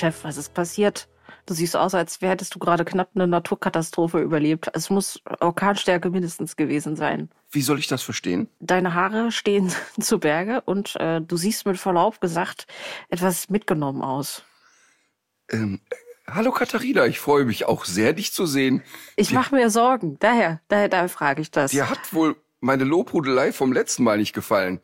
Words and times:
Chef, 0.00 0.24
was 0.24 0.38
ist 0.38 0.54
passiert? 0.54 1.08
Du 1.44 1.52
siehst 1.52 1.76
aus, 1.76 1.94
als 1.94 2.22
hättest 2.22 2.54
du 2.54 2.58
gerade 2.58 2.86
knapp 2.86 3.10
eine 3.14 3.26
Naturkatastrophe 3.26 4.18
überlebt. 4.20 4.70
Es 4.72 4.88
muss 4.88 5.20
Orkanstärke 5.40 6.08
mindestens 6.08 6.56
gewesen 6.56 6.96
sein. 6.96 7.28
Wie 7.50 7.60
soll 7.60 7.78
ich 7.78 7.86
das 7.86 8.02
verstehen? 8.02 8.48
Deine 8.60 8.94
Haare 8.94 9.30
stehen 9.30 9.70
zu 10.00 10.18
Berge 10.18 10.62
und 10.62 10.96
äh, 10.96 11.20
du 11.20 11.36
siehst 11.36 11.66
mit 11.66 11.76
Verlaub 11.76 12.18
gesagt 12.22 12.66
etwas 13.10 13.50
mitgenommen 13.50 14.00
aus. 14.00 14.42
Ähm, 15.50 15.80
hallo 16.26 16.50
Katharina, 16.50 17.04
ich 17.04 17.20
freue 17.20 17.44
mich 17.44 17.66
auch 17.66 17.84
sehr, 17.84 18.14
dich 18.14 18.32
zu 18.32 18.46
sehen. 18.46 18.82
Ich 19.16 19.32
mache 19.32 19.54
mir 19.54 19.68
Sorgen. 19.68 20.16
Daher, 20.18 20.62
daher, 20.68 20.88
daher 20.88 21.10
frage 21.10 21.42
ich 21.42 21.50
das. 21.50 21.72
Dir 21.72 21.90
hat 21.90 22.14
wohl 22.14 22.36
meine 22.60 22.84
Lobhudelei 22.84 23.52
vom 23.52 23.74
letzten 23.74 24.04
Mal 24.04 24.16
nicht 24.16 24.32
gefallen. 24.32 24.80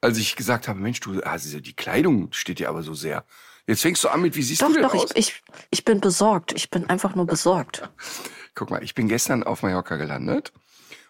Als 0.00 0.18
ich 0.18 0.34
gesagt 0.34 0.66
habe, 0.66 0.80
Mensch, 0.80 0.98
du, 0.98 1.20
also 1.20 1.60
die 1.60 1.76
Kleidung 1.76 2.32
steht 2.32 2.58
dir 2.58 2.70
aber 2.70 2.82
so 2.82 2.92
sehr. 2.92 3.24
Jetzt 3.66 3.82
fängst 3.82 4.02
du 4.04 4.08
an 4.08 4.22
mit, 4.22 4.34
wie 4.34 4.42
siehst 4.42 4.62
doch, 4.62 4.68
du 4.68 4.74
denn 4.74 4.82
doch, 4.82 4.94
aus? 4.94 5.10
ich, 5.14 5.28
ich, 5.28 5.42
ich 5.70 5.84
bin 5.84 6.00
besorgt. 6.00 6.52
Ich 6.52 6.70
bin 6.70 6.88
einfach 6.88 7.14
nur 7.14 7.26
besorgt. 7.26 7.88
Guck 8.54 8.70
mal, 8.70 8.82
ich 8.82 8.94
bin 8.94 9.08
gestern 9.08 9.42
auf 9.44 9.62
Mallorca 9.62 9.96
gelandet 9.96 10.52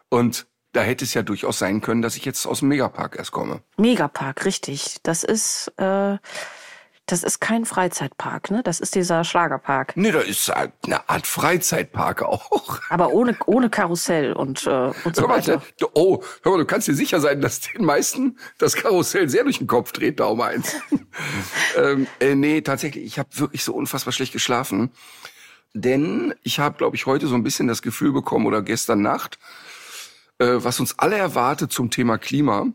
und 0.08 0.46
da 0.72 0.82
hätte 0.82 1.04
es 1.04 1.14
ja 1.14 1.22
durchaus 1.22 1.58
sein 1.58 1.80
können, 1.80 2.02
dass 2.02 2.16
ich 2.16 2.24
jetzt 2.24 2.46
aus 2.46 2.60
dem 2.60 2.68
Megapark 2.68 3.16
erst 3.16 3.32
komme. 3.32 3.62
Megapark, 3.76 4.44
richtig. 4.44 4.98
Das 5.02 5.22
ist, 5.24 5.72
äh, 5.76 6.16
das 7.06 7.24
ist 7.24 7.40
kein 7.40 7.64
Freizeitpark, 7.64 8.50
ne? 8.50 8.62
Das 8.62 8.78
ist 8.80 8.94
dieser 8.94 9.24
Schlagerpark. 9.24 9.96
Nee, 9.96 10.12
da 10.12 10.20
ist 10.20 10.48
eine 10.50 11.08
Art 11.08 11.26
Freizeitpark 11.26 12.22
auch. 12.22 12.80
Aber 12.90 13.12
ohne, 13.12 13.36
ohne 13.46 13.70
Karussell 13.70 14.32
und, 14.32 14.66
äh, 14.66 14.92
und 15.04 15.16
so 15.16 15.22
Hör 15.22 15.28
mal, 15.28 15.38
weiter. 15.38 15.60
du- 15.78 15.88
oh, 15.94 16.22
hör 16.42 16.52
mal, 16.52 16.58
du 16.58 16.64
kannst 16.64 16.86
dir 16.88 16.94
sicher 16.94 17.20
sein, 17.20 17.40
dass 17.40 17.60
den 17.60 17.84
meisten 17.84 18.38
das 18.58 18.74
Karussell 18.76 19.28
sehr 19.28 19.42
durch 19.44 19.58
den 19.58 19.66
Kopf 19.66 19.92
dreht, 19.92 20.20
da 20.20 20.26
um 20.26 20.40
eins. 20.40 20.76
ähm, 21.76 22.06
äh, 22.20 22.34
nee, 22.36 22.60
tatsächlich, 22.60 23.04
ich 23.04 23.18
habe 23.18 23.28
wirklich 23.32 23.64
so 23.64 23.74
unfassbar 23.74 24.12
schlecht 24.12 24.32
geschlafen. 24.32 24.90
Denn 25.74 26.34
ich 26.42 26.58
habe, 26.60 26.76
glaube 26.76 26.96
ich, 26.96 27.06
heute 27.06 27.26
so 27.26 27.34
ein 27.34 27.42
bisschen 27.42 27.66
das 27.66 27.82
Gefühl 27.82 28.12
bekommen 28.12 28.46
oder 28.46 28.62
gestern 28.62 29.02
Nacht, 29.02 29.38
äh, 30.38 30.46
was 30.58 30.78
uns 30.80 30.98
alle 30.98 31.16
erwartet 31.16 31.72
zum 31.72 31.90
Thema 31.90 32.18
Klima. 32.18 32.66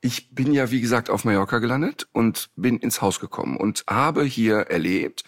Ich 0.00 0.34
bin 0.34 0.52
ja, 0.52 0.70
wie 0.70 0.80
gesagt, 0.80 1.10
auf 1.10 1.24
Mallorca 1.24 1.58
gelandet 1.58 2.08
und 2.12 2.50
bin 2.56 2.78
ins 2.78 3.00
Haus 3.00 3.18
gekommen 3.20 3.56
und 3.56 3.84
habe 3.88 4.24
hier 4.24 4.58
erlebt, 4.58 5.24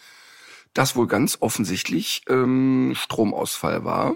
dass 0.74 0.94
wohl 0.94 1.06
ganz 1.06 1.38
offensichtlich 1.40 2.22
ähm, 2.28 2.92
Stromausfall 2.94 3.84
war. 3.84 4.14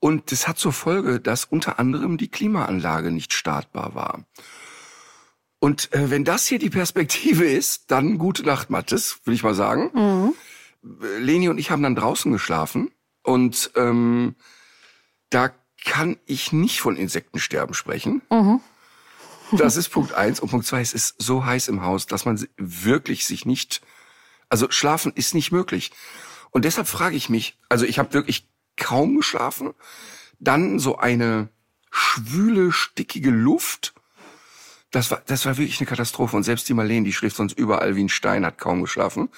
Und 0.00 0.30
das 0.32 0.46
hat 0.46 0.58
zur 0.58 0.72
Folge, 0.72 1.20
dass 1.20 1.44
unter 1.44 1.78
anderem 1.78 2.18
die 2.18 2.28
Klimaanlage 2.28 3.10
nicht 3.10 3.32
startbar 3.32 3.94
war. 3.94 4.24
Und 5.58 5.92
äh, 5.92 6.10
wenn 6.10 6.24
das 6.24 6.46
hier 6.46 6.60
die 6.60 6.70
Perspektive 6.70 7.44
ist, 7.44 7.90
dann 7.90 8.18
gute 8.18 8.44
Nacht, 8.44 8.70
Mattes, 8.70 9.20
will 9.24 9.34
ich 9.34 9.42
mal 9.42 9.54
sagen. 9.54 9.90
Äh, 11.02 11.18
Leni 11.18 11.48
und 11.48 11.58
ich 11.58 11.70
haben 11.70 11.82
dann 11.82 11.96
draußen 11.96 12.30
geschlafen 12.30 12.90
und 13.22 13.72
ähm, 13.74 14.36
da 15.30 15.50
kann 15.84 16.16
ich 16.26 16.52
nicht 16.52 16.80
von 16.80 16.96
Insektensterben 16.96 17.74
sprechen. 17.74 18.22
Das 19.52 19.76
ist 19.76 19.88
Punkt 19.88 20.12
eins. 20.12 20.40
Und 20.40 20.50
Punkt 20.50 20.66
zwei, 20.66 20.80
es 20.80 20.92
ist 20.92 21.14
so 21.18 21.44
heiß 21.44 21.68
im 21.68 21.82
Haus, 21.82 22.06
dass 22.06 22.24
man 22.24 22.46
wirklich 22.56 23.26
sich 23.26 23.46
nicht, 23.46 23.80
also 24.48 24.70
schlafen 24.70 25.12
ist 25.14 25.34
nicht 25.34 25.52
möglich. 25.52 25.92
Und 26.50 26.64
deshalb 26.64 26.88
frage 26.88 27.16
ich 27.16 27.28
mich, 27.28 27.58
also 27.68 27.84
ich 27.84 27.98
habe 27.98 28.12
wirklich 28.12 28.48
kaum 28.76 29.16
geschlafen, 29.16 29.74
dann 30.38 30.78
so 30.78 30.98
eine 30.98 31.48
schwüle, 31.90 32.72
stickige 32.72 33.30
Luft. 33.30 33.94
Das 34.90 35.10
war, 35.10 35.22
das 35.26 35.44
war 35.44 35.56
wirklich 35.56 35.80
eine 35.80 35.88
Katastrophe. 35.88 36.36
Und 36.36 36.44
selbst 36.44 36.68
die 36.68 36.74
Marlene, 36.74 37.04
die 37.04 37.12
schläft 37.12 37.36
sonst 37.36 37.58
überall 37.58 37.96
wie 37.96 38.04
ein 38.04 38.08
Stein, 38.08 38.46
hat 38.46 38.58
kaum 38.58 38.82
geschlafen. 38.82 39.28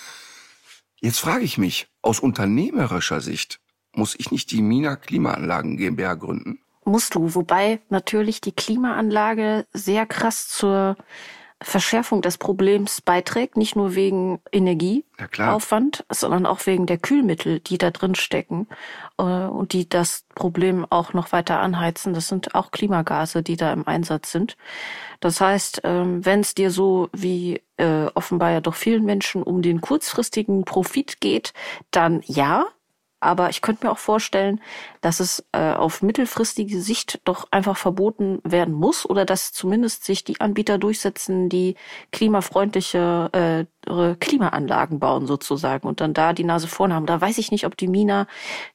Jetzt 1.00 1.20
frage 1.20 1.44
ich 1.44 1.56
mich, 1.56 1.88
aus 2.03 2.20
unternehmerischer 2.20 3.20
Sicht, 3.20 3.60
muss 3.93 4.15
ich 4.19 4.31
nicht 4.31 4.50
die 4.50 4.62
Mina 4.62 4.97
Klimaanlagen 4.97 5.76
GmbH 5.76 6.15
gründen? 6.15 6.60
Musst 6.90 7.14
du, 7.14 7.36
wobei 7.36 7.78
natürlich 7.88 8.40
die 8.40 8.50
Klimaanlage 8.50 9.64
sehr 9.72 10.06
krass 10.06 10.48
zur 10.48 10.96
Verschärfung 11.62 12.20
des 12.20 12.36
Problems 12.36 13.00
beiträgt, 13.00 13.56
nicht 13.56 13.76
nur 13.76 13.94
wegen 13.94 14.40
Ja. 14.52 14.58
Energieaufwand, 14.58 16.04
sondern 16.10 16.46
auch 16.46 16.66
wegen 16.66 16.86
der 16.86 16.98
Kühlmittel, 16.98 17.60
die 17.60 17.78
da 17.78 17.92
drin 17.92 18.16
stecken 18.16 18.66
äh, 19.18 19.22
und 19.22 19.72
die 19.72 19.88
das 19.88 20.24
Problem 20.34 20.84
auch 20.90 21.12
noch 21.12 21.30
weiter 21.30 21.60
anheizen. 21.60 22.12
Das 22.12 22.26
sind 22.26 22.56
auch 22.56 22.72
Klimagase, 22.72 23.44
die 23.44 23.56
da 23.56 23.72
im 23.72 23.86
Einsatz 23.86 24.32
sind. 24.32 24.56
Das 25.20 25.40
heißt, 25.40 25.82
ähm, 25.84 26.24
wenn 26.24 26.40
es 26.40 26.54
dir 26.54 26.72
so 26.72 27.08
wie 27.12 27.62
äh, 27.76 28.06
offenbar 28.14 28.50
ja 28.50 28.60
doch 28.60 28.74
vielen 28.74 29.04
Menschen 29.04 29.44
um 29.44 29.62
den 29.62 29.80
kurzfristigen 29.80 30.64
Profit 30.64 31.20
geht, 31.20 31.52
dann 31.92 32.22
ja, 32.24 32.64
aber 33.20 33.50
ich 33.50 33.60
könnte 33.60 33.86
mir 33.86 33.92
auch 33.92 33.98
vorstellen, 33.98 34.60
dass 35.03 35.20
es 35.20 35.44
äh, 35.53 35.72
auf 35.72 36.03
mittelfristige 36.03 36.81
Sicht 36.81 37.20
doch 37.25 37.48
einfach 37.50 37.76
verboten 37.76 38.41
werden 38.44 38.75
muss 38.75 39.08
oder 39.08 39.25
dass 39.25 39.53
zumindest 39.53 40.04
sich 40.04 40.25
die 40.25 40.41
Anbieter 40.41 40.78
durchsetzen, 40.78 41.48
die 41.48 41.76
klimafreundliche 42.12 43.66
äh, 43.86 44.14
Klimaanlagen 44.20 44.98
bauen 44.98 45.26
sozusagen 45.26 45.86
und 45.86 46.00
dann 46.00 46.14
da 46.14 46.32
die 46.32 46.44
Nase 46.44 46.69
vorn 46.69 46.92
haben. 46.92 47.06
Da 47.06 47.20
weiß 47.20 47.38
ich 47.38 47.50
nicht, 47.50 47.66
ob 47.66 47.76
die 47.76 47.88
Mina 47.88 48.26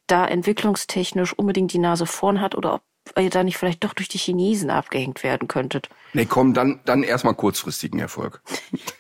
da 0.07 0.25
entwicklungstechnisch 0.25 1.33
unbedingt 1.33 1.73
die 1.73 1.79
Nase 1.79 2.06
vorn 2.06 2.41
hat 2.41 2.56
oder 2.56 2.75
ob 2.75 2.81
ihr 3.19 3.29
da 3.29 3.44
nicht 3.44 3.57
vielleicht 3.57 3.83
doch 3.83 3.94
durch 3.94 4.09
die 4.09 4.17
Chinesen 4.17 4.69
abgehängt 4.69 5.23
werden 5.23 5.47
könntet. 5.47 5.89
Nee, 6.13 6.25
komm, 6.25 6.53
dann, 6.53 6.79
dann 6.85 7.03
erstmal 7.03 7.35
kurzfristigen 7.35 8.00
Erfolg. 8.00 8.41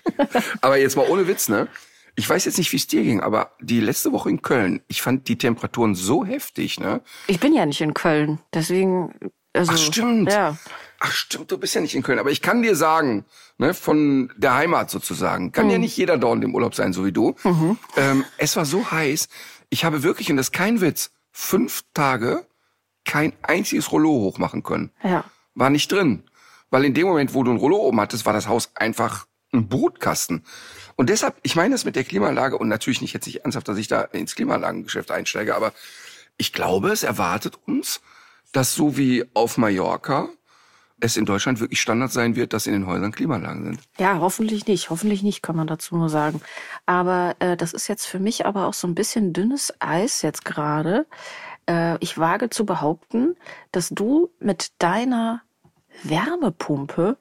aber 0.61 0.77
jetzt 0.77 0.95
mal 0.95 1.07
ohne 1.09 1.27
Witz, 1.27 1.49
ne? 1.49 1.67
Ich 2.15 2.29
weiß 2.29 2.45
jetzt 2.45 2.57
nicht, 2.57 2.71
wie 2.71 2.77
es 2.77 2.87
dir 2.87 3.03
ging, 3.03 3.19
aber 3.19 3.51
die 3.59 3.79
letzte 3.81 4.11
Woche 4.13 4.29
in 4.29 4.41
Köln, 4.41 4.81
ich 4.87 5.01
fand 5.01 5.27
die 5.27 5.37
Temperaturen 5.37 5.95
so 5.95 6.23
heftig, 6.25 6.79
ne? 6.79 7.01
Ich 7.27 7.39
bin 7.39 7.53
ja 7.53 7.65
nicht 7.65 7.81
in 7.81 7.93
Köln, 7.93 8.39
deswegen. 8.53 9.13
Also, 9.53 9.71
Ach, 9.73 9.77
stimmt. 9.77 10.31
Ja. 10.31 10.57
Ach 10.99 11.11
stimmt, 11.11 11.51
du 11.51 11.57
bist 11.57 11.75
ja 11.75 11.81
nicht 11.81 11.95
in 11.95 12.03
Köln. 12.03 12.19
Aber 12.19 12.31
ich 12.31 12.41
kann 12.41 12.61
dir 12.61 12.75
sagen, 12.75 13.25
ne, 13.57 13.73
von 13.73 14.31
der 14.37 14.55
Heimat 14.55 14.89
sozusagen, 14.89 15.51
kann 15.51 15.65
Mhm. 15.65 15.71
ja 15.71 15.77
nicht 15.77 15.95
jeder 15.97 16.17
dort 16.17 16.43
im 16.43 16.55
Urlaub 16.55 16.73
sein, 16.75 16.93
so 16.93 17.05
wie 17.05 17.11
du. 17.11 17.35
Ähm, 17.97 18.23
es 18.37 18.55
war 18.55 18.65
so 18.65 18.91
heiß, 18.91 19.27
ich 19.69 19.83
habe 19.85 20.03
wirklich, 20.03 20.29
und 20.29 20.37
das 20.37 20.47
ist 20.47 20.51
kein 20.53 20.81
Witz, 20.81 21.11
fünf 21.31 21.83
Tage 21.93 22.45
kein 23.05 23.33
einziges 23.43 23.91
Rollo 23.91 24.09
hochmachen 24.09 24.63
können. 24.63 24.91
Ja. 25.03 25.23
War 25.53 25.69
nicht 25.69 25.91
drin. 25.91 26.23
Weil 26.69 26.85
in 26.85 26.93
dem 26.93 27.07
Moment, 27.07 27.33
wo 27.33 27.43
du 27.43 27.51
ein 27.51 27.57
Rollo 27.57 27.77
oben 27.77 27.99
hattest, 28.01 28.25
war 28.25 28.33
das 28.33 28.47
Haus 28.47 28.71
einfach 28.75 29.25
ein 29.53 29.67
Brutkasten. 29.69 30.43
Und 30.95 31.09
deshalb, 31.09 31.35
ich 31.43 31.55
meine 31.55 31.73
das 31.73 31.85
mit 31.85 31.95
der 31.95 32.03
Klimaanlage 32.03 32.57
und 32.57 32.67
natürlich 32.69 33.01
nicht 33.01 33.13
jetzt 33.13 33.25
nicht 33.25 33.43
ernsthaft, 33.43 33.67
dass 33.67 33.77
ich 33.77 33.87
da 33.87 34.01
ins 34.01 34.35
Klimaanlagengeschäft 34.35 35.11
einsteige, 35.11 35.55
aber 35.55 35.73
ich 36.37 36.53
glaube, 36.53 36.89
es 36.89 37.03
erwartet 37.03 37.57
uns, 37.65 38.01
dass 38.51 38.75
so 38.75 38.97
wie 38.97 39.25
auf 39.33 39.57
Mallorca 39.57 40.29
es 40.99 41.17
in 41.17 41.25
Deutschland 41.25 41.59
wirklich 41.59 41.81
Standard 41.81 42.11
sein 42.11 42.35
wird, 42.35 42.53
dass 42.53 42.67
in 42.67 42.73
den 42.73 42.87
Häusern 42.87 43.11
Klimaanlagen 43.11 43.65
sind. 43.65 43.79
Ja, 43.99 44.19
hoffentlich 44.19 44.65
nicht. 44.65 44.89
Hoffentlich 44.89 45.23
nicht, 45.23 45.41
kann 45.41 45.55
man 45.55 45.67
dazu 45.67 45.97
nur 45.97 46.09
sagen. 46.09 46.41
Aber 46.85 47.35
äh, 47.39 47.57
das 47.57 47.73
ist 47.73 47.87
jetzt 47.87 48.05
für 48.05 48.19
mich 48.19 48.45
aber 48.45 48.65
auch 48.67 48.73
so 48.73 48.87
ein 48.87 48.95
bisschen 48.95 49.33
dünnes 49.33 49.73
Eis 49.79 50.21
jetzt 50.21 50.45
gerade. 50.45 51.05
Äh, 51.69 51.97
ich 51.99 52.17
wage 52.17 52.49
zu 52.49 52.65
behaupten, 52.65 53.35
dass 53.71 53.89
du 53.89 54.31
mit 54.39 54.71
deiner 54.79 55.41
Wärmepumpe 56.03 57.17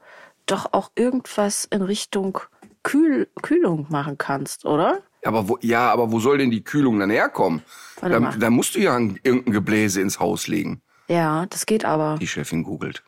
doch 0.46 0.72
auch 0.72 0.90
irgendwas 0.94 1.64
in 1.64 1.82
Richtung 1.82 2.38
Kühl 2.84 3.28
Kühlung 3.42 3.86
machen 3.88 4.16
kannst, 4.16 4.64
oder? 4.64 5.02
Aber 5.24 5.48
wo, 5.48 5.58
ja, 5.60 5.90
aber 5.90 6.12
wo 6.12 6.20
soll 6.20 6.38
denn 6.38 6.52
die 6.52 6.62
Kühlung 6.62 7.00
dann 7.00 7.10
herkommen? 7.10 7.62
Warte 8.00 8.20
Da, 8.20 8.30
da 8.30 8.50
musst 8.50 8.76
du 8.76 8.78
ja 8.78 8.94
ein, 8.94 9.18
irgendein 9.24 9.52
Gebläse 9.52 10.00
ins 10.00 10.20
Haus 10.20 10.46
legen. 10.46 10.82
Ja, 11.08 11.46
das 11.46 11.66
geht 11.66 11.84
aber. 11.84 12.18
Die 12.20 12.28
Chefin 12.28 12.62
googelt. 12.62 13.02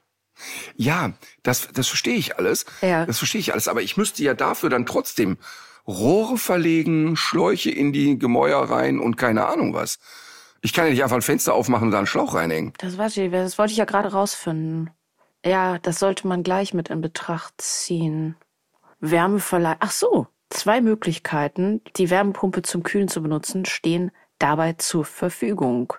Ja, 0.74 1.12
das, 1.42 1.68
das 1.72 1.88
verstehe 1.88 2.16
ich 2.16 2.36
alles. 2.36 2.66
Ja. 2.82 3.06
Das 3.06 3.18
verstehe 3.18 3.40
ich 3.40 3.52
alles. 3.52 3.68
Aber 3.68 3.82
ich 3.82 3.96
müsste 3.96 4.22
ja 4.22 4.34
dafür 4.34 4.68
dann 4.68 4.86
trotzdem 4.86 5.38
Rohre 5.86 6.36
verlegen, 6.36 7.16
Schläuche 7.16 7.70
in 7.70 7.92
die 7.92 8.18
Gemäuer 8.18 8.58
rein 8.58 8.98
und 8.98 9.16
keine 9.16 9.46
Ahnung 9.46 9.72
was. 9.72 9.98
Ich 10.62 10.72
kann 10.72 10.86
ja 10.86 10.90
nicht 10.90 11.02
einfach 11.02 11.16
ein 11.16 11.22
Fenster 11.22 11.54
aufmachen 11.54 11.86
und 11.86 11.92
da 11.92 11.98
einen 11.98 12.06
Schlauch 12.06 12.34
reinhängen. 12.34 12.72
Das, 12.78 12.98
weiß 12.98 13.16
ich, 13.18 13.30
das 13.30 13.58
wollte 13.58 13.72
ich 13.72 13.78
ja 13.78 13.84
gerade 13.84 14.10
rausfinden. 14.10 14.90
Ja, 15.44 15.78
das 15.78 16.00
sollte 16.00 16.26
man 16.26 16.42
gleich 16.42 16.74
mit 16.74 16.88
in 16.88 17.00
Betracht 17.00 17.54
ziehen. 17.58 18.36
Wärmeverleih. 19.00 19.76
Ach 19.80 19.90
so, 19.90 20.26
zwei 20.50 20.80
Möglichkeiten, 20.80 21.82
die 21.96 22.10
Wärmepumpe 22.10 22.62
zum 22.62 22.82
Kühlen 22.82 23.08
zu 23.08 23.22
benutzen, 23.22 23.64
stehen 23.64 24.10
dabei 24.38 24.74
zur 24.74 25.04
Verfügung. 25.04 25.92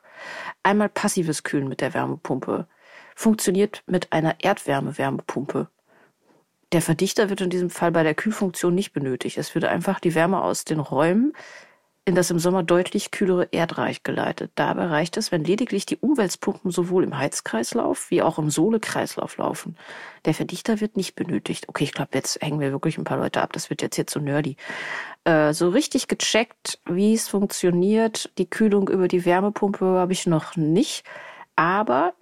Einmal 0.64 0.90
passives 0.90 1.44
Kühlen 1.44 1.68
mit 1.68 1.82
der 1.82 1.94
Wärmepumpe. 1.94 2.68
Funktioniert 3.16 3.84
mit 3.88 4.14
einer 4.14 4.36
Erdwärme-Wärmepumpe. 4.42 5.68
Der 6.72 6.82
Verdichter 6.82 7.30
wird 7.30 7.42
in 7.42 7.50
diesem 7.50 7.70
Fall 7.70 7.92
bei 7.92 8.04
der 8.04 8.14
Kühlfunktion 8.14 8.76
nicht 8.76 8.92
benötigt. 8.92 9.38
Es 9.38 9.56
wird 9.56 9.66
einfach 9.66 10.00
die 10.00 10.16
Wärme 10.16 10.42
aus 10.42 10.66
den 10.66 10.80
Räumen 10.80 11.34
in 12.08 12.16
das 12.16 12.32
im 12.32 12.40
Sommer 12.40 12.64
deutlich 12.64 13.12
kühlere 13.12 13.50
Erdreich 13.52 14.02
geleitet. 14.02 14.54
Dabei 14.56 14.86
reicht 14.86 15.18
es, 15.18 15.34
wenn 15.34 15.44
lediglich 15.44 15.86
die 15.86 15.98
Umweltpumpen 15.98 16.72
sowohl 16.72 17.04
im 17.04 17.18
Heizkreislauf 17.18 18.10
wie 18.10 18.22
auch 18.22 18.40
im 18.40 18.50
Sohlekreislauf 18.50 19.36
laufen. 19.36 19.76
Der 20.24 20.34
Verdichter 20.34 20.80
wird 20.80 20.96
nicht 20.96 21.16
benötigt. 21.16 21.68
Okay, 21.68 21.84
ich 21.84 21.92
glaube, 21.92 22.12
jetzt 22.14 22.42
hängen 22.42 22.62
wir 22.62 22.72
wirklich 22.72 22.98
ein 22.98 23.04
paar 23.04 23.18
Leute 23.18 23.42
ab. 23.42 23.52
Das 23.52 23.70
wird 23.70 23.82
jetzt 23.82 23.98
hier 23.98 24.08
zu 24.08 24.22
nerdy. 24.22 24.56
Äh, 25.26 25.52
so 25.52 25.68
richtig 25.68 26.08
gecheckt, 26.08 26.80
wie 26.86 27.14
es 27.14 27.28
funktioniert, 27.28 28.32
die 28.38 28.50
Kühlung 28.50 28.88
über 28.88 29.10
die 29.10 29.26
Wärmepumpe 29.26 29.84
habe 29.84 30.14
ich 30.14 30.28
noch 30.28 30.56
nicht. 30.56 31.04
Aber 31.58 32.14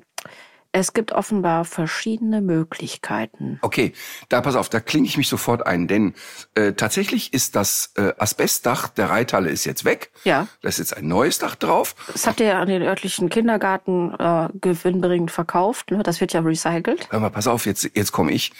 es 0.75 0.91
gibt 0.91 1.13
offenbar 1.13 1.63
verschiedene 1.63 2.41
Möglichkeiten. 2.41 3.59
Okay, 3.61 3.93
da 4.27 4.41
pass 4.41 4.57
auf, 4.57 4.67
da 4.67 4.81
klinge 4.81 5.07
ich 5.07 5.15
mich 5.15 5.29
sofort 5.29 5.65
ein, 5.65 5.87
denn 5.87 6.15
äh, 6.53 6.73
tatsächlich 6.73 7.33
ist 7.33 7.55
das 7.55 7.93
äh, 7.95 8.11
Asbestdach 8.17 8.89
der 8.89 9.09
Reithalle 9.09 9.49
ist 9.49 9.63
jetzt 9.63 9.85
weg. 9.85 10.11
Ja. 10.25 10.49
Da 10.61 10.67
ist 10.67 10.79
jetzt 10.79 10.97
ein 10.97 11.07
neues 11.07 11.39
Dach 11.39 11.55
drauf. 11.55 11.95
Das 12.11 12.27
habt 12.27 12.41
ihr 12.41 12.57
an 12.57 12.67
den 12.67 12.81
örtlichen 12.81 13.29
Kindergarten 13.29 14.13
äh, 14.19 14.49
gewinnbringend 14.59 15.31
verkauft. 15.31 15.91
Ne? 15.91 16.03
Das 16.03 16.19
wird 16.19 16.33
ja 16.33 16.41
recycelt. 16.41 17.07
Hör 17.09 17.21
mal, 17.21 17.29
pass 17.29 17.47
auf, 17.47 17.65
jetzt, 17.65 17.89
jetzt 17.93 18.11
komme 18.11 18.33
ich. 18.33 18.51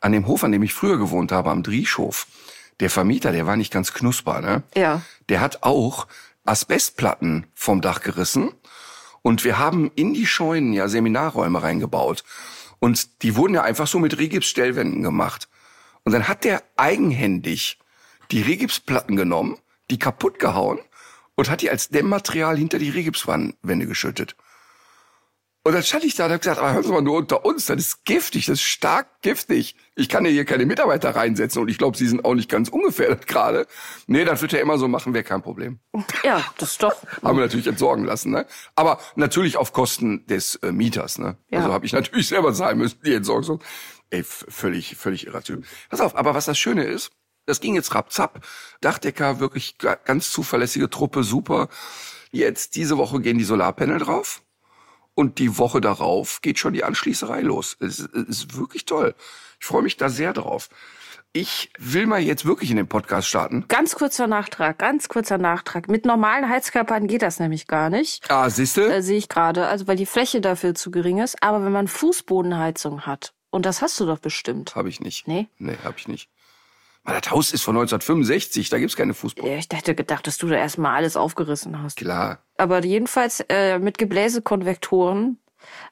An 0.00 0.10
dem 0.10 0.26
Hof, 0.26 0.42
an 0.42 0.50
dem 0.50 0.64
ich 0.64 0.74
früher 0.74 0.98
gewohnt 0.98 1.30
habe, 1.30 1.50
am 1.50 1.62
Drieschof, 1.62 2.26
der 2.80 2.90
Vermieter, 2.90 3.30
der 3.30 3.46
war 3.46 3.56
nicht 3.56 3.72
ganz 3.72 3.92
knusper, 3.92 4.40
ne? 4.40 4.64
Ja. 4.74 5.02
Der 5.28 5.40
hat 5.40 5.62
auch 5.62 6.08
Asbestplatten 6.44 7.46
vom 7.54 7.80
Dach 7.80 8.00
gerissen 8.00 8.50
und 9.22 9.44
wir 9.44 9.58
haben 9.58 9.90
in 9.94 10.14
die 10.14 10.26
Scheunen 10.26 10.72
ja 10.72 10.88
Seminarräume 10.88 11.62
reingebaut. 11.62 12.24
Und 12.78 13.22
die 13.22 13.36
wurden 13.36 13.54
ja 13.54 13.62
einfach 13.62 13.86
so 13.86 13.98
mit 13.98 14.18
Rigipsstellwänden 14.18 15.02
gemacht. 15.02 15.48
Und 16.04 16.12
dann 16.12 16.28
hat 16.28 16.44
der 16.44 16.62
eigenhändig 16.76 17.78
die 18.30 18.40
Rigipsplatten 18.40 19.16
genommen, 19.16 19.58
die 19.90 19.98
kaputt 19.98 20.38
gehauen 20.38 20.78
und 21.34 21.50
hat 21.50 21.62
die 21.62 21.70
als 21.70 21.88
Dämmmaterial 21.88 22.56
hinter 22.56 22.78
die 22.78 22.90
Rigipswände 22.90 23.86
geschüttet. 23.86 24.36
Und 25.62 25.74
dann 25.74 25.82
stand 25.82 26.04
ich 26.04 26.14
da 26.14 26.24
und 26.24 26.32
hab 26.32 26.40
gesagt, 26.40 26.58
aber 26.58 26.72
hören 26.72 26.82
Sie 26.82 26.90
mal 26.90 27.02
nur 27.02 27.18
unter 27.18 27.44
uns, 27.44 27.66
das 27.66 27.76
ist 27.76 28.04
giftig, 28.06 28.46
das 28.46 28.54
ist 28.54 28.62
stark 28.62 29.20
giftig. 29.20 29.76
Ich 29.94 30.08
kann 30.08 30.24
ja 30.24 30.30
hier 30.30 30.46
keine 30.46 30.64
Mitarbeiter 30.64 31.14
reinsetzen 31.14 31.60
und 31.60 31.68
ich 31.68 31.76
glaube, 31.76 31.98
Sie 31.98 32.06
sind 32.06 32.24
auch 32.24 32.34
nicht 32.34 32.48
ganz 32.48 32.70
ungefährdet 32.70 33.26
gerade. 33.26 33.66
Nee, 34.06 34.24
das 34.24 34.40
wird 34.40 34.54
er 34.54 34.62
immer 34.62 34.78
so 34.78 34.88
machen, 34.88 35.12
wäre 35.12 35.22
kein 35.24 35.42
Problem. 35.42 35.78
Ja, 36.24 36.42
das 36.56 36.72
ist 36.72 36.82
doch. 36.82 36.94
Haben 37.22 37.36
wir 37.36 37.42
natürlich 37.44 37.66
entsorgen 37.66 38.06
lassen, 38.06 38.30
ne? 38.30 38.46
Aber 38.74 39.00
natürlich 39.16 39.58
auf 39.58 39.74
Kosten 39.74 40.24
des 40.26 40.54
äh, 40.56 40.72
Mieters, 40.72 41.18
ne? 41.18 41.36
Ja. 41.50 41.58
Also 41.58 41.74
habe 41.74 41.84
ich 41.84 41.92
natürlich 41.92 42.28
selber 42.28 42.54
zahlen 42.54 42.78
müssen, 42.78 42.98
die 43.04 43.12
Entsorgung. 43.12 43.62
Ey, 44.08 44.22
völlig, 44.24 44.96
völlig 44.96 45.26
irrer 45.26 45.42
Typ. 45.42 45.64
Pass 45.90 46.00
auf, 46.00 46.16
aber 46.16 46.34
was 46.34 46.46
das 46.46 46.58
Schöne 46.58 46.84
ist, 46.84 47.10
das 47.44 47.60
ging 47.60 47.74
jetzt 47.74 47.94
rapzapp. 47.94 48.40
Dachdecker, 48.80 49.40
wirklich 49.40 49.76
ga- 49.76 49.96
ganz 49.96 50.30
zuverlässige 50.30 50.88
Truppe, 50.88 51.22
super. 51.22 51.68
Jetzt, 52.30 52.76
diese 52.76 52.96
Woche 52.96 53.20
gehen 53.20 53.36
die 53.38 53.44
Solarpanel 53.44 53.98
drauf. 53.98 54.40
Und 55.14 55.38
die 55.38 55.58
Woche 55.58 55.80
darauf 55.80 56.40
geht 56.40 56.58
schon 56.58 56.72
die 56.72 56.84
Anschließerei 56.84 57.40
los. 57.40 57.76
Es 57.80 57.98
ist, 57.98 58.14
es 58.14 58.28
ist 58.28 58.56
wirklich 58.56 58.84
toll. 58.84 59.14
Ich 59.60 59.66
freue 59.66 59.82
mich 59.82 59.96
da 59.96 60.08
sehr 60.08 60.32
drauf. 60.32 60.68
Ich 61.32 61.70
will 61.78 62.06
mal 62.06 62.20
jetzt 62.20 62.44
wirklich 62.44 62.70
in 62.70 62.76
den 62.76 62.88
Podcast 62.88 63.28
starten. 63.28 63.64
Ganz 63.68 63.94
kurzer 63.94 64.26
Nachtrag, 64.26 64.78
ganz 64.78 65.08
kurzer 65.08 65.38
Nachtrag. 65.38 65.88
Mit 65.88 66.04
normalen 66.04 66.48
Heizkörpern 66.48 67.06
geht 67.06 67.22
das 67.22 67.38
nämlich 67.38 67.68
gar 67.68 67.88
nicht. 67.88 68.28
Ah, 68.28 68.50
siehste? 68.50 68.92
Äh, 68.92 69.02
sehe 69.02 69.18
ich 69.18 69.28
gerade, 69.28 69.68
also 69.68 69.86
weil 69.86 69.96
die 69.96 70.06
Fläche 70.06 70.40
dafür 70.40 70.74
zu 70.74 70.90
gering 70.90 71.18
ist. 71.18 71.40
Aber 71.40 71.64
wenn 71.64 71.70
man 71.70 71.86
Fußbodenheizung 71.86 73.02
hat, 73.06 73.32
und 73.50 73.66
das 73.66 73.82
hast 73.82 73.98
du 74.00 74.06
doch 74.06 74.18
bestimmt. 74.18 74.74
Habe 74.74 74.88
ich 74.88 75.00
nicht. 75.00 75.28
Nee? 75.28 75.48
Nee, 75.58 75.76
habe 75.84 75.94
ich 75.98 76.08
nicht. 76.08 76.28
Weil 77.04 77.20
das 77.20 77.30
Haus 77.30 77.52
ist 77.52 77.62
von 77.62 77.76
1965, 77.76 78.68
da 78.68 78.78
gibt's 78.78 78.96
keine 78.96 79.14
Fußboden. 79.14 79.50
Ja, 79.50 79.56
Ich 79.58 79.68
dachte 79.68 79.94
gedacht, 79.94 80.26
dass 80.26 80.36
du 80.36 80.48
da 80.48 80.56
erstmal 80.56 80.96
alles 80.96 81.16
aufgerissen 81.16 81.82
hast. 81.82 81.96
Klar. 81.96 82.44
Aber 82.58 82.84
jedenfalls 82.84 83.42
äh, 83.48 83.78
mit 83.78 83.96
Gebläsekonvektoren 83.96 85.38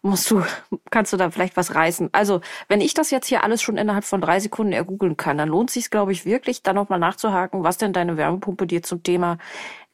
musst 0.03 0.31
du, 0.31 0.43
kannst 0.91 1.13
du 1.13 1.17
da 1.17 1.31
vielleicht 1.31 1.57
was 1.57 1.75
reißen. 1.75 2.11
Also, 2.13 2.41
wenn 2.69 2.81
ich 2.81 2.95
das 2.95 3.11
jetzt 3.11 3.27
hier 3.27 3.43
alles 3.43 3.63
schon 3.63 3.79
innerhalb 3.79 4.05
von 4.05 4.21
drei 4.21 4.39
Sekunden 4.41 4.73
ergoogeln 4.73 5.17
kann, 5.17 5.39
dann 5.39 5.49
lohnt 5.49 5.71
sich, 5.71 5.91
glaube 5.91 6.13
ich, 6.13 6.25
wirklich, 6.27 6.63
da 6.63 6.73
nochmal 6.73 6.99
nachzuhaken, 6.99 7.65
was 7.65 7.79
denn 7.79 7.93
deine 7.93 8.17
Wärmepumpe 8.17 8.67
dir 8.67 8.83
zum 8.83 9.03
Thema 9.03 9.39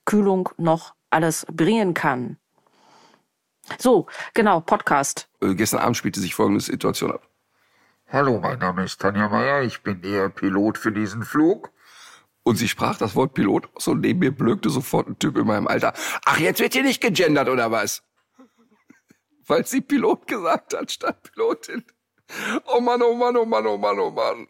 Kühlung 0.04 0.50
noch 0.56 0.94
alles 1.10 1.46
bringen 1.50 1.94
kann. 1.94 2.38
So, 3.78 4.06
genau, 4.34 4.60
Podcast. 4.60 5.28
Äh, 5.40 5.54
gestern 5.54 5.80
Abend 5.80 5.96
spielte 5.96 6.20
sich 6.20 6.34
folgende 6.34 6.60
Situation 6.60 7.12
ab. 7.12 7.22
Hallo, 8.14 8.38
mein 8.38 8.60
Name 8.60 8.84
ist 8.84 9.00
Tanja 9.00 9.28
Meyer, 9.28 9.62
ich 9.62 9.82
bin 9.82 10.00
der 10.00 10.28
Pilot 10.28 10.78
für 10.78 10.92
diesen 10.92 11.24
Flug. 11.24 11.72
Und 12.44 12.54
sie 12.54 12.68
sprach 12.68 12.96
das 12.96 13.16
Wort 13.16 13.34
Pilot 13.34 13.68
aus 13.74 13.88
und 13.88 14.02
neben 14.02 14.20
mir 14.20 14.30
blökte 14.30 14.70
sofort 14.70 15.08
ein 15.08 15.18
Typ 15.18 15.36
in 15.36 15.48
meinem 15.48 15.66
Alter. 15.66 15.94
Ach, 16.24 16.38
jetzt 16.38 16.60
wird 16.60 16.74
hier 16.74 16.84
nicht 16.84 17.00
gegendert, 17.00 17.48
oder 17.48 17.72
was? 17.72 18.04
Weil 19.48 19.66
sie 19.66 19.80
Pilot 19.80 20.28
gesagt 20.28 20.74
hat, 20.74 20.92
statt 20.92 21.24
Pilotin. 21.24 21.82
Oh 22.72 22.78
Mann, 22.78 23.02
oh 23.02 23.14
Mann, 23.14 23.36
oh 23.36 23.46
Mann, 23.46 23.66
oh 23.66 23.78
Mann, 23.78 23.98
oh 23.98 24.12
Mann. 24.12 24.46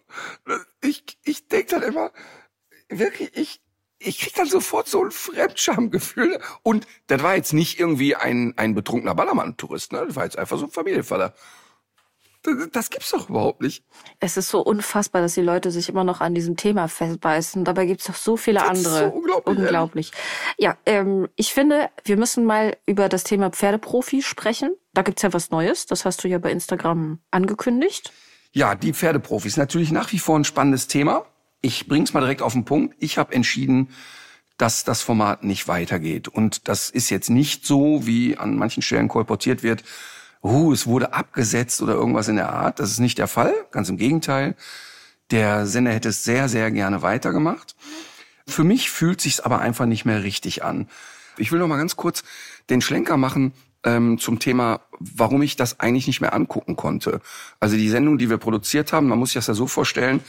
Ich, 0.83 1.03
ich 1.25 1.49
denk 1.49 1.69
dann 1.69 1.85
immer, 1.85 2.13
wirklich, 2.91 3.35
ich, 3.35 3.63
ich 3.99 4.21
krieg 4.21 4.35
dann 4.35 4.47
sofort 4.47 4.89
so 4.89 5.03
ein 5.03 5.11
Fremdschamgefühl. 5.11 6.39
Und 6.63 6.87
das 7.07 7.23
war 7.23 7.35
jetzt 7.35 7.55
nicht 7.55 7.81
irgendwie 7.81 8.15
ein, 8.15 8.53
ein 8.59 8.75
betrunkener 8.75 9.15
Ballermann-Tourist, 9.15 9.93
ne? 9.93 10.05
Das 10.07 10.17
war 10.17 10.25
jetzt 10.25 10.37
einfach 10.37 10.59
so 10.59 10.67
ein 10.67 10.71
Familienvater. 10.71 11.35
Das, 12.45 12.69
das 12.71 12.91
gibt's 12.91 13.11
doch 13.11 13.29
überhaupt 13.29 13.63
nicht. 13.63 13.83
Es 14.21 14.37
ist 14.37 14.49
so 14.51 14.61
unfassbar, 14.61 15.23
dass 15.23 15.35
die 15.35 15.41
Leute 15.41 15.71
sich 15.71 15.89
immer 15.89 16.05
noch 16.05 16.21
an 16.21 16.35
diesem 16.35 16.57
Thema 16.57 16.89
festbeißen. 16.89 17.65
Dabei 17.65 17.87
gibt 17.87 18.01
es 18.03 18.07
doch 18.07 18.15
so 18.15 18.37
viele 18.37 18.61
Das 18.61 18.79
ist 18.79 18.87
andere. 18.87 19.09
so 19.11 19.17
unglaublich, 19.17 19.59
unglaublich. 19.59 20.11
Ja, 20.59 20.77
ähm, 20.87 21.29
ich 21.37 21.53
finde, 21.53 21.91
wir 22.05 22.17
müssen 22.17 22.45
mal 22.45 22.77
über 22.87 23.09
das 23.09 23.25
Thema 23.25 23.51
Pferdeprofi 23.51 24.23
sprechen. 24.23 24.71
Da 24.93 25.03
gibt's 25.03 25.23
ja 25.23 25.33
was 25.33 25.51
Neues. 25.51 25.87
Das 25.87 26.05
hast 26.05 26.23
du 26.23 26.29
ja 26.29 26.39
bei 26.39 26.53
Instagram 26.53 27.19
angekündigt. 27.31 28.13
Ja, 28.53 28.75
die 28.75 28.93
Pferdeprofis. 28.93 29.57
Natürlich 29.57 29.91
nach 29.91 30.13
wie 30.13 30.19
vor 30.19 30.39
ein 30.39 30.45
spannendes 30.45 30.87
Thema. 30.87 31.27
Ich 31.63 31.89
bring's 31.89 32.13
mal 32.13 32.21
direkt 32.21 32.43
auf 32.43 32.53
den 32.53 32.65
Punkt. 32.65 32.95
Ich 33.01 33.17
habe 33.19 33.35
entschieden, 33.35 33.89
dass 34.59 34.85
das 34.85 35.03
Format 35.03 35.43
nicht 35.45 35.67
weitergeht. 35.67 36.29
Und 36.29 36.69
das 36.69 36.91
ist 36.91 37.11
jetzt 37.11 37.31
nicht 37.31 37.67
so, 37.67 38.07
wie 38.07 38.37
an 38.37 38.57
manchen 38.57 38.83
Stellen 38.83 39.09
kolportiert 39.09 39.63
wird, 39.63 39.83
uh, 40.45 40.73
es 40.73 40.87
wurde 40.87 41.13
abgesetzt 41.15 41.83
oder 41.83 41.95
irgendwas 41.95 42.29
in 42.29 42.37
der 42.37 42.53
Art. 42.53 42.79
Das 42.79 42.91
ist 42.91 43.01
nicht 43.01 43.19
der 43.19 43.29
Fall. 43.29 43.55
Ganz 43.71 43.89
im 43.89 43.97
Gegenteil. 43.97 44.55
Der 45.31 45.67
Sender 45.67 45.93
hätte 45.93 46.11
es 46.11 46.23
sehr, 46.23 46.49
sehr 46.49 46.71
gerne 46.71 47.03
weitergemacht. 47.03 47.75
Für 48.47 48.63
mich 48.63 48.91
fühlt 48.91 49.21
sich's 49.21 49.41
aber 49.41 49.61
einfach 49.61 49.87
nicht 49.87 50.05
mehr 50.05 50.23
richtig 50.23 50.63
an. 50.63 50.89
Ich 51.39 51.51
will 51.51 51.59
noch 51.59 51.67
mal 51.67 51.79
ganz 51.79 51.97
kurz 51.97 52.23
den 52.71 52.83
Schlenker 52.83 53.17
machen 53.17 53.53
ähm, 53.85 54.19
zum 54.19 54.39
Thema, 54.39 54.81
warum 54.99 55.43
ich 55.43 55.57
das 55.57 55.81
eigentlich 55.81 56.07
nicht 56.07 56.21
mehr 56.21 56.35
angucken 56.35 56.77
konnte. 56.77 57.21
Also 57.59 57.77
die 57.77 57.89
Sendung, 57.89 58.19
die 58.19 58.29
wir 58.29 58.37
produziert 58.37 58.93
haben, 58.93 59.09
man 59.09 59.19
muss 59.19 59.31
sich 59.31 59.37
das 59.37 59.47
ja 59.47 59.55
so 59.55 59.67
vorstellen, 59.67 60.21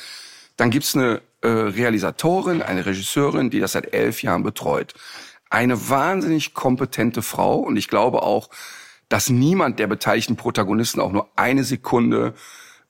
dann 0.56 0.72
gibt's 0.72 0.96
eine 0.96 1.22
äh, 1.42 1.48
Realisatorin, 1.48 2.62
eine 2.62 2.86
Regisseurin, 2.86 3.50
die 3.50 3.60
das 3.60 3.74
seit 3.74 3.94
elf 3.94 4.24
Jahren 4.24 4.44
betreut. 4.44 4.94
Eine 5.50 5.90
wahnsinnig 5.90 6.54
kompetente 6.54 7.22
Frau 7.22 7.58
und 7.58 7.76
ich 7.76 7.90
glaube 7.90 8.24
auch, 8.24 8.50
dass 9.10 9.30
niemand 9.30 9.80
der 9.80 9.88
beteiligten 9.88 10.36
Protagonisten 10.36 11.00
auch 11.00 11.12
nur 11.12 11.30
eine 11.36 11.64
Sekunde 11.64 12.34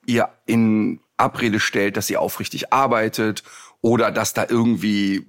ihr 0.06 0.28
in 0.46 1.00
Abrede 1.16 1.60
stellt, 1.60 1.96
dass 1.96 2.06
sie 2.06 2.16
aufrichtig 2.16 2.72
arbeitet 2.72 3.42
oder 3.80 4.10
dass 4.10 4.32
da 4.34 4.46
irgendwie 4.48 5.26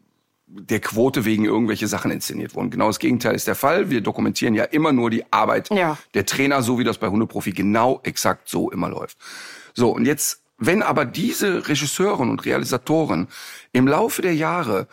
der 0.47 0.79
Quote 0.79 1.25
wegen 1.25 1.43
irgendwelche 1.43 1.87
Sachen 1.87 2.09
inszeniert 2.09 2.55
wurden. 2.55 2.69
Genau 2.69 2.87
das 2.87 2.99
Gegenteil 2.99 3.35
ist 3.35 3.47
der 3.47 3.55
Fall. 3.55 3.89
Wir 3.89 3.99
dokumentieren 4.01 4.53
ja 4.53 4.63
immer 4.63 4.93
nur 4.93 5.09
die 5.09 5.31
Arbeit 5.31 5.69
Ja. 5.71 5.97
der 6.13 6.25
Trainer, 6.25 6.61
so 6.61 6.79
wie 6.79 6.85
das 6.85 6.97
bei 6.97 7.07
Hundeprofi 7.07 7.51
genau 7.51 7.99
exakt 8.03 8.47
so 8.47 8.71
immer 8.71 8.89
läuft. 8.89 9.17
So, 9.73 9.89
und 9.89 10.05
jetzt, 10.05 10.41
wenn 10.57 10.81
aber 10.83 11.03
diese 11.03 11.67
Regisseuren 11.67 12.29
und 12.29 12.45
Realisatoren 12.45 13.27
im 13.73 13.87
Laufe 13.87 14.21
der 14.21 14.35
Jahre 14.35 14.87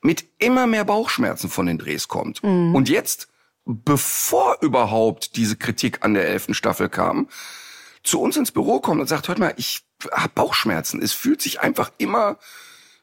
mit 0.00 0.24
immer 0.38 0.66
mehr 0.68 0.84
Bauchschmerzen 0.84 1.50
von 1.50 1.66
den 1.66 1.76
Drehs 1.78 2.06
kommt 2.08 2.42
und 2.42 2.88
jetzt, 2.88 3.28
bevor 3.64 4.58
überhaupt 4.60 5.36
diese 5.36 5.56
Kritik 5.56 6.04
an 6.04 6.14
der 6.14 6.28
elften 6.28 6.54
Staffel 6.54 6.88
kam, 6.88 7.28
zu 8.02 8.20
uns 8.20 8.36
ins 8.36 8.52
Büro 8.52 8.80
kommt 8.80 9.00
und 9.00 9.08
sagt, 9.08 9.28
hört 9.28 9.38
mal, 9.38 9.54
ich 9.56 9.82
hab 10.10 10.34
Bauchschmerzen. 10.34 11.02
Es 11.02 11.12
fühlt 11.12 11.42
sich 11.42 11.60
einfach 11.60 11.90
immer 11.98 12.38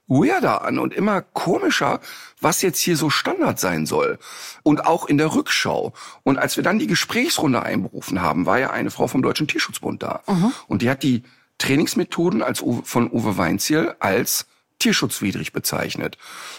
weirder 0.07 0.63
an 0.63 0.79
und 0.79 0.93
immer 0.93 1.21
komischer, 1.21 1.99
was 2.39 2.61
jetzt 2.61 2.79
hier 2.79 2.95
so 2.95 3.09
Standard 3.09 3.59
sein 3.59 3.85
soll. 3.85 4.17
Und 4.63 4.85
auch 4.85 5.05
in 5.05 5.17
der 5.17 5.35
Rückschau. 5.35 5.93
Und 6.23 6.37
als 6.37 6.55
wir 6.55 6.63
dann 6.63 6.79
die 6.79 6.87
Gesprächsrunde 6.87 7.61
einberufen 7.61 8.21
haben, 8.21 8.45
war 8.45 8.57
ja 8.57 8.71
eine 8.71 8.89
Frau 8.89 9.07
vom 9.07 9.21
Deutschen 9.21 9.47
Tierschutzbund 9.47 10.01
da. 10.01 10.21
Und 10.67 10.81
die 10.81 10.89
hat 10.89 11.03
die 11.03 11.23
Trainingsmethoden 11.57 12.41
als 12.41 12.61
Uwe, 12.61 12.83
von 12.83 13.11
Uwe 13.11 13.37
Weinziel 13.37 13.95
als 13.99 14.47
tierschutzwidrig 14.79 15.53
bezeichnet. 15.53 16.17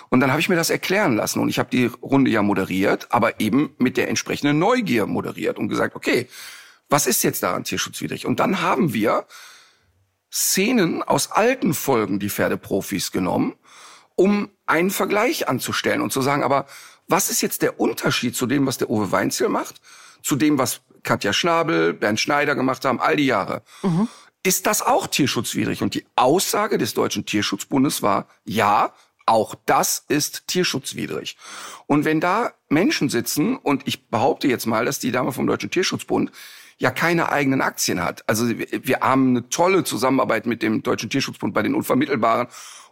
Und 0.09 0.21
dann 0.21 0.31
habe 0.31 0.41
ich 0.41 0.49
mir 0.49 0.57
das 0.57 0.71
erklären 0.71 1.17
lassen 1.17 1.41
und 1.41 1.49
ich 1.49 1.59
habe 1.59 1.71
die 1.71 1.87
Runde 1.87 2.31
ja 2.31 2.43
moderiert, 2.43 3.07
aber 3.11 3.41
eben 3.41 3.75
mit 3.79 3.97
der 3.97 4.09
entsprechenden 4.09 4.59
Neugier 4.59 5.07
moderiert 5.07 5.59
und 5.59 5.69
gesagt, 5.69 5.95
okay, 5.95 6.29
was 6.89 7.07
ist 7.07 7.23
jetzt 7.23 7.43
daran 7.43 7.65
tierschutzwidrig? 7.65 8.27
Und 8.27 8.41
dann 8.41 8.61
haben 8.63 8.95
wir 8.95 9.27
Szenen 10.33 11.03
aus 11.03 11.31
alten 11.31 11.75
Folgen 11.75 12.19
die 12.19 12.31
Pferdeprofis 12.31 13.13
genommen, 13.13 13.55
um 14.15 14.51
einen 14.67 14.91
Vergleich 14.91 15.49
anzustellen 15.49 16.03
und 16.03 16.13
zu 16.13 16.23
sagen, 16.23 16.43
aber 16.43 16.67
was 17.07 17.31
ist 17.31 17.41
jetzt 17.41 17.63
der 17.63 17.81
Unterschied 17.81 18.37
zu 18.37 18.47
dem, 18.47 18.67
was 18.67 18.79
der 18.79 18.91
Uwe 18.91 19.13
Weinzel 19.13 19.49
macht, 19.49 19.81
zu 20.23 20.37
dem, 20.37 20.59
was 20.59 20.81
Katja 21.03 21.33
Schnabel, 21.33 21.95
Bernd 21.95 22.21
Schneider 22.21 22.55
gemacht 22.55 22.85
haben, 22.85 23.01
all 23.01 23.17
die 23.17 23.27
Jahre? 23.27 23.63
Ist 24.43 24.67
das 24.67 24.83
auch 24.83 25.07
tierschutzwidrig? 25.07 25.83
Und 25.83 25.95
die 25.95 26.07
Aussage 26.17 26.79
des 26.79 26.95
Deutschen 26.95 27.27
Tierschutzbundes 27.27 28.03
war, 28.03 28.29
ja, 28.45 28.93
auch 29.27 29.55
das 29.67 30.05
ist 30.09 30.47
tierschutzwidrig. 30.47 31.37
Und 31.87 32.05
wenn 32.05 32.21
da 32.21 32.53
Menschen 32.69 33.11
sitzen, 33.11 33.57
und 33.57 33.87
ich 33.87 34.09
behaupte 34.09 34.49
jetzt 34.49 34.67
mal, 34.67 34.85
dass 34.85 35.01
die 35.01 35.13
Dame 35.13 35.33
vom 35.33 35.47
Deutschen 35.47 35.71
Tierschutzbund 35.71 36.33
ja 36.79 36.91
keine 36.91 37.31
eigenen 37.31 37.61
Aktien 37.61 38.03
hat. 38.03 38.27
Also 38.29 38.49
wir, 38.49 39.01
haben 39.01 39.31
eine 39.31 39.49
tolle 39.49 39.85
Zusammenarbeit 39.85 40.47
mit 40.47 40.63
dem 40.63 40.83
Deutschen 40.83 41.11
Tierschutzbund 41.11 41.53
bei 41.53 41.63
den 41.63 41.75
Unvermittelbaren. 41.75 42.47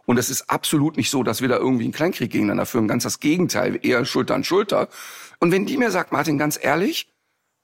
Und 0.05 0.17
es 0.17 0.29
ist 0.29 0.49
absolut 0.49 0.97
nicht 0.97 1.09
so, 1.09 1.23
dass 1.23 1.41
wir 1.41 1.47
da 1.47 1.57
irgendwie 1.57 1.85
einen 1.85 1.93
Kleinkrieg 1.93 2.31
gegeneinander 2.31 2.65
führen. 2.65 2.87
Ganz 2.87 3.03
das 3.03 3.19
Gegenteil, 3.19 3.79
eher 3.81 4.05
Schulter 4.05 4.35
an 4.35 4.43
Schulter. 4.43 4.89
Und 5.39 5.51
wenn 5.51 5.65
die 5.65 5.77
mir 5.77 5.91
sagt, 5.91 6.11
Martin, 6.11 6.37
ganz 6.37 6.59
ehrlich, 6.61 7.09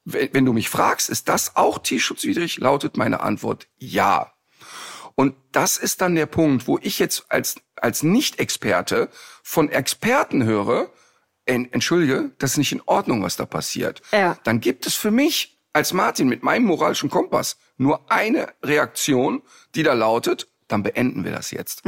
wenn, 0.06 0.46
du 0.46 0.54
mich 0.54 0.70
fragst, 0.70 1.10
ist 1.10 1.30
das 1.30 1.56
auch 1.56 1.80
tierschutzwidrig, 1.80 2.58
lautet 2.58 2.98
meine 2.98 3.22
Antwort 3.22 3.68
ja. 3.78 4.34
Und 5.16 5.36
das 5.52 5.78
ist 5.78 6.02
dann 6.02 6.16
der 6.16 6.26
Punkt, 6.26 6.68
wo 6.68 6.80
ich 6.82 7.00
jetzt 7.00 7.26
als, 7.30 7.56
als 7.76 8.04
Nicht-Experte 8.04 9.10
von 9.44 9.70
Experten 9.70 10.44
höre, 10.44 10.90
en, 11.46 11.72
entschuldige, 11.72 12.32
das 12.40 12.52
ist 12.52 12.58
nicht 12.58 12.72
in 12.72 12.82
Ordnung, 12.86 13.22
was 13.22 13.36
da 13.36 13.46
passiert. 13.46 14.02
Ja. 14.12 14.38
Dann 14.44 14.60
gibt 14.60 14.86
es 14.88 14.96
für 14.96 15.12
mich 15.12 15.60
als 15.74 15.94
Martin 15.94 16.28
mit 16.28 16.44
meinem 16.44 16.66
moralischen 16.66 17.10
Kompass 17.10 17.58
nur 17.78 18.12
eine 18.12 18.54
Reaktion, 18.64 19.42
die 19.76 19.84
da 19.84 19.94
lautet, 19.94 20.48
dann 20.74 20.84
beenden 20.84 21.24
wir 21.24 21.32
das 21.32 21.52
jetzt. 21.52 21.86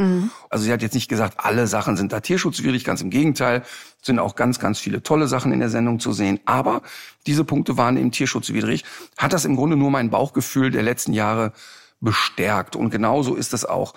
Also 0.48 0.64
sie 0.64 0.72
hat 0.72 0.80
jetzt 0.80 0.94
nicht 0.94 1.08
gesagt, 1.08 1.34
alle 1.38 1.66
Sachen 1.66 1.96
sind 1.96 2.12
da 2.12 2.20
tierschutzwidrig, 2.20 2.84
ganz 2.84 3.02
im 3.02 3.10
Gegenteil, 3.10 3.62
sind 4.00 4.18
auch 4.18 4.36
ganz, 4.36 4.58
ganz 4.58 4.78
viele 4.78 5.02
tolle 5.02 5.28
Sachen 5.28 5.52
in 5.52 5.60
der 5.60 5.68
Sendung 5.68 6.00
zu 6.00 6.12
sehen. 6.12 6.40
Aber 6.46 6.82
diese 7.26 7.44
Punkte 7.44 7.76
waren 7.76 7.96
eben 7.96 8.12
tierschutzwidrig. 8.12 8.84
Hat 9.18 9.32
das 9.32 9.44
im 9.44 9.56
Grunde 9.56 9.76
nur 9.76 9.90
mein 9.90 10.10
Bauchgefühl 10.10 10.70
der 10.70 10.82
letzten 10.82 11.12
Jahre 11.12 11.52
bestärkt. 12.00 12.76
Und 12.76 12.90
genauso 12.90 13.34
ist 13.34 13.52
es 13.52 13.64
auch 13.64 13.94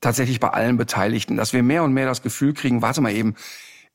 tatsächlich 0.00 0.40
bei 0.40 0.50
allen 0.50 0.76
Beteiligten, 0.76 1.36
dass 1.36 1.52
wir 1.52 1.62
mehr 1.62 1.82
und 1.82 1.92
mehr 1.92 2.06
das 2.06 2.22
Gefühl 2.22 2.52
kriegen, 2.52 2.82
warte 2.82 3.00
mal 3.00 3.12
eben, 3.12 3.34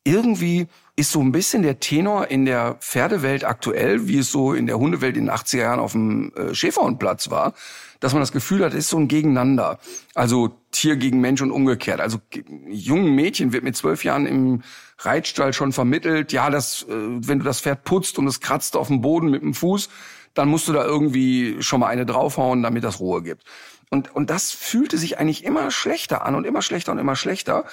irgendwie 0.03 0.67
ist 0.95 1.11
so 1.11 1.19
ein 1.21 1.31
bisschen 1.31 1.63
der 1.63 1.79
Tenor 1.79 2.27
in 2.27 2.45
der 2.45 2.75
Pferdewelt 2.79 3.43
aktuell, 3.43 4.07
wie 4.07 4.17
es 4.19 4.31
so 4.31 4.53
in 4.53 4.65
der 4.67 4.77
Hundewelt 4.77 5.15
in 5.17 5.25
den 5.25 5.33
80er 5.35 5.57
Jahren 5.57 5.79
auf 5.79 5.93
dem 5.93 6.33
äh, 6.35 6.53
Schäferhundplatz 6.53 7.29
war, 7.29 7.53
dass 7.99 8.13
man 8.13 8.21
das 8.21 8.31
Gefühl 8.31 8.63
hat, 8.65 8.73
es 8.73 8.79
ist 8.79 8.89
so 8.89 8.97
ein 8.97 9.07
Gegeneinander. 9.07 9.79
Also 10.15 10.57
Tier 10.71 10.95
gegen 10.95 11.21
Mensch 11.21 11.41
und 11.41 11.51
umgekehrt. 11.51 12.01
Also 12.01 12.19
ge- 12.29 12.43
jungen 12.67 13.13
Mädchen 13.15 13.53
wird 13.53 13.63
mit 13.63 13.75
zwölf 13.77 14.03
Jahren 14.03 14.25
im 14.25 14.63
Reitstall 14.99 15.53
schon 15.53 15.71
vermittelt, 15.71 16.31
ja, 16.33 16.49
das, 16.49 16.83
äh, 16.83 16.87
wenn 16.89 17.39
du 17.39 17.45
das 17.45 17.61
Pferd 17.61 17.83
putzt 17.83 18.17
und 18.19 18.27
es 18.27 18.39
kratzt 18.41 18.75
auf 18.75 18.87
dem 18.87 19.01
Boden 19.01 19.29
mit 19.29 19.41
dem 19.43 19.53
Fuß, 19.53 19.89
dann 20.33 20.49
musst 20.49 20.67
du 20.67 20.73
da 20.73 20.83
irgendwie 20.83 21.57
schon 21.61 21.79
mal 21.79 21.87
eine 21.87 22.05
draufhauen, 22.05 22.63
damit 22.63 22.83
das 22.83 22.99
Ruhe 22.99 23.21
gibt. 23.21 23.43
Und, 23.89 24.15
und 24.15 24.29
das 24.29 24.51
fühlte 24.51 24.97
sich 24.97 25.19
eigentlich 25.19 25.43
immer 25.43 25.69
schlechter 25.71 26.25
an 26.25 26.35
und 26.35 26.45
immer 26.45 26.61
schlechter 26.61 26.91
und 26.93 26.97
immer 26.99 27.15
schlechter. 27.15 27.65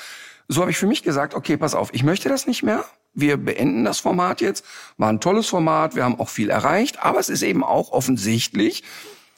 So 0.49 0.63
habe 0.63 0.71
ich 0.71 0.79
für 0.79 0.87
mich 0.87 1.03
gesagt, 1.03 1.35
okay, 1.35 1.57
pass 1.57 1.75
auf, 1.75 1.93
ich 1.93 2.03
möchte 2.03 2.29
das 2.29 2.47
nicht 2.47 2.63
mehr. 2.63 2.85
Wir 3.13 3.37
beenden 3.37 3.85
das 3.85 4.01
Format 4.01 4.41
jetzt. 4.41 4.65
War 4.97 5.11
ein 5.11 5.21
tolles 5.21 5.47
Format, 5.47 5.95
wir 5.95 6.05
haben 6.05 6.19
auch 6.19 6.31
viel 6.31 6.51
erreicht, 6.51 7.03
aber 7.05 7.21
es 7.21 7.29
ist 7.29 7.43
eben 7.43 7.63
auch 7.63 7.93
offensichtlich 7.93 8.83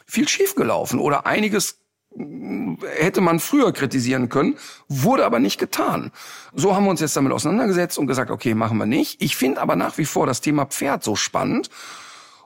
viel 0.07 0.29
schiefgelaufen 0.29 1.00
oder 1.00 1.26
einiges 1.26 1.79
mh, 2.14 2.79
hätte 2.97 3.21
man 3.21 3.40
früher 3.40 3.73
kritisieren 3.73 4.29
können, 4.29 4.57
wurde 4.88 5.25
aber 5.25 5.40
nicht 5.40 5.59
getan. 5.59 6.12
So 6.55 6.76
haben 6.76 6.85
wir 6.85 6.90
uns 6.90 7.00
jetzt 7.00 7.17
damit 7.17 7.33
auseinandergesetzt 7.33 7.99
und 7.99 8.07
gesagt, 8.07 8.31
okay, 8.31 8.55
machen 8.55 8.79
wir 8.79 8.87
nicht. 8.87 9.21
Ich 9.21 9.37
finde 9.37 9.61
aber 9.61 9.76
nach 9.76 9.99
wie 9.99 10.05
vor 10.05 10.26
das 10.26 10.40
Thema 10.40 10.67
Pferd 10.67 11.02
so 11.02 11.17
spannend 11.17 11.71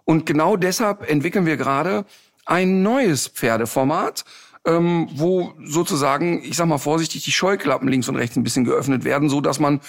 und 0.04 0.26
genau 0.26 0.56
deshalb 0.56 1.08
entwickeln 1.08 1.46
wir 1.46 1.56
gerade 1.56 2.04
ein 2.46 2.82
neues 2.82 3.26
Pferdeformat, 3.28 4.24
ähm, 4.64 5.08
wo 5.14 5.52
sozusagen, 5.62 6.42
ich 6.42 6.56
sag 6.56 6.66
mal 6.66 6.78
vorsichtig, 6.78 7.24
die 7.24 7.32
Scheuklappen 7.32 7.88
links 7.88 8.08
und 8.08 8.16
rechts 8.16 8.36
ein 8.36 8.42
bisschen 8.42 8.64
geöffnet 8.64 9.04
werden, 9.04 9.28
so 9.28 9.40
dass 9.40 9.60
man 9.60 9.80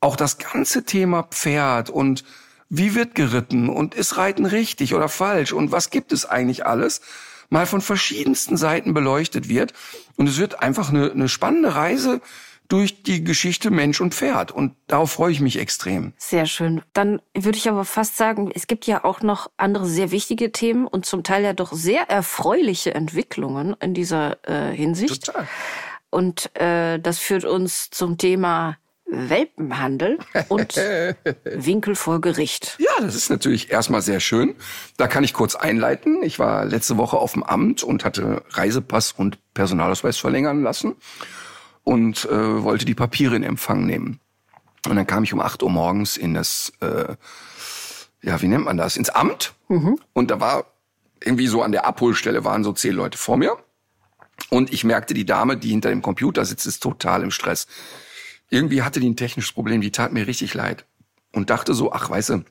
auch 0.00 0.16
das 0.16 0.38
ganze 0.38 0.84
Thema 0.84 1.24
Pferd 1.24 1.90
und 1.90 2.24
wie 2.68 2.94
wird 2.94 3.14
geritten 3.14 3.68
und 3.68 3.94
ist 3.94 4.16
Reiten 4.16 4.46
richtig 4.46 4.94
oder 4.94 5.08
falsch 5.08 5.52
und 5.52 5.72
was 5.72 5.90
gibt 5.90 6.12
es 6.12 6.24
eigentlich 6.24 6.66
alles, 6.66 7.02
mal 7.50 7.66
von 7.66 7.82
verschiedensten 7.82 8.56
Seiten 8.56 8.94
beleuchtet 8.94 9.48
wird. 9.48 9.74
Und 10.16 10.26
es 10.28 10.38
wird 10.38 10.62
einfach 10.62 10.88
eine, 10.88 11.10
eine 11.10 11.28
spannende 11.28 11.74
Reise 11.74 12.22
durch 12.68 13.02
die 13.02 13.22
Geschichte 13.22 13.70
Mensch 13.70 14.00
und 14.00 14.14
Pferd. 14.14 14.50
Und 14.50 14.74
darauf 14.86 15.12
freue 15.12 15.32
ich 15.32 15.40
mich 15.40 15.58
extrem. 15.58 16.14
Sehr 16.16 16.46
schön. 16.46 16.82
Dann 16.94 17.20
würde 17.34 17.58
ich 17.58 17.68
aber 17.68 17.84
fast 17.84 18.16
sagen, 18.16 18.50
es 18.54 18.66
gibt 18.66 18.86
ja 18.86 19.04
auch 19.04 19.20
noch 19.20 19.50
andere 19.56 19.86
sehr 19.86 20.10
wichtige 20.10 20.52
Themen 20.52 20.86
und 20.86 21.04
zum 21.04 21.22
Teil 21.22 21.44
ja 21.44 21.52
doch 21.52 21.72
sehr 21.72 22.08
erfreuliche 22.08 22.94
Entwicklungen 22.94 23.76
in 23.80 23.94
dieser 23.94 24.38
äh, 24.48 24.74
Hinsicht. 24.74 25.26
Total. 25.26 25.46
Und 26.10 26.54
äh, 26.60 26.98
das 26.98 27.18
führt 27.18 27.44
uns 27.44 27.90
zum 27.90 28.18
Thema 28.18 28.76
Welpenhandel 29.06 30.18
und 30.48 30.76
Winkel 31.44 31.94
vor 31.94 32.20
Gericht. 32.20 32.78
Ja, 32.78 33.04
das 33.04 33.14
ist 33.14 33.28
natürlich 33.28 33.70
erstmal 33.70 34.02
sehr 34.02 34.20
schön. 34.20 34.54
Da 34.96 35.06
kann 35.06 35.24
ich 35.24 35.34
kurz 35.34 35.54
einleiten. 35.54 36.22
Ich 36.22 36.38
war 36.38 36.64
letzte 36.64 36.96
Woche 36.96 37.18
auf 37.18 37.32
dem 37.32 37.42
Amt 37.42 37.82
und 37.82 38.04
hatte 38.04 38.42
Reisepass 38.50 39.12
und 39.12 39.38
Personalausweis 39.52 40.16
verlängern 40.16 40.62
lassen 40.62 40.96
und 41.84 42.24
äh, 42.26 42.62
wollte 42.62 42.84
die 42.84 42.94
Papiere 42.94 43.36
in 43.36 43.42
Empfang 43.42 43.86
nehmen. 43.86 44.20
Und 44.88 44.96
dann 44.96 45.06
kam 45.06 45.24
ich 45.24 45.32
um 45.32 45.40
8 45.40 45.62
Uhr 45.62 45.70
morgens 45.70 46.16
in 46.16 46.34
das, 46.34 46.72
äh, 46.80 47.14
ja, 48.22 48.40
wie 48.42 48.48
nennt 48.48 48.64
man 48.64 48.76
das, 48.76 48.96
ins 48.96 49.10
Amt. 49.10 49.54
Und 50.12 50.30
da 50.30 50.40
war 50.40 50.66
irgendwie 51.20 51.46
so 51.46 51.62
an 51.62 51.72
der 51.72 51.86
Abholstelle 51.86 52.44
waren 52.44 52.64
so 52.64 52.72
zehn 52.72 52.94
Leute 52.94 53.18
vor 53.18 53.36
mir. 53.36 53.56
Und 54.50 54.72
ich 54.72 54.84
merkte, 54.84 55.14
die 55.14 55.24
Dame, 55.24 55.56
die 55.56 55.70
hinter 55.70 55.90
dem 55.90 56.02
Computer 56.02 56.44
sitzt, 56.44 56.66
ist 56.66 56.82
total 56.82 57.22
im 57.22 57.30
Stress. 57.30 57.66
Irgendwie 58.50 58.82
hatte 58.82 59.00
die 59.00 59.08
ein 59.08 59.16
technisches 59.16 59.52
Problem, 59.52 59.80
die 59.80 59.92
tat 59.92 60.12
mir 60.12 60.26
richtig 60.26 60.54
leid. 60.54 60.84
Und 61.32 61.48
dachte 61.48 61.74
so, 61.74 61.92
ach, 61.92 62.10
weißt 62.10 62.30
du, 62.30 62.44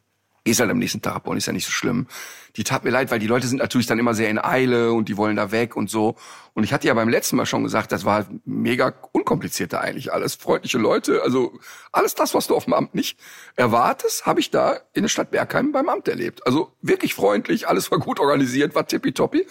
ist 0.44 0.60
halt 0.60 0.72
am 0.72 0.80
nächsten 0.80 1.02
Tag 1.02 1.16
abholen, 1.16 1.38
ist 1.38 1.46
ja 1.46 1.54
nicht 1.54 1.66
so 1.66 1.72
schlimm. 1.72 2.08
Die 2.56 2.64
tat 2.64 2.84
mir 2.84 2.90
leid, 2.90 3.12
weil 3.12 3.20
die 3.20 3.28
Leute 3.28 3.48
sind 3.48 3.60
natürlich 3.60 3.88
dann 3.88 4.00
immer 4.00 4.14
sehr 4.14 4.30
in 4.30 4.44
Eile 4.44 4.92
und 4.92 5.08
die 5.08 5.16
wollen 5.16 5.36
da 5.36 5.52
weg 5.52 5.76
und 5.76 5.90
so. 5.90 6.16
Und 6.54 6.64
ich 6.64 6.74
hatte 6.74 6.88
ja 6.88 6.94
beim 6.94 7.10
letzten 7.10 7.36
Mal 7.36 7.46
schon 7.46 7.64
gesagt, 7.64 7.92
das 7.92 8.06
war 8.06 8.26
mega 8.44 8.94
unkompliziert 9.12 9.72
da 9.72 9.80
eigentlich 9.80 10.12
alles. 10.12 10.36
Freundliche 10.36 10.80
Leute, 10.80 11.22
also 11.24 11.54
alles 11.92 12.16
das, 12.16 12.34
was 12.34 12.48
du 12.48 12.56
auf 12.56 12.66
dem 12.66 12.74
Amt 12.74 12.96
nicht 12.96 13.20
erwartest, 13.56 14.26
habe 14.26 14.40
ich 14.40 14.50
da 14.50 14.80
in 14.94 15.04
der 15.04 15.10
Stadt 15.10 15.32
Bergheim 15.32 15.72
beim 15.72 15.90
Amt 15.90 16.08
erlebt. 16.08 16.46
Also 16.46 16.72
wirklich 16.82 17.14
freundlich, 17.14 17.68
alles 17.68 17.92
war 17.92 18.00
gut 18.00 18.20
organisiert, 18.20 18.74
war 18.74 18.88
tippitoppi. 18.88 19.46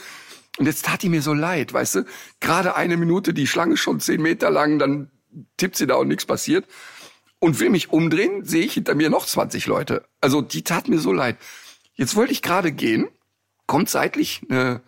Und 0.59 0.67
jetzt 0.67 0.85
tat 0.85 1.03
die 1.03 1.09
mir 1.09 1.23
so 1.23 1.33
leid, 1.33 1.73
weißt 1.73 1.95
du? 1.95 2.05
Gerade 2.41 2.75
eine 2.75 2.97
Minute, 2.97 3.33
die 3.33 3.47
Schlange 3.47 3.75
ist 3.75 3.81
schon 3.81 4.01
zehn 4.01 4.21
Meter 4.21 4.51
lang, 4.51 4.79
dann 4.79 5.11
tippt 5.57 5.77
sie 5.77 5.87
da 5.87 5.95
und 5.95 6.09
nichts 6.09 6.27
passiert. 6.27 6.67
Und 7.41 7.59
will 7.59 7.71
mich 7.71 7.91
umdrehen, 7.91 8.45
sehe 8.45 8.65
ich 8.65 8.75
hinter 8.75 8.95
mir 8.95 9.11
noch 9.11 9.27
20 9.27 9.67
Leute. 9.67 10.07
Also 10.21 10.43
die 10.43 10.63
tat 10.63 10.89
mir 10.89 10.99
so 10.99 11.13
leid. 11.13 11.37
Jetzt 11.95 12.15
wollte 12.15 12.33
ich 12.33 12.43
gerade 12.43 12.71
gehen, 12.71 13.09
kommt 13.67 13.89
seitlich 13.89 14.43
eine 14.49 14.83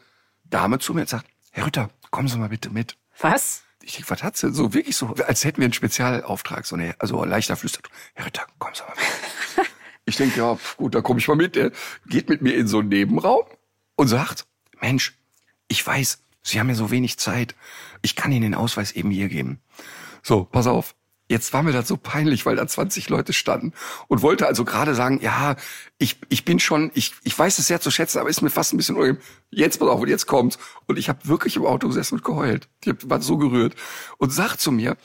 Dame 0.45 0.79
zu 0.79 0.95
mir 0.95 1.03
und 1.03 1.09
sagt, 1.09 1.27
Herr 1.51 1.67
Rütter, 1.67 1.91
kommen 2.11 2.29
Sie 2.29 2.39
mal 2.39 2.51
bitte 2.51 2.71
mit. 2.71 2.97
Was? 3.19 3.63
Ich 3.83 3.95
denke, 3.95 4.11
was 4.11 4.23
hat 4.23 4.37
sie? 4.37 4.53
So 4.53 4.75
wirklich 4.75 4.97
so, 4.97 5.15
als 5.27 5.45
hätten 5.45 5.59
wir 5.59 5.65
einen 5.65 5.73
Spezialauftrag, 5.73 6.67
so 6.67 6.77
eine, 6.77 6.95
also 6.99 7.21
ein 7.21 7.29
leichter 7.29 7.57
Flüsterton. 7.57 7.93
Herr 8.15 8.27
Ritter, 8.27 8.47
kommen 8.59 8.75
Sie 8.75 8.83
mal 8.83 8.95
mit. 8.97 9.67
ich 10.05 10.17
denke, 10.17 10.39
ja, 10.39 10.59
gut, 10.77 10.95
da 10.95 11.01
komme 11.01 11.21
ich 11.21 11.29
mal 11.29 11.37
mit. 11.37 11.57
Er 11.57 11.73
geht 12.07 12.29
mit 12.29 12.43
mir 12.43 12.55
in 12.55 12.69
so 12.69 12.79
einen 12.79 12.89
Nebenraum 12.89 13.45
und 13.97 14.09
sagt, 14.09 14.47
Mensch, 14.81 15.15
ich 15.69 15.85
weiß, 15.85 16.23
Sie 16.43 16.59
haben 16.59 16.69
ja 16.69 16.75
so 16.75 16.91
wenig 16.91 17.19
Zeit. 17.19 17.55
Ich 18.03 18.17
kann 18.17 18.33
Ihnen 18.33 18.43
den 18.43 18.55
Ausweis 18.55 18.93
eben 18.93 19.11
hier 19.11 19.29
geben. 19.29 19.61
So, 20.23 20.45
pass 20.45 20.67
auf. 20.67 20.95
Jetzt 21.33 21.55
war 21.55 21.63
mir 21.63 21.73
das 21.73 21.89
so 21.89 21.97
peinlich, 21.97 22.45
weil 22.45 22.57
da 22.57 22.67
20 22.67 23.09
Leute 23.09 23.33
standen 23.33 23.73
und 24.07 24.21
wollte 24.21 24.47
also 24.47 24.67
gerade 24.67 24.95
sagen, 24.95 25.19
ja, 25.23 25.57
ich, 25.97 26.19
ich 26.29 26.45
bin 26.45 26.59
schon, 26.61 26.91
ich, 26.93 27.15
ich 27.25 27.39
weiß 27.39 27.59
es 27.59 27.67
sehr 27.67 27.81
zu 27.81 27.91
schätzen, 27.91 28.19
aber 28.19 28.29
ist 28.29 28.43
mir 28.43 28.51
fast 28.51 28.75
ein 28.75 28.77
bisschen 28.77 28.97
unangenehm. 28.97 29.23
Jetzt 29.51 29.79
pass 29.81 29.89
auf 29.89 29.99
und 30.01 30.09
jetzt 30.09 30.27
kommt's. 30.27 30.59
Und 30.87 30.99
ich 30.99 31.09
habe 31.09 31.21
wirklich 31.27 31.57
im 31.57 31.65
Auto 31.65 31.89
gesessen 31.89 32.17
und 32.17 32.25
geheult. 32.25 32.69
Ich 32.83 32.91
hab- 32.91 33.09
war 33.09 33.23
so 33.23 33.39
gerührt 33.39 33.75
und 34.19 34.31
sagt 34.31 34.61
zu 34.61 34.71
mir, 34.73 34.99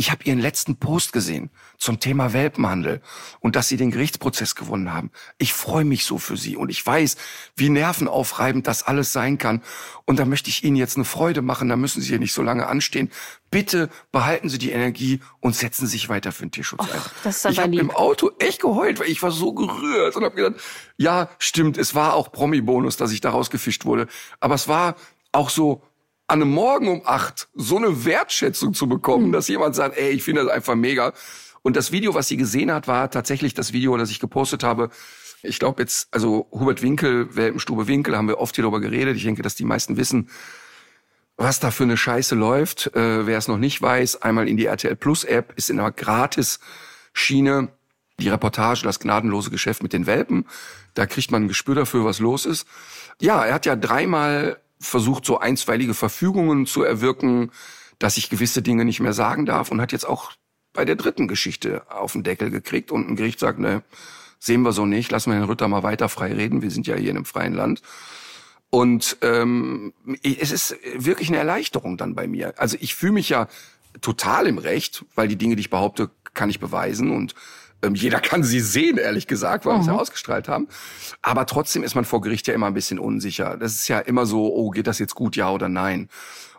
Ich 0.00 0.10
habe 0.10 0.24
ihren 0.24 0.38
letzten 0.38 0.76
Post 0.76 1.12
gesehen 1.12 1.50
zum 1.76 2.00
Thema 2.00 2.32
Welpenhandel 2.32 3.02
und 3.40 3.54
dass 3.54 3.68
sie 3.68 3.76
den 3.76 3.90
Gerichtsprozess 3.90 4.54
gewonnen 4.54 4.94
haben. 4.94 5.10
Ich 5.36 5.52
freue 5.52 5.84
mich 5.84 6.06
so 6.06 6.16
für 6.16 6.38
sie 6.38 6.56
und 6.56 6.70
ich 6.70 6.86
weiß, 6.86 7.18
wie 7.54 7.68
nervenaufreibend 7.68 8.66
das 8.66 8.82
alles 8.82 9.12
sein 9.12 9.36
kann. 9.36 9.62
Und 10.06 10.18
da 10.18 10.24
möchte 10.24 10.48
ich 10.48 10.64
Ihnen 10.64 10.76
jetzt 10.76 10.96
eine 10.96 11.04
Freude 11.04 11.42
machen. 11.42 11.68
Da 11.68 11.76
müssen 11.76 12.00
Sie 12.00 12.08
hier 12.08 12.18
nicht 12.18 12.32
so 12.32 12.40
lange 12.40 12.66
anstehen. 12.66 13.10
Bitte 13.50 13.90
behalten 14.10 14.48
Sie 14.48 14.56
die 14.56 14.70
Energie 14.70 15.20
und 15.40 15.54
setzen 15.54 15.86
Sie 15.86 15.92
sich 15.92 16.08
weiter 16.08 16.32
für 16.32 16.46
den 16.46 16.52
Tierschutz 16.52 16.80
ein. 16.80 16.88
das 17.22 17.36
ist 17.36 17.44
aber 17.44 17.52
ich 17.52 17.58
habe 17.60 17.76
im 17.76 17.90
Auto 17.90 18.30
echt 18.38 18.62
geheult, 18.62 19.00
weil 19.00 19.10
ich 19.10 19.22
war 19.22 19.32
so 19.32 19.52
gerührt 19.52 20.16
und 20.16 20.24
habe 20.24 20.34
gedacht, 20.34 20.62
ja, 20.96 21.28
stimmt, 21.38 21.76
es 21.76 21.94
war 21.94 22.14
auch 22.14 22.32
Promi-Bonus, 22.32 22.96
dass 22.96 23.12
ich 23.12 23.20
da 23.20 23.28
rausgefischt 23.28 23.84
wurde. 23.84 24.06
Aber 24.40 24.54
es 24.54 24.66
war 24.66 24.96
auch 25.32 25.50
so 25.50 25.82
an 26.30 26.42
einem 26.42 26.52
Morgen 26.52 26.88
um 26.88 27.02
acht 27.04 27.48
so 27.54 27.76
eine 27.76 28.04
Wertschätzung 28.04 28.72
zu 28.72 28.88
bekommen, 28.88 29.32
dass 29.32 29.48
jemand 29.48 29.74
sagt, 29.74 29.96
ey, 29.96 30.10
ich 30.10 30.22
finde 30.22 30.44
das 30.44 30.52
einfach 30.52 30.76
mega. 30.76 31.12
Und 31.62 31.76
das 31.76 31.90
Video, 31.90 32.14
was 32.14 32.28
sie 32.28 32.36
gesehen 32.36 32.72
hat, 32.72 32.86
war 32.86 33.10
tatsächlich 33.10 33.52
das 33.52 33.72
Video, 33.72 33.96
das 33.96 34.10
ich 34.10 34.20
gepostet 34.20 34.62
habe. 34.62 34.90
Ich 35.42 35.58
glaube 35.58 35.82
jetzt, 35.82 36.08
also 36.12 36.46
Hubert 36.52 36.82
Winkel, 36.82 37.34
Welpenstube 37.34 37.88
Winkel, 37.88 38.16
haben 38.16 38.28
wir 38.28 38.38
oft 38.38 38.54
hier 38.54 38.62
darüber 38.62 38.80
geredet. 38.80 39.16
Ich 39.16 39.24
denke, 39.24 39.42
dass 39.42 39.56
die 39.56 39.64
meisten 39.64 39.96
wissen, 39.96 40.30
was 41.36 41.58
da 41.58 41.72
für 41.72 41.82
eine 41.82 41.96
Scheiße 41.96 42.36
läuft. 42.36 42.94
Äh, 42.94 43.26
wer 43.26 43.36
es 43.36 43.48
noch 43.48 43.58
nicht 43.58 43.82
weiß, 43.82 44.22
einmal 44.22 44.48
in 44.48 44.56
die 44.56 44.66
RTL 44.66 44.94
Plus 44.94 45.24
App, 45.24 45.52
ist 45.56 45.68
in 45.68 45.80
einer 45.80 45.90
Gratis-Schiene 45.90 47.68
die 48.20 48.28
Reportage 48.28 48.82
Das 48.84 49.00
gnadenlose 49.00 49.50
Geschäft 49.50 49.82
mit 49.82 49.92
den 49.92 50.06
Welpen. 50.06 50.46
Da 50.94 51.06
kriegt 51.06 51.32
man 51.32 51.44
ein 51.44 51.48
Gespür 51.48 51.74
dafür, 51.74 52.04
was 52.04 52.20
los 52.20 52.46
ist. 52.46 52.68
Ja, 53.20 53.44
er 53.44 53.54
hat 53.54 53.66
ja 53.66 53.74
dreimal 53.74 54.60
versucht, 54.80 55.24
so 55.24 55.38
einstweilige 55.38 55.94
Verfügungen 55.94 56.66
zu 56.66 56.82
erwirken, 56.82 57.52
dass 57.98 58.16
ich 58.16 58.30
gewisse 58.30 58.62
Dinge 58.62 58.84
nicht 58.84 59.00
mehr 59.00 59.12
sagen 59.12 59.46
darf 59.46 59.70
und 59.70 59.80
hat 59.80 59.92
jetzt 59.92 60.08
auch 60.08 60.32
bei 60.72 60.84
der 60.84 60.96
dritten 60.96 61.28
Geschichte 61.28 61.82
auf 61.90 62.12
den 62.12 62.22
Deckel 62.22 62.50
gekriegt 62.50 62.90
und 62.90 63.08
ein 63.08 63.16
Gericht 63.16 63.38
sagt, 63.38 63.58
ne, 63.58 63.82
sehen 64.38 64.62
wir 64.62 64.72
so 64.72 64.86
nicht, 64.86 65.10
lassen 65.10 65.30
wir 65.30 65.36
Herrn 65.36 65.48
Rütter 65.48 65.68
mal 65.68 65.82
weiter 65.82 66.08
frei 66.08 66.32
reden, 66.32 66.62
wir 66.62 66.70
sind 66.70 66.86
ja 66.86 66.96
hier 66.96 67.10
in 67.10 67.16
einem 67.16 67.24
freien 67.26 67.54
Land. 67.54 67.82
Und 68.70 69.18
ähm, 69.20 69.92
es 70.22 70.52
ist 70.52 70.76
wirklich 70.96 71.28
eine 71.28 71.38
Erleichterung 71.38 71.96
dann 71.96 72.14
bei 72.14 72.26
mir. 72.28 72.54
Also 72.56 72.76
ich 72.80 72.94
fühle 72.94 73.12
mich 73.12 73.28
ja 73.28 73.48
total 74.00 74.46
im 74.46 74.58
Recht, 74.58 75.04
weil 75.16 75.28
die 75.28 75.36
Dinge, 75.36 75.56
die 75.56 75.60
ich 75.60 75.70
behaupte, 75.70 76.10
kann 76.34 76.50
ich 76.50 76.60
beweisen 76.60 77.10
und 77.10 77.34
ähm, 77.82 77.94
jeder 77.94 78.20
kann 78.20 78.42
sie 78.42 78.60
sehen, 78.60 78.98
ehrlich 78.98 79.26
gesagt, 79.26 79.64
weil 79.64 79.76
wir 79.76 79.80
es 79.80 79.86
ja 79.86 79.94
ausgestrahlt 79.94 80.48
haben. 80.48 80.68
Aber 81.22 81.46
trotzdem 81.46 81.82
ist 81.82 81.94
man 81.94 82.04
vor 82.04 82.20
Gericht 82.20 82.46
ja 82.46 82.54
immer 82.54 82.66
ein 82.66 82.74
bisschen 82.74 82.98
unsicher. 82.98 83.56
Das 83.56 83.74
ist 83.74 83.88
ja 83.88 83.98
immer 83.98 84.26
so, 84.26 84.54
oh, 84.54 84.70
geht 84.70 84.86
das 84.86 84.98
jetzt 84.98 85.14
gut, 85.14 85.36
ja 85.36 85.50
oder 85.50 85.68
nein? 85.68 86.08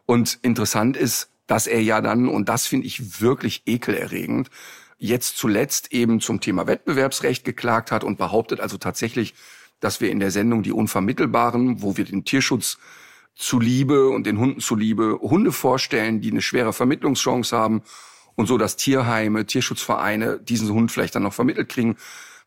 Und 0.05 0.39
interessant 0.41 0.97
ist, 0.97 1.29
dass 1.47 1.67
er 1.67 1.81
ja 1.81 2.01
dann, 2.01 2.27
und 2.27 2.49
das 2.49 2.67
finde 2.67 2.87
ich 2.87 3.21
wirklich 3.21 3.63
ekelerregend, 3.65 4.49
jetzt 4.97 5.37
zuletzt 5.37 5.91
eben 5.91 6.21
zum 6.21 6.41
Thema 6.41 6.67
Wettbewerbsrecht 6.67 7.43
geklagt 7.43 7.91
hat 7.91 8.03
und 8.03 8.17
behauptet 8.17 8.59
also 8.59 8.77
tatsächlich, 8.77 9.33
dass 9.79 9.99
wir 9.99 10.11
in 10.11 10.19
der 10.19 10.31
Sendung 10.31 10.63
die 10.63 10.71
Unvermittelbaren, 10.71 11.81
wo 11.81 11.97
wir 11.97 12.05
den 12.05 12.23
Tierschutz 12.23 12.77
zuliebe 13.35 14.09
und 14.09 14.25
den 14.27 14.37
Hunden 14.37 14.59
zuliebe 14.59 15.17
Hunde 15.19 15.51
vorstellen, 15.51 16.21
die 16.21 16.31
eine 16.31 16.41
schwere 16.41 16.73
Vermittlungschance 16.73 17.57
haben 17.57 17.81
und 18.35 18.47
so, 18.47 18.57
dass 18.57 18.75
Tierheime, 18.75 19.45
Tierschutzvereine 19.45 20.39
diesen 20.39 20.69
Hund 20.69 20.91
vielleicht 20.91 21.15
dann 21.15 21.23
noch 21.23 21.33
vermittelt 21.33 21.69
kriegen, 21.69 21.97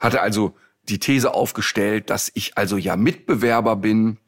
hatte 0.01 0.21
also 0.21 0.57
die 0.89 0.99
These 0.99 1.33
aufgestellt, 1.35 2.11
dass 2.11 2.31
ich 2.35 2.59
also 2.59 2.77
ja 2.77 2.97
Mitbewerber 2.97 3.77
bin 3.77 4.19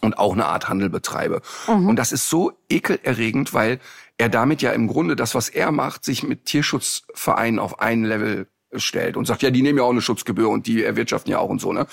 und 0.00 0.18
auch 0.18 0.34
eine 0.34 0.46
Art 0.46 0.68
Handel 0.68 0.90
betreibe. 0.90 1.40
Und 1.88 1.96
das 1.96 2.12
ist 2.12 2.28
so 2.28 2.52
ekelerregend, 2.68 3.54
weil 3.54 3.80
er 4.18 4.28
damit 4.28 4.62
ja 4.62 4.72
im 4.72 4.88
Grunde 4.88 5.16
das, 5.16 5.34
was 5.34 5.48
er 5.48 5.72
macht, 5.72 6.04
sich 6.04 6.22
mit 6.22 6.44
Tierschutzvereinen 6.46 7.58
auf 7.58 7.80
ein 7.80 8.04
Level 8.04 8.48
stellt 8.74 9.16
und 9.16 9.26
sagt, 9.26 9.42
ja, 9.42 9.50
die 9.50 9.62
nehmen 9.62 9.78
ja 9.78 9.84
auch 9.84 9.90
eine 9.90 10.02
Schutzgebühr 10.02 10.48
und 10.48 10.66
die 10.66 10.82
erwirtschaften 10.82 11.30
ja 11.30 11.38
auch 11.38 11.48
und 11.48 11.60
so, 11.60 11.72
ne? 11.72 11.86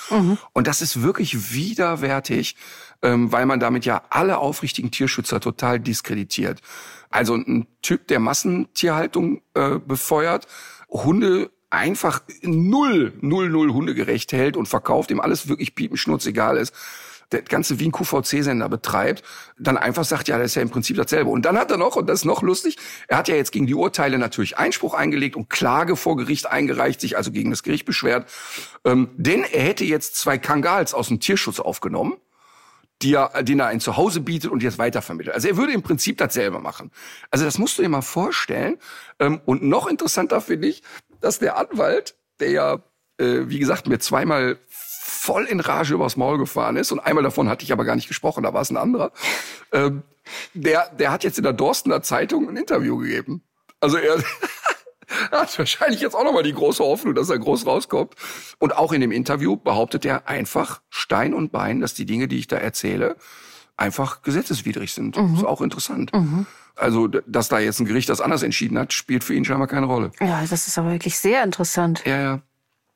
Und 0.54 0.68
das 0.68 0.82
ist 0.82 1.02
wirklich 1.02 1.54
widerwärtig, 1.54 2.56
ähm, 3.02 3.32
weil 3.32 3.46
man 3.46 3.60
damit 3.60 3.86
ja 3.86 4.02
alle 4.10 4.38
aufrichtigen 4.38 4.92
Tierschützer 4.92 5.40
total 5.40 5.80
diskreditiert. 5.80 6.62
Also 7.14 7.36
ein 7.36 7.68
Typ, 7.84 8.08
der 8.08 8.20
Massentierhaltung 8.20 9.44
äh, 9.54 9.78
befeuert, 9.78 10.48
Hunde 10.90 11.52
einfach 11.70 12.24
null, 12.42 13.14
null, 13.22 13.50
null 13.50 13.72
hundegerecht 13.72 14.34
hält 14.34 14.58
und 14.58 14.68
verkauft, 14.68 15.12
dem 15.12 15.22
alles 15.22 15.48
wirklich 15.48 15.76
piepenschnurz 15.76 16.26
egal 16.26 16.58
ist, 16.58 16.74
der 17.32 17.44
ganze 17.44 17.80
Wien 17.80 17.92
QVC-Sender 17.92 18.68
betreibt, 18.68 19.24
dann 19.60 19.78
einfach 19.78 20.06
sagt, 20.06 20.28
ja, 20.28 20.40
das 20.40 20.48
ist 20.48 20.56
ja 20.56 20.64
im 20.64 20.72
Prinzip 20.72 20.98
dasselbe. 20.98 21.30
Und 21.30 21.46
dann 21.46 21.58
hat 21.58 21.70
er 21.70 21.78
noch, 21.78 21.96
und 21.96 22.08
das 22.08 22.22
ist 22.22 22.26
noch 22.26 22.42
lustig, 22.42 22.78
er 23.08 23.18
hat 23.18 23.28
ja 23.28 23.36
jetzt 23.36 23.52
gegen 23.52 23.68
die 23.68 23.76
Urteile 23.76 24.18
natürlich 24.18 24.58
Einspruch 24.58 24.96
eingelegt 24.96 25.36
und 25.36 25.52
Klage 25.52 25.96
vor 25.96 26.18
Gericht 26.18 26.48
eingereicht, 26.48 27.00
sich 27.00 27.16
also 27.16 27.32
gegen 27.32 27.52
das 27.52 27.62
Gericht 27.62 27.86
beschwert. 27.86 28.28
Ähm, 28.86 29.10
denn 29.18 29.44
er 29.44 29.64
hätte 29.64 29.86
jetzt 29.86 30.16
zwei 30.16 30.40
Kangals 30.40 30.96
aus 30.96 31.10
dem 31.10 31.20
Tierschutz 31.20 31.60
aufgenommen 31.60 32.14
die 33.04 33.14
er, 33.14 33.44
den 33.44 33.60
er 33.60 33.68
ein 33.68 33.80
Zuhause 33.80 34.22
bietet 34.22 34.52
und 34.52 34.64
jetzt 34.64 34.78
weitervermittelt. 34.78 35.36
Also 35.36 35.48
er 35.48 35.58
würde 35.58 35.74
im 35.74 35.84
Prinzip 35.84 36.18
dasselbe 36.18 36.60
machen. 36.60 36.92
Also 37.30 37.46
das 37.46 37.58
musst 37.58 37.78
du 37.78 37.82
dir 37.82 37.90
mal 37.90 38.02
vorstellen. 38.02 38.78
Ähm, 39.20 39.42
und 39.46 39.64
noch 39.64 39.88
interessanter 39.88 40.42
finde 40.42 40.68
ich, 40.70 40.84
dass 41.20 41.40
der 41.40 41.58
Anwalt, 41.58 42.16
der 42.40 42.52
ja, 42.52 42.74
äh, 43.18 43.42
wie 43.46 43.60
gesagt, 43.60 43.88
mir 43.88 44.00
zweimal 44.00 44.58
voll 44.70 45.46
in 45.46 45.60
Rage 45.60 45.94
übers 45.94 46.18
Maul 46.18 46.38
gefahren 46.38 46.76
ist 46.76 46.92
und 46.92 47.00
einmal 47.00 47.24
davon 47.24 47.48
hatte 47.48 47.64
ich 47.64 47.72
aber 47.72 47.86
gar 47.86 47.96
nicht 47.96 48.08
gesprochen, 48.08 48.44
da 48.44 48.54
war 48.54 48.62
es 48.62 48.72
ein 48.72 48.78
anderer, 48.78 49.12
ähm, 49.72 50.04
der, 50.54 50.90
der 50.90 51.12
hat 51.12 51.24
jetzt 51.24 51.38
in 51.38 51.44
der 51.44 51.54
Dorstener 51.54 52.02
Zeitung 52.02 52.50
ein 52.50 52.58
Interview 52.58 52.98
gegeben. 52.98 53.44
Also 53.80 53.98
er, 53.98 54.22
er 55.32 55.42
hat 55.42 55.58
wahrscheinlich 55.60 56.02
jetzt 56.02 56.16
auch 56.16 56.24
nochmal 56.24 56.44
die 56.44 56.54
große 56.54 56.84
Hoffnung, 56.84 57.16
dass 57.16 57.30
er 57.30 57.40
groß 57.40 57.66
rauskommt. 57.66 58.14
Und 58.60 58.76
auch 58.76 58.92
in 58.92 59.02
dem 59.02 59.12
Interview 59.12 59.58
behauptet 59.58 60.06
er 60.06 60.28
einfach 60.28 60.82
Stein 60.90 61.34
und 61.34 61.52
Bein, 61.52 61.80
dass 61.82 61.94
die 61.94 62.06
Dinge, 62.06 62.28
die 62.28 62.40
ich 62.40 62.48
da 62.48 62.58
erzähle, 62.58 63.16
einfach 63.78 64.22
gesetzeswidrig 64.22 64.94
sind. 64.94 65.18
Mhm. 65.18 65.36
ist 65.36 65.46
auch 65.46 65.62
interessant. 65.62 66.12
Also, 66.76 67.08
d- 67.08 67.22
dass 67.28 67.50
da 67.50 67.60
jetzt 67.60 67.80
ein 67.80 67.86
Gericht 67.86 68.10
das 68.10 68.22
anders 68.22 68.44
entschieden 68.44 68.78
hat, 68.80 68.94
spielt 68.94 69.24
für 69.24 69.34
ihn 69.34 69.46
scheinbar 69.46 69.68
keine 69.68 69.86
Rolle. 69.86 70.12
Ja, 70.20 70.44
das 70.50 70.68
ist 70.68 70.78
aber 70.78 70.92
wirklich 70.92 71.18
sehr 71.18 71.44
interessant. 71.44 72.02
Ja, 72.06 72.22
ja. 72.22 72.42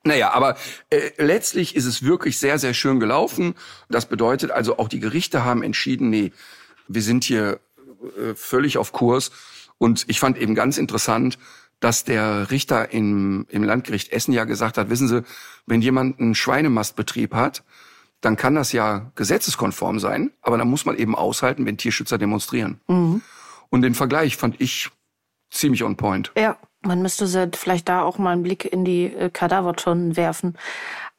Naja, 0.03 0.31
aber 0.31 0.55
äh, 0.89 1.09
letztlich 1.17 1.75
ist 1.75 1.85
es 1.85 2.01
wirklich 2.03 2.39
sehr, 2.39 2.59
sehr 2.59 2.73
schön 2.73 2.99
gelaufen. 2.99 3.55
Das 3.89 4.05
bedeutet 4.05 4.51
also, 4.51 4.77
auch 4.77 4.87
die 4.87 4.99
Gerichte 4.99 5.43
haben 5.43 5.63
entschieden, 5.63 6.09
nee, 6.09 6.31
wir 6.87 7.01
sind 7.01 7.23
hier 7.25 7.59
äh, 8.17 8.33
völlig 8.35 8.77
auf 8.77 8.91
Kurs. 8.93 9.31
Und 9.79 10.05
ich 10.07 10.19
fand 10.19 10.37
eben 10.37 10.55
ganz 10.55 10.77
interessant, 10.77 11.37
dass 11.79 12.03
der 12.03 12.49
Richter 12.51 12.91
im, 12.91 13.45
im 13.49 13.63
Landgericht 13.63 14.11
Essen 14.11 14.33
ja 14.33 14.45
gesagt 14.45 14.77
hat, 14.77 14.89
wissen 14.89 15.07
Sie, 15.07 15.23
wenn 15.65 15.81
jemand 15.81 16.19
einen 16.19 16.35
Schweinemastbetrieb 16.35 17.33
hat, 17.33 17.63
dann 18.21 18.35
kann 18.35 18.55
das 18.55 18.71
ja 18.71 19.11
gesetzeskonform 19.15 19.99
sein, 19.99 20.31
aber 20.41 20.57
dann 20.57 20.67
muss 20.67 20.85
man 20.85 20.97
eben 20.97 21.15
aushalten, 21.15 21.65
wenn 21.65 21.77
Tierschützer 21.77 22.17
demonstrieren. 22.17 22.79
Und 23.69 23.81
den 23.81 23.93
Vergleich 23.93 24.37
fand 24.37 24.59
ich 24.59 24.89
ziemlich 25.51 25.83
on 25.83 25.97
point. 25.97 26.31
Ja, 26.35 26.57
man 26.81 27.01
müsste 27.01 27.49
vielleicht 27.55 27.89
da 27.89 28.01
auch 28.03 28.17
mal 28.17 28.31
einen 28.31 28.43
Blick 28.43 28.65
in 28.65 28.85
die 28.85 29.05
äh, 29.05 29.29
Kadavertonnen 29.29 30.15
werfen. 30.15 30.57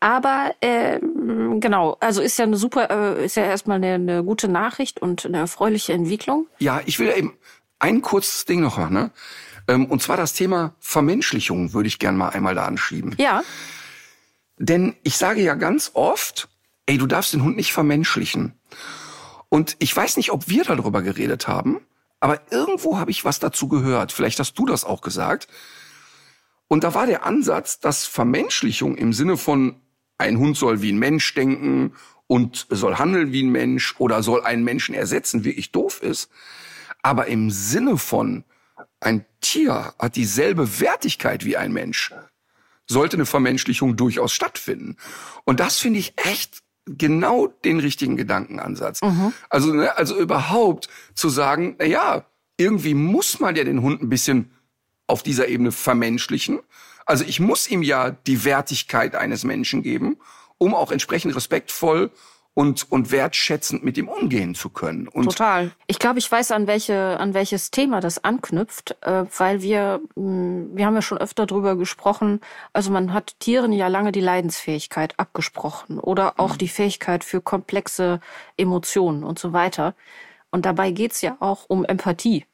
Aber 0.01 0.55
ähm, 0.61 1.61
genau, 1.61 1.97
also 2.01 2.23
ist 2.23 2.39
ja 2.39 2.45
eine 2.45 2.57
super, 2.57 2.91
äh, 2.91 3.25
ist 3.25 3.37
ja 3.37 3.45
erstmal 3.45 3.77
eine, 3.77 3.95
eine 3.95 4.25
gute 4.25 4.49
Nachricht 4.49 5.03
und 5.03 5.27
eine 5.27 5.39
erfreuliche 5.39 5.93
Entwicklung. 5.93 6.47
Ja, 6.59 6.81
ich 6.87 6.99
will 6.99 7.13
eben 7.17 7.37
ein 7.81 8.03
kurzes 8.03 8.45
Ding 8.45 8.61
noch 8.61 8.79
machen. 8.79 8.95
Ne? 8.95 9.11
Ähm, 9.69 9.87
Und 9.87 10.03
zwar 10.03 10.17
das 10.17 10.33
Thema 10.33 10.75
Vermenschlichung 10.81 11.73
würde 11.73 11.87
ich 11.87 11.99
gern 11.99 12.17
mal 12.17 12.31
einmal 12.31 12.55
da 12.55 12.65
anschieben. 12.65 13.15
Ja, 13.19 13.43
Denn 14.59 14.97
ich 15.05 15.17
sage 15.17 15.41
ja 15.43 15.55
ganz 15.55 15.93
oft, 15.95 16.49
ey, 16.87 16.99
du 16.99 17.07
darfst 17.07 17.33
den 17.33 17.45
Hund 17.45 17.57
nicht 17.57 17.73
vermenschlichen. 17.73 18.55
Und 19.49 19.77
ich 19.79 19.95
weiß 19.95 20.17
nicht, 20.17 20.33
ob 20.33 20.49
wir 20.49 20.65
darüber 20.65 21.03
geredet 21.03 21.47
haben, 21.47 21.81
aber 22.21 22.41
irgendwo 22.51 22.99
habe 22.99 23.11
ich 23.11 23.25
was 23.25 23.39
dazu 23.39 23.69
gehört. 23.69 24.11
Vielleicht 24.13 24.41
hast 24.41 24.55
du 24.55 24.67
das 24.67 24.85
auch 24.85 25.01
gesagt. 25.01 25.47
Und 26.67 26.85
da 26.85 26.95
war 26.95 27.07
der 27.07 27.25
Ansatz, 27.25 27.79
dass 27.79 28.07
Vermenschlichung 28.07 28.97
im 28.97 29.13
Sinne 29.13 29.37
von 29.37 29.81
ein 30.19 30.39
Hund 30.39 30.57
soll 30.57 30.83
wie 30.83 30.93
ein 30.93 30.99
Mensch 30.99 31.33
denken 31.35 31.95
und 32.27 32.67
soll 32.71 32.97
handeln 32.97 33.33
wie 33.33 33.43
ein 33.43 33.51
Mensch 33.53 33.95
oder 33.99 34.23
soll 34.23 34.43
einen 34.43 34.65
Menschen 34.65 34.95
ersetzen, 34.95 35.45
wirklich 35.45 35.73
doof 35.73 36.03
ist. 36.03 36.29
Aber 37.03 37.27
im 37.27 37.51
Sinne 37.51 37.97
von 37.97 38.45
ein 39.01 39.25
Tier 39.41 39.95
hat 39.99 40.17
dieselbe 40.17 40.81
Wertigkeit 40.81 41.45
wie 41.45 41.57
ein 41.57 41.73
Mensch, 41.73 42.13
sollte 42.87 43.17
eine 43.17 43.27
Vermenschlichung 43.27 43.97
durchaus 43.97 44.33
stattfinden. 44.33 44.97
Und 45.45 45.61
das 45.61 45.79
finde 45.79 45.99
ich 45.99 46.15
echt 46.17 46.63
genau 46.87 47.49
den 47.65 47.81
richtigen 47.81 48.17
Gedankenansatz. 48.17 49.01
Also, 49.51 49.73
ne, 49.73 49.97
also 49.97 50.19
überhaupt 50.19 50.89
zu 51.15 51.29
sagen, 51.29 51.77
na 51.79 51.85
ja, 51.85 52.25
irgendwie 52.57 52.95
muss 52.95 53.41
man 53.41 53.57
ja 53.57 53.65
den 53.65 53.83
Hund 53.83 54.03
ein 54.03 54.09
bisschen 54.09 54.51
auf 55.07 55.23
dieser 55.23 55.49
Ebene 55.49 55.73
vermenschlichen. 55.73 56.61
Also 57.07 57.25
ich 57.25 57.41
muss 57.41 57.71
ihm 57.71 57.83
ja 57.83 58.11
die 58.11 58.45
Wertigkeit 58.45 59.15
eines 59.15 59.45
Menschen 59.45 59.83
geben, 59.83 60.19
um 60.59 60.75
auch 60.75 60.91
entsprechend 60.91 61.35
respektvoll 61.35 62.11
und, 62.59 62.91
und 62.91 63.13
wertschätzend 63.13 63.85
mit 63.85 63.97
ihm 63.99 64.09
umgehen 64.09 64.57
zu 64.57 64.69
können. 64.69 65.07
Und 65.07 65.27
Total. 65.27 65.71
Ich 65.87 66.01
glaube, 66.01 66.19
ich 66.19 66.29
weiß, 66.29 66.51
an 66.51 66.67
welche, 66.67 67.21
an 67.21 67.33
welches 67.33 67.71
Thema 67.71 68.01
das 68.01 68.25
anknüpft, 68.25 68.97
äh, 69.03 69.27
weil 69.37 69.63
wir, 69.63 70.01
mh, 70.17 70.77
wir 70.77 70.85
haben 70.85 70.97
ja 70.97 71.03
schon 71.03 71.19
öfter 71.19 71.47
drüber 71.47 71.77
gesprochen. 71.77 72.41
Also 72.73 72.91
man 72.91 73.13
hat 73.13 73.39
Tieren 73.39 73.73
ja 73.73 73.87
lange 73.87 74.11
die 74.11 74.21
Leidensfähigkeit 74.21 75.15
abgesprochen 75.21 76.01
oder 76.01 76.41
auch 76.41 76.57
die 76.57 76.67
Fähigkeit 76.67 77.23
für 77.23 77.41
komplexe 77.41 78.19
Emotionen 78.57 79.23
und 79.23 79.39
so 79.39 79.53
weiter. 79.53 79.95
Und 80.51 80.67
dabei 80.67 80.91
geht's 80.91 81.21
ja 81.21 81.37
auch 81.39 81.67
um 81.69 81.85
Empathie. 81.85 82.45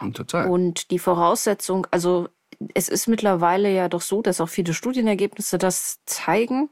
Und 0.00 0.16
total. 0.16 0.48
Und 0.48 0.90
die 0.90 0.98
Voraussetzung, 0.98 1.86
also 1.90 2.30
es 2.72 2.88
ist 2.88 3.06
mittlerweile 3.06 3.70
ja 3.70 3.90
doch 3.90 4.00
so, 4.00 4.22
dass 4.22 4.40
auch 4.40 4.48
viele 4.48 4.72
Studienergebnisse 4.72 5.58
das 5.58 5.98
zeigen, 6.06 6.70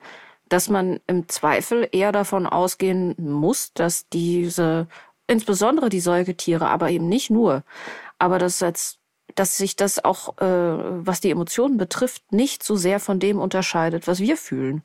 dass 0.51 0.69
man 0.69 1.01
im 1.07 1.29
Zweifel 1.29 1.89
eher 1.91 2.13
davon 2.13 2.47
ausgehen 2.47 3.15
muss, 3.19 3.73
dass 3.73 4.09
diese, 4.09 4.89
insbesondere 5.27 5.89
die 5.89 6.01
Säugetiere, 6.01 6.69
aber 6.69 6.91
eben 6.91 7.09
nicht 7.09 7.31
nur, 7.31 7.65
aber 8.19 8.39
dass 8.39 8.61
jetzt 8.61 8.99
dass 9.37 9.57
sich 9.57 9.77
das 9.77 10.05
auch, 10.05 10.39
äh, 10.39 10.45
was 11.07 11.21
die 11.21 11.31
Emotionen 11.31 11.77
betrifft, 11.77 12.33
nicht 12.33 12.65
so 12.65 12.75
sehr 12.75 12.99
von 12.99 13.21
dem 13.21 13.39
unterscheidet, 13.39 14.09
was 14.09 14.19
wir 14.19 14.37
fühlen. 14.37 14.83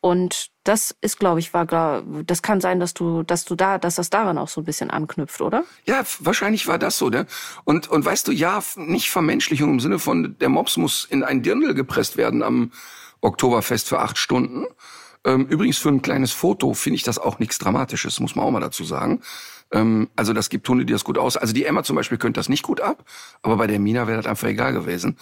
Und 0.00 0.50
das 0.64 0.94
ist, 1.00 1.18
glaube 1.18 1.40
ich, 1.40 1.54
war 1.54 1.66
klar, 1.66 2.02
das 2.24 2.42
kann 2.42 2.60
sein, 2.60 2.80
dass 2.80 2.94
du, 2.94 3.22
dass 3.22 3.44
du 3.44 3.54
da, 3.54 3.78
dass 3.78 3.96
das 3.96 4.10
daran 4.10 4.38
auch 4.38 4.48
so 4.48 4.60
ein 4.60 4.64
bisschen 4.64 4.90
anknüpft, 4.90 5.40
oder? 5.40 5.64
Ja, 5.84 6.04
wahrscheinlich 6.20 6.66
war 6.68 6.78
das 6.78 6.98
so, 6.98 7.08
ne? 7.08 7.26
Und, 7.64 7.88
und 7.88 8.04
weißt 8.04 8.28
du, 8.28 8.32
ja, 8.32 8.62
nicht 8.76 9.10
Vermenschlichung 9.10 9.70
im 9.70 9.80
Sinne 9.80 9.98
von, 9.98 10.36
der 10.38 10.48
Mops 10.48 10.76
muss 10.76 11.06
in 11.06 11.24
ein 11.24 11.42
Dirndl 11.42 11.74
gepresst 11.74 12.16
werden 12.16 12.42
am 12.42 12.72
Oktoberfest 13.20 13.88
für 13.88 13.98
acht 14.00 14.18
Stunden. 14.18 14.66
Ähm, 15.24 15.46
übrigens 15.46 15.78
für 15.78 15.88
ein 15.88 16.02
kleines 16.02 16.32
Foto 16.32 16.74
finde 16.74 16.96
ich 16.96 17.02
das 17.02 17.18
auch 17.18 17.38
nichts 17.38 17.58
Dramatisches, 17.58 18.20
muss 18.20 18.36
man 18.36 18.44
auch 18.44 18.50
mal 18.50 18.60
dazu 18.60 18.84
sagen. 18.84 19.22
Ähm, 19.72 20.08
also 20.14 20.32
das 20.32 20.48
gibt 20.48 20.68
Hunde, 20.68 20.84
die 20.84 20.92
das 20.92 21.02
gut 21.02 21.18
aus. 21.18 21.36
Also 21.36 21.52
die 21.52 21.64
Emma 21.64 21.82
zum 21.82 21.96
Beispiel 21.96 22.18
könnte 22.18 22.38
das 22.38 22.48
nicht 22.48 22.62
gut 22.62 22.80
ab, 22.80 23.04
aber 23.42 23.56
bei 23.56 23.66
der 23.66 23.80
Mina 23.80 24.06
wäre 24.06 24.18
das 24.18 24.26
einfach 24.26 24.46
egal 24.48 24.72
gewesen. 24.72 25.18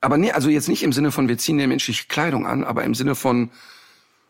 Aber 0.00 0.18
nee, 0.18 0.32
also 0.32 0.48
jetzt 0.48 0.68
nicht 0.68 0.82
im 0.82 0.92
Sinne 0.92 1.12
von, 1.12 1.28
wir 1.28 1.38
ziehen 1.38 1.58
der 1.58 1.68
menschliche 1.68 2.06
Kleidung 2.08 2.46
an, 2.46 2.64
aber 2.64 2.82
im 2.84 2.94
Sinne 2.94 3.14
von, 3.14 3.50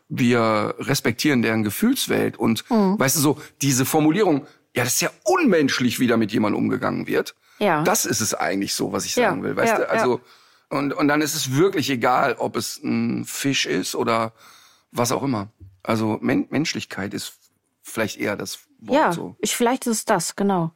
wir 0.09 0.75
respektieren 0.79 1.41
deren 1.41 1.63
Gefühlswelt 1.63 2.37
und 2.37 2.63
Mhm. 2.69 2.97
weißt 2.99 3.17
du 3.17 3.19
so, 3.19 3.41
diese 3.61 3.85
Formulierung, 3.85 4.45
ja, 4.75 4.83
das 4.83 4.93
ist 4.93 5.01
ja 5.01 5.09
unmenschlich, 5.23 5.99
wie 5.99 6.07
da 6.07 6.15
mit 6.17 6.31
jemandem 6.31 6.61
umgegangen 6.61 7.07
wird. 7.07 7.35
Ja. 7.59 7.81
Das 7.83 8.05
ist 8.05 8.21
es 8.21 8.33
eigentlich 8.33 8.73
so, 8.75 8.93
was 8.93 9.05
ich 9.05 9.15
Ja, 9.15 9.29
sagen 9.29 9.43
will. 9.43 9.55
Weißt 9.55 9.73
ja, 9.73 9.79
du, 9.79 9.89
also, 9.89 10.21
und, 10.69 10.93
und 10.93 11.07
dann 11.07 11.21
ist 11.21 11.35
es 11.35 11.53
wirklich 11.53 11.89
egal, 11.89 12.35
ob 12.37 12.55
es 12.55 12.81
ein 12.83 13.25
Fisch 13.25 13.65
ist 13.65 13.95
oder 13.95 14.33
was 14.91 15.11
auch 15.11 15.23
immer. 15.23 15.49
Also 15.83 16.17
Men 16.21 16.47
Menschlichkeit 16.49 17.13
ist 17.13 17.33
vielleicht 17.81 18.17
eher 18.17 18.35
das 18.35 18.59
Wort 18.79 18.95
Ja, 18.95 19.13
so. 19.13 19.35
ich, 19.39 19.55
vielleicht 19.55 19.87
ist 19.87 19.97
es 19.97 20.05
das, 20.05 20.35
genau. 20.35 20.73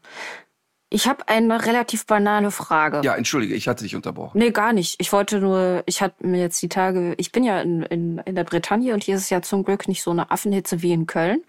Ich 0.94 1.08
habe 1.08 1.26
eine 1.30 1.66
relativ 1.66 2.06
banale 2.06 2.52
Frage. 2.52 3.00
Ja, 3.02 3.16
entschuldige, 3.16 3.56
ich 3.56 3.70
hatte 3.70 3.86
dich 3.86 3.96
unterbrochen. 3.96 4.38
Nee, 4.38 4.52
gar 4.52 4.74
nicht. 4.74 4.96
Ich 5.00 5.14
wollte 5.14 5.40
nur, 5.40 5.84
ich 5.86 6.02
hatte 6.02 6.28
mir 6.28 6.42
jetzt 6.42 6.62
die 6.62 6.68
Tage, 6.68 7.14
ich 7.18 7.32
bin 7.32 7.46
ja 7.46 7.62
in, 7.62 7.84
in, 7.84 8.18
in 8.20 8.36
der 8.36 8.44
Bretagne 8.44 8.94
und 8.94 9.02
hier 9.02 9.16
ist 9.16 9.22
es 9.22 9.30
ja 9.30 9.42
zum 9.42 9.64
Glück 9.64 9.88
nicht 9.88 10.04
so 10.04 10.12
eine 10.12 10.32
Affenhitze 10.32 10.82
wie 10.82 10.92
in 10.92 11.08
Köln. 11.08 11.44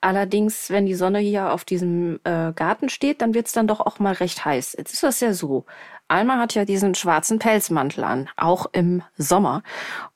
Allerdings, 0.00 0.70
wenn 0.70 0.86
die 0.86 0.94
Sonne 0.94 1.18
hier 1.18 1.52
auf 1.52 1.66
diesem 1.66 2.18
äh, 2.24 2.52
Garten 2.54 2.88
steht, 2.88 3.20
dann 3.20 3.34
wird's 3.34 3.52
dann 3.52 3.66
doch 3.66 3.80
auch 3.80 3.98
mal 3.98 4.14
recht 4.14 4.46
heiß. 4.46 4.76
Jetzt 4.78 4.94
ist 4.94 5.02
das 5.02 5.20
ja 5.20 5.34
so. 5.34 5.66
Alma 6.08 6.38
hat 6.38 6.54
ja 6.54 6.64
diesen 6.64 6.94
schwarzen 6.94 7.38
Pelzmantel 7.38 8.02
an, 8.04 8.30
auch 8.36 8.64
im 8.72 9.02
Sommer. 9.18 9.62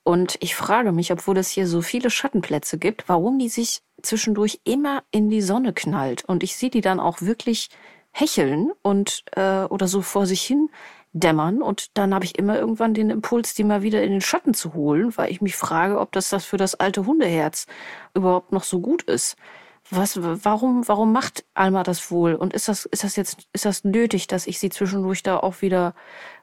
Und 0.03 0.39
ich 0.41 0.57
frage 0.57 0.93
mich, 0.93 1.13
obwohl 1.13 1.37
es 1.37 1.51
hier 1.51 1.67
so 1.67 1.83
viele 1.83 2.09
Schattenplätze 2.09 2.79
gibt, 2.79 3.11
warum 3.11 3.39
die 3.39 3.51
sich 3.51 3.83
zwischendurch 4.01 4.61
immer 4.65 5.03
in 5.11 5.29
die 5.29 5.43
Sonne 5.43 5.75
knallt. 5.75 6.25
Und 6.25 6.43
ich 6.43 6.57
sehe 6.57 6.71
die 6.71 6.81
dann 6.81 6.99
auch 6.99 7.21
wirklich 7.21 7.69
hecheln 8.13 8.73
und 8.83 9.25
äh, 9.33 9.65
oder 9.65 9.89
so 9.89 10.03
vor 10.03 10.27
sich 10.27 10.43
hin 10.43 10.69
dämmern 11.13 11.61
und 11.61 11.97
dann 11.99 12.15
habe 12.15 12.25
ich 12.25 12.39
immer 12.39 12.59
irgendwann 12.59 12.95
den 12.95 13.11
Impuls, 13.11 13.55
die 13.55 13.65
mal 13.65 13.83
wieder 13.83 14.03
in 14.03 14.13
den 14.13 14.21
Schatten 14.21 14.55
zu 14.55 14.73
holen, 14.75 15.17
weil 15.17 15.31
ich 15.31 15.43
mich 15.43 15.57
frage, 15.57 16.01
ob 16.01 16.13
das 16.13 16.31
das 16.31 16.45
für 16.45 16.57
das 16.57 16.75
alte 16.75 17.05
Hundeherz 17.05 17.67
überhaupt 18.15 18.53
noch 18.53 18.65
so 18.65 18.81
gut 18.81 19.03
ist. 19.03 19.37
Was, 19.91 20.19
warum, 20.23 20.87
warum 20.89 21.13
macht 21.13 21.45
Alma 21.55 21.83
das 21.83 22.11
wohl? 22.11 22.35
Und 22.35 22.55
ist 22.55 22.69
das, 22.69 22.87
ist 22.87 23.05
das 23.05 23.17
jetzt, 23.17 23.49
ist 23.53 23.65
das 23.65 23.85
nötig, 23.85 24.27
dass 24.27 24.47
ich 24.47 24.59
sie 24.59 24.71
zwischendurch 24.71 25.23
da 25.23 25.39
auch 25.39 25.61
wieder, 25.61 25.95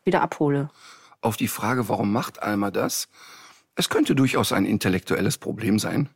wieder 0.03 0.21
abhole? 0.21 0.69
Auf 1.21 1.35
die 1.35 1.47
Frage, 1.47 1.89
warum 1.89 2.11
macht 2.11 2.43
Alma 2.43 2.69
das? 2.69 3.07
Es 3.75 3.89
könnte 3.89 4.13
durchaus 4.13 4.51
ein 4.51 4.65
intellektuelles 4.65 5.37
Problem 5.37 5.79
sein. 5.79 6.09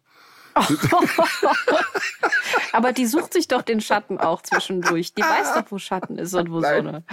Aber 2.73 2.93
die 2.93 3.05
sucht 3.05 3.33
sich 3.33 3.47
doch 3.47 3.61
den 3.61 3.81
Schatten 3.81 4.19
auch 4.19 4.41
zwischendurch. 4.41 5.13
Die 5.13 5.21
weiß 5.21 5.53
doch, 5.55 5.71
wo 5.71 5.77
Schatten 5.77 6.17
ist 6.17 6.33
und 6.33 6.51
wo 6.51 6.59
Nein. 6.59 6.83
Sonne. 6.83 7.03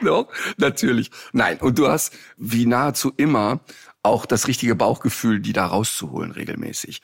No, 0.00 0.28
natürlich. 0.56 1.10
Nein, 1.32 1.58
und 1.60 1.78
du 1.78 1.88
hast 1.88 2.14
wie 2.36 2.66
nahezu 2.66 3.12
immer 3.16 3.60
auch 4.02 4.26
das 4.26 4.48
richtige 4.48 4.74
Bauchgefühl, 4.74 5.40
die 5.40 5.52
da 5.52 5.66
rauszuholen 5.66 6.32
regelmäßig. 6.32 7.02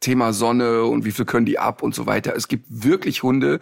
Thema 0.00 0.32
Sonne 0.32 0.84
und 0.84 1.04
wie 1.04 1.12
viel 1.12 1.26
können 1.26 1.46
die 1.46 1.58
ab 1.58 1.82
und 1.82 1.94
so 1.94 2.06
weiter. 2.06 2.34
Es 2.34 2.48
gibt 2.48 2.66
wirklich 2.68 3.22
Hunde, 3.22 3.60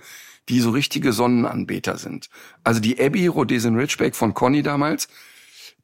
die 0.48 0.61
so 0.61 0.70
richtige 0.70 1.12
Sonnenanbeter 1.12 1.98
sind. 1.98 2.31
Also 2.64 2.81
die 2.81 3.00
Abby 3.00 3.26
Rhodesian 3.26 3.76
Ridgeback 3.76 4.14
von 4.14 4.35
Conny 4.35 4.62
damals, 4.62 5.09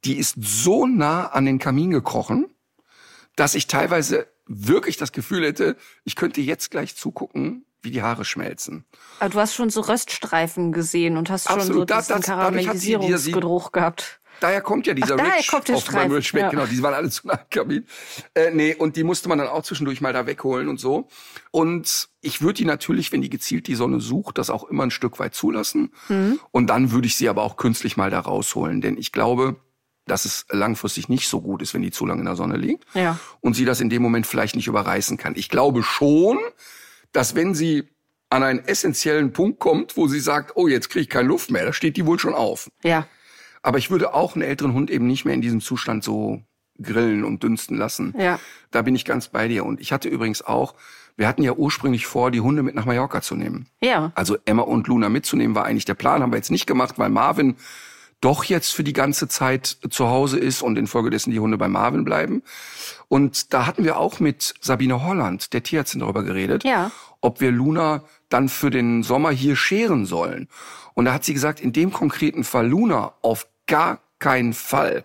die 0.04 0.16
ist 0.16 0.36
so 0.38 0.86
nah 0.86 1.26
an 1.26 1.46
den 1.46 1.58
Kamin 1.58 1.90
gekrochen, 1.90 2.46
dass 3.36 3.54
ich 3.54 3.66
teilweise 3.66 4.26
wirklich 4.46 4.96
das 4.96 5.12
Gefühl 5.12 5.44
hätte, 5.44 5.76
ich 6.04 6.16
könnte 6.16 6.40
jetzt 6.40 6.70
gleich 6.70 6.96
zugucken, 6.96 7.64
wie 7.82 7.90
die 7.90 8.02
Haare 8.02 8.24
schmelzen. 8.24 8.84
Aber 9.20 9.30
du 9.30 9.38
hast 9.40 9.54
schon 9.54 9.70
so 9.70 9.80
Röststreifen 9.82 10.72
gesehen 10.72 11.16
und 11.16 11.30
hast 11.30 11.48
schon 11.48 11.56
Absolut. 11.56 11.80
so 11.80 11.84
Da- 11.84 11.98
diesen 12.00 12.16
das- 12.16 12.26
Karamellisierungsgeruch 12.26 13.72
gehabt. 13.72 14.20
Daher 14.40 14.60
kommt 14.62 14.86
ja 14.86 14.94
dieser 14.94 15.14
Ach, 15.18 15.24
Ridge 15.36 15.46
kommt 15.48 15.68
der 15.68 15.76
Streifen, 15.78 16.38
ja. 16.38 16.50
genau, 16.50 16.66
die 16.66 16.82
waren 16.82 16.92
alle 16.92 17.08
zu 17.08 17.26
nah 17.28 17.34
am 17.34 17.48
Kamin. 17.50 17.86
Äh, 18.34 18.50
nee, 18.50 18.74
und 18.74 18.96
die 18.96 19.04
musste 19.04 19.28
man 19.28 19.38
dann 19.38 19.46
auch 19.46 19.62
zwischendurch 19.62 20.00
mal 20.00 20.12
da 20.12 20.26
wegholen 20.26 20.68
und 20.68 20.80
so. 20.80 21.08
Und 21.52 22.08
ich 22.20 22.42
würde 22.42 22.54
die 22.54 22.64
natürlich, 22.64 23.12
wenn 23.12 23.22
die 23.22 23.30
gezielt 23.30 23.68
die 23.68 23.76
Sonne 23.76 24.00
sucht, 24.00 24.38
das 24.38 24.50
auch 24.50 24.64
immer 24.64 24.82
ein 24.82 24.90
Stück 24.90 25.20
weit 25.20 25.34
zulassen. 25.34 25.92
Mhm. 26.08 26.40
Und 26.50 26.66
dann 26.66 26.90
würde 26.90 27.06
ich 27.06 27.16
sie 27.16 27.28
aber 27.28 27.42
auch 27.44 27.56
künstlich 27.56 27.96
mal 27.96 28.10
da 28.10 28.18
rausholen, 28.20 28.80
denn 28.80 28.98
ich 28.98 29.12
glaube, 29.12 29.56
dass 30.06 30.24
es 30.24 30.46
langfristig 30.50 31.08
nicht 31.08 31.28
so 31.28 31.40
gut 31.40 31.62
ist, 31.62 31.74
wenn 31.74 31.82
die 31.82 31.90
zu 31.90 32.06
lange 32.06 32.20
in 32.20 32.26
der 32.26 32.36
Sonne 32.36 32.56
liegt. 32.56 32.84
Ja. 32.94 33.18
Und 33.40 33.54
sie 33.54 33.64
das 33.64 33.80
in 33.80 33.90
dem 33.90 34.02
Moment 34.02 34.26
vielleicht 34.26 34.56
nicht 34.56 34.66
überreißen 34.66 35.16
kann. 35.16 35.34
Ich 35.36 35.48
glaube 35.48 35.82
schon, 35.82 36.38
dass 37.12 37.34
wenn 37.34 37.54
sie 37.54 37.88
an 38.30 38.42
einen 38.42 38.60
essentiellen 38.60 39.32
Punkt 39.32 39.60
kommt, 39.60 39.96
wo 39.96 40.08
sie 40.08 40.20
sagt, 40.20 40.52
oh, 40.56 40.68
jetzt 40.68 40.90
kriege 40.90 41.02
ich 41.02 41.08
keine 41.08 41.28
Luft 41.28 41.50
mehr, 41.50 41.64
da 41.64 41.72
steht 41.72 41.96
die 41.96 42.06
wohl 42.06 42.18
schon 42.18 42.34
auf. 42.34 42.70
Ja. 42.82 43.06
Aber 43.62 43.78
ich 43.78 43.90
würde 43.90 44.12
auch 44.12 44.34
einen 44.34 44.42
älteren 44.42 44.74
Hund 44.74 44.90
eben 44.90 45.06
nicht 45.06 45.24
mehr 45.24 45.34
in 45.34 45.40
diesem 45.40 45.60
Zustand 45.60 46.04
so 46.04 46.42
grillen 46.82 47.24
und 47.24 47.42
dünsten 47.42 47.76
lassen. 47.76 48.14
Ja. 48.18 48.38
Da 48.70 48.82
bin 48.82 48.94
ich 48.94 49.04
ganz 49.04 49.28
bei 49.28 49.48
dir. 49.48 49.64
Und 49.64 49.80
ich 49.80 49.92
hatte 49.92 50.08
übrigens 50.08 50.42
auch, 50.42 50.74
wir 51.16 51.28
hatten 51.28 51.42
ja 51.42 51.52
ursprünglich 51.52 52.06
vor, 52.06 52.30
die 52.30 52.40
Hunde 52.40 52.62
mit 52.62 52.74
nach 52.74 52.84
Mallorca 52.84 53.22
zu 53.22 53.36
nehmen. 53.36 53.68
Ja. 53.80 54.12
Also 54.16 54.36
Emma 54.44 54.62
und 54.62 54.88
Luna 54.88 55.08
mitzunehmen 55.08 55.54
war 55.54 55.64
eigentlich 55.64 55.84
der 55.84 55.94
Plan, 55.94 56.22
haben 56.22 56.32
wir 56.32 56.36
jetzt 56.36 56.50
nicht 56.50 56.66
gemacht, 56.66 56.98
weil 56.98 57.10
Marvin 57.10 57.56
doch 58.24 58.44
jetzt 58.44 58.72
für 58.72 58.84
die 58.84 58.92
ganze 58.94 59.28
Zeit 59.28 59.76
zu 59.90 60.08
Hause 60.08 60.38
ist 60.38 60.62
und 60.62 60.78
infolgedessen 60.78 61.30
die 61.30 61.40
Hunde 61.40 61.58
bei 61.58 61.68
Marvin 61.68 62.04
bleiben. 62.04 62.42
Und 63.08 63.52
da 63.52 63.66
hatten 63.66 63.84
wir 63.84 63.98
auch 63.98 64.18
mit 64.18 64.54
Sabine 64.60 65.04
Holland, 65.04 65.52
der 65.52 65.62
Tierärztin, 65.62 66.00
darüber 66.00 66.22
geredet, 66.22 66.64
Ja. 66.64 66.90
ob 67.20 67.40
wir 67.40 67.50
Luna 67.50 68.02
dann 68.30 68.48
für 68.48 68.70
den 68.70 69.02
Sommer 69.02 69.30
hier 69.30 69.56
scheren 69.56 70.06
sollen. 70.06 70.48
Und 70.94 71.04
da 71.04 71.12
hat 71.12 71.24
sie 71.24 71.34
gesagt, 71.34 71.60
in 71.60 71.72
dem 71.72 71.92
konkreten 71.92 72.44
Fall 72.44 72.66
Luna 72.66 73.12
auf 73.20 73.46
gar 73.66 73.98
keinen 74.18 74.54
Fall, 74.54 75.04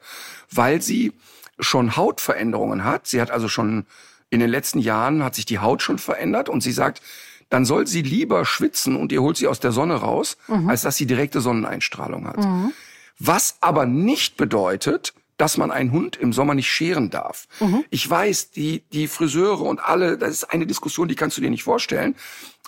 weil 0.50 0.82
sie 0.82 1.12
schon 1.60 1.98
Hautveränderungen 1.98 2.86
hat. 2.86 3.08
Sie 3.08 3.20
hat 3.22 3.32
also 3.32 3.50
schon 3.50 3.86
in 4.30 4.40
den 4.40 4.50
letzten 4.50 4.80
Jahren 4.80 5.24
hat 5.24 5.36
sich 5.36 5.46
die 5.46 5.60
Haut 5.60 5.82
schon 5.82 5.98
verändert 5.98 6.48
und 6.48 6.62
sie 6.62 6.72
sagt, 6.72 7.02
dann 7.50 7.66
soll 7.66 7.86
sie 7.88 8.02
lieber 8.04 8.46
schwitzen 8.46 8.96
und 8.96 9.12
ihr 9.12 9.22
holt 9.22 9.36
sie 9.36 9.48
aus 9.48 9.60
der 9.60 9.72
Sonne 9.72 9.96
raus, 9.96 10.38
als 10.68 10.84
dass 10.84 10.96
sie 10.98 11.08
direkte 11.08 11.42
Sonneneinstrahlung 11.42 12.28
hat. 12.28 12.38
Was 13.20 13.58
aber 13.62 13.86
nicht 13.86 14.38
bedeutet, 14.38 15.14
dass 15.40 15.58
man 15.58 15.72
einen 15.72 15.92
Hund 15.92 16.18
im 16.18 16.34
Sommer 16.34 16.54
nicht 16.54 16.70
scheren 16.70 17.10
darf. 17.10 17.48
Ich 17.90 18.08
weiß, 18.10 18.52
die, 18.52 18.84
die 18.92 19.08
Friseure 19.08 19.62
und 19.62 19.80
alle, 19.80 20.18
das 20.18 20.32
ist 20.32 20.44
eine 20.44 20.68
Diskussion, 20.68 21.08
die 21.08 21.16
kannst 21.16 21.38
du 21.38 21.42
dir 21.42 21.50
nicht 21.50 21.64
vorstellen. 21.64 22.16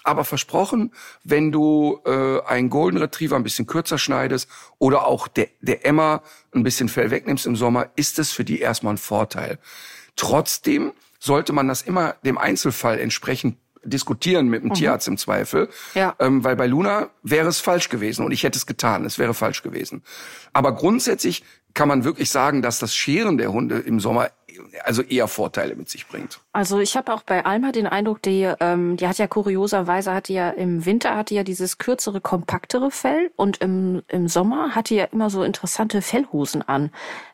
Aber 0.04 0.24
versprochen, 0.24 0.94
wenn 1.24 1.52
du 1.52 2.00
äh, 2.06 2.42
einen 2.44 2.70
Golden 2.70 2.98
Retriever 2.98 3.36
ein 3.36 3.44
bisschen 3.44 3.68
kürzer 3.68 3.98
schneidest 3.98 4.50
oder 4.80 5.06
auch 5.06 5.28
der, 5.28 5.50
der 5.60 5.86
Emma 5.86 6.24
ein 6.56 6.64
bisschen 6.64 6.88
Fell 6.90 7.12
wegnimmst 7.12 7.46
im 7.46 7.58
Sommer, 7.58 7.90
ist 7.98 8.18
es 8.20 8.32
für 8.32 8.46
die 8.46 8.60
erstmal 8.62 8.94
ein 8.96 8.98
Vorteil. 8.98 9.60
Trotzdem 10.16 10.94
sollte 11.20 11.54
man 11.54 11.68
das 11.68 11.84
immer 11.84 12.16
dem 12.26 12.38
Einzelfall 12.38 13.00
entsprechend 13.00 13.58
diskutieren 13.84 14.48
mit 14.48 14.64
dem 14.64 14.74
Tierarzt 14.74 15.08
im 15.08 15.18
Zweifel. 15.18 15.70
Ja. 15.96 16.16
Ähm, 16.20 16.44
weil 16.44 16.56
bei 16.56 16.68
Luna 16.68 17.10
wäre 17.24 17.48
es 17.48 17.60
falsch 17.60 17.90
gewesen 17.90 18.26
und 18.26 18.32
ich 18.32 18.44
hätte 18.44 18.58
es 18.58 18.66
getan. 18.66 19.06
Es 19.06 19.18
wäre 19.18 19.34
falsch 19.34 19.64
gewesen. 19.64 20.04
Aber 20.54 20.74
grundsätzlich 20.76 21.44
kann 21.74 21.88
man 21.88 22.04
wirklich 22.04 22.30
sagen, 22.30 22.62
dass 22.62 22.80
das 22.80 22.96
Scheren 22.96 23.38
der 23.38 23.52
Hunde 23.52 23.80
im 23.80 24.00
Sommer 24.00 24.30
also 24.84 25.02
eher 25.02 25.28
Vorteile 25.28 25.76
mit 25.76 25.90
sich 25.90 26.08
bringt. 26.08 26.40
Also 26.54 26.80
ich 26.80 26.96
habe 26.98 27.14
auch 27.14 27.24
bei 27.24 27.46
Alma 27.46 27.72
den 27.72 27.88
Eindruck, 27.88 28.22
die, 28.22 28.50
ähm, 28.60 28.98
die 28.98 29.08
hat 29.08 29.18
ja 29.18 29.28
kurioserweise, 29.28 30.14
hat 30.14 30.28
die 30.28 30.34
ja 30.34 30.50
im 30.50 30.86
Winter 30.86 31.16
hat 31.16 31.30
die 31.30 31.36
ja 31.36 31.44
dieses 31.44 31.78
kürzere, 31.78 32.22
kompaktere 32.22 32.92
Fell 32.92 33.32
und 33.36 33.58
im, 33.58 34.04
im 34.08 34.28
Sommer 34.28 34.76
hat 34.76 34.90
die 34.90 34.96
ja 34.96 35.06
immer 35.06 35.30
so 35.30 35.44
interessante 35.44 36.02
Fellhosen 36.02 36.62
an 36.62 36.92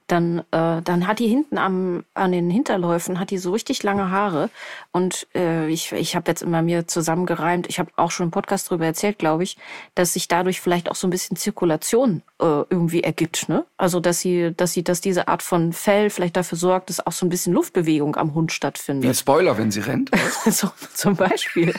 dann, 0.07 0.39
äh, 0.51 0.81
dann 0.81 1.05
hat 1.05 1.19
die 1.19 1.27
hinten 1.27 1.57
am, 1.57 2.05
an 2.13 2.31
den 2.31 2.49
Hinterläufen 2.49 3.19
hat 3.19 3.29
die 3.29 3.37
so 3.37 3.51
richtig 3.51 3.83
lange 3.83 4.09
Haare. 4.09 4.49
Und 4.91 5.27
äh, 5.35 5.67
ich, 5.67 5.91
ich 5.91 6.15
habe 6.15 6.31
jetzt 6.31 6.41
immer 6.41 6.61
mir 6.61 6.87
zusammengereimt, 6.87 7.67
ich 7.67 7.77
habe 7.77 7.91
auch 7.97 8.11
schon 8.11 8.27
im 8.27 8.31
Podcast 8.31 8.71
darüber 8.71 8.85
erzählt, 8.85 9.19
glaube 9.19 9.43
ich, 9.43 9.57
dass 9.95 10.13
sich 10.13 10.29
dadurch 10.29 10.61
vielleicht 10.61 10.89
auch 10.89 10.95
so 10.95 11.07
ein 11.07 11.09
bisschen 11.09 11.35
Zirkulation 11.35 12.23
äh, 12.39 12.45
irgendwie 12.69 13.03
ergibt. 13.03 13.49
Ne? 13.49 13.65
Also 13.75 13.99
dass 13.99 14.21
sie, 14.21 14.53
dass 14.55 14.71
sie, 14.71 14.83
dass 14.83 15.01
diese 15.01 15.27
Art 15.27 15.43
von 15.43 15.73
Fell 15.73 16.09
vielleicht 16.09 16.37
dafür 16.37 16.57
sorgt, 16.57 16.89
dass 16.89 17.05
auch 17.05 17.11
so 17.17 17.25
ein 17.25 17.30
bisschen 17.30 17.53
Luftbewegung 17.53 18.15
am 18.15 18.34
Hund 18.34 18.51
stattfindet. 18.51 19.03
Wie 19.03 19.10
ein 19.10 19.15
Spoiler, 19.15 19.58
wenn 19.58 19.71
sie 19.71 19.82
rennt. 19.82 20.12
so, 20.45 20.69
zum 20.93 21.15
Beispiel. 21.15 21.73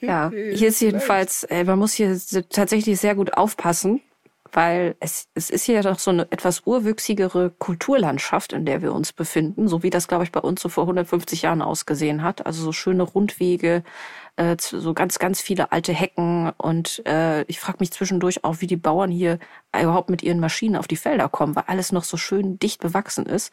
ja, 0.00 0.30
hier 0.30 0.68
ist 0.68 0.80
jedenfalls, 0.80 1.44
äh, 1.44 1.64
man 1.64 1.78
muss 1.78 1.92
hier 1.92 2.18
tatsächlich 2.50 3.00
sehr 3.00 3.14
gut 3.14 3.34
aufpassen 3.34 4.00
weil 4.54 4.96
es, 5.00 5.28
es 5.34 5.50
ist 5.50 5.64
hier 5.64 5.82
doch 5.82 5.98
so 5.98 6.10
eine 6.10 6.30
etwas 6.30 6.62
urwüchsigere 6.64 7.50
Kulturlandschaft, 7.50 8.52
in 8.52 8.64
der 8.64 8.82
wir 8.82 8.92
uns 8.92 9.12
befinden, 9.12 9.68
so 9.68 9.82
wie 9.82 9.90
das, 9.90 10.08
glaube 10.08 10.24
ich, 10.24 10.32
bei 10.32 10.40
uns 10.40 10.62
so 10.62 10.68
vor 10.68 10.84
150 10.84 11.42
Jahren 11.42 11.62
ausgesehen 11.62 12.22
hat. 12.22 12.46
Also 12.46 12.62
so 12.62 12.72
schöne 12.72 13.02
Rundwege, 13.02 13.82
äh, 14.36 14.56
so 14.58 14.94
ganz, 14.94 15.18
ganz 15.18 15.40
viele 15.40 15.72
alte 15.72 15.92
Hecken. 15.92 16.52
Und 16.56 17.04
äh, 17.06 17.42
ich 17.42 17.60
frage 17.60 17.78
mich 17.80 17.92
zwischendurch 17.92 18.44
auch, 18.44 18.60
wie 18.60 18.66
die 18.66 18.76
Bauern 18.76 19.10
hier 19.10 19.38
überhaupt 19.82 20.10
mit 20.10 20.22
ihren 20.22 20.40
Maschinen 20.40 20.76
auf 20.76 20.86
die 20.86 20.96
Felder 20.96 21.28
kommen, 21.28 21.56
weil 21.56 21.64
alles 21.66 21.92
noch 21.92 22.04
so 22.04 22.16
schön 22.16 22.58
dicht 22.58 22.80
bewachsen 22.80 23.26
ist. 23.26 23.52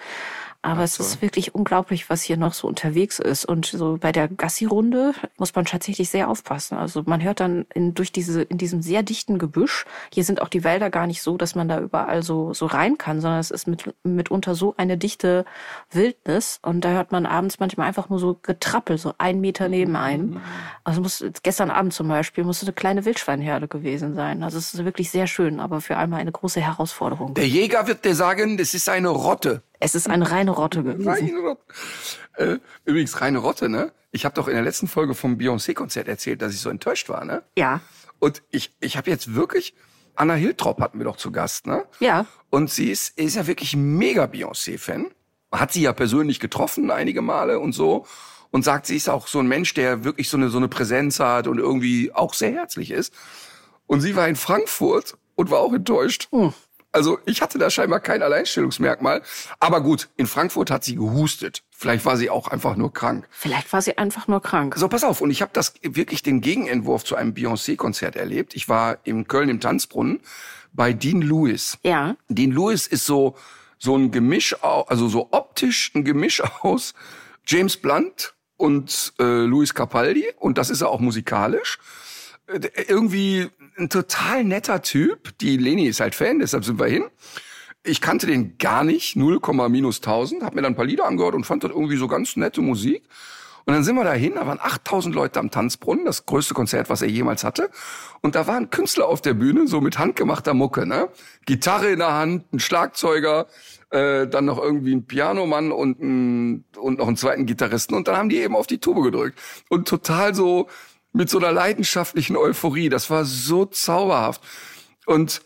Aber 0.63 0.83
es 0.83 0.99
ist 0.99 1.23
wirklich 1.23 1.55
unglaublich, 1.55 2.11
was 2.11 2.21
hier 2.21 2.37
noch 2.37 2.53
so 2.53 2.67
unterwegs 2.67 3.17
ist. 3.17 3.45
Und 3.45 3.65
so 3.65 3.97
bei 3.99 4.11
der 4.11 4.27
Gassi-Runde 4.27 5.13
muss 5.37 5.55
man 5.55 5.65
tatsächlich 5.65 6.11
sehr 6.11 6.29
aufpassen. 6.29 6.77
Also 6.77 7.01
man 7.07 7.23
hört 7.23 7.39
dann 7.39 7.65
in, 7.73 7.95
durch 7.95 8.11
diese, 8.11 8.43
in 8.43 8.59
diesem 8.59 8.83
sehr 8.83 9.01
dichten 9.01 9.39
Gebüsch, 9.39 9.85
hier 10.13 10.23
sind 10.23 10.39
auch 10.39 10.49
die 10.49 10.63
Wälder 10.63 10.91
gar 10.91 11.07
nicht 11.07 11.23
so, 11.23 11.35
dass 11.35 11.55
man 11.55 11.67
da 11.67 11.79
überall 11.79 12.21
so, 12.21 12.53
so 12.53 12.67
rein 12.67 12.99
kann, 12.99 13.21
sondern 13.21 13.39
es 13.39 13.49
ist 13.49 13.67
mit, 13.67 13.91
mitunter 14.03 14.53
so 14.53 14.75
eine 14.77 14.99
dichte 14.99 15.45
Wildnis. 15.89 16.59
Und 16.61 16.81
da 16.81 16.89
hört 16.89 17.11
man 17.11 17.25
abends 17.25 17.59
manchmal 17.59 17.87
einfach 17.87 18.09
nur 18.09 18.19
so 18.19 18.37
Getrappel, 18.39 18.99
so 18.99 19.15
einen 19.17 19.41
Meter 19.41 19.67
neben 19.67 19.95
einem. 19.95 20.41
Also 20.83 21.01
muss, 21.01 21.23
gestern 21.43 21.69
Abend 21.69 21.93
zum 21.93 22.07
Beispiel 22.07 22.43
musste 22.43 22.65
eine 22.65 22.73
kleine 22.73 23.05
Wildschweinherde 23.05 23.67
gewesen 23.67 24.15
sein. 24.15 24.43
Also 24.43 24.57
es 24.57 24.73
ist 24.73 24.83
wirklich 24.85 25.11
sehr 25.11 25.27
schön, 25.27 25.59
aber 25.59 25.81
für 25.81 25.97
einmal 25.97 26.19
eine 26.19 26.31
große 26.31 26.61
Herausforderung. 26.61 27.33
Der 27.33 27.47
Jäger 27.47 27.87
wird 27.87 28.05
dir 28.05 28.15
sagen, 28.15 28.57
das 28.57 28.73
ist 28.73 28.89
eine 28.89 29.09
Rotte. 29.09 29.63
Es 29.79 29.95
ist 29.95 30.09
eine 30.09 30.29
reine 30.29 30.51
Rotte 30.51 30.83
gewesen. 30.83 31.07
Reine 31.07 31.39
Rotte. 31.39 31.61
Äh, 32.37 32.57
übrigens, 32.85 33.19
reine 33.21 33.39
Rotte, 33.39 33.69
ne? 33.69 33.91
Ich 34.11 34.25
habe 34.25 34.35
doch 34.35 34.47
in 34.47 34.53
der 34.53 34.63
letzten 34.63 34.87
Folge 34.87 35.15
vom 35.15 35.37
Beyoncé-Konzert 35.37 36.07
erzählt, 36.07 36.41
dass 36.41 36.53
ich 36.53 36.59
so 36.59 36.69
enttäuscht 36.69 37.09
war, 37.09 37.25
ne? 37.25 37.43
Ja. 37.57 37.81
Und 38.19 38.43
ich, 38.51 38.75
ich 38.79 38.97
habe 38.97 39.09
jetzt 39.09 39.33
wirklich, 39.35 39.73
Anna 40.15 40.33
Hiltrop 40.33 40.79
hatten 40.81 40.99
wir 40.99 41.05
doch 41.05 41.17
zu 41.17 41.31
Gast, 41.31 41.65
ne? 41.65 41.85
Ja. 41.99 42.25
Und 42.49 42.69
sie 42.69 42.91
ist, 42.91 43.17
ist 43.17 43.35
ja 43.35 43.47
wirklich 43.47 43.75
mega 43.75 44.25
Beyoncé-Fan. 44.25 45.07
Hat 45.51 45.73
sie 45.73 45.81
ja 45.81 45.93
persönlich 45.93 46.39
getroffen 46.39 46.91
einige 46.91 47.21
Male 47.21 47.59
und 47.59 47.73
so. 47.73 48.05
Und 48.51 48.63
sagt, 48.63 48.85
sie 48.85 48.97
ist 48.97 49.09
auch 49.09 49.27
so 49.27 49.39
ein 49.39 49.47
Mensch, 49.47 49.73
der 49.73 50.03
wirklich 50.03 50.29
so 50.29 50.35
eine, 50.37 50.49
so 50.49 50.57
eine 50.57 50.67
Präsenz 50.67 51.19
hat 51.19 51.47
und 51.47 51.57
irgendwie 51.57 52.11
auch 52.13 52.33
sehr 52.33 52.51
herzlich 52.51 52.91
ist. 52.91 53.13
Und 53.87 54.01
sie 54.01 54.15
war 54.15 54.27
in 54.27 54.35
Frankfurt 54.35 55.17
und 55.35 55.49
war 55.49 55.59
auch 55.59 55.73
enttäuscht. 55.73 56.27
Hm. 56.31 56.53
Also 56.91 57.19
ich 57.25 57.41
hatte 57.41 57.57
da 57.57 57.69
scheinbar 57.69 58.01
kein 58.01 58.21
Alleinstellungsmerkmal. 58.21 59.21
Aber 59.59 59.81
gut, 59.81 60.09
in 60.17 60.27
Frankfurt 60.27 60.69
hat 60.69 60.83
sie 60.83 60.95
gehustet. 60.95 61.63
Vielleicht 61.69 62.05
war 62.05 62.17
sie 62.17 62.29
auch 62.29 62.49
einfach 62.49 62.75
nur 62.75 62.93
krank. 62.93 63.27
Vielleicht 63.31 63.71
war 63.71 63.81
sie 63.81 63.97
einfach 63.97 64.27
nur 64.27 64.41
krank. 64.41 64.75
So, 64.77 64.89
pass 64.89 65.05
auf. 65.05 65.21
Und 65.21 65.31
ich 65.31 65.41
habe 65.41 65.51
das 65.53 65.73
wirklich 65.81 66.21
den 66.21 66.41
Gegenentwurf 66.41 67.05
zu 67.05 67.15
einem 67.15 67.33
Beyoncé-Konzert 67.33 68.17
erlebt. 68.17 68.55
Ich 68.55 68.67
war 68.67 68.97
in 69.03 69.27
Köln 69.27 69.47
im 69.47 69.61
Tanzbrunnen 69.61 70.19
bei 70.73 70.91
Dean 70.91 71.21
Lewis. 71.21 71.77
Ja. 71.83 72.17
Dean 72.27 72.51
Lewis 72.51 72.87
ist 72.87 73.05
so 73.05 73.35
so 73.81 73.97
ein 73.97 74.11
Gemisch, 74.11 74.55
also 74.61 75.07
so 75.07 75.29
optisch 75.31 75.91
ein 75.95 76.03
Gemisch 76.03 76.41
aus 76.61 76.93
James 77.45 77.77
Blunt 77.77 78.35
und 78.61 79.13
äh, 79.19 79.23
Louis 79.23 79.73
Capaldi. 79.73 80.25
Und 80.37 80.57
das 80.57 80.69
ist 80.69 80.81
er 80.81 80.89
auch 80.89 80.99
musikalisch. 80.99 81.79
Äh, 82.45 82.59
irgendwie 82.87 83.49
ein 83.77 83.89
total 83.89 84.43
netter 84.43 84.83
Typ. 84.83 85.37
Die 85.39 85.57
Leni 85.57 85.87
ist 85.87 85.99
halt 85.99 86.13
Fan, 86.13 86.39
deshalb 86.39 86.63
sind 86.63 86.79
wir 86.79 86.85
hin. 86.85 87.05
Ich 87.83 87.99
kannte 87.99 88.27
den 88.27 88.59
gar 88.59 88.83
nicht, 88.83 89.15
0, 89.15 89.39
minus 89.69 89.97
1000, 89.97 90.43
hab 90.43 90.53
mir 90.53 90.61
dann 90.61 90.73
ein 90.73 90.75
paar 90.75 90.85
Lieder 90.85 91.05
angehört 91.05 91.33
und 91.33 91.45
fand 91.45 91.63
das 91.63 91.71
irgendwie 91.71 91.97
so 91.97 92.07
ganz 92.07 92.35
nette 92.35 92.61
Musik. 92.61 93.03
Und 93.65 93.73
dann 93.73 93.83
sind 93.83 93.95
wir 93.95 94.03
dahin, 94.03 94.35
da 94.35 94.45
waren 94.45 94.59
8000 94.61 95.15
Leute 95.15 95.39
am 95.39 95.49
Tanzbrunnen, 95.49 96.05
das 96.05 96.27
größte 96.27 96.53
Konzert, 96.53 96.89
was 96.89 97.01
er 97.01 97.09
jemals 97.09 97.43
hatte. 97.43 97.71
Und 98.21 98.35
da 98.35 98.45
war 98.45 98.57
ein 98.57 98.69
Künstler 98.69 99.07
auf 99.07 99.21
der 99.21 99.33
Bühne, 99.33 99.67
so 99.67 99.81
mit 99.81 99.97
handgemachter 99.97 100.53
Mucke, 100.53 100.85
ne? 100.85 101.09
Gitarre 101.45 101.89
in 101.89 101.99
der 101.99 102.13
Hand, 102.13 102.53
ein 102.53 102.59
Schlagzeuger, 102.59 103.47
äh, 103.91 104.27
dann 104.27 104.45
noch 104.45 104.57
irgendwie 104.57 104.95
ein 104.95 105.05
Pianomann 105.05 105.71
und, 105.71 105.99
ein, 105.99 106.65
und 106.77 106.99
noch 106.99 107.07
einen 107.07 107.17
zweiten 107.17 107.45
Gitarristen. 107.45 107.95
Und 107.95 108.07
dann 108.07 108.17
haben 108.17 108.29
die 108.29 108.37
eben 108.37 108.55
auf 108.55 108.67
die 108.67 108.79
Tube 108.79 109.03
gedrückt. 109.03 109.37
Und 109.69 109.87
total 109.87 110.33
so 110.33 110.67
mit 111.13 111.29
so 111.29 111.37
einer 111.37 111.51
leidenschaftlichen 111.51 112.37
Euphorie. 112.37 112.89
Das 112.89 113.09
war 113.09 113.25
so 113.25 113.65
zauberhaft. 113.65 114.41
Und 115.05 115.41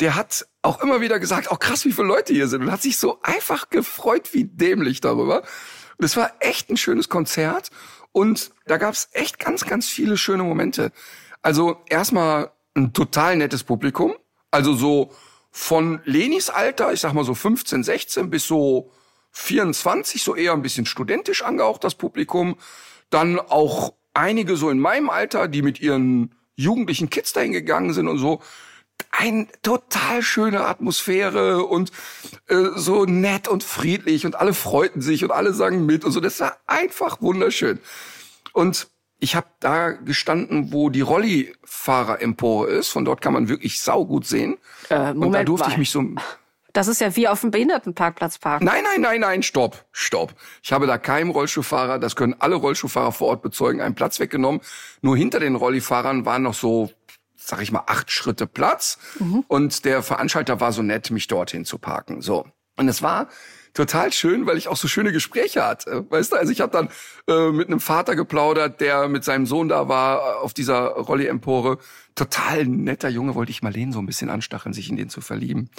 der 0.00 0.14
hat 0.14 0.46
auch 0.62 0.82
immer 0.82 1.00
wieder 1.00 1.18
gesagt, 1.20 1.48
auch 1.48 1.56
oh, 1.56 1.58
krass, 1.58 1.84
wie 1.84 1.92
viele 1.92 2.08
Leute 2.08 2.32
hier 2.32 2.48
sind. 2.48 2.62
Und 2.62 2.72
hat 2.72 2.82
sich 2.82 2.96
so 2.96 3.20
einfach 3.22 3.68
gefreut 3.68 4.32
wie 4.32 4.44
dämlich 4.44 5.00
darüber. 5.00 5.42
Und 5.98 6.04
es 6.04 6.16
war 6.16 6.32
echt 6.40 6.70
ein 6.70 6.76
schönes 6.76 7.08
Konzert. 7.08 7.70
Und 8.10 8.52
da 8.66 8.78
gab's 8.78 9.08
echt 9.12 9.38
ganz, 9.38 9.66
ganz 9.66 9.88
viele 9.88 10.16
schöne 10.16 10.44
Momente. 10.44 10.92
Also 11.42 11.82
erstmal 11.88 12.52
ein 12.74 12.92
total 12.92 13.36
nettes 13.36 13.64
Publikum. 13.64 14.14
Also 14.50 14.74
so 14.74 15.12
von 15.52 16.00
Lenis 16.04 16.48
Alter, 16.48 16.92
ich 16.92 17.00
sag 17.00 17.12
mal 17.12 17.24
so 17.24 17.34
15, 17.34 17.84
16 17.84 18.30
bis 18.30 18.46
so 18.46 18.90
24, 19.32 20.22
so 20.22 20.34
eher 20.34 20.54
ein 20.54 20.62
bisschen 20.62 20.86
studentisch 20.86 21.42
angehaucht, 21.42 21.84
das 21.84 21.94
Publikum. 21.94 22.56
Dann 23.10 23.38
auch 23.38 23.92
einige 24.14 24.56
so 24.56 24.70
in 24.70 24.78
meinem 24.78 25.10
Alter, 25.10 25.48
die 25.48 25.60
mit 25.60 25.78
ihren 25.78 26.34
jugendlichen 26.56 27.10
Kids 27.10 27.34
dahin 27.34 27.52
gegangen 27.52 27.92
sind 27.92 28.08
und 28.08 28.18
so. 28.18 28.40
Ein 29.10 29.48
total 29.62 30.22
schöne 30.22 30.64
Atmosphäre 30.64 31.66
und 31.66 31.92
äh, 32.48 32.68
so 32.76 33.04
nett 33.04 33.46
und 33.46 33.62
friedlich 33.62 34.24
und 34.24 34.36
alle 34.36 34.54
freuten 34.54 35.02
sich 35.02 35.22
und 35.22 35.32
alle 35.32 35.52
sangen 35.52 35.84
mit 35.84 36.04
und 36.04 36.12
so. 36.12 36.20
Das 36.20 36.40
war 36.40 36.56
einfach 36.66 37.20
wunderschön. 37.20 37.78
Und 38.54 38.88
ich 39.22 39.36
habe 39.36 39.46
da 39.60 39.92
gestanden, 39.92 40.72
wo 40.72 40.90
die 40.90 41.00
Rollifahrerempore 41.00 42.68
ist. 42.70 42.88
Von 42.88 43.04
dort 43.04 43.20
kann 43.20 43.32
man 43.32 43.48
wirklich 43.48 43.80
saugut 43.80 44.26
sehen. 44.26 44.58
Äh, 44.90 45.14
Moment 45.14 45.22
und 45.22 45.32
da 45.32 45.44
durfte 45.44 45.68
mal. 45.68 45.72
ich 45.72 45.78
mich 45.78 45.90
so 45.90 46.04
das 46.72 46.88
ist 46.88 47.02
ja 47.02 47.14
wie 47.16 47.28
auf 47.28 47.42
dem 47.42 47.50
Behindertenparkplatz 47.50 48.38
parken. 48.38 48.64
Nein, 48.64 48.82
nein, 48.82 49.02
nein, 49.02 49.20
nein, 49.20 49.42
stopp, 49.42 49.84
stopp. 49.92 50.34
Ich 50.62 50.72
habe 50.72 50.86
da 50.86 50.96
keinem 50.96 51.30
Rollstuhlfahrer, 51.30 51.98
das 51.98 52.16
können 52.16 52.34
alle 52.38 52.56
Rollstuhlfahrer 52.56 53.12
vor 53.12 53.28
Ort 53.28 53.42
bezeugen, 53.42 53.82
einen 53.82 53.94
Platz 53.94 54.18
weggenommen. 54.20 54.62
Nur 55.02 55.14
hinter 55.14 55.38
den 55.38 55.54
Rollifahrern 55.54 56.24
waren 56.24 56.42
noch 56.42 56.54
so, 56.54 56.90
sag 57.36 57.60
ich 57.60 57.72
mal, 57.72 57.84
acht 57.86 58.10
Schritte 58.10 58.46
Platz. 58.46 58.98
Mhm. 59.18 59.44
Und 59.48 59.84
der 59.84 60.02
Veranstalter 60.02 60.60
war 60.60 60.72
so 60.72 60.80
nett, 60.80 61.10
mich 61.10 61.26
dorthin 61.26 61.66
zu 61.66 61.76
parken. 61.76 62.22
So. 62.22 62.46
Und 62.78 62.88
es 62.88 63.02
war 63.02 63.28
total 63.74 64.12
schön, 64.12 64.46
weil 64.46 64.56
ich 64.58 64.68
auch 64.68 64.76
so 64.76 64.88
schöne 64.88 65.12
Gespräche 65.12 65.64
hatte. 65.64 66.04
Weißt 66.10 66.32
du, 66.32 66.36
also 66.36 66.52
ich 66.52 66.60
habe 66.60 66.72
dann 66.72 66.88
äh, 67.28 67.50
mit 67.50 67.68
einem 67.68 67.80
Vater 67.80 68.16
geplaudert, 68.16 68.80
der 68.80 69.08
mit 69.08 69.24
seinem 69.24 69.46
Sohn 69.46 69.68
da 69.68 69.88
war 69.88 70.18
äh, 70.18 70.34
auf 70.42 70.54
dieser 70.54 70.88
Rolli-Empore. 70.88 71.78
Total 72.14 72.66
netter 72.66 73.08
Junge, 73.08 73.34
wollte 73.34 73.50
ich 73.50 73.62
Marlene 73.62 73.92
so 73.92 73.98
ein 73.98 74.06
bisschen 74.06 74.30
anstacheln, 74.30 74.74
sich 74.74 74.90
in 74.90 74.96
den 74.96 75.08
zu 75.08 75.20
verlieben. 75.20 75.70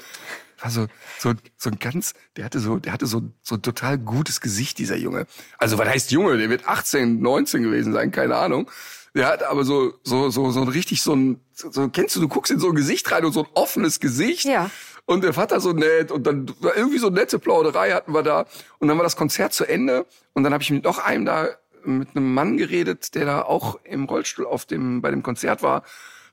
Also 0.60 0.88
so, 1.20 1.34
so 1.58 1.70
ein 1.70 1.78
ganz, 1.80 2.14
der 2.38 2.46
hatte 2.46 2.60
so, 2.60 2.80
der 2.80 2.94
hatte 2.94 3.06
so, 3.06 3.22
so 3.42 3.56
ein 3.56 3.62
total 3.62 3.98
gutes 3.98 4.42
Gesicht, 4.42 4.80
dieser 4.80 4.96
Junge. 4.96 5.28
Also 5.58 5.78
was 5.78 5.88
heißt 5.88 6.12
Junge? 6.12 6.38
Der 6.38 6.50
wird 6.50 6.68
18, 6.68 7.20
19 7.20 7.64
gewesen 7.64 7.94
sein, 7.94 8.12
keine 8.12 8.36
Ahnung. 8.36 8.70
Der 9.16 9.28
hat 9.28 9.44
aber 9.44 9.64
so, 9.64 9.94
so, 10.04 10.32
so, 10.32 10.50
so 10.50 10.64
richtig 10.64 11.04
so 11.04 11.16
ein, 11.16 11.40
so, 11.54 11.88
kennst 11.90 12.16
du, 12.16 12.20
du 12.20 12.28
guckst 12.28 12.52
in 12.52 12.60
so 12.60 12.70
ein 12.70 12.76
Gesicht 12.76 13.12
rein 13.12 13.26
und 13.26 13.32
so 13.32 13.44
ein 13.44 13.50
offenes 13.54 14.00
Gesicht. 14.00 14.46
Ja. 14.46 14.72
Und 15.06 15.24
der 15.24 15.34
Vater 15.34 15.60
so 15.60 15.74
nett 15.74 16.12
und 16.12 16.26
dann 16.26 16.50
war 16.62 16.78
irgendwie 16.78 16.98
so 16.98 17.10
nette 17.10 17.38
Plauderei 17.40 17.92
hatten 17.92 18.14
wir 18.14 18.24
da. 18.24 18.46
Und 18.80 18.88
dann 18.88 18.98
war 18.98 19.04
das 19.04 19.18
Konzert 19.18 19.54
zu 19.54 19.66
Ende 19.66 20.06
und 20.34 20.44
dann 20.44 20.54
habe 20.54 20.64
ich 20.64 20.72
mit 20.72 20.86
noch 20.86 21.00
einem 21.00 21.26
da 21.26 21.48
mit 21.86 22.16
einem 22.16 22.34
Mann 22.34 22.56
geredet, 22.56 23.14
der 23.14 23.26
da 23.26 23.42
auch 23.42 23.78
im 23.84 24.06
Rollstuhl 24.06 24.46
auf 24.46 24.66
dem 24.66 25.02
bei 25.02 25.12
dem 25.12 25.22
Konzert 25.22 25.62
war 25.62 25.84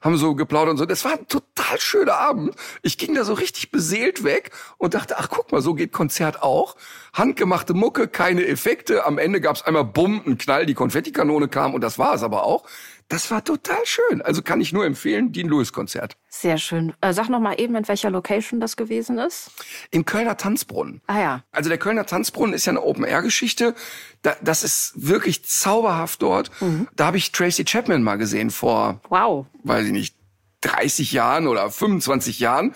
haben 0.01 0.17
so 0.17 0.35
geplaudert 0.35 0.73
und 0.73 0.79
so. 0.79 0.87
Das 0.87 1.05
war 1.05 1.13
ein 1.13 1.29
total 1.29 1.79
schöner 1.79 2.15
Abend. 2.15 2.55
Ich 2.83 2.99
ging 2.99 3.15
da 3.15 3.25
so 3.25 3.35
richtig 3.35 3.71
beseelt 3.71 4.25
weg 4.25 4.51
und 4.79 4.95
dachte, 4.95 5.19
ach 5.19 5.29
guck 5.31 5.53
mal, 5.53 5.61
so 5.61 5.75
geht 5.75 5.93
Konzert 5.93 6.43
auch. 6.43 6.77
Handgemachte 7.13 7.75
Mucke, 7.75 8.09
keine 8.09 8.47
Effekte. 8.47 9.05
Am 9.05 9.19
Ende 9.19 9.41
gab's 9.41 9.63
einmal 9.63 9.85
Bumm, 9.85 10.23
ein 10.27 10.39
Knall, 10.39 10.67
die 10.67 10.75
Konfettikanone 10.75 11.49
kam 11.49 11.75
und 11.75 11.83
das 11.83 11.99
war 11.99 12.15
es 12.15 12.23
aber 12.23 12.45
auch. 12.45 12.65
Das 13.11 13.31
war 13.33 13.45
total 13.45 13.85
schön. 13.85 14.23
Also 14.23 14.41
kann 14.41 14.61
ich 14.61 14.73
nur 14.73 14.87
empfehlen, 14.87 15.33
Dean 15.33 15.49
Lewis 15.49 15.73
Konzert. 15.73 16.17
Sehr 16.29 16.59
schön. 16.59 16.95
Äh, 17.01 17.13
sag 17.13 17.29
noch 17.29 17.41
mal 17.41 17.61
eben, 17.61 17.75
in 17.75 17.87
welcher 17.89 18.09
Location 18.09 18.61
das 18.61 18.77
gewesen 18.77 19.19
ist. 19.19 19.51
Im 19.91 20.05
Kölner 20.05 20.37
Tanzbrunnen. 20.37 21.03
Ah 21.09 21.21
ja. 21.21 21.45
Also 21.51 21.69
der 21.69 21.79
Kölner 21.79 22.07
Tanzbrunnen 22.07 22.55
ist 22.55 22.67
ja 22.67 22.71
eine 22.71 22.83
Open-Air-Geschichte. 22.83 23.75
Da, 24.23 24.37
das 24.41 24.63
ist 24.63 24.93
wirklich 24.95 25.45
zauberhaft 25.45 26.23
dort. 26.23 26.53
Da 26.95 27.07
habe 27.07 27.17
ich 27.17 27.33
Tracy 27.33 27.65
Chapman 27.65 28.03
mal 28.03 28.17
gesehen 28.17 28.51
vor, 28.51 29.01
Wow. 29.09 29.47
weiß 29.65 29.87
ich 29.87 29.93
nicht, 29.93 30.15
30 30.61 31.11
Jahren 31.11 31.49
oder 31.49 31.69
25 31.69 32.39
Jahren. 32.39 32.75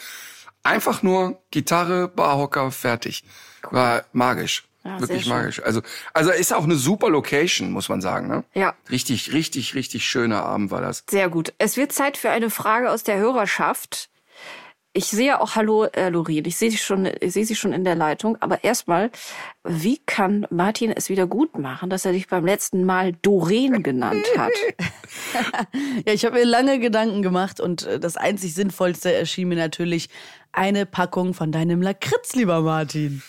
Einfach 0.64 1.02
nur 1.04 1.42
Gitarre, 1.52 2.08
Barhocker, 2.08 2.72
fertig. 2.72 3.22
War 3.70 4.04
magisch. 4.12 4.64
Ja, 4.84 5.00
Wirklich 5.00 5.26
magisch. 5.26 5.62
Also, 5.62 5.80
also 6.12 6.30
ist 6.30 6.52
auch 6.52 6.64
eine 6.64 6.76
super 6.76 7.08
Location, 7.08 7.72
muss 7.72 7.88
man 7.88 8.02
sagen. 8.02 8.28
Ne? 8.28 8.44
Ja. 8.52 8.74
Richtig, 8.90 9.32
richtig, 9.32 9.74
richtig 9.74 10.04
schöner 10.04 10.44
Abend 10.44 10.70
war 10.70 10.82
das. 10.82 11.04
Sehr 11.08 11.30
gut. 11.30 11.54
Es 11.56 11.78
wird 11.78 11.92
Zeit 11.92 12.18
für 12.18 12.28
eine 12.28 12.50
Frage 12.50 12.90
aus 12.90 13.02
der 13.02 13.16
Hörerschaft. 13.16 14.10
Ich 14.92 15.06
sehe 15.06 15.40
auch 15.40 15.56
Hallo, 15.56 15.84
äh, 15.86 16.10
Lorin. 16.10 16.44
Ich 16.44 16.56
sehe 16.56 16.70
sie 16.70 16.76
schon, 16.76 17.08
ich 17.20 17.32
sehe 17.32 17.46
sie 17.46 17.56
schon 17.56 17.72
in 17.72 17.82
der 17.82 17.94
Leitung. 17.94 18.36
Aber 18.40 18.62
erstmal, 18.62 19.10
wie 19.64 19.98
kann 20.04 20.46
Martin 20.50 20.92
es 20.92 21.08
wieder 21.08 21.26
gut 21.26 21.58
machen, 21.58 21.88
dass 21.88 22.04
er 22.04 22.12
dich 22.12 22.28
beim 22.28 22.44
letzten 22.44 22.84
Mal 22.84 23.14
Doreen 23.22 23.82
genannt 23.82 24.26
hat? 24.36 24.52
Ja, 26.06 26.12
ich 26.12 26.24
habe 26.24 26.36
mir 26.36 26.44
lange 26.44 26.78
Gedanken 26.78 27.22
gemacht 27.22 27.58
und 27.58 27.84
äh, 27.86 27.98
das 27.98 28.16
einzig 28.16 28.54
Sinnvollste 28.54 29.12
erschien 29.12 29.48
mir 29.48 29.56
natürlich 29.56 30.10
eine 30.52 30.84
Packung 30.86 31.32
von 31.34 31.50
deinem 31.50 31.80
Lakritz, 31.82 32.34
lieber 32.34 32.60
Martin. 32.60 33.22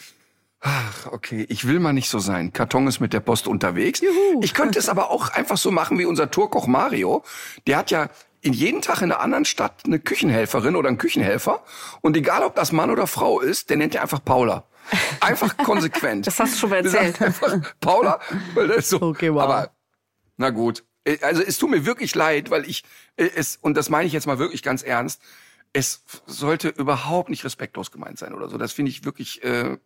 Ach, 0.68 1.12
okay, 1.12 1.46
ich 1.48 1.68
will 1.68 1.80
mal 1.80 1.94
nicht 1.94 2.10
so 2.10 2.18
sein. 2.18 2.52
Karton 2.52 2.88
ist 2.88 3.00
mit 3.00 3.14
der 3.14 3.20
Post 3.20 3.48
unterwegs. 3.48 4.02
Ich 4.42 4.56
könnte 4.56 4.80
es 4.80 4.90
aber 4.90 5.12
auch 5.12 5.30
einfach 5.30 5.58
so 5.58 5.70
machen 5.70 6.00
wie 6.00 6.06
unser 6.06 6.32
Tourkoch 6.32 6.66
Mario. 6.66 7.24
Der 7.68 7.78
hat 7.78 7.92
ja 7.92 8.10
in 8.42 8.52
jeden 8.52 8.82
Tag 8.82 9.04
in 9.04 9.12
einer 9.12 9.20
anderen 9.20 9.46
Stadt 9.46 9.84
eine 9.86 10.00
Küchenhelferin 10.00 10.76
oder 10.76 10.88
einen 10.88 10.98
Küchenhelfer. 10.98 11.64
Und 12.02 12.18
egal, 12.18 12.42
ob 12.42 12.56
das 12.56 12.72
Mann 12.72 12.90
oder 12.90 13.06
Frau 13.06 13.42
ist, 13.42 13.70
der 13.70 13.78
nennt 13.78 13.94
er 13.94 14.02
einfach 14.02 14.26
Paula. 14.26 14.64
Einfach 15.20 15.56
konsequent. 15.64 16.26
Das 16.26 16.40
hast 16.40 16.56
du 16.56 16.58
schon 16.58 16.72
mal 16.72 16.84
erzählt. 16.84 17.22
Einfach 17.22 17.60
Paula, 17.80 18.20
weil 18.56 18.68
das 18.68 18.90
so. 18.90 19.00
Okay, 19.04 19.32
wow. 19.32 19.44
Aber 19.44 19.72
na 20.38 20.50
gut. 20.50 20.84
Also 21.22 21.44
es 21.44 21.60
tut 21.60 21.70
mir 21.70 21.86
wirklich 21.86 22.16
leid, 22.16 22.50
weil 22.50 22.68
ich 22.68 22.84
es 23.18 23.60
und 23.62 23.78
das 23.78 23.92
meine 23.92 24.08
ich 24.08 24.14
jetzt 24.14 24.26
mal 24.26 24.40
wirklich 24.40 24.64
ganz 24.64 24.82
ernst. 24.82 25.22
Es 25.74 26.04
sollte 26.26 26.70
überhaupt 26.70 27.30
nicht 27.30 27.44
respektlos 27.44 27.92
gemeint 27.92 28.18
sein 28.18 28.34
oder 28.34 28.50
so. 28.50 28.58
Das 28.58 28.74
finde 28.74 28.90
ich 28.90 29.06
wirklich 29.06 29.44
äh, 29.44 29.78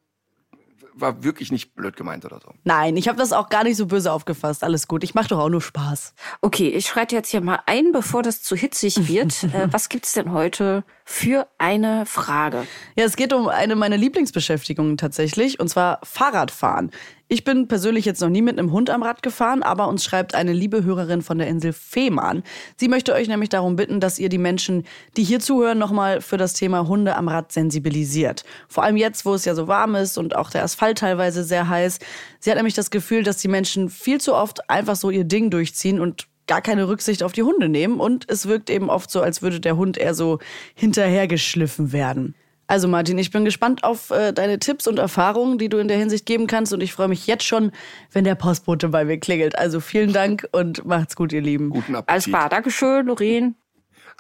war 1.02 1.24
wirklich 1.24 1.52
nicht 1.52 1.76
blöd 1.76 1.96
gemeint 1.96 2.26
oder 2.26 2.40
so. 2.40 2.54
Nein, 2.64 2.98
ich 2.98 3.08
habe 3.08 3.18
das 3.18 3.34
auch 3.34 3.50
gar 3.50 3.64
nicht 3.64 3.78
so 3.78 3.86
böse 3.86 4.12
aufgefasst. 4.12 4.64
Alles 4.64 4.88
gut. 4.88 5.04
Ich 5.04 5.14
mache 5.14 5.30
doch 5.30 5.40
auch 5.40 5.50
nur 5.50 5.62
Spaß. 5.62 6.14
Okay, 6.42 6.70
ich 6.70 6.88
schreite 6.88 7.16
jetzt 7.16 7.30
hier 7.30 7.42
mal 7.42 7.60
ein, 7.66 7.92
bevor 7.92 8.24
das 8.24 8.42
zu 8.42 8.56
hitzig 8.56 9.08
wird. 9.08 9.44
äh, 9.54 9.68
was 9.72 9.90
gibt's 9.90 10.14
denn 10.14 10.32
heute 10.32 10.84
für 11.06 11.48
eine 11.58 12.06
Frage? 12.06 12.68
Ja, 12.96 13.06
es 13.06 13.16
geht 13.16 13.34
um 13.34 13.48
eine 13.48 13.76
meiner 13.76 13.98
Lieblingsbeschäftigungen 13.98 14.98
tatsächlich, 14.98 15.60
und 15.60 15.70
zwar 15.70 16.00
Fahrradfahren. 16.04 16.92
Ich 17.32 17.44
bin 17.44 17.68
persönlich 17.68 18.06
jetzt 18.06 18.22
noch 18.22 18.30
nie 18.30 18.42
mit 18.42 18.58
einem 18.58 18.72
Hund 18.72 18.90
am 18.90 19.04
Rad 19.04 19.22
gefahren, 19.22 19.62
aber 19.62 19.88
uns 19.88 20.04
schreibt 20.04 20.34
eine 20.34 20.52
liebe 20.52 20.84
Hörerin 20.84 21.22
von 21.22 21.38
der 21.38 21.46
Insel 21.46 21.74
Fehmarn. 21.74 22.42
Sie 22.76 22.88
möchte 22.88 23.14
euch 23.14 23.28
nämlich 23.28 23.50
darum 23.50 23.76
bitten, 23.76 24.00
dass 24.00 24.18
ihr 24.18 24.30
die 24.30 24.40
Menschen, 24.40 24.84
die 25.16 25.24
hier 25.24 25.40
zuhören, 25.40 25.78
nochmal 25.78 26.22
für 26.22 26.38
das 26.38 26.54
Thema 26.54 26.88
Hunde 26.88 27.16
am 27.16 27.28
Rad 27.28 27.52
sensibilisiert. 27.52 28.46
Vor 28.68 28.84
allem 28.84 28.98
jetzt, 28.98 29.26
wo 29.26 29.36
es 29.36 29.46
ja 29.46 29.54
so 29.54 29.68
warm 29.68 29.94
ist 29.94 30.18
und 30.18 30.36
auch 30.36 30.50
der 30.50 30.64
Asphalt 30.64 30.98
teilweise 30.98 31.44
sehr 31.44 31.70
heiß. 31.70 32.00
Sie 32.40 32.50
hat 32.50 32.58
nämlich 32.58 32.74
das 32.74 32.90
Gefühl, 32.90 33.22
dass 33.22 33.38
die 33.38 33.48
Menschen 33.48 33.90
viel 33.90 34.20
zu 34.20 34.34
oft 34.34 34.68
einfach 34.68 34.96
so 34.96 35.12
ihr 35.12 35.24
Ding 35.24 35.52
durchziehen 35.52 36.02
und 36.02 36.28
gar 36.48 36.62
keine 36.64 36.88
Rücksicht 36.88 37.22
auf 37.22 37.34
die 37.34 37.44
Hunde 37.44 37.70
nehmen 37.70 38.00
und 38.00 38.28
es 38.28 38.48
wirkt 38.48 38.72
eben 38.72 38.90
oft 38.90 39.12
so, 39.12 39.22
als 39.22 39.44
würde 39.44 39.60
der 39.60 39.78
Hund 39.78 40.00
eher 40.00 40.16
so 40.16 40.40
hinterhergeschliffen 40.74 41.92
werden. 41.92 42.34
Also 42.70 42.88
Martin, 42.88 43.18
ich 43.18 43.32
bin 43.32 43.46
gespannt 43.46 43.84
auf 43.84 44.12
äh, 44.12 44.32
deine 44.32 44.60
Tipps 44.60 44.86
und 44.86 45.00
Erfahrungen, 45.00 45.58
die 45.58 45.70
du 45.70 45.80
in 45.80 45.88
der 45.88 45.98
Hinsicht 45.98 46.28
geben 46.28 46.46
kannst 46.46 46.72
und 46.72 46.82
ich 46.82 46.94
freue 46.94 47.08
mich 47.08 47.26
jetzt 47.26 47.44
schon, 47.44 47.72
wenn 48.12 48.26
der 48.26 48.36
Postbote 48.36 48.90
bei 48.90 49.06
mir 49.06 49.18
klingelt. 49.18 49.58
Also 49.58 49.80
vielen 49.80 50.14
Dank 50.14 50.48
und 50.52 50.86
macht's 50.86 51.16
gut, 51.16 51.34
ihr 51.34 51.42
Lieben. 51.42 51.72
Guten 51.72 51.96
Appetit. 51.96 52.10
Alles 52.12 52.26
klar, 52.26 52.48
Dankeschön, 52.48 53.08
Lorin. 53.08 53.56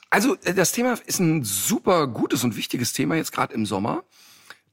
Also 0.09 0.35
äh, 0.45 0.55
das 0.55 0.71
Thema 0.71 0.97
ist 1.05 1.19
ein 1.19 1.43
super 1.43 2.07
gutes 2.07 2.43
und 2.43 2.57
wichtiges 2.57 2.91
Thema 2.91 3.17
jetzt 3.17 3.33
gerade 3.33 3.53
im 3.53 3.67
Sommer. 3.67 4.03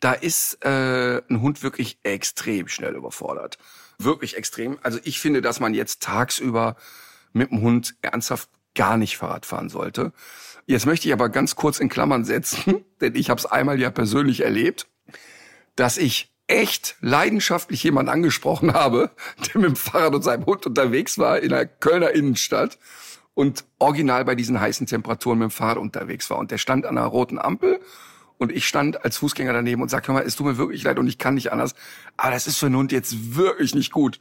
Da 0.01 0.15
ist 0.15 0.65
äh, 0.65 1.21
ein 1.29 1.43
Hund 1.43 1.63
wirklich 1.63 1.99
extrem 2.03 2.69
schnell 2.69 2.95
überfordert. 2.95 3.59
Wirklich 3.99 4.39
extrem. 4.39 4.79
Also 4.83 5.01
ich 5.05 5.21
finde, 5.21 5.43
dass 5.43 5.61
man 5.61 5.75
jetzt 5.75 6.03
tagsüber 6.03 6.77
mit 7.35 7.51
dem 7.51 7.61
Hund 7.61 7.95
ernsthaft 8.01 8.49
gar 8.75 8.97
nicht 8.97 9.19
Fahrrad 9.19 9.45
fahren 9.45 9.69
sollte. 9.69 10.15
Jetzt 10.67 10.85
möchte 10.85 11.07
ich 11.07 11.13
aber 11.13 11.29
ganz 11.29 11.55
kurz 11.55 11.79
in 11.79 11.89
Klammern 11.89 12.25
setzen, 12.25 12.85
denn 13.01 13.15
ich 13.15 13.31
habe 13.31 13.39
es 13.39 13.47
einmal 13.47 13.81
ja 13.81 13.91
persönlich 13.91 14.43
erlebt, 14.43 14.89
dass 15.77 15.97
ich 15.97 16.35
echt 16.49 16.97
leidenschaftlich 17.01 17.83
jemanden 17.83 18.11
angesprochen 18.11 18.75
habe, 18.75 19.11
der 19.47 19.61
mit 19.61 19.71
dem 19.71 19.77
Fahrrad 19.77 20.15
und 20.15 20.23
seinem 20.23 20.47
Hund 20.47 20.67
unterwegs 20.67 21.19
war 21.19 21.39
in 21.39 21.51
der 21.51 21.67
Kölner 21.67 22.11
Innenstadt 22.11 22.79
und 23.35 23.65
original 23.79 24.25
bei 24.25 24.35
diesen 24.35 24.61
heißen 24.61 24.87
Temperaturen 24.87 25.39
mit 25.39 25.51
dem 25.51 25.53
Fahrrad 25.53 25.79
unterwegs 25.79 26.31
war. 26.31 26.39
Und 26.39 26.51
der 26.51 26.59
stand 26.59 26.87
an 26.87 26.99
einer 26.99 27.07
roten 27.07 27.39
Ampel 27.39 27.81
und 28.39 28.51
ich 28.51 28.67
stand 28.67 29.05
als 29.05 29.19
Fußgänger 29.19 29.53
daneben 29.53 29.83
und 29.83 29.89
sagte, 29.89 30.09
hör 30.09 30.15
mal, 30.15 30.27
es 30.27 30.37
tut 30.37 30.47
mir 30.47 30.57
wirklich 30.57 30.83
leid 30.83 30.99
und 30.99 31.07
ich 31.07 31.19
kann 31.19 31.35
nicht 31.35 31.53
anders. 31.53 31.75
Aber 32.17 32.31
das 32.33 32.47
ist 32.47 32.59
für 32.59 32.67
einen 32.67 32.77
Hund 32.77 32.93
jetzt 32.93 33.37
wirklich 33.37 33.75
nicht 33.75 33.93
gut. 33.93 34.21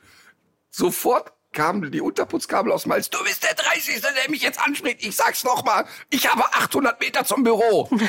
Sofort 0.70 1.32
kamen 1.56 1.92
die 1.92 2.02
Unterputzkabel 2.02 2.72
aus 2.72 2.86
Hals. 2.86 3.10
Du 3.10 3.24
bist 3.24 3.44
der 3.44 3.56
30. 3.56 4.02
der 4.02 4.30
mich 4.30 4.44
jetzt 4.44 4.60
anspricht. 4.60 5.04
Ich 5.04 5.16
sag's 5.16 5.44
noch 5.44 5.66
mal. 5.66 5.86
Ich 6.12 6.32
habe 6.32 6.44
800 6.44 7.00
Meter 7.00 7.26
zum 7.26 7.44
Büro. 7.44 7.90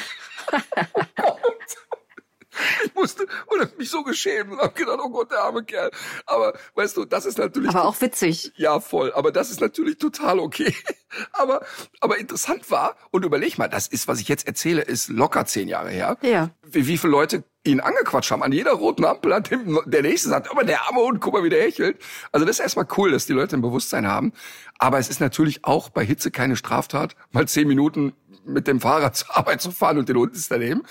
ich 2.84 2.94
musste 2.94 3.26
und 3.46 3.78
mich 3.78 3.90
so 3.90 4.02
geschämt 4.02 4.50
und 4.52 4.58
hab 4.58 4.74
gedacht, 4.74 4.98
oh 5.02 5.10
Gott, 5.10 5.30
der 5.30 5.40
arme 5.40 5.64
Kerl. 5.64 5.90
Aber 6.26 6.58
weißt 6.74 6.96
du, 6.96 7.04
das 7.04 7.26
ist 7.26 7.38
natürlich 7.38 7.70
Aber 7.70 7.84
auch 7.84 8.00
witzig. 8.00 8.52
ja, 8.56 8.80
voll. 8.80 9.12
Aber 9.12 9.30
das 9.32 9.50
ist 9.50 9.60
natürlich 9.60 9.98
total 9.98 10.40
okay. 10.40 10.74
Aber, 11.32 11.64
aber 12.00 12.18
interessant 12.18 12.70
war, 12.70 12.96
und 13.10 13.24
überleg 13.24 13.56
mal, 13.56 13.68
das 13.68 13.86
ist, 13.86 14.06
was 14.06 14.20
ich 14.20 14.28
jetzt 14.28 14.46
erzähle, 14.46 14.82
ist 14.82 15.08
locker 15.08 15.46
zehn 15.46 15.66
Jahre 15.66 15.88
her. 15.88 16.18
Ja. 16.20 16.50
Wie, 16.62 16.86
wie 16.88 16.98
viele 16.98 17.12
Leute 17.12 17.44
ihn 17.66 17.80
angequatscht 17.80 18.30
haben. 18.30 18.42
An 18.42 18.52
jeder 18.52 18.72
roten 18.72 19.04
Ampel 19.04 19.34
hat 19.34 19.50
dem, 19.50 19.78
der 19.86 20.02
Nächste 20.02 20.28
sagt, 20.28 20.50
aber 20.50 20.64
der 20.64 20.86
arme 20.86 21.00
Hund, 21.00 21.20
guck 21.20 21.34
mal, 21.34 21.44
wie 21.44 21.50
der 21.50 21.62
hechelt. 21.62 22.00
Also 22.32 22.46
das 22.46 22.56
ist 22.56 22.60
erstmal 22.60 22.86
cool, 22.96 23.10
dass 23.10 23.26
die 23.26 23.32
Leute 23.32 23.56
ein 23.56 23.62
Bewusstsein 23.62 24.06
haben. 24.06 24.32
Aber 24.78 24.98
es 24.98 25.08
ist 25.08 25.20
natürlich 25.20 25.64
auch 25.64 25.88
bei 25.88 26.04
Hitze 26.04 26.30
keine 26.30 26.56
Straftat, 26.56 27.16
mal 27.32 27.46
zehn 27.48 27.68
Minuten 27.68 28.12
mit 28.44 28.66
dem 28.66 28.80
Fahrrad 28.80 29.16
zur 29.16 29.36
Arbeit 29.36 29.60
zu 29.60 29.70
fahren 29.70 29.98
und 29.98 30.08
den 30.08 30.16
Hund 30.16 30.34
ist 30.34 30.50
daneben. 30.50 30.82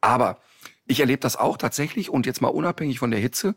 Aber 0.00 0.38
ich 0.86 1.00
erlebe 1.00 1.20
das 1.20 1.36
auch 1.36 1.56
tatsächlich 1.56 2.10
und 2.10 2.26
jetzt 2.26 2.42
mal 2.42 2.48
unabhängig 2.48 2.98
von 2.98 3.10
der 3.10 3.20
Hitze, 3.20 3.54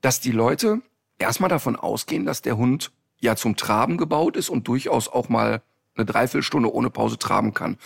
dass 0.00 0.20
die 0.20 0.32
Leute 0.32 0.80
erstmal 1.18 1.50
davon 1.50 1.76
ausgehen, 1.76 2.26
dass 2.26 2.42
der 2.42 2.56
Hund 2.56 2.92
ja 3.20 3.36
zum 3.36 3.56
Traben 3.56 3.96
gebaut 3.96 4.36
ist 4.36 4.48
und 4.48 4.68
durchaus 4.68 5.08
auch 5.08 5.28
mal 5.28 5.62
eine 5.94 6.06
Dreiviertelstunde 6.06 6.72
ohne 6.72 6.90
Pause 6.90 7.18
traben 7.18 7.54
kann. 7.54 7.78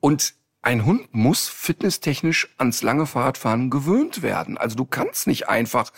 Und 0.00 0.34
ein 0.62 0.84
Hund 0.84 1.08
muss 1.12 1.48
fitnesstechnisch 1.48 2.48
ans 2.58 2.82
lange 2.82 3.06
Fahrradfahren 3.06 3.70
gewöhnt 3.70 4.22
werden. 4.22 4.58
Also 4.58 4.76
du 4.76 4.84
kannst 4.84 5.26
nicht 5.26 5.48
einfach 5.48 5.90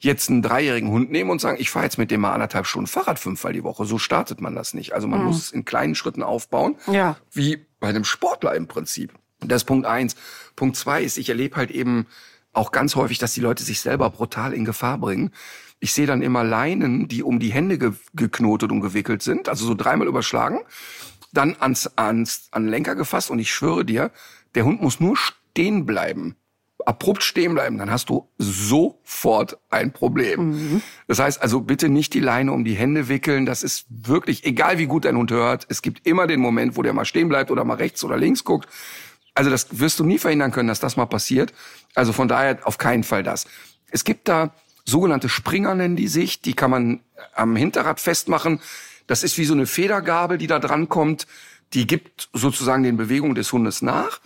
jetzt 0.00 0.30
einen 0.30 0.42
dreijährigen 0.42 0.90
Hund 0.90 1.10
nehmen 1.10 1.30
und 1.30 1.40
sagen, 1.40 1.56
ich 1.60 1.70
fahre 1.70 1.84
jetzt 1.84 1.98
mit 1.98 2.10
dem 2.12 2.20
mal 2.20 2.32
anderthalb 2.32 2.66
Stunden 2.66 2.86
Fahrrad 2.86 3.18
fünfmal 3.18 3.52
die 3.52 3.64
Woche. 3.64 3.84
So 3.84 3.98
startet 3.98 4.40
man 4.40 4.54
das 4.54 4.72
nicht. 4.72 4.92
Also 4.92 5.08
man 5.08 5.24
muss 5.24 5.38
es 5.38 5.50
in 5.50 5.64
kleinen 5.64 5.96
Schritten 5.96 6.22
aufbauen, 6.22 6.76
Ja. 6.86 7.16
wie 7.32 7.66
bei 7.80 7.88
einem 7.88 8.04
Sportler 8.04 8.54
im 8.54 8.68
Prinzip. 8.68 9.12
Das 9.40 9.62
ist 9.62 9.66
Punkt 9.66 9.86
eins. 9.86 10.14
Punkt 10.54 10.76
zwei 10.76 11.02
ist, 11.02 11.18
ich 11.18 11.28
erlebe 11.28 11.56
halt 11.56 11.70
eben 11.72 12.06
auch 12.52 12.70
ganz 12.72 12.94
häufig, 12.94 13.18
dass 13.18 13.34
die 13.34 13.40
Leute 13.40 13.62
sich 13.64 13.80
selber 13.80 14.10
brutal 14.10 14.52
in 14.52 14.64
Gefahr 14.64 14.98
bringen. 14.98 15.32
Ich 15.80 15.92
sehe 15.92 16.06
dann 16.06 16.22
immer 16.22 16.42
Leinen, 16.42 17.06
die 17.08 17.22
um 17.22 17.38
die 17.38 17.52
Hände 17.52 17.78
ge 17.78 17.92
geknotet 18.14 18.72
und 18.72 18.80
gewickelt 18.80 19.22
sind, 19.22 19.48
also 19.48 19.64
so 19.64 19.74
dreimal 19.74 20.08
überschlagen, 20.08 20.60
dann 21.32 21.56
ans, 21.58 21.90
ans 21.96 22.48
an 22.50 22.64
den 22.64 22.70
Lenker 22.70 22.94
gefasst 22.94 23.30
und 23.30 23.38
ich 23.38 23.50
schwöre 23.50 23.84
dir, 23.84 24.10
der 24.54 24.64
Hund 24.64 24.80
muss 24.80 25.00
nur 25.00 25.16
stehen 25.16 25.86
bleiben, 25.86 26.36
abrupt 26.86 27.22
stehen 27.22 27.54
bleiben, 27.54 27.78
dann 27.78 27.90
hast 27.90 28.08
du 28.08 28.28
sofort 28.38 29.58
ein 29.70 29.92
Problem. 29.92 30.82
Das 31.06 31.18
heißt 31.18 31.42
also 31.42 31.60
bitte 31.60 31.88
nicht 31.88 32.14
die 32.14 32.20
Leine 32.20 32.52
um 32.52 32.64
die 32.64 32.74
Hände 32.74 33.08
wickeln, 33.08 33.46
das 33.46 33.62
ist 33.62 33.86
wirklich, 33.88 34.44
egal 34.44 34.78
wie 34.78 34.86
gut 34.86 35.04
dein 35.04 35.16
Hund 35.16 35.30
hört, 35.30 35.66
es 35.68 35.82
gibt 35.82 36.06
immer 36.06 36.26
den 36.26 36.40
Moment, 36.40 36.76
wo 36.76 36.82
der 36.82 36.92
mal 36.92 37.04
stehen 37.04 37.28
bleibt 37.28 37.50
oder 37.50 37.64
mal 37.64 37.74
rechts 37.74 38.02
oder 38.04 38.16
links 38.16 38.44
guckt. 38.44 38.68
Also 39.34 39.50
das 39.50 39.78
wirst 39.78 40.00
du 40.00 40.04
nie 40.04 40.18
verhindern 40.18 40.50
können, 40.50 40.68
dass 40.68 40.80
das 40.80 40.96
mal 40.96 41.06
passiert. 41.06 41.52
Also 41.94 42.12
von 42.12 42.26
daher 42.26 42.58
auf 42.64 42.78
keinen 42.78 43.04
Fall 43.04 43.22
das. 43.22 43.46
Es 43.90 44.04
gibt 44.04 44.26
da 44.26 44.52
sogenannte 44.88 45.28
Springer 45.28 45.74
nennen 45.74 45.96
die 45.96 46.08
sich, 46.08 46.40
die 46.40 46.54
kann 46.54 46.70
man 46.70 47.00
am 47.34 47.54
Hinterrad 47.54 48.00
festmachen. 48.00 48.60
Das 49.08 49.24
ist 49.24 49.36
wie 49.38 49.44
so 49.44 49.54
eine 49.54 49.66
Federgabel, 49.66 50.38
die 50.38 50.46
da 50.46 50.60
dran 50.60 50.88
kommt. 50.88 51.26
Die 51.72 51.86
gibt 51.86 52.28
sozusagen 52.32 52.84
den 52.84 52.96
Bewegungen 52.96 53.34
des 53.34 53.52
Hundes 53.52 53.82
nach. 53.82 54.20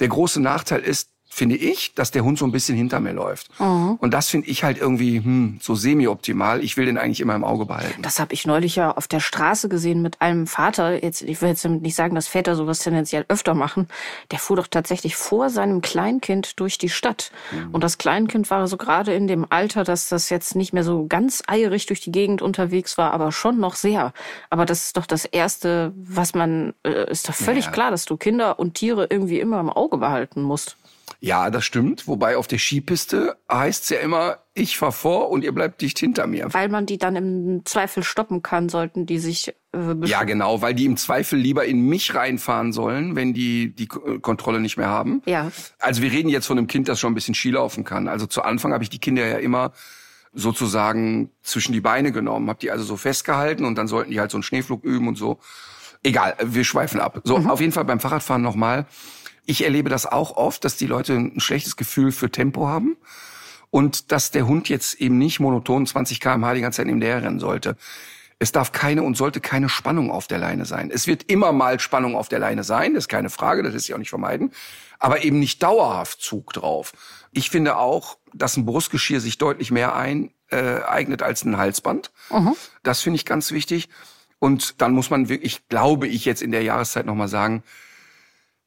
Der 0.00 0.08
große 0.08 0.40
Nachteil 0.42 0.80
ist, 0.80 1.08
finde 1.34 1.56
ich, 1.56 1.94
dass 1.94 2.12
der 2.12 2.22
Hund 2.24 2.38
so 2.38 2.44
ein 2.44 2.52
bisschen 2.52 2.76
hinter 2.76 3.00
mir 3.00 3.12
läuft. 3.12 3.48
Mhm. 3.58 3.96
Und 4.00 4.14
das 4.14 4.28
finde 4.28 4.48
ich 4.48 4.62
halt 4.62 4.78
irgendwie 4.78 5.16
hm, 5.16 5.58
so 5.60 5.74
semi-optimal. 5.74 6.62
Ich 6.62 6.76
will 6.76 6.86
den 6.86 6.96
eigentlich 6.96 7.20
immer 7.20 7.34
im 7.34 7.42
Auge 7.44 7.66
behalten. 7.66 8.02
Das 8.02 8.20
habe 8.20 8.32
ich 8.32 8.46
neulich 8.46 8.76
ja 8.76 8.92
auf 8.92 9.08
der 9.08 9.20
Straße 9.20 9.68
gesehen 9.68 10.00
mit 10.00 10.20
einem 10.20 10.46
Vater. 10.46 11.02
Jetzt, 11.02 11.22
ich 11.22 11.42
will 11.42 11.48
jetzt 11.48 11.64
damit 11.64 11.82
nicht 11.82 11.96
sagen, 11.96 12.14
dass 12.14 12.28
Väter 12.28 12.54
sowas 12.54 12.78
tendenziell 12.78 13.24
öfter 13.28 13.54
machen. 13.54 13.88
Der 14.30 14.38
fuhr 14.38 14.56
doch 14.56 14.68
tatsächlich 14.68 15.16
vor 15.16 15.50
seinem 15.50 15.80
Kleinkind 15.80 16.60
durch 16.60 16.78
die 16.78 16.88
Stadt. 16.88 17.32
Und 17.72 17.82
das 17.82 17.98
Kleinkind 17.98 18.48
war 18.50 18.66
so 18.68 18.76
gerade 18.76 19.12
in 19.12 19.26
dem 19.26 19.44
Alter, 19.50 19.82
dass 19.82 20.08
das 20.08 20.30
jetzt 20.30 20.54
nicht 20.54 20.72
mehr 20.72 20.84
so 20.84 21.06
ganz 21.08 21.42
eierig 21.46 21.86
durch 21.86 22.00
die 22.00 22.12
Gegend 22.12 22.42
unterwegs 22.42 22.96
war, 22.96 23.12
aber 23.12 23.32
schon 23.32 23.58
noch 23.58 23.74
sehr. 23.74 24.12
Aber 24.50 24.66
das 24.66 24.86
ist 24.86 24.96
doch 24.96 25.06
das 25.06 25.24
Erste, 25.24 25.92
was 25.96 26.34
man, 26.34 26.74
äh, 26.84 27.10
ist 27.10 27.28
doch 27.28 27.34
völlig 27.34 27.66
Ja. 27.66 27.70
klar, 27.72 27.90
dass 27.90 28.04
du 28.04 28.16
Kinder 28.16 28.58
und 28.60 28.74
Tiere 28.74 29.08
irgendwie 29.10 29.40
immer 29.40 29.58
im 29.58 29.70
Auge 29.70 29.98
behalten 29.98 30.42
musst. 30.42 30.76
Ja, 31.24 31.48
das 31.48 31.64
stimmt. 31.64 32.06
Wobei 32.06 32.36
auf 32.36 32.46
der 32.48 32.58
Skipiste 32.58 33.38
heißt's 33.50 33.88
ja 33.88 33.98
immer, 34.00 34.40
ich 34.52 34.76
fahr 34.76 34.92
vor 34.92 35.30
und 35.30 35.42
ihr 35.42 35.52
bleibt 35.52 35.80
dicht 35.80 35.98
hinter 35.98 36.26
mir. 36.26 36.52
Weil 36.52 36.68
man 36.68 36.84
die 36.84 36.98
dann 36.98 37.16
im 37.16 37.62
Zweifel 37.64 38.02
stoppen 38.02 38.42
kann, 38.42 38.68
sollten 38.68 39.06
die 39.06 39.18
sich 39.18 39.48
äh, 39.48 39.94
Ja, 40.04 40.24
genau, 40.24 40.60
weil 40.60 40.74
die 40.74 40.84
im 40.84 40.98
Zweifel 40.98 41.38
lieber 41.38 41.64
in 41.64 41.80
mich 41.88 42.14
reinfahren 42.14 42.74
sollen, 42.74 43.16
wenn 43.16 43.32
die 43.32 43.74
die 43.74 43.88
K- 43.88 44.18
Kontrolle 44.18 44.60
nicht 44.60 44.76
mehr 44.76 44.88
haben. 44.90 45.22
Ja. 45.24 45.50
Also 45.78 46.02
wir 46.02 46.12
reden 46.12 46.28
jetzt 46.28 46.44
von 46.44 46.58
einem 46.58 46.66
Kind, 46.66 46.88
das 46.88 47.00
schon 47.00 47.12
ein 47.12 47.14
bisschen 47.14 47.34
Ski 47.34 47.52
laufen 47.52 47.84
kann. 47.84 48.06
Also 48.06 48.26
zu 48.26 48.42
Anfang 48.42 48.74
habe 48.74 48.84
ich 48.84 48.90
die 48.90 48.98
Kinder 48.98 49.26
ja 49.26 49.38
immer 49.38 49.72
sozusagen 50.34 51.30
zwischen 51.42 51.72
die 51.72 51.80
Beine 51.80 52.12
genommen, 52.12 52.48
habe 52.50 52.58
die 52.60 52.70
also 52.70 52.84
so 52.84 52.96
festgehalten 52.98 53.64
und 53.64 53.76
dann 53.78 53.88
sollten 53.88 54.10
die 54.10 54.20
halt 54.20 54.30
so 54.30 54.36
einen 54.36 54.42
Schneeflug 54.42 54.84
üben 54.84 55.08
und 55.08 55.16
so. 55.16 55.38
Egal, 56.02 56.36
wir 56.42 56.64
schweifen 56.64 57.00
ab. 57.00 57.22
So, 57.24 57.36
auf 57.38 57.60
jeden 57.62 57.72
Fall 57.72 57.86
beim 57.86 57.98
Fahrradfahren 58.00 58.42
nochmal. 58.42 58.84
Ich 59.46 59.64
erlebe 59.64 59.90
das 59.90 60.06
auch 60.06 60.36
oft, 60.36 60.64
dass 60.64 60.76
die 60.76 60.86
Leute 60.86 61.14
ein 61.14 61.40
schlechtes 61.40 61.76
Gefühl 61.76 62.12
für 62.12 62.30
Tempo 62.30 62.66
haben 62.66 62.96
und 63.70 64.12
dass 64.12 64.30
der 64.30 64.46
Hund 64.46 64.68
jetzt 64.68 64.94
eben 65.00 65.18
nicht 65.18 65.40
monoton 65.40 65.86
20 65.86 66.20
km/h 66.20 66.54
die 66.54 66.60
ganze 66.60 66.78
Zeit 66.78 66.86
neben 66.86 67.00
der 67.00 67.22
rennen 67.22 67.40
sollte. 67.40 67.76
Es 68.38 68.52
darf 68.52 68.72
keine 68.72 69.02
und 69.02 69.16
sollte 69.16 69.40
keine 69.40 69.68
Spannung 69.68 70.10
auf 70.10 70.26
der 70.26 70.38
Leine 70.38 70.64
sein. 70.64 70.90
Es 70.90 71.06
wird 71.06 71.24
immer 71.24 71.52
mal 71.52 71.78
Spannung 71.80 72.16
auf 72.16 72.28
der 72.28 72.38
Leine 72.38 72.64
sein, 72.64 72.94
das 72.94 73.04
ist 73.04 73.08
keine 73.08 73.30
Frage, 73.30 73.62
das 73.62 73.72
lässt 73.72 73.86
sich 73.86 73.94
auch 73.94 73.98
nicht 73.98 74.10
vermeiden, 74.10 74.52
aber 74.98 75.24
eben 75.24 75.38
nicht 75.38 75.62
dauerhaft 75.62 76.20
Zug 76.20 76.52
drauf. 76.52 76.92
Ich 77.32 77.50
finde 77.50 77.76
auch, 77.76 78.18
dass 78.32 78.56
ein 78.56 78.64
Brustgeschirr 78.64 79.20
sich 79.20 79.38
deutlich 79.38 79.70
mehr 79.70 79.94
ein, 79.94 80.30
äh, 80.50 80.82
eignet 80.82 81.22
als 81.22 81.44
ein 81.44 81.56
Halsband. 81.56 82.12
Das 82.82 83.00
finde 83.00 83.16
ich 83.16 83.24
ganz 83.24 83.50
wichtig. 83.50 83.88
Und 84.38 84.80
dann 84.82 84.92
muss 84.92 85.10
man 85.10 85.28
wirklich, 85.28 85.68
glaube 85.68 86.06
ich, 86.06 86.24
jetzt 86.24 86.42
in 86.42 86.52
der 86.52 86.62
Jahreszeit 86.62 87.06
nochmal 87.06 87.28
sagen, 87.28 87.62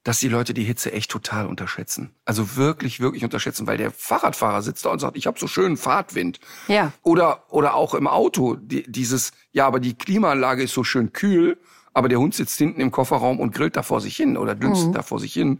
dass 0.08 0.22
die 0.22 0.30
Leute 0.30 0.54
die 0.54 0.64
Hitze 0.64 0.94
echt 0.94 1.12
total 1.12 1.48
unterschätzen. 1.48 2.16
Also 2.24 2.56
wirklich, 2.56 3.02
wirklich 3.02 3.26
unterschätzen, 3.26 3.68
weil 3.68 3.78
der 3.78 3.92
Fahrradfahrer 3.92 4.62
sitzt 4.62 4.86
da 4.86 4.90
und 4.92 5.00
sagt, 5.00 5.18
ich 5.18 5.28
habe 5.28 5.38
so 5.38 5.48
schönen 5.48 5.76
Fahrtwind. 5.76 6.40
Ja. 6.70 6.94
Oder, 7.02 7.44
oder 7.50 7.76
auch 7.76 7.94
im 7.94 8.08
Auto, 8.08 8.56
die, 8.56 8.90
dieses, 8.90 9.34
ja, 9.52 9.68
aber 9.68 9.82
die 9.82 9.98
Klimaanlage 9.98 10.64
ist 10.64 10.72
so 10.72 10.86
schön 10.86 11.12
kühl, 11.12 11.60
aber 11.94 12.08
der 12.08 12.20
Hund 12.20 12.36
sitzt 12.36 12.58
hinten 12.58 12.80
im 12.80 12.90
Kofferraum 12.90 13.42
und 13.42 13.54
grillt 13.54 13.76
da 13.76 13.84
vor 13.84 14.00
sich 14.00 14.16
hin 14.16 14.38
oder 14.38 14.56
dünstet 14.56 14.96
da 14.96 15.02
vor 15.02 15.20
sich 15.20 15.34
hin. 15.34 15.60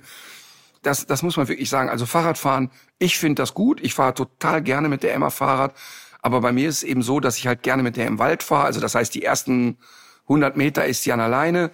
Das, 0.82 1.06
das 1.06 1.24
muss 1.24 1.36
man 1.36 1.50
wirklich 1.50 1.70
sagen. 1.70 1.90
Also 1.90 2.06
Fahrradfahren, 2.06 2.72
ich 3.00 3.18
finde 3.18 3.42
das 3.42 3.54
gut. 3.54 3.82
Ich 3.82 3.96
fahre 3.96 4.14
total 4.14 4.62
gerne 4.62 4.88
mit 4.88 5.04
der 5.04 5.14
Emma 5.14 5.30
Fahrrad. 5.30 5.76
Aber 6.22 6.40
bei 6.40 6.54
mir 6.54 6.70
ist 6.70 6.78
es 6.78 6.84
eben 6.84 7.02
so, 7.02 7.20
dass 7.20 7.38
ich 7.38 7.48
halt 7.48 7.64
gerne 7.64 7.84
mit 7.84 7.98
der 7.98 8.08
im 8.08 8.18
Wald 8.18 8.44
fahre. 8.44 8.64
Also 8.64 8.80
das 8.80 8.96
heißt, 8.96 9.14
die 9.14 9.26
ersten 9.26 9.78
100 10.24 10.56
Meter 10.56 10.86
ist 10.86 11.04
sie 11.04 11.12
an 11.12 11.20
alleine 11.20 11.72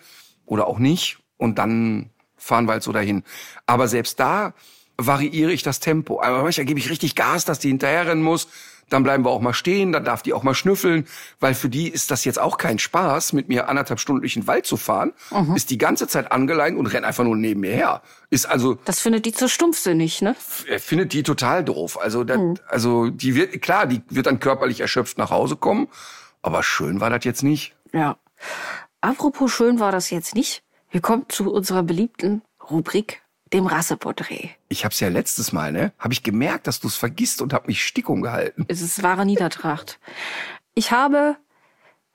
oder 0.47 0.65
auch 0.65 0.79
nicht. 0.79 1.19
Und 1.37 1.59
dann 1.59 2.09
fahren 2.43 2.67
wir 2.67 2.73
halt 2.73 2.83
so 2.83 2.91
dahin. 2.91 3.23
Aber 3.65 3.87
selbst 3.87 4.19
da 4.19 4.53
variiere 4.97 5.51
ich 5.51 5.63
das 5.63 5.79
Tempo. 5.79 6.21
Aber 6.21 6.43
manchmal 6.43 6.65
gebe 6.65 6.79
ich 6.79 6.89
richtig 6.89 7.15
Gas, 7.15 7.45
dass 7.45 7.59
die 7.59 7.69
hinterherrennen 7.69 8.23
muss. 8.23 8.47
Dann 8.89 9.01
bleiben 9.03 9.23
wir 9.23 9.31
auch 9.31 9.39
mal 9.39 9.53
stehen, 9.53 9.91
dann 9.93 10.03
darf 10.03 10.21
die 10.21 10.33
auch 10.33 10.43
mal 10.43 10.53
schnüffeln, 10.53 11.07
weil 11.39 11.55
für 11.55 11.69
die 11.69 11.87
ist 11.87 12.11
das 12.11 12.25
jetzt 12.25 12.37
auch 12.37 12.57
kein 12.57 12.79
Spaß, 12.79 13.31
mit 13.33 13.47
mir 13.47 13.69
anderthalb 13.69 13.99
Stunden 13.99 14.21
durch 14.21 14.33
den 14.33 14.45
Wald 14.45 14.65
zu 14.65 14.75
fahren. 14.77 15.13
Ist 15.55 15.69
die 15.71 15.77
ganze 15.77 16.05
Zeit 16.07 16.31
angeleint 16.31 16.77
und 16.77 16.85
rennt 16.87 17.05
einfach 17.05 17.23
nur 17.23 17.37
neben 17.37 17.61
mir 17.61 17.71
her. 17.71 18.01
Ist 18.29 18.45
also 18.45 18.77
Das 18.85 18.99
findet 18.99 19.25
die 19.25 19.31
zu 19.31 19.47
stumpfsinnig, 19.47 20.21
ne? 20.21 20.35
er 20.67 20.79
findet 20.79 21.13
die 21.13 21.23
total 21.23 21.63
doof. 21.63 21.97
Also, 21.99 22.23
das, 22.25 22.37
also 22.67 23.09
die 23.09 23.35
wird 23.35 23.61
klar, 23.61 23.87
die 23.87 24.01
wird 24.09 24.27
dann 24.27 24.39
körperlich 24.39 24.81
erschöpft 24.81 25.17
nach 25.17 25.31
Hause 25.31 25.55
kommen, 25.55 25.87
aber 26.41 26.61
schön 26.61 26.99
war 26.99 27.09
das 27.09 27.23
jetzt 27.23 27.41
nicht. 27.41 27.73
Ja. 27.93 28.17
Apropos 29.01 29.51
schön 29.51 29.79
war 29.79 29.93
das 29.93 30.09
jetzt 30.09 30.35
nicht. 30.35 30.61
Wir 30.93 31.01
kommen 31.01 31.25
zu 31.27 31.51
unserer 31.51 31.81
beliebten 31.81 32.43
Rubrik, 32.69 33.23
dem 33.51 33.65
Rasseporträt. 33.65 34.51
Ich 34.69 34.85
hab's 34.85 34.99
ja 34.99 35.07
letztes 35.07 35.51
Mal, 35.51 35.71
ne, 35.71 35.91
habe 35.97 36.13
ich 36.13 36.21
gemerkt, 36.21 36.67
dass 36.67 36.79
du 36.79 36.87
es 36.87 36.95
vergisst 36.95 37.41
und 37.41 37.51
hab 37.51 37.67
mich 37.67 37.83
Stickum 37.83 38.21
gehalten. 38.21 38.63
Es 38.67 38.83
ist 38.83 39.01
wahre 39.01 39.25
Niedertracht. 39.25 39.99
Ich 40.75 40.91
habe 40.91 41.35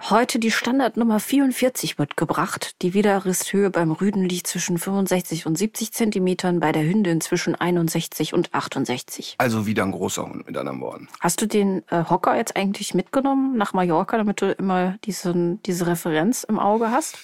heute 0.00 0.38
die 0.38 0.52
Standardnummer 0.52 1.18
44 1.18 1.98
mitgebracht. 1.98 2.76
Die 2.82 2.94
Widerrisshöhe 2.94 3.70
beim 3.70 3.90
Rüden 3.90 4.22
liegt 4.22 4.46
zwischen 4.46 4.78
65 4.78 5.46
und 5.46 5.58
70 5.58 5.92
Zentimetern, 5.92 6.60
bei 6.60 6.70
der 6.70 6.84
Hündin 6.84 7.20
zwischen 7.20 7.56
61 7.56 8.32
und 8.32 8.54
68. 8.54 9.34
Also 9.38 9.66
wieder 9.66 9.82
ein 9.82 9.90
großer 9.90 10.24
Hund 10.24 10.46
mit 10.46 10.56
anderen 10.56 10.80
Worten. 10.80 11.08
Hast 11.18 11.42
du 11.42 11.46
den 11.46 11.82
äh, 11.88 12.04
Hocker 12.08 12.36
jetzt 12.36 12.54
eigentlich 12.54 12.94
mitgenommen 12.94 13.56
nach 13.56 13.72
Mallorca, 13.72 14.18
damit 14.18 14.40
du 14.40 14.52
immer 14.52 14.98
diesen, 15.02 15.60
diese 15.64 15.88
Referenz 15.88 16.44
im 16.44 16.60
Auge 16.60 16.92
hast? 16.92 17.18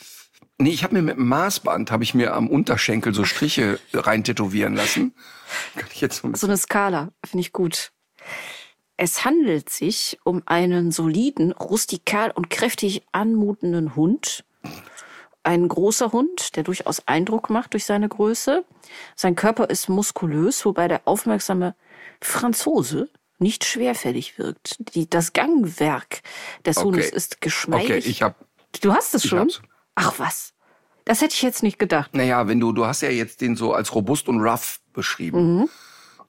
Nee, 0.59 0.71
ich 0.71 0.85
habe 0.85 0.95
mir 0.95 1.03
mit 1.03 1.17
dem 1.17 1.27
Maßband 1.29 1.91
habe 1.91 2.05
ich 2.05 2.15
mir 2.15 2.35
am 2.35 2.49
Unterschenkel 2.49 3.13
so 3.13 3.25
Striche 3.25 3.81
rein 3.93 4.23
tätowieren 4.23 4.75
lassen. 4.75 5.15
Kann 5.75 5.89
ich 5.93 6.01
jetzt 6.01 6.19
so 6.23 6.29
ein 6.29 6.35
So 6.35 6.47
eine 6.47 6.57
Skala, 6.57 7.11
finde 7.25 7.41
ich 7.41 7.53
gut. 7.53 7.91
Es 8.97 9.25
handelt 9.25 9.69
sich 9.71 10.19
um 10.23 10.43
einen 10.47 10.93
soliden, 10.93 11.51
rustikal 11.53 12.31
und 12.31 12.51
kräftig 12.51 13.03
anmutenden 13.11 13.97
Hund. 13.97 14.45
Ein 15.43 15.67
großer 15.69 16.13
Hund, 16.13 16.55
der 16.57 16.63
durchaus 16.63 17.07
Eindruck 17.09 17.51
macht 17.51 17.73
durch 17.73 17.85
seine 17.85 18.09
Größe. 18.09 18.65
Sein 19.17 19.35
Körper 19.35 19.69
ist 19.69 19.89
muskulös, 19.89 20.65
wobei 20.65 20.87
der 20.87 21.03
aufmerksame 21.07 21.75
Franzose 22.21 23.11
nicht 23.39 23.65
schwerfällig 23.65 24.39
wirkt. 24.39 24.77
Die, 24.95 25.11
das 25.11 25.33
Gangwerk 25.33 26.23
des 26.65 26.79
Okay. 26.79 26.87
Hundes 26.87 27.11
ist 27.11 27.41
geschmeidig. 27.41 27.91
Okay, 27.91 28.09
ich 28.09 28.23
habe 28.23 28.37
du 28.81 28.95
hast 28.95 29.15
es 29.15 29.25
ich 29.25 29.31
schon? 29.31 29.41
hab's. 29.41 29.61
Ach 29.95 30.19
was. 30.19 30.53
Das 31.05 31.21
hätte 31.21 31.35
ich 31.35 31.43
jetzt 31.43 31.63
nicht 31.63 31.79
gedacht. 31.79 32.15
Naja, 32.15 32.49
wenn 32.49 32.61
du, 32.61 32.73
du 32.73 32.87
hast 32.87 33.03
ja 33.03 33.11
jetzt 33.11 33.41
den 33.41 33.57
so 33.57 33.75
als 33.75 33.95
robust 33.95 34.29
und 34.29 34.41
rough 34.41 34.81
beschrieben. 34.93 35.59
Mhm. 35.59 35.69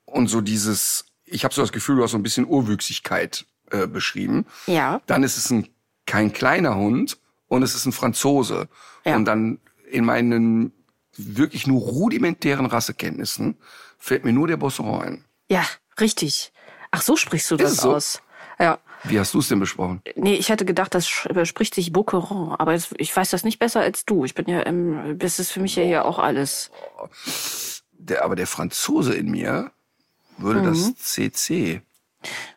Und 0.05 0.27
so 0.27 0.41
dieses, 0.41 1.05
ich 1.23 1.43
habe 1.43 1.53
so 1.53 1.61
das 1.61 1.71
Gefühl, 1.71 1.97
du 1.97 2.03
hast 2.03 2.11
so 2.11 2.17
ein 2.17 2.23
bisschen 2.23 2.45
Urwüchsigkeit 2.45 3.45
äh, 3.71 3.87
beschrieben. 3.87 4.45
Ja. 4.67 5.01
Dann 5.05 5.23
ist 5.23 5.37
es 5.37 5.49
ein, 5.49 5.69
kein 6.05 6.33
kleiner 6.33 6.75
Hund 6.75 7.17
und 7.47 7.63
es 7.63 7.73
ist 7.73 7.85
ein 7.85 7.91
Franzose. 7.91 8.67
Ja. 9.05 9.15
Und 9.15 9.25
dann 9.25 9.59
in 9.89 10.05
meinen 10.05 10.73
wirklich 11.17 11.67
nur 11.67 11.81
rudimentären 11.81 12.65
Rassekenntnissen 12.65 13.57
fällt 13.97 14.25
mir 14.25 14.33
nur 14.33 14.47
der 14.47 14.57
Bosseron 14.57 15.01
ein. 15.01 15.25
Ja, 15.49 15.63
richtig. 15.99 16.51
Ach, 16.91 17.01
so 17.01 17.15
sprichst 17.15 17.49
du 17.51 17.55
das 17.55 17.73
es 17.73 17.77
so? 17.77 17.95
aus. 17.95 18.21
Ja. 18.59 18.79
Wie 19.07 19.19
hast 19.19 19.33
du 19.33 19.39
es 19.39 19.47
denn 19.47 19.59
besprochen? 19.59 20.01
Nee, 20.15 20.35
ich 20.35 20.49
hätte 20.49 20.65
gedacht, 20.65 20.93
das 20.95 21.25
überspricht 21.29 21.75
sich 21.75 21.91
Boqueron, 21.91 22.55
aber 22.57 22.73
ich 22.75 23.15
weiß 23.15 23.29
das 23.29 23.43
nicht 23.43 23.59
besser 23.59 23.81
als 23.81 24.05
du. 24.05 24.25
Ich 24.25 24.33
bin 24.33 24.47
ja 24.47 24.61
im, 24.61 25.17
das 25.19 25.39
ist 25.39 25.51
für 25.51 25.59
mich 25.59 25.75
ja 25.75 25.83
hier 25.83 26.05
auch 26.05 26.19
alles. 26.19 26.71
Der, 27.93 28.23
aber 28.23 28.35
der 28.35 28.47
Franzose 28.47 29.13
in 29.13 29.29
mir 29.29 29.71
würde 30.37 30.61
Mhm. 30.61 30.65
das 30.65 30.95
CC. 30.95 31.81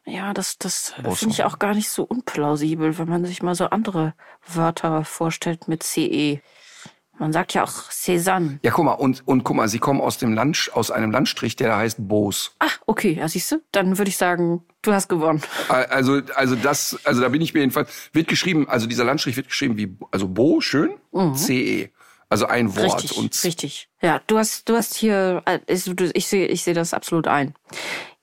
Ja, 0.07 0.33
das, 0.33 0.57
das 0.59 0.95
finde 1.15 1.35
ich 1.35 1.45
auch 1.45 1.59
gar 1.59 1.75
nicht 1.75 1.91
so 1.91 2.03
unplausibel, 2.05 2.97
wenn 2.99 3.09
man 3.09 3.25
sich 3.27 3.43
mal 3.43 3.55
so 3.55 3.67
andere 3.67 4.15
Wörter 4.47 5.05
vorstellt 5.05 5.69
mit 5.69 5.83
CE. 5.83 6.41
Man 7.19 7.33
sagt 7.33 7.55
ja 7.55 7.65
auch 7.65 7.91
Cézanne. 7.91 8.59
Ja, 8.63 8.71
guck 8.71 8.85
mal, 8.85 8.93
und, 8.93 9.27
und 9.27 9.45
guck 9.45 9.57
mal, 9.57 9.69
sie 9.69 9.79
kommen 9.79 10.01
aus 10.01 10.19
dem 10.19 10.33
Land, 10.35 10.71
aus 10.73 10.91
einem 10.91 11.11
Landstrich, 11.11 11.57
der 11.57 11.69
da 11.69 11.79
heißt 11.79 11.97
Bos. 12.07 12.53
Ach, 12.61 12.79
okay, 12.87 13.13
ja, 13.13 13.29
siehst 13.29 13.51
du? 13.51 13.63
Dann 13.73 13.99
würde 13.99 14.09
ich 14.09 14.17
sagen, 14.17 14.63
du 14.83 14.93
hast 14.93 15.09
gewonnen. 15.09 15.43
Also, 15.69 16.21
also 16.35 16.55
das, 16.55 16.99
also 17.05 17.21
da 17.21 17.29
bin 17.29 17.43
ich 17.43 17.55
mir 17.55 17.61
jedenfalls, 17.61 17.91
wird 18.13 18.29
geschrieben, 18.29 18.69
also 18.69 18.87
dieser 18.87 19.05
Landstrich 19.05 19.37
wird 19.37 19.49
geschrieben 19.49 19.77
wie, 19.77 19.97
also 20.11 20.29
Bo, 20.29 20.61
schön, 20.61 20.91
CE. 21.35 21.91
Also 22.31 22.47
ein 22.47 22.77
Wort. 22.77 22.87
Mhm. 22.87 22.93
Richtig, 22.93 23.19
und 23.19 23.45
richtig. 23.45 23.89
Ja, 24.03 24.21
du 24.27 24.39
hast, 24.39 24.69
du 24.69 24.77
hast 24.77 24.95
hier, 24.95 25.43
äh, 25.47 25.61
ich, 25.67 26.27
sehe, 26.27 26.47
ich 26.47 26.63
sehe 26.63 26.75
das 26.75 26.93
absolut 26.93 27.27
ein. 27.27 27.55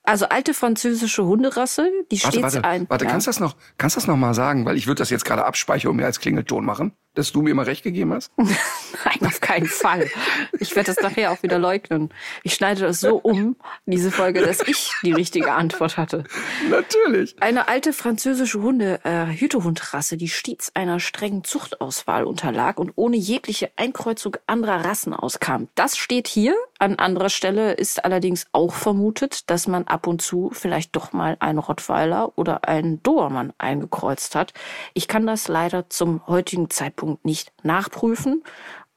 Also 0.04 0.28
alte 0.30 0.54
französische 0.54 1.26
Hunderasse, 1.26 1.90
die 2.12 2.24
Warte, 2.24 2.38
stets 2.38 2.56
warte, 2.56 2.64
ein. 2.64 2.86
warte, 2.90 3.06
ja. 3.06 3.12
kannst 3.12 3.26
du 3.26 3.30
das 3.30 3.40
noch, 3.40 3.56
kannst 3.80 3.98
das 3.98 4.06
noch 4.06 4.16
mal 4.16 4.36
sagen? 4.36 4.66
Weil 4.66 4.78
ich 4.78 4.86
würde 4.86 5.00
das 5.00 5.10
jetzt 5.10 5.26
gerade 5.26 5.46
abspeichern 5.46 5.90
und 5.90 5.98
mir 5.98 6.06
als 6.06 6.20
Klingelton 6.20 6.64
machen, 6.64 6.94
dass 7.16 7.32
du 7.32 7.42
mir 7.42 7.52
immer 7.52 7.66
recht 7.66 7.84
gegeben 7.84 8.14
hast. 8.14 8.32
Nein, 8.38 9.26
auf 9.26 9.42
keinen 9.42 9.66
Fall. 9.66 10.08
Ich 10.60 10.76
werde 10.76 10.94
das 10.94 11.02
nachher 11.04 11.32
auch 11.32 11.42
wieder 11.44 11.58
leugnen. 11.58 12.10
Ich 12.44 12.54
schneide 12.54 12.82
das 12.82 13.00
so 13.00 13.18
um, 13.18 13.56
diese 13.86 14.12
Folge, 14.12 14.42
dass 14.42 14.62
ich 14.68 14.92
die 15.04 15.14
richtige 15.14 15.54
Antwort 15.54 15.98
hatte. 15.98 16.26
Natürlich. 16.70 17.36
Eine 17.42 17.68
alte 17.68 17.94
französische 17.94 18.62
Hunde, 18.62 19.00
äh, 19.04 19.28
Hütehundrasse, 19.28 20.18
die 20.18 20.30
stets 20.30 20.72
einer 20.76 21.00
strengen 21.00 21.44
Zuchtauswahl 21.44 22.26
unterlag 22.26 22.80
und 22.80 22.92
ohne 22.96 23.18
jegliche 23.18 23.72
Einkreuzung 23.78 24.38
anderer 24.48 24.86
Rassen 24.86 25.14
auskam. 25.14 25.70
Das 25.76 25.98
steht 25.98 26.28
hier. 26.28 26.56
An 26.78 27.00
anderer 27.00 27.30
Stelle 27.30 27.74
ist 27.74 28.04
allerdings 28.04 28.48
auch 28.52 28.74
vermutet, 28.74 29.50
dass 29.50 29.68
man 29.68 29.86
ab 29.86 30.08
und 30.08 30.22
zu 30.22 30.52
vielleicht 30.54 30.96
doch 30.96 31.14
mal 31.14 31.38
einen 31.40 31.60
Rottweiler 31.60 32.34
oder 32.38 32.68
einen 32.68 33.02
Dobermann 33.02 33.54
eingekreuzt 33.58 34.36
hat. 34.36 34.54
Ich 34.94 35.08
kann 35.08 35.26
das 35.26 35.48
leider 35.48 35.90
zum 35.90 36.28
heutigen 36.28 36.70
Zeitpunkt 36.70 37.05
nicht 37.24 37.54
nachprüfen. 37.64 38.44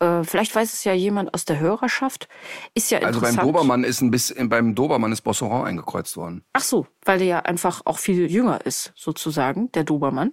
Äh, 0.01 0.23
vielleicht 0.23 0.55
weiß 0.55 0.73
es 0.73 0.85
ja 0.85 0.93
jemand 0.93 1.35
aus 1.35 1.45
der 1.45 1.59
Hörerschaft. 1.59 2.29
Ist 2.75 2.91
ja 2.91 2.99
Also 2.99 3.21
beim 3.21 3.31
interessant. 3.31 3.49
Dobermann 3.49 3.85
ist 3.85 4.01
ein 4.01 4.11
bisschen, 4.11 4.49
beim 4.49 4.75
Dobermann 4.75 5.13
ist 5.13 5.23
Bosseron 5.23 5.67
eingekreuzt 5.67 6.17
worden. 6.17 6.45
Ach 6.53 6.63
so, 6.63 6.87
weil 7.05 7.19
der 7.19 7.27
ja 7.27 7.39
einfach 7.41 7.83
auch 7.85 7.99
viel 7.99 8.31
jünger 8.31 8.65
ist, 8.65 8.93
sozusagen, 8.95 9.73
der 9.73 9.85
Dobermann, 9.85 10.33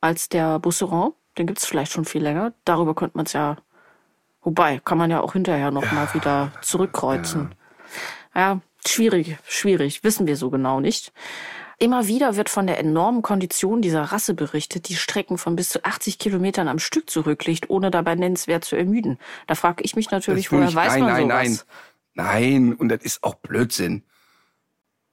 als 0.00 0.28
der 0.28 0.58
Busseron. 0.58 1.12
Den 1.36 1.48
gibt's 1.48 1.66
vielleicht 1.66 1.90
schon 1.90 2.04
viel 2.04 2.22
länger. 2.22 2.52
Darüber 2.64 2.94
könnte 2.94 3.16
man 3.16 3.26
es 3.26 3.32
ja, 3.32 3.56
wobei, 4.42 4.78
kann 4.78 4.98
man 4.98 5.10
ja 5.10 5.20
auch 5.20 5.32
hinterher 5.32 5.72
nochmal 5.72 6.06
mal 6.06 6.14
wieder 6.14 6.52
zurückkreuzen. 6.62 7.54
Ja. 8.36 8.60
schwierig, 8.86 9.38
schwierig, 9.46 10.04
wissen 10.04 10.28
wir 10.28 10.36
so 10.36 10.50
genau 10.50 10.78
nicht. 10.78 11.12
Immer 11.78 12.06
wieder 12.06 12.36
wird 12.36 12.48
von 12.48 12.66
der 12.66 12.78
enormen 12.78 13.22
Kondition 13.22 13.82
dieser 13.82 14.02
Rasse 14.02 14.34
berichtet, 14.34 14.88
die 14.88 14.96
Strecken 14.96 15.38
von 15.38 15.56
bis 15.56 15.68
zu 15.70 15.84
80 15.84 16.18
Kilometern 16.18 16.68
am 16.68 16.78
Stück 16.78 17.10
zurücklegt, 17.10 17.68
ohne 17.70 17.90
dabei 17.90 18.14
nennenswert 18.14 18.64
zu 18.64 18.76
ermüden. 18.76 19.18
Da 19.46 19.54
frage 19.54 19.82
ich 19.84 19.96
mich 19.96 20.10
natürlich, 20.10 20.52
woher 20.52 20.68
ich- 20.68 20.74
weiß 20.74 20.92
nein, 20.92 21.00
man 21.00 21.10
nein, 21.10 21.22
sowas? 21.54 21.66
nein. 22.14 22.64
Nein, 22.66 22.74
und 22.74 22.88
das 22.90 23.02
ist 23.02 23.24
auch 23.24 23.34
Blödsinn. 23.34 24.04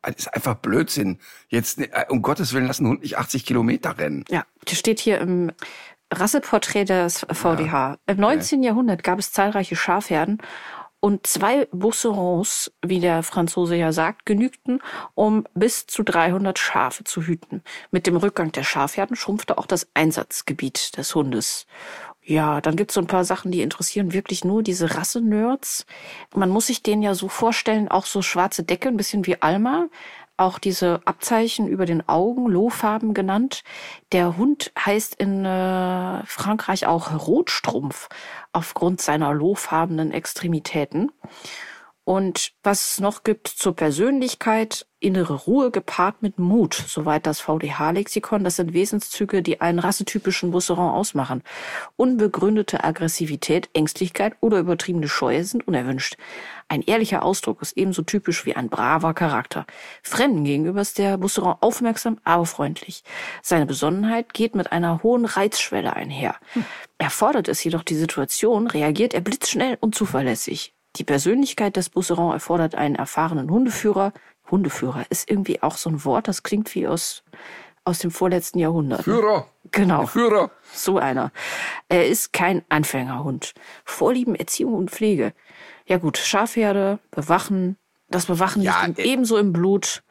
Das 0.03 0.16
ist 0.18 0.34
einfach 0.34 0.55
Blödsinn. 0.55 1.20
Jetzt, 1.49 1.80
äh, 1.80 2.05
um 2.09 2.22
Gottes 2.22 2.53
Willen, 2.53 2.68
lass 2.68 2.80
einen 2.80 2.89
Hund 2.89 3.01
nicht 3.01 3.18
80 3.18 3.45
Kilometer 3.45 3.97
rennen. 3.97 4.26
Ja, 4.30 4.45
das 4.66 4.78
steht 4.78 4.99
hier 4.99 5.20
im 5.20 5.51
Rasseporträt 6.14 6.86
des 6.86 7.26
VDH. 7.32 7.97
Im 8.05 8.18
19. 8.18 8.64
Jahrhundert 8.64 9.03
gab 9.03 9.18
es 9.20 9.32
zahlreiche 9.32 9.76
Schafherden 9.76 10.39
und 11.02 11.28
zwei 11.28 11.68
Busserons, 11.72 12.72
wie 12.82 12.99
der 12.99 13.24
Franzose 13.24 13.76
ja 13.76 13.91
sagt, 13.91 14.26
genügten, 14.26 14.82
um 15.16 15.45
bis 15.54 15.88
zu 15.88 16.04
300 16.04 16.58
Schafe 16.58 17.04
zu 17.04 17.24
hüten. 17.24 17.64
Mit 17.89 18.08
dem 18.08 18.16
Rückgang 18.16 18.52
der 18.52 18.64
Schafherden 18.64 19.16
schrumpfte 19.18 19.58
auch 19.58 19.66
das 19.66 19.88
Einsatzgebiet 19.95 20.95
des 20.97 21.14
Hundes. 21.16 21.66
Ja, 22.24 22.62
dann 22.62 22.76
gibt's 22.76 22.93
so 22.93 23.02
ein 23.02 23.08
paar 23.08 23.26
Sachen, 23.26 23.52
die 23.52 23.64
interessieren 23.64 24.14
wirklich 24.14 24.45
nur 24.45 24.62
diese 24.62 24.95
Rassenerds. 24.95 25.88
Man 26.36 26.52
muss 26.52 26.68
sich 26.68 26.84
den 26.84 27.02
ja 27.02 27.16
so 27.16 27.28
vorstellen, 27.28 27.88
auch 27.88 28.06
so 28.06 28.22
schwarze 28.22 28.64
Decke, 28.64 28.89
ein 28.89 28.97
bisschen 28.97 29.26
wie 29.26 29.41
Alma. 29.41 29.88
Auch 30.42 30.58
diese 30.58 31.02
Abzeichen 31.06 31.68
über 31.68 31.86
den 31.86 32.10
Augen, 32.10 32.48
Lohfarben 32.48 33.14
genannt. 33.14 33.64
Der 34.12 34.38
Hund 34.38 34.72
heißt 34.76 35.14
in 35.14 35.46
äh, 35.46 36.26
Frankreich 36.26 36.88
auch 36.88 37.28
Rotstrumpf 37.28 38.10
aufgrund 38.52 39.02
seiner 39.02 39.36
lohfarbenen 39.36 40.12
Extremitäten. 40.12 41.12
Und 42.04 42.54
was 42.64 42.91
es 42.91 42.99
noch 42.99 43.24
gibt 43.24 43.47
zur 43.47 43.76
Persönlichkeit, 43.76 44.88
innere 44.99 45.34
Ruhe 45.34 45.70
gepaart 45.70 46.24
mit 46.24 46.39
Mut, 46.39 46.74
soweit 46.74 47.28
das 47.28 47.41
VDH-Lexikon, 47.41 48.43
das 48.43 48.56
sind 48.56 48.74
Wesenszüge, 48.74 49.43
die 49.43 49.62
einen 49.62 49.78
rassetypischen 49.78 50.49
Busseron 50.49 50.91
ausmachen. 50.91 51.43
Unbegründete 51.97 52.84
Aggressivität, 52.84 53.70
Ängstlichkeit 53.74 54.34
oder 54.41 54.60
übertriebene 54.60 55.08
Scheue 55.08 55.43
sind 55.43 55.68
unerwünscht. 55.68 56.18
Ein 56.68 56.82
ehrlicher 56.82 57.24
Ausdruck 57.24 57.62
ist 57.62 57.78
ebenso 57.78 58.02
typisch 58.02 58.45
wie 58.45 58.56
ein 58.56 58.70
braver 58.70 59.14
Charakter. 59.14 59.68
Fremden 60.02 60.43
gegenüber 60.43 60.82
ist 60.82 60.97
der 60.97 61.18
Busseron 61.20 61.58
aufmerksam, 61.62 62.20
aber 62.24 62.47
freundlich. 62.47 63.04
Seine 63.43 63.68
Besonnenheit 63.68 64.34
geht 64.34 64.56
mit 64.56 64.72
einer 64.72 65.04
hohen 65.04 65.26
Reizschwelle 65.26 65.93
einher. 65.95 66.36
Erfordert 66.97 67.47
es 67.47 67.64
jedoch 67.64 67.84
die 67.84 67.95
Situation, 67.95 68.68
reagiert 68.68 69.14
er 69.14 69.22
blitzschnell 69.22 69.78
und 69.82 69.93
zuverlässig. 69.93 70.74
Die 70.98 71.04
Persönlichkeit 71.04 71.78
des 71.78 71.89
Busseron 71.89 72.34
erfordert 72.34 72.76
einen 72.76 72.96
erfahrenen 72.96 73.50
Hundeführer. 73.50 74.12
Hundeführer 74.50 75.06
ist 75.10 75.30
irgendwie 75.30 75.62
auch 75.64 75.78
so 75.78 75.89
ein 75.89 76.04
Wort, 76.04 76.28
das 76.28 76.44
klingt 76.44 76.74
wie 76.76 76.88
aus, 76.88 77.24
aus 77.86 78.00
dem 78.00 78.12
vorletzten 78.12 78.60
Jahrhundert. 78.60 79.00
ne? 79.08 79.14
Führer. 79.14 79.48
Genau. 79.72 80.06
Führer. 80.06 80.52
So 80.74 80.98
einer. 80.98 81.32
Er 81.88 82.08
ist 82.08 82.34
kein 82.34 82.64
Anfängerhund. 82.70 83.54
Vorlieben, 83.86 84.36
Erziehung 84.36 84.74
und 84.74 84.92
Pflege. 84.92 85.34
Ja 85.86 85.98
gut, 85.98 86.18
Schafherde, 86.18 87.00
Bewachen. 87.12 87.78
Das 88.10 88.26
Bewachen 88.26 88.62
Ja, 88.62 88.86
liegt 88.86 89.00
ihm 89.00 89.06
äh. 89.06 89.08
ebenso 89.08 89.38
im 89.38 89.54
Blut. 89.54 90.04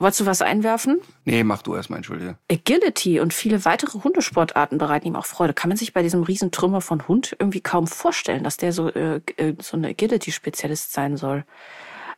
Wolltest 0.00 0.20
du 0.22 0.26
was 0.26 0.40
einwerfen? 0.40 0.98
Nee, 1.26 1.44
mach 1.44 1.60
du 1.60 1.74
erstmal, 1.74 1.98
entschuldige. 1.98 2.38
Agility 2.50 3.20
und 3.20 3.34
viele 3.34 3.66
weitere 3.66 4.02
Hundesportarten 4.02 4.78
bereiten 4.78 5.06
ihm 5.06 5.14
auch 5.14 5.26
Freude. 5.26 5.52
Kann 5.52 5.68
man 5.68 5.76
sich 5.76 5.92
bei 5.92 6.02
diesem 6.02 6.22
Riesentrümmer 6.22 6.80
von 6.80 7.06
Hund 7.06 7.36
irgendwie 7.38 7.60
kaum 7.60 7.86
vorstellen, 7.86 8.42
dass 8.42 8.56
der 8.56 8.72
so, 8.72 8.88
äh, 8.88 9.20
äh, 9.36 9.54
so 9.60 9.76
eine 9.76 9.88
Agility-Spezialist 9.88 10.94
sein 10.94 11.18
soll. 11.18 11.44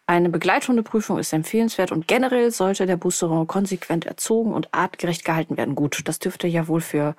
Eine 0.07 0.29
Begleithundeprüfung 0.29 1.19
ist 1.19 1.33
empfehlenswert 1.33 1.91
und 1.91 2.07
generell 2.07 2.53
sollte 2.53 2.87
der 2.87 2.97
Busseron 2.97 3.49
konsequent 3.49 4.07
erzogen 4.07 4.55
und 4.55 4.73
artgerecht 4.73 5.25
gehalten 5.25 5.57
werden. 5.57 5.75
Gut, 5.75 6.03
das 6.05 6.21
dürfte 6.21 6.47
ja 6.47 6.69
wohl 6.69 6.81
für 6.81 7.17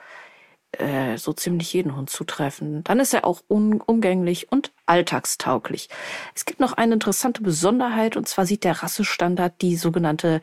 äh, 0.79 1.17
so 1.17 1.33
ziemlich 1.33 1.71
jeden 1.73 1.95
Hund 1.95 2.09
zutreffen. 2.09 2.83
Dann 2.83 2.99
ist 2.99 3.13
er 3.13 3.25
auch 3.25 3.41
umgänglich 3.47 4.51
und 4.51 4.71
alltagstauglich. 4.85 5.89
Es 6.35 6.45
gibt 6.45 6.59
noch 6.59 6.73
eine 6.73 6.95
interessante 6.95 7.41
Besonderheit 7.41 8.17
und 8.17 8.27
zwar 8.27 8.45
sieht 8.45 8.63
der 8.63 8.83
Rassestandard 8.83 9.61
die 9.61 9.75
sogenannte 9.75 10.41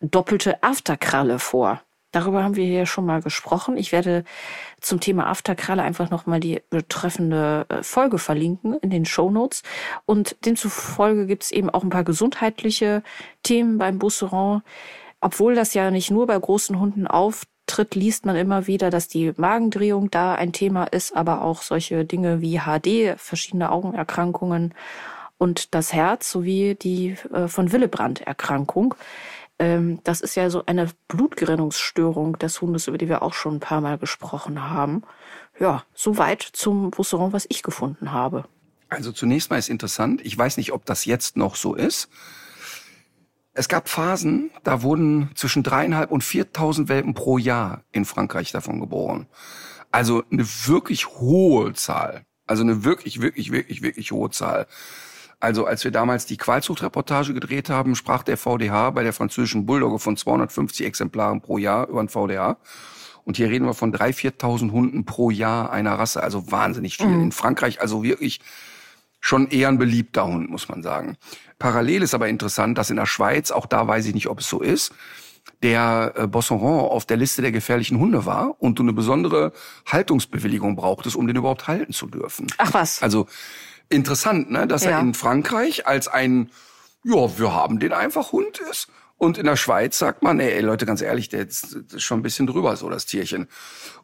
doppelte 0.00 0.62
Afterkralle 0.62 1.38
vor. 1.38 1.80
Darüber 2.14 2.44
haben 2.44 2.54
wir 2.54 2.64
hier 2.64 2.86
schon 2.86 3.06
mal 3.06 3.22
gesprochen. 3.22 3.76
Ich 3.76 3.90
werde 3.90 4.22
zum 4.80 5.00
Thema 5.00 5.26
Afterkralle 5.26 5.82
einfach 5.82 6.10
nochmal 6.10 6.38
die 6.38 6.62
betreffende 6.70 7.66
äh, 7.68 7.82
Folge 7.82 8.18
verlinken 8.18 8.78
in 8.78 8.90
den 8.90 9.04
Shownotes. 9.04 9.64
Und 10.06 10.36
demzufolge 10.46 11.26
gibt 11.26 11.42
es 11.42 11.50
eben 11.50 11.70
auch 11.70 11.82
ein 11.82 11.90
paar 11.90 12.04
gesundheitliche 12.04 13.02
Themen 13.42 13.78
beim 13.78 13.98
Busseron. 13.98 14.62
Obwohl 15.20 15.56
das 15.56 15.74
ja 15.74 15.90
nicht 15.90 16.12
nur 16.12 16.28
bei 16.28 16.38
großen 16.38 16.78
Hunden 16.78 17.08
auftritt, 17.66 17.94
liest 17.94 18.26
man 18.26 18.36
immer 18.36 18.66
wieder, 18.66 18.90
dass 18.90 19.08
die 19.08 19.32
Magendrehung 19.36 20.10
da 20.10 20.34
ein 20.34 20.52
Thema 20.52 20.84
ist, 20.84 21.16
aber 21.16 21.42
auch 21.42 21.62
solche 21.62 22.04
Dinge 22.04 22.40
wie 22.40 22.60
HD, 22.60 23.18
verschiedene 23.18 23.70
Augenerkrankungen 23.70 24.74
und 25.38 25.74
das 25.74 25.92
Herz 25.92 26.30
sowie 26.30 26.74
die 26.74 27.16
äh, 27.32 27.48
von 27.48 27.72
Willebrand-Erkrankung. 27.72 28.94
Ähm, 29.58 30.00
das 30.04 30.20
ist 30.20 30.36
ja 30.36 30.50
so 30.50 30.64
eine 30.66 30.88
Blutgerinnungsstörung 31.08 32.38
des 32.38 32.60
Hundes, 32.60 32.86
über 32.86 32.98
die 32.98 33.08
wir 33.08 33.22
auch 33.22 33.34
schon 33.34 33.56
ein 33.56 33.60
paar 33.60 33.80
Mal 33.80 33.98
gesprochen 33.98 34.68
haben. 34.68 35.02
Ja, 35.58 35.84
soweit 35.94 36.42
zum 36.42 36.90
Busseron, 36.90 37.32
was 37.32 37.46
ich 37.48 37.62
gefunden 37.62 38.12
habe. 38.12 38.44
Also 38.88 39.10
zunächst 39.10 39.50
mal 39.50 39.58
ist 39.58 39.68
interessant, 39.68 40.20
ich 40.24 40.36
weiß 40.36 40.56
nicht, 40.56 40.72
ob 40.72 40.84
das 40.84 41.04
jetzt 41.04 41.36
noch 41.36 41.56
so 41.56 41.74
ist. 41.74 42.08
Es 43.56 43.68
gab 43.68 43.88
Phasen, 43.88 44.50
da 44.64 44.82
wurden 44.82 45.30
zwischen 45.36 45.62
dreieinhalb 45.62 46.10
und 46.10 46.24
4.000 46.24 46.88
Welpen 46.88 47.14
pro 47.14 47.38
Jahr 47.38 47.84
in 47.92 48.04
Frankreich 48.04 48.50
davon 48.50 48.80
geboren. 48.80 49.26
Also 49.92 50.24
eine 50.30 50.44
wirklich 50.66 51.06
hohe 51.06 51.72
Zahl. 51.72 52.24
Also 52.46 52.64
eine 52.64 52.84
wirklich, 52.84 53.20
wirklich, 53.20 53.52
wirklich, 53.52 53.80
wirklich 53.82 54.10
hohe 54.10 54.30
Zahl. 54.30 54.66
Also 55.38 55.66
als 55.66 55.84
wir 55.84 55.92
damals 55.92 56.26
die 56.26 56.36
Qualzuchtreportage 56.36 57.32
gedreht 57.32 57.70
haben, 57.70 57.94
sprach 57.94 58.24
der 58.24 58.36
VDH 58.36 58.90
bei 58.90 59.04
der 59.04 59.12
französischen 59.12 59.66
Bulldogge 59.66 60.00
von 60.00 60.16
250 60.16 60.84
Exemplaren 60.84 61.40
pro 61.40 61.56
Jahr 61.56 61.88
über 61.88 62.02
den 62.02 62.08
VDH. 62.08 62.56
Und 63.24 63.36
hier 63.36 63.50
reden 63.50 63.66
wir 63.66 63.74
von 63.74 63.94
3.000, 63.94 64.38
4.000 64.40 64.72
Hunden 64.72 65.04
pro 65.04 65.30
Jahr 65.30 65.70
einer 65.70 65.92
Rasse. 65.92 66.22
Also 66.22 66.50
wahnsinnig 66.50 66.96
viel. 66.96 67.06
In 67.06 67.30
Frankreich 67.30 67.80
also 67.80 68.02
wirklich 68.02 68.40
schon 69.20 69.48
eher 69.48 69.68
ein 69.68 69.78
beliebter 69.78 70.26
Hund, 70.26 70.50
muss 70.50 70.68
man 70.68 70.82
sagen. 70.82 71.16
Parallel 71.64 72.02
ist 72.02 72.12
aber 72.12 72.28
interessant, 72.28 72.76
dass 72.76 72.90
in 72.90 72.96
der 72.96 73.06
Schweiz, 73.06 73.50
auch 73.50 73.64
da 73.64 73.88
weiß 73.88 74.04
ich 74.04 74.12
nicht, 74.12 74.26
ob 74.26 74.40
es 74.40 74.48
so 74.50 74.60
ist, 74.60 74.92
der 75.62 76.12
äh, 76.14 76.26
Bosseron 76.26 76.90
auf 76.90 77.06
der 77.06 77.16
Liste 77.16 77.40
der 77.40 77.52
gefährlichen 77.52 77.98
Hunde 77.98 78.26
war 78.26 78.56
und 78.58 78.78
du 78.78 78.82
eine 78.82 78.92
besondere 78.92 79.54
Haltungsbewilligung 79.86 80.76
brauchtest, 80.76 81.16
um 81.16 81.26
den 81.26 81.36
überhaupt 81.36 81.66
halten 81.66 81.94
zu 81.94 82.06
dürfen. 82.06 82.48
Ach 82.58 82.74
was. 82.74 83.02
Also 83.02 83.28
interessant, 83.88 84.50
ne, 84.50 84.66
dass 84.66 84.84
Ja. 84.84 84.90
er 84.90 85.00
in 85.00 85.14
Frankreich 85.14 85.86
als 85.86 86.06
ein, 86.06 86.50
ja, 87.02 87.38
wir 87.38 87.54
haben 87.54 87.80
den 87.80 87.94
einfach 87.94 88.32
Hund 88.32 88.60
ist. 88.70 88.88
Und 89.16 89.38
in 89.38 89.46
der 89.46 89.56
Schweiz 89.56 89.98
sagt 89.98 90.22
man, 90.22 90.40
ey, 90.40 90.60
Leute, 90.60 90.84
ganz 90.84 91.00
ehrlich, 91.00 91.30
der 91.30 91.48
ist, 91.48 91.76
das 91.86 91.94
ist 91.94 92.02
schon 92.02 92.18
ein 92.20 92.22
bisschen 92.22 92.46
drüber, 92.46 92.76
so 92.76 92.90
das 92.90 93.06
Tierchen. 93.06 93.48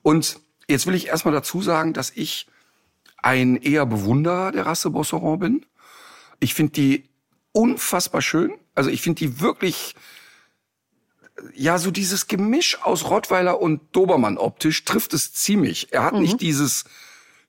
Und 0.00 0.40
jetzt 0.66 0.86
will 0.86 0.94
ich 0.94 1.08
erstmal 1.08 1.34
dazu 1.34 1.60
sagen, 1.60 1.92
dass 1.92 2.10
ich 2.14 2.46
ein 3.18 3.56
eher 3.56 3.84
Bewunderer 3.84 4.50
der 4.50 4.64
Rasse 4.64 4.88
Bosseron 4.88 5.38
bin. 5.38 5.66
Ich 6.38 6.54
finde 6.54 6.72
die 6.72 7.09
unfassbar 7.52 8.22
schön. 8.22 8.52
Also 8.74 8.90
ich 8.90 9.02
finde 9.02 9.18
die 9.18 9.40
wirklich, 9.40 9.94
ja, 11.54 11.78
so 11.78 11.90
dieses 11.90 12.26
Gemisch 12.28 12.78
aus 12.82 13.08
Rottweiler 13.10 13.60
und 13.60 13.80
Dobermann 13.92 14.38
optisch 14.38 14.84
trifft 14.84 15.14
es 15.14 15.32
ziemlich. 15.32 15.92
Er 15.92 16.04
hat 16.04 16.14
nicht 16.14 16.40
dieses 16.40 16.84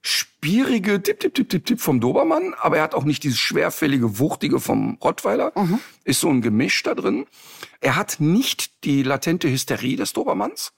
spierige 0.02 1.00
Tipp, 1.00 1.20
Tipp, 1.20 1.34
Tipp, 1.34 1.48
Tipp, 1.48 1.64
Tipp 1.64 1.80
vom 1.80 2.00
Dobermann, 2.00 2.54
aber 2.60 2.78
er 2.78 2.82
hat 2.82 2.94
auch 2.94 3.04
nicht 3.04 3.22
dieses 3.22 3.38
schwerfällige, 3.38 4.18
wuchtige 4.18 4.58
vom 4.58 4.98
Rottweiler. 5.02 5.52
Ist 6.04 6.20
so 6.20 6.28
ein 6.28 6.42
Gemisch 6.42 6.82
da 6.82 6.94
drin. 6.94 7.26
Er 7.80 7.94
hat 7.96 8.16
nicht 8.18 8.84
die 8.84 9.02
latente 9.04 9.48
Hysterie 9.48 9.96
des 9.96 10.12
Dobermanns. 10.12 10.72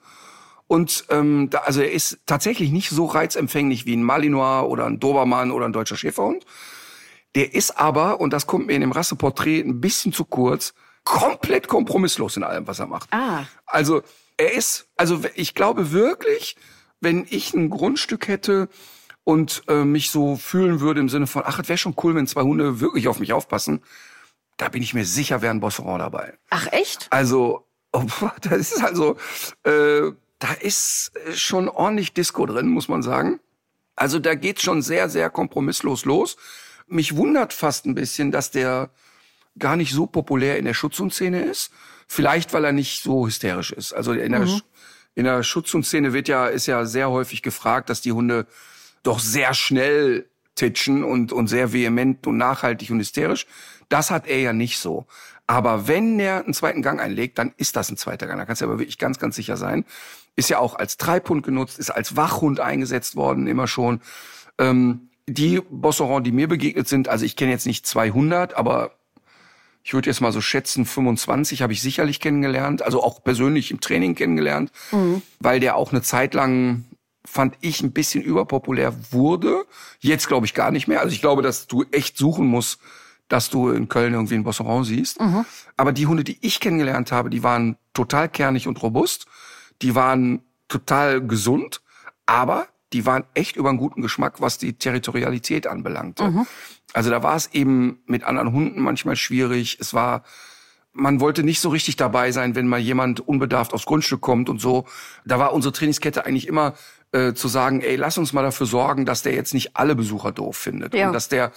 Und 0.66 1.04
ähm, 1.10 1.48
da, 1.50 1.58
also 1.60 1.80
er 1.80 1.92
ist 1.92 2.18
tatsächlich 2.26 2.70
nicht 2.70 2.90
so 2.90 3.06
reizempfänglich 3.06 3.86
wie 3.86 3.96
ein 3.96 4.02
Malinois 4.02 4.62
oder 4.62 4.86
ein 4.86 5.00
Dobermann 5.00 5.50
oder 5.50 5.66
ein 5.66 5.72
deutscher 5.72 5.96
Schäferhund. 5.96 6.44
Der 7.34 7.54
ist 7.54 7.78
aber, 7.78 8.20
und 8.20 8.32
das 8.32 8.46
kommt 8.46 8.66
mir 8.66 8.74
in 8.74 8.80
dem 8.80 8.92
Rasseporträt 8.92 9.60
ein 9.60 9.80
bisschen 9.80 10.12
zu 10.12 10.24
kurz, 10.24 10.74
komplett 11.04 11.68
kompromisslos 11.68 12.36
in 12.36 12.44
allem, 12.44 12.66
was 12.66 12.78
er 12.78 12.86
macht. 12.86 13.12
Ah. 13.12 13.44
Also 13.66 14.02
er 14.36 14.52
ist, 14.52 14.88
also 14.96 15.20
ich 15.34 15.54
glaube 15.54 15.92
wirklich, 15.92 16.56
wenn 17.00 17.26
ich 17.28 17.54
ein 17.54 17.70
Grundstück 17.70 18.28
hätte 18.28 18.68
und 19.24 19.62
äh, 19.68 19.84
mich 19.84 20.10
so 20.10 20.36
fühlen 20.36 20.80
würde 20.80 21.00
im 21.00 21.08
Sinne 21.08 21.26
von, 21.26 21.42
ach, 21.44 21.58
es 21.58 21.68
wäre 21.68 21.78
schon 21.78 21.94
cool, 22.02 22.14
wenn 22.14 22.26
zwei 22.26 22.42
Hunde 22.42 22.80
wirklich 22.80 23.08
auf 23.08 23.20
mich 23.20 23.32
aufpassen, 23.32 23.82
da 24.56 24.68
bin 24.68 24.82
ich 24.82 24.94
mir 24.94 25.04
sicher, 25.04 25.42
wäre 25.42 25.52
ein 25.52 25.60
Bosseron 25.60 25.98
dabei. 25.98 26.34
Ach 26.50 26.66
echt? 26.72 27.08
Also, 27.10 27.66
oh, 27.92 28.04
das 28.42 28.72
ist 28.72 28.82
also, 28.82 29.16
äh, 29.64 30.12
da 30.38 30.52
ist 30.60 31.12
schon 31.34 31.68
ordentlich 31.68 32.12
Disco 32.12 32.46
drin, 32.46 32.68
muss 32.68 32.88
man 32.88 33.02
sagen. 33.02 33.40
Also 33.96 34.18
da 34.18 34.34
geht's 34.34 34.62
schon 34.62 34.82
sehr, 34.82 35.08
sehr 35.08 35.30
kompromisslos 35.30 36.04
los. 36.04 36.36
Mich 36.86 37.16
wundert 37.16 37.52
fast 37.52 37.86
ein 37.86 37.94
bisschen, 37.94 38.30
dass 38.30 38.50
der 38.50 38.90
gar 39.58 39.76
nicht 39.76 39.92
so 39.92 40.06
populär 40.06 40.58
in 40.58 40.64
der 40.64 40.74
Schutzhundszene 40.74 41.42
ist. 41.42 41.70
Vielleicht, 42.06 42.52
weil 42.52 42.64
er 42.64 42.72
nicht 42.72 43.02
so 43.02 43.26
hysterisch 43.26 43.72
ist. 43.72 43.92
Also 43.92 44.12
in 44.12 44.32
der, 44.32 44.46
in 45.14 45.24
der 45.24 45.42
Schutzhundszene 45.42 46.12
wird 46.12 46.28
ja, 46.28 46.46
ist 46.46 46.66
ja 46.66 46.84
sehr 46.84 47.10
häufig 47.10 47.42
gefragt, 47.42 47.88
dass 47.88 48.00
die 48.00 48.12
Hunde 48.12 48.46
doch 49.02 49.18
sehr 49.18 49.54
schnell 49.54 50.28
titschen 50.54 51.02
und, 51.02 51.32
und 51.32 51.48
sehr 51.48 51.72
vehement 51.72 52.26
und 52.26 52.36
nachhaltig 52.36 52.90
und 52.90 53.00
hysterisch. 53.00 53.46
Das 53.88 54.10
hat 54.10 54.26
er 54.26 54.40
ja 54.40 54.52
nicht 54.52 54.78
so. 54.78 55.06
Aber 55.46 55.88
wenn 55.88 56.18
er 56.18 56.44
einen 56.44 56.54
zweiten 56.54 56.82
Gang 56.82 57.00
einlegt, 57.00 57.38
dann 57.38 57.52
ist 57.56 57.76
das 57.76 57.90
ein 57.90 57.96
zweiter 57.96 58.26
Gang. 58.26 58.38
Da 58.38 58.46
kannst 58.46 58.62
du 58.62 58.66
aber 58.66 58.78
wirklich 58.78 58.98
ganz, 58.98 59.18
ganz 59.18 59.36
sicher 59.36 59.56
sein. 59.56 59.84
Ist 60.36 60.48
ja 60.48 60.58
auch 60.58 60.74
als 60.74 60.96
Treibhund 60.96 61.44
genutzt, 61.44 61.78
ist 61.78 61.90
als 61.90 62.16
Wachhund 62.16 62.60
eingesetzt 62.60 63.14
worden, 63.14 63.46
immer 63.46 63.68
schon. 63.68 64.00
Ähm, 64.58 65.10
die 65.28 65.60
Bosseron, 65.70 66.24
die 66.24 66.32
mir 66.32 66.48
begegnet 66.48 66.88
sind, 66.88 67.08
also 67.08 67.24
ich 67.24 67.36
kenne 67.36 67.50
jetzt 67.50 67.66
nicht 67.66 67.86
200, 67.86 68.54
aber 68.54 68.92
ich 69.82 69.92
würde 69.94 70.08
jetzt 70.08 70.20
mal 70.20 70.32
so 70.32 70.40
schätzen, 70.40 70.86
25 70.86 71.62
habe 71.62 71.72
ich 71.72 71.82
sicherlich 71.82 72.20
kennengelernt, 72.20 72.82
also 72.82 73.02
auch 73.02 73.22
persönlich 73.22 73.70
im 73.70 73.80
Training 73.80 74.14
kennengelernt, 74.14 74.72
weil 75.40 75.60
der 75.60 75.76
auch 75.76 75.92
eine 75.92 76.02
Zeit 76.02 76.34
lang, 76.34 76.84
fand 77.26 77.56
ich, 77.60 77.82
ein 77.82 77.92
bisschen 77.92 78.22
überpopulär 78.22 78.94
wurde. 79.12 79.64
Jetzt 80.00 80.28
glaube 80.28 80.46
ich 80.46 80.54
gar 80.54 80.70
nicht 80.70 80.88
mehr. 80.88 81.00
Also 81.00 81.12
ich 81.12 81.20
glaube, 81.20 81.42
dass 81.42 81.66
du 81.66 81.84
echt 81.90 82.18
suchen 82.18 82.46
musst, 82.46 82.80
dass 83.28 83.48
du 83.48 83.70
in 83.70 83.88
Köln 83.88 84.12
irgendwie 84.12 84.34
einen 84.34 84.44
Bosseron 84.44 84.84
siehst. 84.84 85.18
Aber 85.76 85.92
die 85.92 86.06
Hunde, 86.06 86.24
die 86.24 86.38
ich 86.42 86.60
kennengelernt 86.60 87.12
habe, 87.12 87.30
die 87.30 87.42
waren 87.42 87.76
total 87.94 88.28
kernig 88.28 88.68
und 88.68 88.82
robust. 88.82 89.26
Die 89.80 89.94
waren 89.94 90.42
total 90.68 91.26
gesund, 91.26 91.80
aber 92.26 92.68
die 92.94 93.04
waren 93.04 93.24
echt 93.34 93.56
über 93.56 93.68
einen 93.68 93.78
guten 93.78 94.00
Geschmack, 94.00 94.40
was 94.40 94.56
die 94.56 94.72
Territorialität 94.78 95.66
anbelangte. 95.66 96.46
Also 96.94 97.10
da 97.10 97.22
war 97.22 97.36
es 97.36 97.50
eben 97.52 97.98
mit 98.06 98.24
anderen 98.24 98.52
Hunden 98.52 98.80
manchmal 98.80 99.16
schwierig. 99.16 99.76
Es 99.80 99.92
war, 99.92 100.22
man 100.92 101.20
wollte 101.20 101.42
nicht 101.42 101.60
so 101.60 101.68
richtig 101.68 101.96
dabei 101.96 102.30
sein, 102.32 102.54
wenn 102.54 102.68
mal 102.68 102.78
jemand 102.80 103.20
unbedarft 103.20 103.74
aufs 103.74 103.84
Grundstück 103.84 104.20
kommt 104.20 104.48
und 104.48 104.60
so. 104.60 104.86
Da 105.26 105.38
war 105.38 105.52
unsere 105.52 105.72
Trainingskette 105.72 106.24
eigentlich 106.24 106.46
immer 106.46 106.74
äh, 107.12 107.34
zu 107.34 107.48
sagen, 107.48 107.80
ey, 107.82 107.96
lass 107.96 108.16
uns 108.16 108.32
mal 108.32 108.42
dafür 108.42 108.66
sorgen, 108.66 109.04
dass 109.04 109.22
der 109.22 109.34
jetzt 109.34 109.54
nicht 109.54 109.76
alle 109.76 109.94
Besucher 109.96 110.32
doof 110.32 110.56
findet 110.56 110.94
Ja. 110.94 111.08
und 111.08 111.12
dass 111.12 111.28
der 111.28 111.52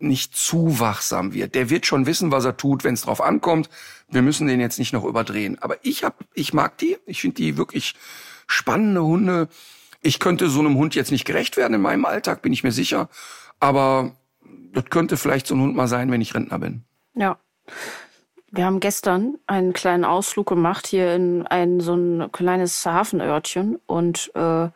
nicht 0.00 0.34
zu 0.34 0.80
wachsam 0.80 1.34
wird. 1.34 1.54
Der 1.54 1.70
wird 1.70 1.86
schon 1.86 2.06
wissen, 2.06 2.32
was 2.32 2.44
er 2.44 2.56
tut, 2.56 2.84
wenn 2.84 2.94
es 2.94 3.02
drauf 3.02 3.20
ankommt. 3.20 3.68
Wir 4.08 4.22
müssen 4.22 4.46
den 4.48 4.58
jetzt 4.58 4.78
nicht 4.78 4.92
noch 4.92 5.04
überdrehen. 5.04 5.58
Aber 5.60 5.76
ich 5.82 6.02
hab, 6.04 6.24
ich 6.34 6.52
mag 6.52 6.78
die. 6.78 6.96
Ich 7.06 7.20
finde 7.20 7.36
die 7.36 7.56
wirklich 7.56 7.94
spannende 8.46 9.04
Hunde. 9.04 9.48
Ich 10.02 10.18
könnte 10.18 10.48
so 10.48 10.60
einem 10.60 10.76
Hund 10.76 10.94
jetzt 10.94 11.10
nicht 11.10 11.24
gerecht 11.24 11.56
werden 11.56 11.74
in 11.74 11.80
meinem 11.80 12.04
Alltag, 12.04 12.42
bin 12.42 12.52
ich 12.52 12.64
mir 12.64 12.72
sicher. 12.72 13.08
Aber 13.58 14.12
das 14.72 14.84
könnte 14.86 15.16
vielleicht 15.16 15.46
so 15.46 15.54
ein 15.54 15.60
Hund 15.60 15.76
mal 15.76 15.88
sein, 15.88 16.10
wenn 16.10 16.20
ich 16.20 16.34
Rentner 16.34 16.58
bin. 16.58 16.84
Ja. 17.14 17.38
Wir 18.52 18.64
haben 18.64 18.80
gestern 18.80 19.38
einen 19.46 19.72
kleinen 19.72 20.04
Ausflug 20.04 20.48
gemacht 20.48 20.86
hier 20.88 21.14
in 21.14 21.46
ein 21.46 21.80
so 21.80 21.94
ein 21.94 22.32
kleines 22.32 22.84
Hafenörtchen 22.84 23.78
und 23.86 24.32
äh, 24.34 24.68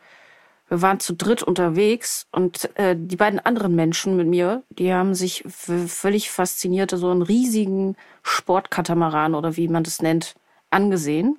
wir 0.69 0.81
waren 0.83 1.01
zu 1.01 1.15
dritt 1.15 1.43
unterwegs 1.43 2.27
und 2.31 2.71
äh, 2.77 2.97
die 2.97 3.17
beiden 3.17 3.41
anderen 3.41 3.75
Menschen 3.75 4.17
mit 4.17 4.29
mir, 4.29 4.63
die 4.71 4.95
haben 4.95 5.15
sich 5.15 5.45
völlig 5.47 6.31
fasziniert 6.31 6.91
so 6.91 7.11
einen 7.11 7.23
riesigen 7.23 7.97
Sportkatamaran 8.23 9.35
oder 9.35 9.57
wie 9.57 9.69
man 9.69 9.83
das 9.83 10.01
nennt, 10.01 10.35
angesehen. 10.71 11.39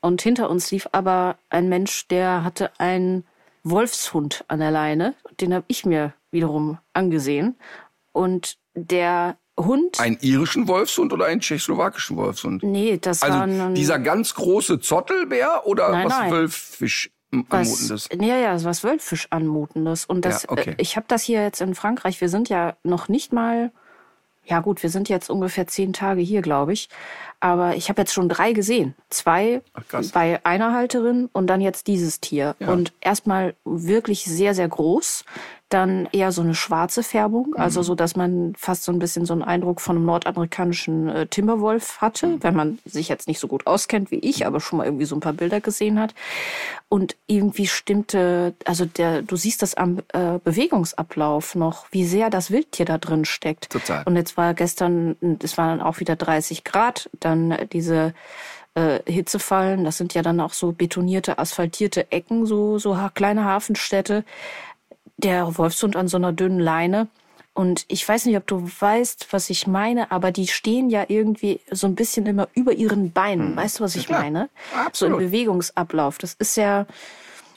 Und 0.00 0.22
hinter 0.22 0.50
uns 0.50 0.70
lief 0.70 0.88
aber 0.92 1.36
ein 1.50 1.68
Mensch, 1.68 2.06
der 2.08 2.44
hatte 2.44 2.70
einen 2.78 3.24
Wolfshund 3.64 4.44
an 4.48 4.58
der 4.60 4.70
Leine. 4.70 5.14
Den 5.40 5.54
habe 5.54 5.64
ich 5.68 5.86
mir 5.86 6.14
wiederum 6.30 6.78
angesehen. 6.92 7.56
Und 8.12 8.56
der 8.74 9.36
Hund. 9.58 10.00
Einen 10.00 10.18
irischen 10.20 10.66
Wolfshund 10.68 11.12
oder 11.12 11.26
einen 11.26 11.40
tschechoslowakischen 11.40 12.16
Wolfshund? 12.16 12.62
nee, 12.62 12.98
das 12.98 13.22
Also 13.22 13.38
war 13.38 13.44
ein, 13.46 13.74
dieser 13.74 13.98
ganz 13.98 14.34
große 14.34 14.80
Zottelbär 14.80 15.62
oder 15.66 15.90
Nein, 15.90 16.06
was 16.06 16.18
nein. 16.18 16.30
Wölfisch 16.32 17.10
was, 17.30 17.60
anmutendes? 17.68 18.08
ja, 18.20 18.36
ja, 18.38 18.64
was 18.64 18.82
Wölfisch 18.84 19.26
anmutendes. 19.30 20.04
Und 20.06 20.24
das, 20.24 20.44
Ja, 20.44 20.50
okay. 20.50 20.74
ich 20.78 20.96
habe 20.96 21.06
das 21.08 21.22
hier 21.22 21.42
jetzt 21.42 21.60
in 21.60 21.74
Frankreich. 21.74 22.20
Wir 22.20 22.28
sind 22.28 22.48
ja 22.48 22.76
noch 22.82 23.08
nicht 23.08 23.32
mal, 23.32 23.72
ja 24.44 24.60
gut, 24.60 24.82
wir 24.82 24.90
sind 24.90 25.08
jetzt 25.08 25.30
ungefähr 25.30 25.66
zehn 25.66 25.92
Tage 25.92 26.20
hier, 26.20 26.42
glaube 26.42 26.72
ich. 26.72 26.88
Aber 27.40 27.74
ich 27.74 27.88
habe 27.88 28.02
jetzt 28.02 28.12
schon 28.12 28.28
drei 28.28 28.52
gesehen. 28.52 28.94
Zwei 29.10 29.62
Ach, 29.74 29.82
bei 30.12 30.44
einer 30.44 30.72
Halterin 30.72 31.28
und 31.32 31.48
dann 31.48 31.60
jetzt 31.60 31.86
dieses 31.88 32.20
Tier. 32.20 32.54
Und 32.60 32.92
erstmal 33.00 33.54
wirklich 33.64 34.24
sehr, 34.24 34.54
sehr 34.54 34.68
groß. 34.68 35.24
Dann 35.72 36.06
eher 36.12 36.32
so 36.32 36.42
eine 36.42 36.54
schwarze 36.54 37.02
Färbung, 37.02 37.48
Mhm. 37.56 37.60
also 37.62 37.82
so, 37.82 37.94
dass 37.94 38.14
man 38.14 38.52
fast 38.58 38.82
so 38.84 38.92
ein 38.92 38.98
bisschen 38.98 39.24
so 39.24 39.32
einen 39.32 39.42
Eindruck 39.42 39.80
von 39.80 39.96
einem 39.96 40.04
nordamerikanischen 40.04 41.08
äh, 41.08 41.26
Timberwolf 41.26 42.00
hatte, 42.02 42.26
Mhm. 42.26 42.42
wenn 42.42 42.54
man 42.54 42.78
sich 42.84 43.08
jetzt 43.08 43.26
nicht 43.26 43.38
so 43.40 43.48
gut 43.48 43.66
auskennt 43.66 44.10
wie 44.10 44.18
ich, 44.18 44.44
aber 44.46 44.60
schon 44.60 44.76
mal 44.78 44.84
irgendwie 44.84 45.06
so 45.06 45.16
ein 45.16 45.20
paar 45.20 45.32
Bilder 45.32 45.60
gesehen 45.62 45.98
hat. 45.98 46.14
Und 46.90 47.16
irgendwie 47.26 47.66
stimmte, 47.66 48.54
also 48.66 48.84
der, 48.84 49.22
du 49.22 49.36
siehst 49.36 49.62
das 49.62 49.74
am 49.74 50.00
äh, 50.12 50.38
Bewegungsablauf 50.44 51.54
noch, 51.54 51.86
wie 51.90 52.04
sehr 52.04 52.28
das 52.28 52.50
Wildtier 52.50 52.84
da 52.84 52.98
drin 52.98 53.24
steckt. 53.24 53.70
Total. 53.70 54.02
Und 54.04 54.16
jetzt 54.16 54.36
war 54.36 54.52
gestern, 54.52 55.16
es 55.42 55.56
waren 55.56 55.80
auch 55.80 56.00
wieder 56.00 56.16
30 56.16 56.64
Grad, 56.64 57.08
dann 57.20 57.56
diese 57.72 58.12
äh, 58.74 59.00
Hitzefallen, 59.06 59.84
das 59.84 59.96
sind 59.98 60.14
ja 60.14 60.22
dann 60.22 60.40
auch 60.40 60.52
so 60.52 60.72
betonierte, 60.72 61.38
asphaltierte 61.38 62.10
Ecken, 62.10 62.46
so, 62.46 62.78
so 62.78 62.98
kleine 63.14 63.44
Hafenstädte. 63.44 64.24
Der 65.22 65.56
Wolfshund 65.58 65.96
an 65.96 66.08
so 66.08 66.16
einer 66.16 66.32
dünnen 66.32 66.60
Leine. 66.60 67.08
Und 67.54 67.84
ich 67.88 68.08
weiß 68.08 68.24
nicht, 68.26 68.36
ob 68.36 68.46
du 68.46 68.66
weißt, 68.80 69.28
was 69.30 69.50
ich 69.50 69.66
meine, 69.66 70.10
aber 70.10 70.32
die 70.32 70.46
stehen 70.46 70.88
ja 70.88 71.04
irgendwie 71.08 71.60
so 71.70 71.86
ein 71.86 71.94
bisschen 71.94 72.24
immer 72.24 72.48
über 72.54 72.72
ihren 72.72 73.12
Beinen. 73.12 73.54
Weißt 73.54 73.78
du, 73.78 73.84
was 73.84 73.94
ich 73.94 74.06
klar. 74.06 74.22
meine? 74.22 74.48
Absolut. 74.74 75.14
So 75.14 75.18
im 75.18 75.26
Bewegungsablauf. 75.26 76.16
Das 76.16 76.32
ist 76.34 76.56
ja, 76.56 76.86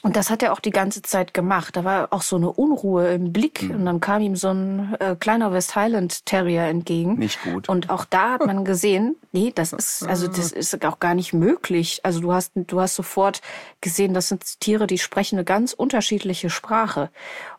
und 0.06 0.14
das 0.14 0.30
hat 0.30 0.40
er 0.40 0.52
auch 0.52 0.60
die 0.60 0.70
ganze 0.70 1.02
Zeit 1.02 1.34
gemacht. 1.34 1.74
Da 1.76 1.82
war 1.82 2.12
auch 2.12 2.22
so 2.22 2.36
eine 2.36 2.52
Unruhe 2.52 3.12
im 3.12 3.32
Blick. 3.32 3.64
Mhm. 3.64 3.70
Und 3.72 3.84
dann 3.86 4.00
kam 4.00 4.22
ihm 4.22 4.36
so 4.36 4.50
ein 4.50 4.94
äh, 5.00 5.16
kleiner 5.16 5.52
West 5.52 5.74
Highland 5.74 6.24
Terrier 6.26 6.62
entgegen. 6.62 7.16
Nicht 7.18 7.42
gut. 7.42 7.68
Und 7.68 7.90
auch 7.90 8.04
da 8.04 8.30
hat 8.34 8.46
man 8.46 8.64
gesehen, 8.64 9.16
nee, 9.32 9.50
das 9.52 9.72
ist, 9.72 10.04
also 10.04 10.28
das 10.28 10.52
ist 10.52 10.84
auch 10.84 11.00
gar 11.00 11.14
nicht 11.14 11.32
möglich. 11.32 12.02
Also 12.04 12.20
du 12.20 12.32
hast, 12.32 12.52
du 12.54 12.80
hast 12.80 12.94
sofort 12.94 13.40
gesehen, 13.80 14.14
das 14.14 14.28
sind 14.28 14.60
Tiere, 14.60 14.86
die 14.86 14.98
sprechen 14.98 15.38
eine 15.38 15.44
ganz 15.44 15.72
unterschiedliche 15.72 16.50
Sprache. 16.50 17.10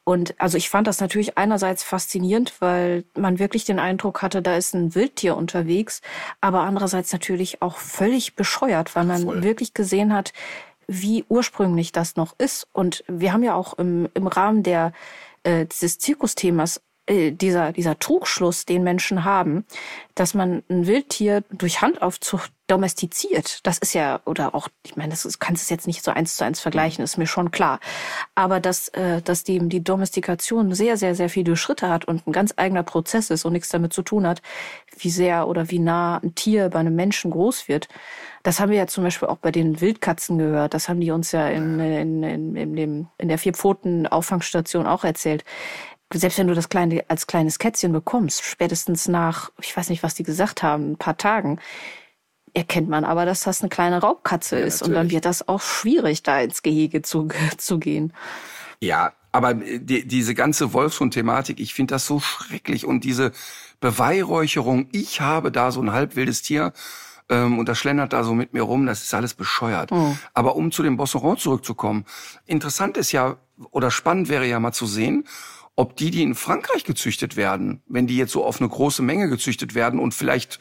Und 0.06 0.34
also 0.40 0.56
ich 0.56 0.70
fand 0.70 0.88
das 0.88 1.02
natürlich 1.02 1.38
einerseits 1.38 1.84
faszinierend, 1.84 2.54
weil 2.62 3.04
man 3.14 3.40
wirklich 3.40 3.66
den 3.66 3.78
Eindruck 3.78 4.22
hatte, 4.22 4.42
da 4.42 4.56
ist 4.56 4.74
ein 4.74 4.96
Wildtier 4.96 5.36
unterwegs, 5.36 6.02
aber 6.40 6.62
andererseits 6.62 7.12
natürlich 7.12 7.62
auch 7.62 7.76
völlig 7.76 8.38
bescheuert, 8.38 8.96
weil 8.96 9.04
man 9.04 9.44
wirklich 9.44 9.74
gesehen 9.74 10.14
hat, 10.14 10.32
wie 10.88 11.26
ursprünglich 11.28 11.92
das 11.92 12.16
noch 12.16 12.36
ist. 12.38 12.68
Und 12.74 13.04
wir 13.08 13.34
haben 13.34 13.44
ja 13.44 13.56
auch 13.56 13.74
im, 13.78 14.08
im 14.14 14.28
Rahmen 14.28 14.64
der, 14.64 14.94
äh, 15.44 15.66
dieses 15.66 16.00
Zirkusthemas 16.00 16.82
äh, 17.08 17.32
dieser, 17.32 17.72
dieser 17.72 17.98
Trugschluss, 18.00 18.66
den 18.66 18.84
Menschen 18.84 19.24
haben, 19.24 19.66
dass 20.14 20.34
man 20.34 20.64
ein 20.70 20.88
Wildtier 20.88 21.44
durch 21.52 21.82
Handaufzucht 21.82 22.52
domestiziert. 22.68 23.66
Das 23.66 23.78
ist 23.78 23.94
ja, 23.94 24.20
oder 24.26 24.54
auch, 24.54 24.68
ich 24.84 24.98
meine, 24.98 25.12
das 25.12 25.24
ist, 25.26 25.40
kannst 25.40 25.64
es 25.64 25.70
jetzt 25.70 25.88
nicht 25.88 26.04
so 26.04 26.12
eins 26.12 26.36
zu 26.36 26.44
eins 26.44 26.60
vergleichen, 26.60 27.04
ist 27.04 27.18
mir 27.18 27.26
schon 27.26 27.52
klar. 27.52 27.80
Aber 28.36 28.60
dass, 28.60 28.90
äh, 28.90 29.22
dass 29.22 29.44
die, 29.46 29.60
die 29.70 29.84
Domestikation 29.84 30.74
sehr, 30.74 30.98
sehr, 30.98 31.16
sehr 31.16 31.30
viele 31.30 31.56
Schritte 31.56 31.90
hat 31.90 32.06
und 32.06 32.28
ein 32.28 32.34
ganz 32.34 32.54
eigener 32.58 32.84
Prozess 32.84 33.30
ist 33.30 33.46
und 33.46 33.54
nichts 33.54 33.70
damit 33.70 33.94
zu 33.94 34.02
tun 34.02 34.28
hat, 34.28 34.42
wie 34.98 35.10
sehr 35.10 35.48
oder 35.48 35.72
wie 35.72 35.80
nah 35.80 36.18
ein 36.18 36.36
Tier 36.36 36.70
bei 36.70 36.80
einem 36.80 36.96
Menschen 36.96 37.32
groß 37.32 37.70
wird. 37.70 37.88
Das 38.44 38.60
haben 38.60 38.70
wir 38.70 38.78
ja 38.78 38.88
zum 38.88 39.06
Beispiel 39.06 39.30
auch 39.30 39.38
bei 39.38 39.52
den 39.52 39.80
Wildkatzen 39.80 40.38
gehört. 40.38 40.74
Das 40.74 40.90
haben 40.90 41.00
die 41.00 41.12
uns 41.12 41.32
ja 41.32 41.48
in, 41.48 41.80
in, 41.80 42.24
in, 42.24 42.56
in, 42.56 42.76
dem, 42.76 43.08
in 43.18 43.30
der 43.30 43.38
Vierpfoten-Auffangstation 43.38 44.86
auch 44.88 45.06
erzählt 45.06 45.46
selbst 46.14 46.38
wenn 46.38 46.48
du 46.48 46.54
das 46.54 46.70
kleine, 46.70 47.04
als 47.10 47.28
kleines 47.28 47.60
Kätzchen 47.60 47.92
bekommst, 47.92 48.44
spätestens 48.44 49.08
nach, 49.08 49.52
ich 49.62 49.76
weiß 49.76 49.90
nicht, 49.90 50.04
was 50.04 50.16
die 50.16 50.24
gesagt 50.24 50.64
haben, 50.64 50.92
ein 50.92 50.98
paar 50.98 51.18
Tagen, 51.18 51.60
erkennt 52.54 52.90
man 52.90 53.04
aber, 53.04 53.26
dass 53.26 53.42
das 53.42 53.62
eine 53.62 53.70
kleine 53.70 54.00
Raubkatze 54.00 54.60
Ja, 54.60 54.66
ist. 54.66 54.82
Und 54.82 54.90
dann 54.90 55.04
natürlich. 55.04 55.14
wird 55.14 55.26
das 55.26 55.48
auch 55.48 55.62
schwierig, 55.62 56.24
da 56.24 56.40
ins 56.40 56.64
Gehege 56.64 57.02
zu, 57.02 57.28
zu 57.58 57.78
gehen. 57.78 58.14
Ja, 58.80 59.14
aber 59.32 59.54
die, 59.54 60.08
diese 60.08 60.34
ganze 60.34 60.74
Wolfshund-Thematik, 60.74 61.60
ich 61.60 61.74
finde 61.74 61.94
das 61.94 62.08
so 62.08 62.20
schrecklich 62.20 62.86
und 62.86 63.04
diese 63.04 63.32
Beweihräucherung, 63.80 64.88
ich 64.92 65.22
habe 65.22 65.52
da 65.52 65.72
so 65.72 65.82
ein 65.82 65.92
halbwildes 65.92 66.42
Tier 66.42 66.74
ähm, 67.30 67.60
und 67.60 67.70
das 67.70 67.78
schlendert 67.78 68.14
da 68.14 68.24
so 68.24 68.34
mit 68.34 68.54
mir 68.54 68.64
rum, 68.64 68.86
das 68.86 69.04
ist 69.04 69.14
alles 69.14 69.34
bescheuert. 69.34 69.92
Aber 70.34 70.56
um 70.56 70.72
zu 70.72 70.82
dem 70.82 70.98
Bosseron 70.98 71.38
zurückzukommen, 71.38 72.06
interessant 72.46 72.98
ist 72.98 73.12
ja, 73.12 73.38
oder 73.72 73.92
spannend 73.92 74.30
wäre 74.30 74.48
ja 74.48 74.60
mal 74.60 74.72
zu 74.72 74.88
sehen, 74.88 75.26
ob 75.78 75.96
die, 75.96 76.12
die 76.12 76.24
in 76.24 76.36
Frankreich 76.36 76.84
gezüchtet 76.84 77.38
werden, 77.38 77.82
wenn 77.88 78.08
die 78.08 78.18
jetzt 78.18 78.34
so 78.34 78.44
auf 78.44 78.60
eine 78.60 78.68
große 78.68 79.04
Menge 79.04 79.30
gezüchtet 79.30 79.76
werden 79.76 80.00
und 80.00 80.14
vielleicht 80.14 80.60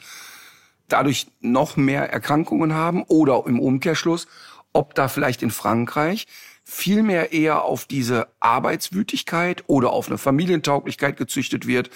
dadurch 0.88 1.26
noch 1.40 1.76
mehr 1.76 2.12
Erkrankungen 2.12 2.74
haben 2.74 3.02
oder 3.04 3.42
im 3.46 3.58
Umkehrschluss, 3.58 4.28
ob 4.74 4.94
da 4.94 5.08
vielleicht 5.08 5.42
in 5.42 5.50
Frankreich 5.50 6.26
viel 6.64 7.02
mehr 7.02 7.32
eher 7.32 7.62
auf 7.62 7.86
diese 7.86 8.28
Arbeitswütigkeit 8.40 9.64
oder 9.68 9.90
auf 9.90 10.08
eine 10.08 10.18
Familientauglichkeit 10.18 11.16
gezüchtet 11.16 11.66
wird. 11.66 11.88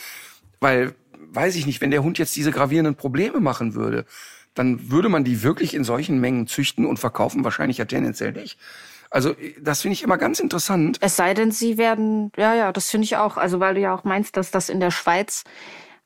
Weil, 0.59 0.95
weiß 1.13 1.57
ich 1.57 1.67
nicht, 1.67 1.83
wenn 1.83 1.91
der 1.91 2.03
Hund 2.03 2.19
jetzt 2.19 2.37
diese 2.37 2.53
gravierenden 2.53 2.95
Probleme 2.95 3.41
machen 3.41 3.75
würde, 3.75 4.07
dann 4.55 4.91
würde 4.91 5.11
man 5.11 5.25
die 5.25 5.43
wirklich 5.43 5.75
in 5.75 5.85
solchen 5.85 6.21
Mengen 6.21 6.47
züchten 6.47 6.87
und 6.87 6.99
verkaufen? 6.99 7.45
Wahrscheinlich 7.45 7.79
ja 7.79 7.85
tendenziell 7.85 8.33
nicht. 8.33 8.59
Also 9.11 9.35
das 9.61 9.83
finde 9.83 9.95
ich 9.95 10.03
immer 10.03 10.19
ganz 10.19 10.39
interessant. 10.41 10.99
Es 11.01 11.17
sei 11.17 11.35
denn, 11.35 11.51
sie 11.51 11.79
werden, 11.79 12.31
ja, 12.37 12.55
ja, 12.55 12.73
das 12.73 12.91
finde 12.91 13.05
ich 13.05 13.17
auch. 13.17 13.37
Also 13.37 13.61
weil 13.61 13.75
du 13.75 13.81
ja 13.81 13.95
auch 13.95 14.05
meinst, 14.05 14.37
dass 14.37 14.51
das 14.51 14.69
in 14.69 14.81
der 14.81 14.91
Schweiz 14.91 15.45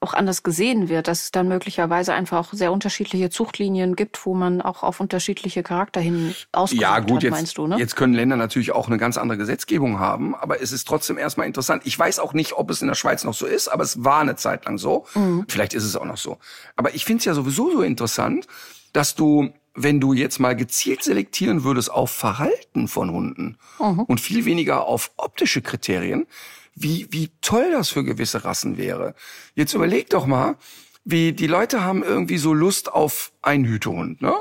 auch 0.05 0.13
anders 0.13 0.43
gesehen 0.43 0.89
wird, 0.89 1.09
dass 1.09 1.25
es 1.25 1.31
dann 1.31 1.49
möglicherweise 1.49 2.13
einfach 2.13 2.39
auch 2.39 2.53
sehr 2.53 2.73
unterschiedliche 2.73 3.31
Zuchtlinien 3.31 3.97
gibt, 3.97 4.25
wo 4.27 4.35
man 4.35 4.61
auch 4.61 4.83
auf 4.83 5.01
unterschiedliche 5.01 5.63
Charakter 5.63 6.01
hin 6.01 6.35
ausgesucht 6.53 6.83
Ja, 6.83 6.99
gut, 7.01 7.17
hat, 7.17 7.23
jetzt, 7.23 7.31
meinst 7.31 7.59
du, 7.59 7.67
ne? 7.67 7.79
jetzt 7.79 7.97
können 7.97 8.13
Länder 8.13 8.37
natürlich 8.37 8.73
auch 8.73 8.87
eine 8.87 8.99
ganz 8.99 9.17
andere 9.17 9.39
Gesetzgebung 9.39 9.99
haben, 9.99 10.35
aber 10.35 10.61
es 10.61 10.73
ist 10.73 10.87
trotzdem 10.87 11.17
erstmal 11.17 11.47
interessant. 11.47 11.83
Ich 11.87 11.99
weiß 11.99 12.19
auch 12.19 12.35
nicht, 12.35 12.53
ob 12.53 12.71
es 12.71 12.83
in 12.83 12.89
der 12.89 12.95
Schweiz 12.95 13.25
noch 13.25 13.35
so 13.35 13.47
ist, 13.47 13.69
aber 13.69 13.83
es 13.83 14.05
war 14.05 14.21
eine 14.21 14.37
Zeit 14.37 14.67
lang 14.67 14.77
so. 14.77 15.07
Mhm. 15.15 15.47
Vielleicht 15.49 15.73
ist 15.73 15.85
es 15.85 15.97
auch 15.97 16.05
noch 16.05 16.19
so. 16.19 16.39
Aber 16.77 16.95
ich 16.95 17.05
finde 17.07 17.21
es 17.21 17.25
ja 17.25 17.33
sowieso 17.33 17.71
so 17.71 17.83
interessant, 17.83 18.47
dass 18.93 19.15
du, 19.15 19.53
wenn 19.75 20.01
du 20.01 20.13
jetzt 20.13 20.39
mal 20.39 20.55
gezielt 20.55 21.03
selektieren 21.03 21.65
würdest 21.65 21.91
auf 21.91 22.11
Verhalten 22.11 22.89
von 22.89 23.11
Hunden 23.11 23.59
Mhm. 23.81 24.01
und 24.01 24.21
viel 24.21 24.45
weniger 24.45 24.85
auf 24.87 25.11
optische 25.17 25.63
Kriterien, 25.63 26.27
wie, 26.75 27.07
wie 27.11 27.31
toll 27.41 27.71
das 27.73 27.89
für 27.89 28.05
gewisse 28.05 28.45
Rassen 28.45 28.77
wäre. 28.77 29.15
Jetzt 29.55 29.75
überleg 29.75 30.11
doch 30.11 30.27
mal, 30.27 30.57
wie 31.05 31.33
die 31.33 31.47
Leute 31.47 31.83
haben 31.83 32.03
irgendwie 32.03 32.39
so 32.39 32.55
Lust 32.55 32.93
auf 32.93 33.33
einen 33.43 33.65
Hütehund, 33.65 34.23
ne? 34.23 34.35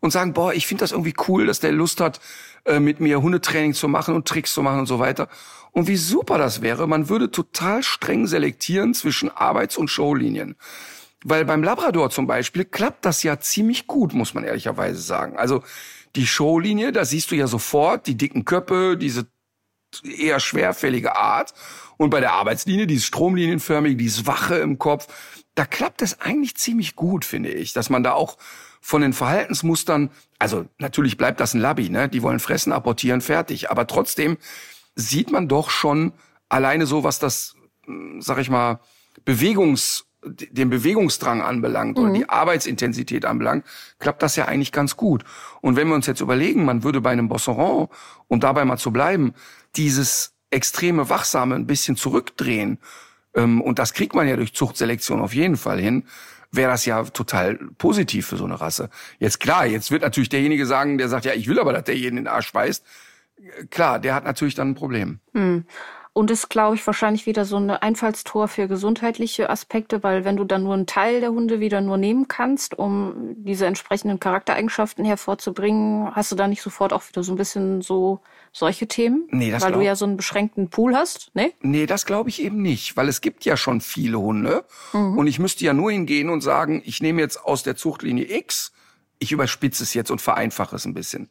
Und 0.00 0.10
sagen, 0.12 0.32
boah, 0.32 0.52
ich 0.54 0.66
finde 0.66 0.82
das 0.82 0.92
irgendwie 0.92 1.14
cool, 1.28 1.46
dass 1.46 1.60
der 1.60 1.72
Lust 1.72 2.00
hat, 2.00 2.20
äh, 2.64 2.80
mit 2.80 3.00
mir 3.00 3.22
Hundetraining 3.22 3.74
zu 3.74 3.88
machen 3.88 4.14
und 4.14 4.26
Tricks 4.26 4.52
zu 4.52 4.62
machen 4.62 4.80
und 4.80 4.86
so 4.86 4.98
weiter. 4.98 5.28
Und 5.72 5.88
wie 5.88 5.96
super 5.96 6.38
das 6.38 6.62
wäre, 6.62 6.86
man 6.86 7.08
würde 7.08 7.30
total 7.30 7.82
streng 7.82 8.26
selektieren 8.26 8.94
zwischen 8.94 9.30
Arbeits- 9.30 9.76
und 9.76 9.88
Showlinien. 9.88 10.56
Weil 11.28 11.44
beim 11.44 11.64
Labrador 11.64 12.10
zum 12.10 12.28
Beispiel 12.28 12.64
klappt 12.64 13.04
das 13.04 13.24
ja 13.24 13.40
ziemlich 13.40 13.88
gut, 13.88 14.14
muss 14.14 14.32
man 14.32 14.44
ehrlicherweise 14.44 15.00
sagen. 15.00 15.36
Also 15.36 15.64
die 16.14 16.24
Showlinie, 16.24 16.92
da 16.92 17.04
siehst 17.04 17.32
du 17.32 17.34
ja 17.34 17.48
sofort 17.48 18.06
die 18.06 18.16
dicken 18.16 18.44
Köpfe, 18.44 18.96
diese 18.96 19.26
eher 20.04 20.38
schwerfällige 20.38 21.16
Art. 21.16 21.52
Und 21.96 22.10
bei 22.10 22.20
der 22.20 22.32
Arbeitslinie, 22.32 22.86
dieses 22.86 23.06
stromlinienförmige, 23.06 23.96
dieses 23.96 24.28
Wache 24.28 24.54
im 24.58 24.78
Kopf, 24.78 25.08
da 25.56 25.64
klappt 25.64 26.00
es 26.00 26.20
eigentlich 26.20 26.54
ziemlich 26.54 26.94
gut, 26.94 27.24
finde 27.24 27.50
ich, 27.50 27.72
dass 27.72 27.90
man 27.90 28.04
da 28.04 28.12
auch 28.12 28.36
von 28.80 29.02
den 29.02 29.12
Verhaltensmustern, 29.12 30.10
also 30.38 30.66
natürlich 30.78 31.16
bleibt 31.16 31.40
das 31.40 31.54
ein 31.54 31.60
Labby, 31.60 31.88
ne? 31.88 32.08
Die 32.08 32.22
wollen 32.22 32.38
fressen, 32.38 32.72
apportieren, 32.72 33.20
fertig. 33.20 33.68
Aber 33.68 33.88
trotzdem 33.88 34.36
sieht 34.94 35.32
man 35.32 35.48
doch 35.48 35.70
schon 35.70 36.12
alleine 36.48 36.86
so, 36.86 37.02
was 37.02 37.18
das, 37.18 37.56
mh, 37.86 38.22
sag 38.22 38.38
ich 38.38 38.48
mal, 38.48 38.78
Bewegungs, 39.24 40.04
den 40.26 40.70
Bewegungsdrang 40.70 41.42
anbelangt 41.42 41.98
oder 41.98 42.12
die 42.12 42.28
Arbeitsintensität 42.28 43.24
anbelangt, 43.24 43.64
klappt 43.98 44.22
das 44.22 44.36
ja 44.36 44.46
eigentlich 44.46 44.72
ganz 44.72 44.96
gut. 44.96 45.24
Und 45.60 45.76
wenn 45.76 45.88
wir 45.88 45.94
uns 45.94 46.06
jetzt 46.06 46.20
überlegen, 46.20 46.64
man 46.64 46.82
würde 46.82 47.00
bei 47.00 47.10
einem 47.10 47.28
Bosseron, 47.28 47.88
um 48.28 48.40
dabei 48.40 48.64
mal 48.64 48.78
zu 48.78 48.90
bleiben, 48.90 49.34
dieses 49.76 50.34
extreme 50.50 51.08
Wachsame 51.08 51.54
ein 51.54 51.66
bisschen 51.66 51.96
zurückdrehen, 51.96 52.78
ähm, 53.34 53.60
und 53.60 53.78
das 53.78 53.92
kriegt 53.92 54.14
man 54.14 54.28
ja 54.28 54.36
durch 54.36 54.54
Zuchtselektion 54.54 55.20
auf 55.20 55.34
jeden 55.34 55.56
Fall 55.56 55.80
hin, 55.80 56.04
wäre 56.50 56.70
das 56.70 56.86
ja 56.86 57.02
total 57.04 57.56
positiv 57.78 58.26
für 58.26 58.36
so 58.36 58.44
eine 58.44 58.60
Rasse. 58.60 58.88
Jetzt 59.18 59.40
klar, 59.40 59.66
jetzt 59.66 59.90
wird 59.90 60.02
natürlich 60.02 60.28
derjenige 60.28 60.66
sagen, 60.66 60.98
der 60.98 61.08
sagt, 61.08 61.24
ja, 61.24 61.34
ich 61.34 61.48
will 61.48 61.60
aber, 61.60 61.72
dass 61.72 61.84
der 61.84 61.96
jeden 61.96 62.18
in 62.18 62.24
den 62.24 62.32
Arsch 62.32 62.52
beißt. 62.52 62.84
Äh, 63.38 63.66
Klar, 63.66 63.98
der 63.98 64.14
hat 64.14 64.24
natürlich 64.24 64.54
dann 64.54 64.70
ein 64.70 64.74
Problem. 64.74 65.20
Und 66.16 66.30
ist, 66.30 66.48
glaube 66.48 66.76
ich, 66.76 66.86
wahrscheinlich 66.86 67.26
wieder 67.26 67.44
so 67.44 67.58
ein 67.58 67.68
Einfallstor 67.68 68.48
für 68.48 68.68
gesundheitliche 68.68 69.50
Aspekte, 69.50 70.02
weil 70.02 70.24
wenn 70.24 70.38
du 70.38 70.44
dann 70.44 70.62
nur 70.62 70.72
einen 70.72 70.86
Teil 70.86 71.20
der 71.20 71.28
Hunde 71.28 71.60
wieder 71.60 71.82
nur 71.82 71.98
nehmen 71.98 72.26
kannst, 72.26 72.78
um 72.78 73.34
diese 73.36 73.66
entsprechenden 73.66 74.18
Charaktereigenschaften 74.18 75.04
hervorzubringen, 75.04 76.14
hast 76.16 76.32
du 76.32 76.36
da 76.36 76.48
nicht 76.48 76.62
sofort 76.62 76.94
auch 76.94 77.06
wieder 77.06 77.22
so 77.22 77.34
ein 77.34 77.36
bisschen 77.36 77.82
so 77.82 78.20
solche 78.50 78.88
Themen? 78.88 79.28
Nee, 79.30 79.50
das 79.50 79.62
Weil 79.62 79.72
du 79.72 79.80
glaub- 79.80 79.86
ja 79.88 79.94
so 79.94 80.06
einen 80.06 80.16
beschränkten 80.16 80.70
Pool 80.70 80.96
hast, 80.96 81.32
ne? 81.34 81.52
Nee, 81.60 81.84
das 81.84 82.06
glaube 82.06 82.30
ich 82.30 82.42
eben 82.42 82.62
nicht, 82.62 82.96
weil 82.96 83.10
es 83.10 83.20
gibt 83.20 83.44
ja 83.44 83.58
schon 83.58 83.82
viele 83.82 84.18
Hunde 84.18 84.64
und 84.94 85.26
ich 85.26 85.38
müsste 85.38 85.66
ja 85.66 85.74
nur 85.74 85.92
hingehen 85.92 86.30
und 86.30 86.40
sagen, 86.40 86.80
ich 86.86 87.02
nehme 87.02 87.20
jetzt 87.20 87.44
aus 87.44 87.62
der 87.62 87.76
Zuchtlinie 87.76 88.34
X, 88.38 88.72
ich 89.18 89.32
überspitze 89.32 89.82
es 89.82 89.92
jetzt 89.92 90.10
und 90.10 90.22
vereinfache 90.22 90.76
es 90.76 90.86
ein 90.86 90.94
bisschen, 90.94 91.28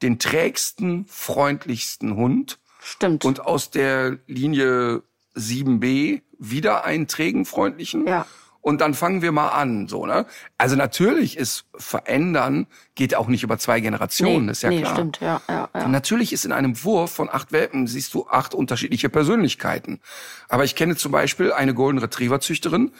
den 0.00 0.18
trägsten, 0.18 1.04
freundlichsten 1.08 2.16
Hund 2.16 2.58
Stimmt. 2.84 3.24
und 3.24 3.40
aus 3.40 3.70
der 3.70 4.18
Linie 4.26 5.02
7b 5.36 6.22
wieder 6.38 6.84
einen 6.84 7.08
trägen, 7.08 7.44
freundlichen. 7.44 8.06
Ja. 8.06 8.26
Und 8.60 8.80
dann 8.80 8.94
fangen 8.94 9.20
wir 9.20 9.30
mal 9.30 9.48
an, 9.48 9.88
so, 9.88 10.06
ne? 10.06 10.24
Also 10.56 10.74
natürlich 10.74 11.36
ist 11.36 11.66
verändern, 11.74 12.66
geht 12.94 13.14
auch 13.14 13.26
nicht 13.26 13.42
über 13.42 13.58
zwei 13.58 13.80
Generationen, 13.80 14.46
nee, 14.46 14.52
ist 14.52 14.62
ja 14.62 14.70
nee, 14.70 14.80
klar. 14.80 14.94
stimmt, 14.94 15.20
ja, 15.20 15.42
ja, 15.50 15.68
ja. 15.74 15.86
Natürlich 15.86 16.32
ist 16.32 16.46
in 16.46 16.52
einem 16.52 16.82
Wurf 16.82 17.12
von 17.12 17.28
acht 17.28 17.52
Welpen, 17.52 17.86
siehst 17.86 18.14
du 18.14 18.26
acht 18.26 18.54
unterschiedliche 18.54 19.10
Persönlichkeiten. 19.10 20.00
Aber 20.48 20.64
ich 20.64 20.76
kenne 20.76 20.96
zum 20.96 21.12
Beispiel 21.12 21.52
eine 21.52 21.74
Golden 21.74 21.98
Retriever 21.98 22.40
Züchterin, 22.40 22.92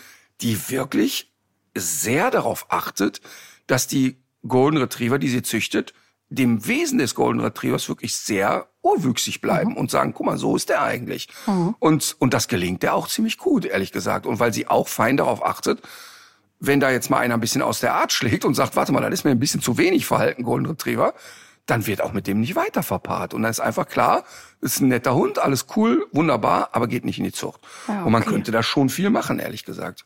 die 0.42 0.68
wirklich 0.68 1.32
sehr 1.74 2.30
darauf 2.30 2.66
achtet, 2.68 3.22
dass 3.66 3.86
die 3.86 4.18
Golden 4.46 4.76
Retriever, 4.76 5.18
die 5.18 5.30
sie 5.30 5.42
züchtet, 5.42 5.94
dem 6.30 6.66
Wesen 6.66 6.98
des 6.98 7.14
Golden 7.14 7.40
Retrievers 7.40 7.88
wirklich 7.88 8.16
sehr 8.16 8.66
urwüchsig 8.82 9.40
bleiben 9.40 9.72
Mhm. 9.72 9.76
und 9.76 9.90
sagen, 9.90 10.12
guck 10.14 10.26
mal, 10.26 10.38
so 10.38 10.56
ist 10.56 10.68
der 10.68 10.82
eigentlich. 10.82 11.28
Und, 11.78 12.16
und 12.18 12.34
das 12.34 12.48
gelingt 12.48 12.82
der 12.82 12.94
auch 12.94 13.08
ziemlich 13.08 13.38
gut, 13.38 13.64
ehrlich 13.64 13.92
gesagt. 13.92 14.26
Und 14.26 14.40
weil 14.40 14.52
sie 14.52 14.66
auch 14.66 14.88
fein 14.88 15.16
darauf 15.16 15.44
achtet, 15.44 15.80
wenn 16.60 16.80
da 16.80 16.90
jetzt 16.90 17.10
mal 17.10 17.18
einer 17.18 17.34
ein 17.34 17.40
bisschen 17.40 17.62
aus 17.62 17.80
der 17.80 17.94
Art 17.94 18.12
schlägt 18.12 18.44
und 18.44 18.54
sagt, 18.54 18.74
warte 18.74 18.92
mal, 18.92 19.00
das 19.02 19.12
ist 19.12 19.24
mir 19.24 19.30
ein 19.32 19.38
bisschen 19.38 19.60
zu 19.60 19.76
wenig 19.78 20.06
verhalten, 20.06 20.42
Golden 20.44 20.66
Retriever, 20.66 21.14
dann 21.66 21.86
wird 21.86 22.00
auch 22.02 22.12
mit 22.12 22.26
dem 22.26 22.40
nicht 22.40 22.56
weiter 22.56 22.82
verpaart. 22.82 23.32
Und 23.34 23.42
dann 23.42 23.50
ist 23.50 23.60
einfach 23.60 23.86
klar, 23.88 24.24
ist 24.60 24.80
ein 24.80 24.88
netter 24.88 25.14
Hund, 25.14 25.38
alles 25.38 25.66
cool, 25.76 26.06
wunderbar, 26.12 26.70
aber 26.72 26.88
geht 26.88 27.04
nicht 27.04 27.18
in 27.18 27.24
die 27.24 27.32
Zucht. 27.32 27.60
Ja, 27.88 28.02
Und 28.04 28.12
man 28.12 28.22
okay. 28.22 28.32
könnte 28.32 28.50
da 28.50 28.62
schon 28.62 28.88
viel 28.88 29.10
machen, 29.10 29.38
ehrlich 29.38 29.64
gesagt. 29.64 30.04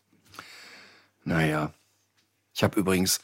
Naja. 1.25 1.73
Ich 2.55 2.63
habe 2.63 2.79
übrigens, 2.79 3.21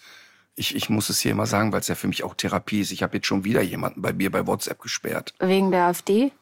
ich, 0.57 0.75
ich 0.75 0.89
muss 0.89 1.09
es 1.09 1.21
hier 1.21 1.35
mal 1.35 1.47
sagen, 1.47 1.73
weil 1.73 1.81
es 1.81 1.89
ja 1.89 1.95
für 1.95 2.09
mich 2.09 2.23
auch 2.23 2.35
Therapie 2.35 2.81
ist, 2.81 2.93
ich 2.93 3.03
habe 3.03 3.17
jetzt 3.17 3.27
schon 3.27 3.45
wieder 3.45 3.63
jemanden 3.63 4.03
bei 4.03 4.13
mir 4.13 4.31
bei 4.31 4.47
WhatsApp 4.47 4.81
gesperrt. 4.81 5.35
Wegen 5.39 5.71
der 5.71 5.87
AfD? 5.87 6.33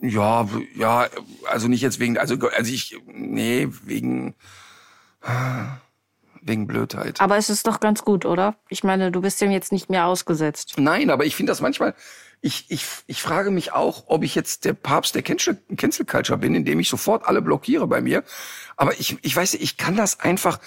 Ja, 0.00 0.48
ja, 0.74 1.06
also 1.48 1.68
nicht 1.68 1.80
jetzt 1.80 2.00
wegen, 2.00 2.18
also, 2.18 2.34
also 2.34 2.72
ich, 2.72 2.96
nee, 3.06 3.68
wegen, 3.84 4.34
wegen 6.42 6.66
Blödheit. 6.66 7.20
Aber 7.20 7.36
es 7.36 7.50
ist 7.50 7.66
doch 7.66 7.80
ganz 7.80 8.02
gut, 8.02 8.24
oder? 8.24 8.56
Ich 8.68 8.82
meine, 8.84 9.12
du 9.12 9.20
bist 9.20 9.40
dem 9.40 9.50
jetzt 9.50 9.72
nicht 9.72 9.88
mehr 9.88 10.06
ausgesetzt. 10.06 10.74
Nein, 10.76 11.08
aber 11.10 11.24
ich 11.24 11.36
finde 11.36 11.52
das 11.52 11.60
manchmal, 11.60 11.94
ich, 12.40 12.66
ich, 12.68 12.84
ich 13.06 13.22
frage 13.22 13.50
mich 13.50 13.72
auch, 13.72 14.04
ob 14.08 14.22
ich 14.22 14.34
jetzt 14.34 14.64
der 14.64 14.74
Papst 14.74 15.14
der 15.14 15.22
Cancel, 15.22 15.56
Cancel 15.76 16.04
Culture 16.04 16.38
bin, 16.38 16.54
indem 16.54 16.80
ich 16.80 16.88
sofort 16.88 17.24
alle 17.24 17.40
blockiere 17.40 17.86
bei 17.86 18.00
mir. 18.00 18.24
Aber 18.76 18.98
ich, 18.98 19.16
ich 19.22 19.34
weiß 19.34 19.54
nicht, 19.54 19.62
ich 19.62 19.76
kann 19.76 19.96
das 19.96 20.20
einfach, 20.20 20.60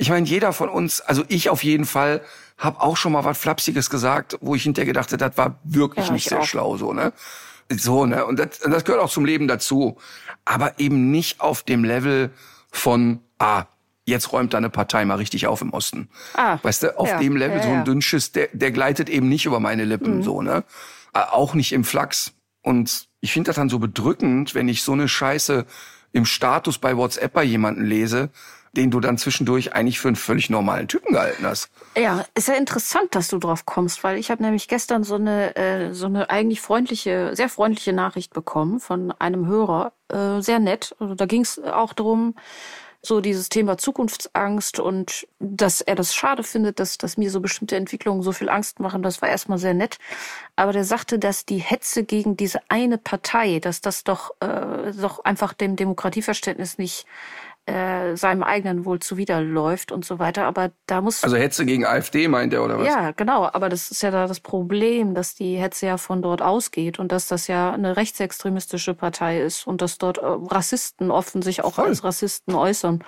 ich 0.00 0.10
meine, 0.10 0.26
jeder 0.26 0.52
von 0.52 0.68
uns, 0.68 1.00
also 1.00 1.24
ich 1.28 1.50
auf 1.50 1.64
jeden 1.64 1.84
Fall, 1.84 2.22
habe 2.56 2.80
auch 2.80 2.96
schon 2.96 3.12
mal 3.12 3.24
was 3.24 3.36
Flapsiges 3.36 3.90
gesagt, 3.90 4.38
wo 4.40 4.54
ich 4.54 4.62
hinterher 4.62 4.86
gedacht 4.86 5.12
habe, 5.12 5.18
das 5.18 5.36
war 5.36 5.58
wirklich 5.64 6.06
Ja, 6.06 6.12
nicht 6.12 6.24
ich 6.26 6.30
sehr 6.30 6.40
auch. 6.40 6.44
schlau, 6.44 6.76
so, 6.76 6.92
ne? 6.92 7.12
So, 7.70 8.06
ne? 8.06 8.24
Und 8.24 8.38
das, 8.38 8.60
das 8.60 8.84
gehört 8.84 9.02
auch 9.02 9.10
zum 9.10 9.24
Leben 9.24 9.46
dazu. 9.48 9.98
Aber 10.44 10.78
eben 10.78 11.10
nicht 11.10 11.40
auf 11.40 11.62
dem 11.64 11.84
Level 11.84 12.30
von, 12.70 13.20
ah, 13.38 13.64
jetzt 14.06 14.32
räumt 14.32 14.54
da 14.54 14.58
eine 14.58 14.70
Partei 14.70 15.04
mal 15.04 15.16
richtig 15.16 15.46
auf 15.46 15.60
im 15.60 15.72
Osten. 15.72 16.08
Ah, 16.34 16.58
weißt 16.62 16.84
du, 16.84 16.98
auf 16.98 17.08
ja, 17.08 17.18
dem 17.18 17.36
Level, 17.36 17.58
ja, 17.58 17.62
so 17.64 17.68
ein. 17.70 17.84
Dünnschiss, 17.84 18.32
der, 18.32 18.48
der 18.52 18.70
gleitet 18.70 19.08
eben 19.10 19.28
nicht 19.28 19.46
über 19.46 19.60
meine 19.60 19.84
Lippen, 19.84 20.22
so, 20.22 20.42
ne? 20.42 20.64
Äh, 21.12 21.20
Auch 21.30 21.54
nicht 21.54 21.72
im 21.72 21.84
Flachs. 21.84 22.32
Und 22.62 23.08
ich 23.20 23.32
finde 23.32 23.48
das 23.48 23.56
dann 23.56 23.68
so 23.68 23.78
bedrückend, 23.80 24.54
wenn 24.54 24.68
ich 24.68 24.82
so 24.82 24.92
eine 24.92 25.08
Scheiße 25.08 25.66
im 26.12 26.24
Status 26.24 26.78
bei 26.78 26.96
WhatsApp 26.96 27.32
bei 27.32 27.44
jemanden 27.44 27.84
lese, 27.84 28.30
den 28.78 28.90
du 28.92 29.00
dann 29.00 29.18
zwischendurch 29.18 29.74
eigentlich 29.74 29.98
für 29.98 30.08
einen 30.08 30.16
völlig 30.16 30.50
normalen 30.50 30.86
Typen 30.86 31.12
gehalten 31.12 31.44
hast. 31.44 31.68
Ja, 31.96 32.24
ist 32.34 32.48
ja 32.48 32.54
interessant, 32.54 33.14
dass 33.14 33.28
du 33.28 33.38
drauf 33.38 33.66
kommst, 33.66 34.04
weil 34.04 34.18
ich 34.18 34.30
habe 34.30 34.42
nämlich 34.42 34.68
gestern 34.68 35.02
so 35.02 35.16
eine 35.16 35.56
äh, 35.56 35.92
so 35.92 36.06
eine 36.06 36.30
eigentlich 36.30 36.60
freundliche, 36.60 37.34
sehr 37.34 37.48
freundliche 37.48 37.92
Nachricht 37.92 38.32
bekommen 38.32 38.78
von 38.78 39.12
einem 39.18 39.46
Hörer, 39.46 39.92
äh, 40.08 40.40
sehr 40.40 40.60
nett. 40.60 40.94
Also 41.00 41.16
da 41.16 41.26
ging 41.26 41.42
es 41.42 41.58
auch 41.58 41.92
darum, 41.92 42.34
so 43.00 43.20
dieses 43.20 43.48
Thema 43.48 43.78
Zukunftsangst 43.78 44.80
und 44.80 45.26
dass 45.38 45.80
er 45.80 45.94
das 45.94 46.14
schade 46.14 46.42
findet, 46.42 46.80
dass, 46.80 46.98
dass 46.98 47.16
mir 47.16 47.30
so 47.30 47.40
bestimmte 47.40 47.76
Entwicklungen 47.76 48.22
so 48.22 48.32
viel 48.32 48.48
Angst 48.48 48.80
machen, 48.80 49.02
das 49.02 49.22
war 49.22 49.28
erstmal 49.28 49.58
sehr 49.58 49.74
nett. 49.74 49.98
Aber 50.56 50.72
der 50.72 50.84
sagte, 50.84 51.18
dass 51.18 51.46
die 51.46 51.58
Hetze 51.58 52.04
gegen 52.04 52.36
diese 52.36 52.60
eine 52.68 52.98
Partei, 52.98 53.60
dass 53.60 53.80
das 53.80 54.02
doch, 54.02 54.32
äh, 54.40 54.92
doch 54.92 55.24
einfach 55.24 55.52
dem 55.52 55.76
Demokratieverständnis 55.76 56.78
nicht 56.78 57.06
äh, 57.68 58.16
seinem 58.16 58.42
eigenen 58.42 58.84
Wohl 58.84 58.98
zuwiderläuft 58.98 59.92
und 59.92 60.04
so 60.04 60.18
weiter. 60.18 60.46
Aber 60.46 60.70
da 60.86 61.00
muss 61.02 61.22
Also 61.22 61.36
Hetze 61.36 61.66
gegen 61.66 61.84
AfD 61.84 62.26
meint 62.26 62.52
er, 62.54 62.64
oder 62.64 62.78
was? 62.78 62.86
ja, 62.86 63.10
genau. 63.12 63.48
Aber 63.52 63.68
das 63.68 63.90
ist 63.90 64.02
ja 64.02 64.10
da 64.10 64.26
das 64.26 64.40
Problem, 64.40 65.14
dass 65.14 65.34
die 65.34 65.56
Hetze 65.56 65.86
ja 65.86 65.98
von 65.98 66.22
dort 66.22 66.40
ausgeht 66.40 66.98
und 66.98 67.12
dass 67.12 67.26
das 67.26 67.46
ja 67.46 67.72
eine 67.72 67.96
rechtsextremistische 67.96 68.94
Partei 68.94 69.40
ist 69.42 69.66
und 69.66 69.82
dass 69.82 69.98
dort 69.98 70.18
äh, 70.18 70.22
Rassisten 70.24 71.10
offen 71.10 71.42
sich 71.42 71.62
auch 71.62 71.74
Voll. 71.74 71.86
als 71.88 72.02
Rassisten 72.04 72.54
äußern. 72.54 73.04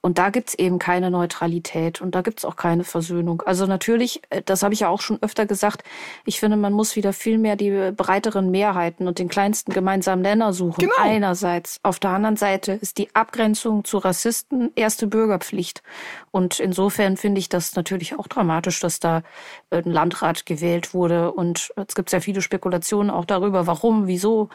Und 0.00 0.18
da 0.18 0.30
gibt's 0.30 0.54
eben 0.54 0.78
keine 0.78 1.10
Neutralität 1.10 2.00
und 2.00 2.14
da 2.14 2.22
gibt's 2.22 2.44
auch 2.44 2.56
keine 2.56 2.84
Versöhnung. 2.84 3.42
Also 3.44 3.66
natürlich, 3.66 4.22
äh, 4.30 4.42
das 4.44 4.62
habe 4.62 4.74
ich 4.74 4.80
ja 4.80 4.88
auch 4.88 5.00
schon 5.00 5.18
öfter 5.22 5.46
gesagt, 5.46 5.82
ich 6.24 6.40
finde, 6.40 6.56
man 6.56 6.72
muss 6.72 6.96
wieder 6.96 7.12
viel 7.12 7.38
mehr 7.38 7.56
die 7.56 7.92
breiteren 7.92 8.50
Mehrheiten 8.50 9.08
und 9.08 9.18
den 9.18 9.28
kleinsten 9.28 9.72
gemeinsamen 9.72 10.22
Nenner 10.22 10.52
suchen. 10.52 10.80
Genau. 10.80 10.92
Einerseits. 10.98 11.78
Auf 11.82 11.98
der 11.98 12.10
anderen 12.10 12.36
Seite 12.36 12.72
ist 12.72 12.98
die 12.98 13.14
Abgrenzung 13.14 13.84
zu 13.84 13.98
Rassisten 13.98 14.70
erste 14.74 15.06
Bürgerpflicht. 15.06 15.82
Und 16.30 16.60
insofern 16.60 17.16
finde 17.16 17.40
ich 17.40 17.48
das 17.48 17.74
natürlich 17.74 18.18
auch 18.18 18.28
dramatisch, 18.28 18.80
dass 18.80 19.00
da 19.00 19.22
äh, 19.70 19.78
ein 19.78 19.90
Landrat 19.90 20.46
gewählt 20.46 20.94
wurde. 20.94 21.32
Und 21.32 21.72
es 21.76 21.94
gibt 21.94 22.10
sehr 22.10 22.20
viele 22.20 22.42
Spekulationen 22.42 23.10
auch 23.10 23.24
darüber, 23.24 23.66
warum, 23.66 24.06
wieso, 24.06 24.48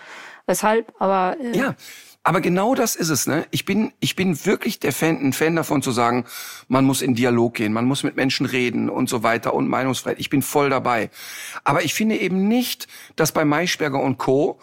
weshalb. 0.45 0.93
Aber 0.99 1.37
äh, 1.39 1.57
Ja, 1.57 1.75
aber 2.23 2.39
genau 2.39 2.73
das 2.73 2.95
ist 2.95 3.09
es, 3.09 3.27
ne? 3.27 3.45
Ich 3.51 3.65
bin, 3.65 3.91
ich 3.99 4.15
bin 4.15 4.45
wirklich 4.45 4.79
der 4.79 4.93
Fan, 4.93 5.17
ein 5.17 5.33
Fan 5.33 5.57
davon 5.57 5.81
zu 5.81 5.91
sagen, 5.91 6.25
man 6.69 6.85
muss 6.85 7.01
in 7.01 7.15
Dialog 7.15 7.55
gehen, 7.55 7.73
man 7.73 7.85
muss 7.85 8.03
mit 8.03 8.15
Menschen 8.15 8.45
reden 8.45 8.89
und 8.89 9.09
so 9.09 9.23
weiter 9.23 9.53
und 9.53 9.67
Meinungsfreiheit. 9.67 10.19
Ich 10.19 10.29
bin 10.29 10.41
voll 10.41 10.69
dabei. 10.69 11.09
Aber 11.65 11.83
ich 11.83 11.93
finde 11.93 12.17
eben 12.17 12.47
nicht, 12.47 12.87
dass 13.17 13.33
bei 13.33 13.43
Maischberger 13.43 13.99
und 13.99 14.17
Co. 14.17 14.59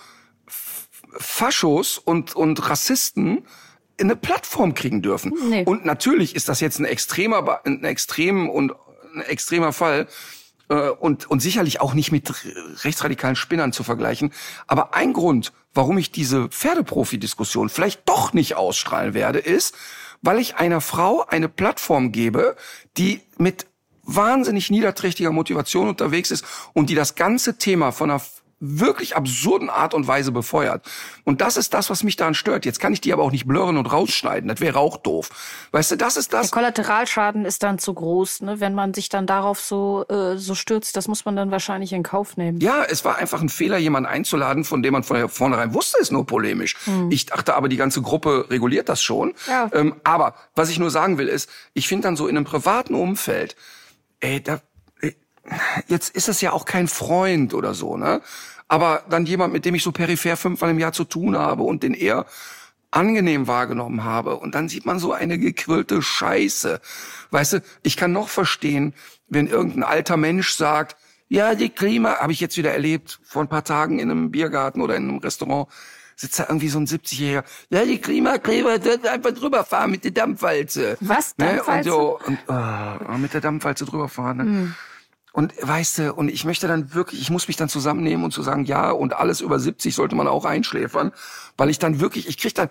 Faschos 1.13 1.99
und, 1.99 2.35
und 2.35 2.71
Rassisten 2.71 3.45
eine 4.01 4.17
Plattform 4.17 4.73
kriegen 4.73 5.03
dürfen. 5.03 5.35
Nee. 5.51 5.65
Und 5.65 5.85
natürlich 5.85 6.35
ist 6.35 6.49
das 6.49 6.61
jetzt 6.61 6.79
ein 6.79 6.87
extremer, 6.87 7.61
ein 7.67 7.85
extrem 7.85 8.49
und 8.49 8.73
ein 9.15 9.21
extremer 9.23 9.75
Fall 9.75 10.07
äh, 10.71 10.89
und, 10.89 11.31
und 11.31 11.41
sicherlich 11.41 11.81
auch 11.83 11.93
nicht 11.93 12.13
mit 12.13 12.33
rechtsradikalen 12.85 13.37
Spinnern 13.37 13.73
zu 13.73 13.83
vergleichen. 13.85 14.33
Aber 14.67 14.95
ein 14.95 15.13
Grund, 15.13 15.53
warum 15.75 15.99
ich 15.99 16.13
diese 16.13 16.49
Pferdeprofi-Diskussion 16.49 17.69
vielleicht 17.69 18.09
doch 18.09 18.33
nicht 18.33 18.57
ausstrahlen 18.57 19.13
werde, 19.13 19.41
ist, 19.41 19.75
weil 20.23 20.39
ich 20.39 20.57
einer 20.57 20.81
Frau 20.81 21.27
eine 21.27 21.49
Plattform 21.49 22.13
gebe, 22.13 22.57
die 22.97 23.21
mit 23.37 23.67
wahnsinnig 24.03 24.71
niederträchtiger 24.71 25.31
Motivation 25.31 25.89
unterwegs 25.89 26.31
ist 26.31 26.45
und 26.73 26.91
die 26.91 26.95
das 26.95 27.15
ganze 27.15 27.59
Thema 27.59 27.93
von 27.93 28.11
einer 28.11 28.23
wirklich 28.61 29.17
absurden 29.17 29.71
Art 29.71 29.95
und 29.95 30.07
Weise 30.07 30.33
befeuert. 30.33 30.87
Und 31.25 31.41
das 31.41 31.57
ist 31.57 31.73
das, 31.73 31.89
was 31.89 32.03
mich 32.05 32.17
daran 32.17 32.35
stört. 32.35 32.67
Jetzt 32.67 32.79
kann 32.79 32.93
ich 32.93 33.01
die 33.01 33.13
aber 33.13 33.23
auch 33.23 33.33
nicht 33.33 33.47
blurren 33.47 33.79
und 33.79 33.87
rausschneiden. 33.87 34.49
Das 34.49 34.61
wäre 34.61 34.79
auch 34.79 34.99
doof. 34.99 35.31
Weißt 35.73 35.91
du, 35.91 35.97
das 35.97 36.17
ist 36.17 36.33
der 36.33 36.41
das. 36.41 36.51
Kollateralschaden 36.51 37.47
ist 37.47 37.63
dann 37.63 37.79
zu 37.79 37.95
groß, 37.95 38.43
ne? 38.43 38.61
wenn 38.61 38.75
man 38.75 38.93
sich 38.93 39.09
dann 39.09 39.27
darauf 39.27 39.61
so, 39.61 40.05
äh, 40.09 40.37
so 40.37 40.55
stürzt. 40.55 40.97
Das 40.97 41.09
muss 41.09 41.25
man 41.25 41.37
dann 41.37 41.51
wahrscheinlich 41.51 41.93
in 41.93 42.03
Kauf 42.03 42.37
nehmen. 42.37 42.61
Ja, 42.61 42.85
es 42.85 43.05
war 43.05 43.17
einfach 43.17 43.41
ein 43.41 43.49
Fehler, 43.49 43.79
jemanden 43.79 44.09
einzuladen, 44.09 44.65
von 44.65 44.83
dem 44.83 44.93
man 44.93 45.03
von 45.03 45.29
vornherein 45.29 45.73
wusste, 45.73 45.99
ist 45.99 46.13
nur 46.13 46.27
polemisch. 46.27 46.77
Ich 47.09 47.27
dachte 47.27 47.55
aber, 47.55 47.69
die 47.69 47.77
ganze 47.77 48.03
Gruppe 48.03 48.47
reguliert 48.51 48.89
das 48.89 49.03
schon. 49.03 49.35
Ja. 49.49 49.71
Ähm, 49.73 49.97
aber 50.05 50.35
was 50.55 50.69
ich 50.69 50.79
nur 50.79 50.91
sagen 50.91 51.19
will, 51.19 51.29
ist, 51.29 51.49
ich 51.73 51.89
finde 51.89 52.05
dann 52.05 52.17
so 52.17 52.29
in 52.29 52.37
einem 52.37 52.45
privaten 52.45 52.95
Umfeld, 52.95 53.57
ey, 54.21 54.43
da, 54.43 54.61
jetzt 55.89 56.15
ist 56.15 56.29
es 56.29 56.41
ja 56.41 56.53
auch 56.53 56.65
kein 56.65 56.89
Freund 56.89 57.55
oder 57.55 57.75
so, 57.75 57.97
ne? 57.97 58.21
Aber 58.69 59.03
dann 59.11 59.27
jemand, 59.27 59.53
mit 59.53 59.65
dem 59.65 59.75
ich 59.75 59.83
so 59.83 59.91
peripher 59.91 60.37
fünfmal 60.37 60.71
im 60.71 60.79
Jahr 60.79 60.93
zu 60.93 61.05
tun 61.05 61.37
habe 61.37 61.65
und 61.65 61.83
den 61.83 61.95
eher 61.95 62.27
angenehm 62.93 63.47
wahrgenommen 63.47 64.05
habe. 64.05 64.37
Und 64.37 64.55
dann 64.55 64.69
sieht 64.69 64.87
man 64.87 64.99
so 64.99 65.13
eine 65.13 65.39
gequirlte 65.39 66.03
Scheiße. 66.03 66.81
Weißt 67.31 67.55
du, 67.55 67.63
ich 67.83 67.97
kann 67.97 68.13
noch 68.13 68.29
verstehen, 68.29 68.95
wenn 69.29 69.47
irgendein 69.47 69.83
alter 69.83 70.17
Mensch 70.17 70.55
sagt, 70.55 70.97
ja, 71.29 71.55
die 71.55 71.71
Klima, 71.71 72.17
habe 72.17 72.33
ich 72.33 72.41
jetzt 72.41 72.57
wieder 72.57 72.73
erlebt, 72.73 73.21
vor 73.23 73.43
ein 73.43 73.49
paar 73.49 73.65
Tagen 73.65 74.01
in 74.01 74.11
einem 74.11 74.31
Biergarten 74.31 74.81
oder 74.81 74.97
in 74.97 75.09
einem 75.09 75.19
Restaurant, 75.19 75.69
sitzt 76.17 76.39
da 76.39 76.47
irgendwie 76.49 76.69
so 76.69 76.79
ein 76.79 76.87
70-Jähriger, 76.87 77.45
ja, 77.71 77.85
die 77.85 77.99
Klimakleber 77.99 78.85
wird 78.85 79.07
einfach 79.07 79.33
drüber 79.33 79.65
fahren 79.65 79.93
mit 79.93 80.05
der 80.05 80.11
Dampfwalze. 80.11 80.97
Was? 81.01 81.39
Ne? 81.39 81.51
Und 81.51 81.57
Dampfwalze? 81.57 81.91
so, 81.91 82.21
und 82.27 82.39
oh, 82.49 83.19
mit 83.19 83.33
der 83.33 83.41
Dampfwalze 83.41 83.85
drüber 83.85 84.09
fahren. 84.09 84.37
Ne? 84.37 84.75
Und 85.33 85.55
weißt 85.61 85.99
du, 85.99 86.15
und 86.15 86.29
ich 86.29 86.45
möchte 86.45 86.67
dann 86.67 86.95
wirklich, 86.95 87.21
ich 87.21 87.31
muss 87.31 87.47
mich 87.47 87.57
dann 87.57 87.69
zusammennehmen 87.69 88.25
und 88.25 88.33
zu 88.33 88.43
sagen, 88.43 88.65
ja, 88.65 88.91
und 88.91 89.15
alles 89.15 89.41
über 89.41 89.59
70 89.59 89.95
sollte 89.95 90.17
man 90.17 90.27
auch 90.27 90.45
einschläfern, 90.45 91.13
weil 91.57 91.71
ich 91.71 91.79
dann 91.79 92.01
wirklich, 92.01 92.29
ich 92.29 92.37
krieg 92.37 92.55
dann, 92.55 92.69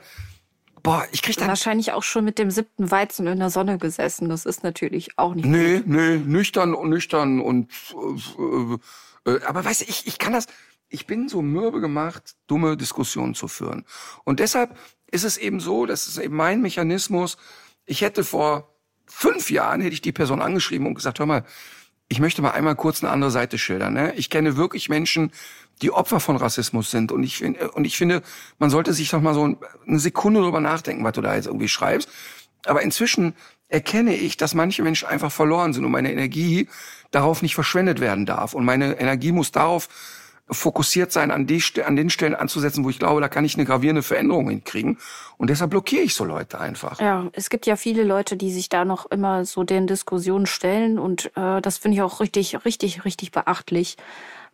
boah, 0.84 1.06
ich 1.12 1.22
krieg 1.22 1.38
dann, 1.38 1.48
Wahrscheinlich 1.48 1.94
auch 1.94 2.04
schon 2.04 2.26
mit 2.26 2.38
dem 2.38 2.52
siebten 2.52 2.92
Weizen 2.92 3.28
in 3.28 3.40
der 3.40 3.50
Sonne 3.50 3.78
gesessen. 3.78 4.30
Das 4.30 4.46
ist 4.46 4.64
natürlich 4.64 5.18
auch 5.18 5.36
nicht. 5.36 5.46
nee, 5.46 5.82
nee, 5.86 6.18
nüchtern 6.18 6.74
und 6.74 6.90
nüchtern 6.90 7.40
und, 7.40 7.72
äh, 9.26 9.32
äh, 9.32 9.44
aber 9.44 9.64
weißt 9.64 9.82
du, 9.82 9.86
ich, 9.88 10.08
ich 10.08 10.18
kann 10.18 10.34
das, 10.34 10.48
ich 10.90 11.06
bin 11.06 11.30
so 11.30 11.42
mürbe 11.42 11.80
gemacht, 11.80 12.36
dumme 12.48 12.76
Diskussionen 12.76 13.36
zu 13.36 13.48
führen. 13.48 13.86
Und 14.26 14.40
deshalb 14.40 14.78
ist 15.12 15.24
es 15.24 15.38
eben 15.38 15.60
so, 15.60 15.86
das 15.86 16.08
ist 16.08 16.18
eben 16.18 16.36
mein 16.36 16.62
Mechanismus. 16.62 17.38
Ich 17.86 18.02
hätte 18.02 18.24
vor 18.24 18.76
fünf 19.06 19.50
Jahren, 19.50 19.82
hätte 19.82 19.94
ich 19.94 20.02
die 20.02 20.12
Person 20.12 20.42
angeschrieben 20.42 20.88
und 20.88 20.96
gesagt, 20.96 21.20
hör 21.20 21.26
mal, 21.26 21.46
ich 22.10 22.20
möchte 22.20 22.42
mal 22.42 22.52
einmal 22.52 22.76
kurz 22.76 23.04
eine 23.04 23.12
andere 23.12 23.32
Seite 23.32 23.58
schildern. 23.58 23.94
Ne? 23.94 24.14
Ich 24.16 24.30
kenne 24.30 24.58
wirklich 24.58 24.90
Menschen, 24.90 25.32
die 25.82 25.92
Opfer 25.92 26.20
von 26.20 26.36
Rassismus 26.36 26.92
sind. 26.92 27.12
Und 27.12 27.24
ich, 27.24 27.38
find- 27.38 27.62
und 27.62 27.86
ich 27.86 27.98
finde, 27.98 28.24
man 28.58 28.70
sollte 28.70 28.94
sich 28.94 29.10
doch 29.10 29.22
mal 29.22 29.36
so 29.36 29.56
eine 29.88 30.00
Sekunde 30.00 30.42
drüber 30.42 30.60
nachdenken, 30.60 31.04
was 31.04 31.14
du 31.14 31.22
da 31.22 31.36
jetzt 31.36 31.46
irgendwie 31.46 31.70
schreibst. 31.70 32.10
Aber 32.66 32.82
inzwischen 32.82 33.36
erkenne 33.70 34.16
ich, 34.16 34.36
dass 34.36 34.56
manche 34.56 34.82
Menschen 34.82 35.08
einfach 35.08 35.32
verloren 35.32 35.74
sind 35.74 35.86
und 35.86 35.92
meine 35.92 36.12
Energie 36.12 36.68
darauf 37.12 37.42
nicht 37.44 37.56
verschwendet 37.56 38.00
werden 38.00 38.26
darf. 38.26 38.54
Und 38.54 38.66
meine 38.66 39.00
Energie 39.00 39.32
muss 39.32 39.52
darauf 39.52 39.88
fokussiert 40.52 41.12
sein, 41.12 41.32
an, 41.32 41.48
die, 41.48 41.62
an 41.84 41.96
den 41.96 42.10
Stellen 42.10 42.36
anzusetzen, 42.36 42.84
wo 42.84 42.90
ich 42.90 43.00
glaube, 43.00 43.22
da 43.22 43.28
kann 43.28 43.46
ich 43.46 43.56
eine 43.56 43.66
gravierende 43.66 44.04
Veränderung 44.04 44.50
hinkriegen. 44.50 44.98
Und 45.38 45.50
deshalb 45.50 45.72
blockiere 45.72 46.04
ich 46.04 46.16
so 46.16 46.26
Leute 46.26 46.60
einfach. 46.60 47.00
Ja, 47.00 47.30
es 47.34 47.50
gibt 47.50 47.66
ja 47.66 47.76
viele 47.76 48.04
Leute, 48.04 48.36
die 48.36 48.52
sich 48.52 48.70
da 48.70 48.86
noch 48.86 49.10
immer 49.12 49.46
so 49.46 49.64
den 49.64 49.88
Diskussionen 49.88 50.46
stellen 50.46 51.00
und 51.00 51.32
äh, 51.36 51.62
das 51.62 51.78
finde 51.78 51.96
ich 51.96 52.02
auch 52.02 52.20
richtig, 52.20 52.66
richtig, 52.66 53.06
richtig 53.06 53.32
beachtlich. 53.32 53.98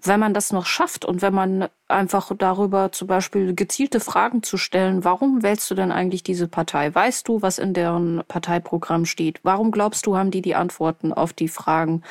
Wenn 0.02 0.20
man 0.20 0.34
das 0.34 0.52
noch 0.52 0.66
schafft 0.66 1.06
und 1.06 1.22
wenn 1.22 1.34
man 1.34 1.70
einfach 1.88 2.32
darüber 2.36 2.92
zum 2.92 3.08
Beispiel 3.08 3.54
gezielte 3.54 4.00
Fragen 4.00 4.42
zu 4.42 4.58
stellen. 4.58 5.04
Warum 5.04 5.44
wählst 5.44 5.70
du 5.70 5.76
denn 5.76 5.92
eigentlich 5.92 6.24
diese 6.24 6.48
Partei? 6.48 6.94
Weißt 6.94 7.28
du, 7.28 7.44
was 7.44 7.60
in 7.60 7.74
deren 7.74 8.24
Parteiprogramm 8.28 9.06
steht? 9.06 9.40
Warum 9.44 9.70
glaubst 9.70 10.08
du, 10.08 10.18
haben 10.18 10.32
die 10.32 10.42
die 10.42 10.56
Antworten 10.56 11.14
auf 11.14 11.34
die 11.34 11.48
Fragen? 11.48 12.02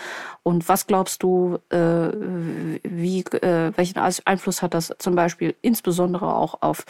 Und 0.45 0.69
was 0.69 0.87
glaubst 0.87 1.25
du, 1.25 1.59
äh, 1.71 1.79
wie, 2.85 3.21
äh, 3.21 3.73
welchen 3.77 3.99
Einfluss 3.99 4.63
hat 4.63 4.75
das 4.75 4.93
zum 4.99 5.17
Beispiel 5.17 5.57
insbesondere 5.61 6.33
auch 6.35 6.63
auf 6.63 6.85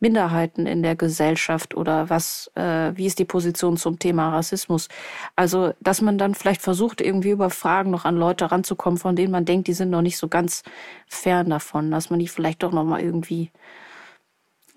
Minderheiten 0.00 0.66
in 0.66 0.82
der 0.82 0.96
Gesellschaft 0.96 1.76
oder 1.76 2.10
was, 2.10 2.50
äh, 2.56 2.92
wie 2.96 3.06
ist 3.06 3.20
die 3.20 3.24
Position 3.24 3.76
zum 3.76 4.00
Thema 4.00 4.30
Rassismus? 4.30 4.88
Also, 5.36 5.72
dass 5.80 6.02
man 6.02 6.18
dann 6.18 6.34
vielleicht 6.34 6.62
versucht, 6.62 7.00
irgendwie 7.00 7.30
über 7.30 7.50
Fragen 7.50 7.90
noch 7.92 8.06
an 8.06 8.16
Leute 8.16 8.50
ranzukommen, 8.50 8.98
von 8.98 9.14
denen 9.14 9.30
man 9.30 9.44
denkt, 9.44 9.68
die 9.68 9.72
sind 9.72 9.90
noch 9.90 10.02
nicht 10.02 10.18
so 10.18 10.26
ganz 10.34 10.64
fern 11.06 11.48
davon, 11.48 11.92
dass 11.92 12.10
man 12.10 12.18
die 12.18 12.26
vielleicht 12.26 12.64
doch 12.64 12.72
noch 12.72 12.82
mal 12.82 13.00
irgendwie 13.00 13.52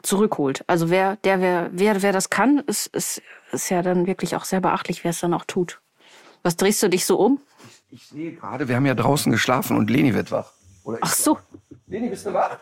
zurückholt. 0.04 0.64
Also 0.68 0.92
wer, 0.92 1.16
der, 1.18 1.42
wer, 1.42 1.72
wer, 1.74 2.04
wer 2.04 2.14
das 2.14 2.30
kann, 2.30 2.60
ist, 2.60 2.86
ist, 2.88 3.24
ist 3.52 3.70
ja 3.72 3.82
dann 3.82 4.06
wirklich 4.06 4.36
auch 4.36 4.46
sehr 4.46 4.62
beachtlich, 4.62 5.04
wer 5.04 5.10
es 5.10 5.20
dann 5.20 5.34
auch 5.34 5.46
tut. 5.46 5.82
Was 6.44 6.58
drehst 6.58 6.84
du 6.84 6.90
dich 6.90 7.08
so 7.08 7.18
um? 7.18 7.42
Ich 7.90 8.06
sehe 8.06 8.34
gerade, 8.34 8.68
wir 8.68 8.76
haben 8.76 8.86
ja 8.86 8.94
draußen 8.94 9.32
geschlafen 9.32 9.76
und 9.76 9.90
Leni 9.90 10.14
wird 10.14 10.32
wach. 10.32 10.52
Ach 11.02 11.14
so. 11.14 11.40
Leni, 11.88 12.10
bist 12.10 12.28
du 12.28 12.34
wach? 12.34 12.60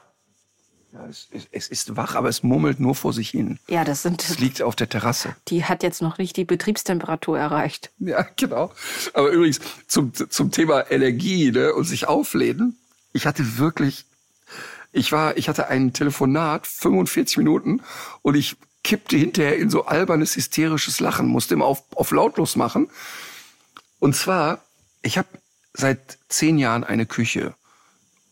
Ja, 0.96 1.06
es, 1.08 1.28
es, 1.32 1.48
es 1.52 1.68
ist 1.68 1.98
wach, 1.98 2.16
aber 2.16 2.30
es 2.30 2.42
murmelt 2.42 2.80
nur 2.80 2.96
vor 2.96 3.12
sich 3.12 3.32
hin. 3.32 3.60
Ja, 3.68 3.84
das 3.84 4.04
sind. 4.04 4.24
Es 4.24 4.40
liegt 4.40 4.62
auf 4.62 4.78
der 4.78 4.88
Terrasse. 4.88 5.36
Die 5.50 5.66
hat 5.66 5.84
jetzt 5.84 6.02
noch 6.02 6.18
nicht 6.18 6.38
die 6.38 6.46
Betriebstemperatur 6.46 7.38
erreicht. 7.38 7.92
Ja, 8.00 8.26
genau. 8.38 8.72
Aber 9.14 9.30
übrigens 9.30 9.60
zum, 9.88 10.14
zum 10.14 10.52
Thema 10.52 10.90
Energie 10.90 11.52
ne, 11.52 11.74
und 11.74 11.84
sich 11.84 12.08
aufläden. 12.08 12.78
Ich 13.16 13.26
hatte 13.26 13.58
wirklich, 13.58 14.06
ich 14.92 15.14
war, 15.14 15.38
ich 15.38 15.48
hatte 15.48 15.70
ein 15.70 15.94
Telefonat, 15.94 16.68
45 16.68 17.38
Minuten, 17.38 17.82
und 18.22 18.36
ich 18.36 18.58
kippte 18.84 19.16
hinterher 19.16 19.58
in 19.58 19.70
so 19.70 19.86
albernes, 19.86 20.36
hysterisches 20.36 21.00
Lachen, 21.00 21.28
musste 21.28 21.54
immer 21.54 21.64
auf, 21.64 21.82
auf 21.96 22.12
lautlos 22.12 22.58
machen. 22.58 22.90
Und 24.00 24.18
zwar, 24.18 24.66
ich 25.02 25.18
habe 25.18 25.30
seit 25.72 26.18
zehn 26.28 26.58
Jahren 26.58 26.84
eine 26.84 27.06
Küche. 27.06 27.56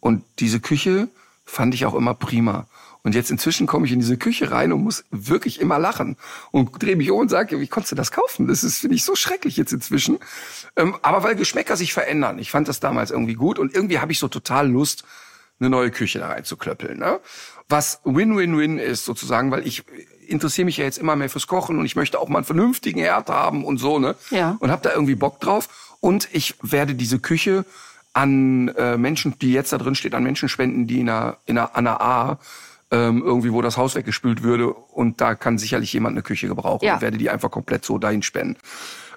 Und 0.02 0.26
diese 0.40 0.60
Küche 0.60 1.08
fand 1.46 1.74
ich 1.74 1.86
auch 1.86 1.96
immer 1.96 2.14
prima. 2.14 2.68
Und 3.04 3.16
jetzt 3.16 3.30
inzwischen 3.30 3.68
komme 3.68 3.86
ich 3.86 3.92
in 3.92 4.00
diese 4.00 4.18
Küche 4.18 4.52
rein 4.52 4.72
und 4.72 4.82
muss 4.82 5.04
wirklich 5.12 5.60
immer 5.60 5.78
lachen 5.78 6.16
und 6.52 6.82
drehe 6.82 6.96
mich 6.96 7.12
um 7.12 7.20
und 7.20 7.30
sage, 7.30 7.60
wie 7.60 7.68
konntest 7.68 7.92
du 7.92 7.96
das 7.98 8.12
kaufen? 8.12 8.48
Das 8.48 8.64
ist, 8.64 8.80
finde 8.80 8.96
ich, 8.96 9.04
so 9.04 9.16
schrecklich 9.16 9.58
jetzt 9.58 9.74
inzwischen. 9.74 10.20
Ähm, 10.78 10.96
aber 11.02 11.22
weil 11.24 11.36
Geschmäcker 11.36 11.76
sich 11.76 11.94
verändern. 11.94 12.40
Ich 12.40 12.50
fand 12.50 12.70
das 12.70 12.80
damals 12.80 13.12
irgendwie 13.12 13.36
gut 13.36 13.60
und 13.60 13.76
irgendwie 13.76 14.00
habe 14.00 14.14
ich 14.14 14.20
so 14.20 14.30
total 14.30 14.70
Lust, 14.70 15.04
eine 15.60 15.70
neue 15.70 15.92
Küche 15.92 16.20
da 16.20 16.30
reinzuklöppeln. 16.30 16.98
Ne? 16.98 17.20
Was 17.70 18.02
Win-Win-Win 18.06 18.80
ist 18.80 19.06
sozusagen, 19.06 19.52
weil 19.52 19.68
ich 19.68 19.84
interessiere 20.28 20.66
mich 20.66 20.78
ja 20.78 20.86
jetzt 20.86 20.98
immer 20.98 21.16
mehr 21.16 21.30
fürs 21.30 21.48
Kochen 21.48 21.80
und 21.80 21.86
ich 21.86 21.96
möchte 21.96 22.20
auch 22.20 22.30
mal 22.30 22.40
einen 22.40 22.46
vernünftigen 22.46 23.00
Herd 23.00 23.30
haben 23.30 23.64
und 23.66 23.78
so, 23.78 24.00
ne? 24.00 24.16
Ja. 24.30 24.58
Und 24.60 24.72
habe 24.72 24.82
da 24.82 24.94
irgendwie 24.94 25.16
Bock 25.16 25.40
drauf. 25.40 25.96
Und 26.00 26.28
ich 26.32 26.56
werde 26.62 26.96
diese 26.96 27.20
Küche 27.20 27.66
an 28.14 28.70
äh, 28.70 28.98
Menschen, 28.98 29.38
die 29.40 29.54
jetzt 29.54 29.74
da 29.74 29.78
drin 29.78 29.96
steht, 29.96 30.14
an 30.14 30.24
Menschen 30.24 30.50
spenden, 30.50 30.88
die 30.88 31.02
in 31.02 31.10
einer, 31.10 31.38
in 31.46 31.58
einer, 31.58 31.76
an 31.76 31.88
einer 31.88 32.02
A 32.02 32.40
ähm, 32.94 33.24
irgendwie, 33.26 33.52
wo 33.52 33.62
das 33.64 33.76
Haus 33.76 33.96
weggespült 33.96 34.44
würde 34.44 34.70
und 34.72 35.20
da 35.20 35.34
kann 35.34 35.58
sicherlich 35.58 35.92
jemand 35.92 36.14
eine 36.14 36.22
Küche 36.22 36.48
gebrauchen 36.48 36.86
Ja. 36.86 36.96
und 36.96 37.02
werde 37.02 37.18
die 37.18 37.30
einfach 37.32 37.50
komplett 37.50 37.84
so 37.84 37.98
dahin 37.98 38.22
spenden. 38.22 38.58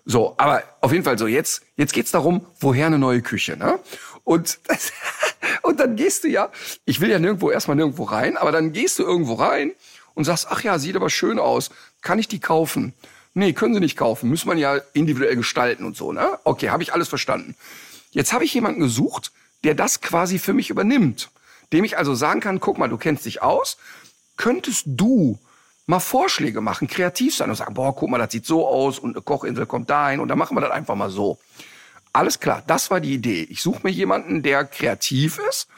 So, 0.06 0.34
aber 0.38 0.62
auf 0.80 0.92
jeden 0.92 1.04
Fall 1.04 1.18
so, 1.18 1.26
jetzt, 1.26 1.62
jetzt 1.76 1.92
geht's 1.92 2.10
darum, 2.10 2.46
woher 2.60 2.86
eine 2.86 2.98
neue 2.98 3.20
Küche, 3.20 3.56
ne? 3.56 3.78
Und, 4.24 4.58
und 5.62 5.78
dann 5.78 5.94
gehst 5.96 6.24
du 6.24 6.28
ja, 6.28 6.48
ich 6.84 7.00
will 7.00 7.10
ja 7.10 7.18
nirgendwo 7.18 7.50
erstmal 7.50 7.76
nirgendwo 7.76 8.04
rein, 8.04 8.36
aber 8.36 8.50
dann 8.50 8.72
gehst 8.72 8.98
du 8.98 9.02
irgendwo 9.02 9.34
rein 9.34 9.72
und 10.14 10.24
sagst, 10.24 10.46
ach 10.50 10.62
ja, 10.62 10.78
sieht 10.78 10.96
aber 10.96 11.10
schön 11.10 11.38
aus, 11.38 11.70
kann 12.00 12.18
ich 12.18 12.28
die 12.28 12.40
kaufen? 12.40 12.94
Nee, 13.34 13.52
können 13.52 13.74
sie 13.74 13.80
nicht 13.80 13.98
kaufen, 13.98 14.30
muss 14.30 14.46
man 14.46 14.56
ja 14.56 14.78
individuell 14.94 15.36
gestalten 15.36 15.84
und 15.84 15.96
so, 15.96 16.12
ne? 16.12 16.38
Okay, 16.44 16.70
habe 16.70 16.82
ich 16.82 16.94
alles 16.94 17.08
verstanden. 17.08 17.54
Jetzt 18.12 18.32
habe 18.32 18.44
ich 18.44 18.54
jemanden 18.54 18.80
gesucht, 18.80 19.32
der 19.64 19.74
das 19.74 20.00
quasi 20.00 20.38
für 20.38 20.54
mich 20.54 20.70
übernimmt. 20.70 21.28
Dem 21.72 21.84
ich 21.84 21.98
also 21.98 22.14
sagen 22.14 22.40
kann, 22.40 22.60
guck 22.60 22.78
mal, 22.78 22.88
du 22.88 22.96
kennst 22.96 23.24
dich 23.24 23.42
aus, 23.42 23.76
könntest 24.36 24.84
du 24.86 25.38
mal 25.86 26.00
Vorschläge 26.00 26.60
machen, 26.60 26.88
kreativ 26.88 27.34
sein 27.36 27.48
und 27.48 27.56
sagen, 27.56 27.74
boah, 27.74 27.94
guck 27.94 28.10
mal, 28.10 28.18
das 28.18 28.32
sieht 28.32 28.46
so 28.46 28.66
aus 28.66 28.98
und 28.98 29.14
eine 29.14 29.22
Kochinsel 29.22 29.66
kommt 29.66 29.88
dahin 29.88 30.20
und 30.20 30.28
dann 30.28 30.38
machen 30.38 30.56
wir 30.56 30.60
das 30.60 30.70
einfach 30.70 30.94
mal 30.94 31.10
so. 31.10 31.38
Alles 32.12 32.40
klar, 32.40 32.62
das 32.66 32.90
war 32.90 33.00
die 33.00 33.14
Idee. 33.14 33.46
Ich 33.50 33.62
suche 33.62 33.80
mir 33.82 33.90
jemanden, 33.90 34.42
der 34.42 34.64
kreativ 34.64 35.38
ist 35.50 35.68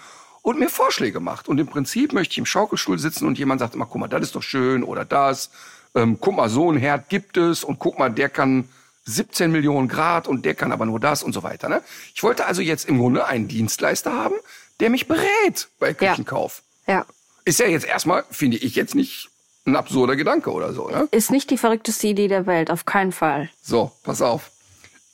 und 0.43 0.59
mir 0.59 0.68
Vorschläge 0.68 1.20
macht. 1.20 1.49
Und 1.49 1.59
im 1.59 1.66
Prinzip 1.66 2.12
möchte 2.12 2.32
ich 2.32 2.39
im 2.39 2.47
Schaukelstuhl 2.47 2.99
sitzen 2.99 3.26
und 3.26 3.39
jemand 3.39 3.61
sagt 3.61 3.74
immer, 3.74 3.86
guck 3.86 4.01
mal, 4.01 4.09
das 4.09 4.22
ist 4.22 4.34
doch 4.34 4.43
schön 4.43 4.82
oder 4.82 5.05
das. 5.05 5.51
Ähm, 5.95 6.18
guck 6.20 6.36
mal, 6.36 6.49
so 6.49 6.70
ein 6.70 6.78
Herd 6.78 7.09
gibt 7.09 7.36
es 7.36 7.64
und 7.64 7.78
guck 7.78 7.99
mal, 7.99 8.11
der 8.11 8.28
kann 8.28 8.68
17 9.05 9.51
Millionen 9.51 9.89
Grad 9.89 10.28
und 10.28 10.45
der 10.45 10.55
kann 10.55 10.70
aber 10.70 10.86
nur 10.86 11.01
das 11.01 11.22
und 11.22 11.32
so 11.32 11.43
weiter. 11.43 11.68
Ne? 11.68 11.82
Ich 12.14 12.22
wollte 12.22 12.47
also 12.47 12.62
jetzt 12.62 12.89
im 12.89 12.99
Grunde 12.99 13.26
einen 13.26 13.49
Dienstleister 13.49 14.12
haben, 14.12 14.34
der 14.81 14.91
mich 14.91 15.07
berät 15.09 15.68
bei 15.79 15.89
Ja. 15.89 15.95
Küchenkauf. 16.11 16.62
Ja. 16.87 17.07
Ist 17.45 17.61
ja 17.61 17.66
jetzt 17.66 17.87
erstmal, 17.87 18.24
finde 18.31 18.59
ich 18.59 18.74
jetzt 18.74 18.95
nicht 18.95 19.31
ein 19.66 19.76
absurder 19.76 20.16
Gedanke 20.16 20.51
oder 20.53 20.72
so. 20.72 20.89
Ne? 20.89 21.09
Ist 21.11 21.31
nicht 21.31 21.51
die 21.51 21.59
verrückteste 21.59 22.07
Idee 22.07 22.29
der 22.29 22.47
Welt, 22.47 22.70
auf 22.70 22.85
keinen 22.87 23.12
Fall. 23.12 23.51
So, 23.62 23.93
pass 24.03 24.22
auf. 24.22 24.51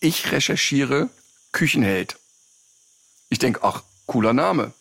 Ich 0.01 0.31
recherchiere 0.33 1.09
Küchenheld. 1.53 2.17
Ich 3.31 3.39
denke, 3.39 3.61
ach, 3.63 3.83
cooler 4.07 4.33
Name. 4.33 4.73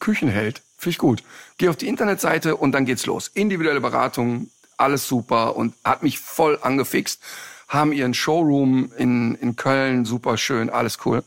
Küchenheld, 0.00 0.62
finde 0.78 0.90
ich 0.90 0.98
gut. 0.98 1.22
Geh 1.58 1.68
auf 1.68 1.76
die 1.76 1.86
Internetseite 1.88 2.56
und 2.56 2.72
dann 2.72 2.84
geht's 2.86 3.06
los. 3.06 3.28
Individuelle 3.34 3.80
Beratung, 3.80 4.50
alles 4.76 5.06
super 5.06 5.54
und 5.56 5.74
hat 5.84 6.02
mich 6.02 6.18
voll 6.18 6.58
angefixt. 6.60 7.20
Haben 7.68 7.92
ihren 7.92 8.14
Showroom 8.14 8.92
in, 8.98 9.34
in 9.36 9.56
Köln, 9.56 10.04
super 10.04 10.36
schön, 10.36 10.68
alles 10.70 10.98
cool. 11.04 11.22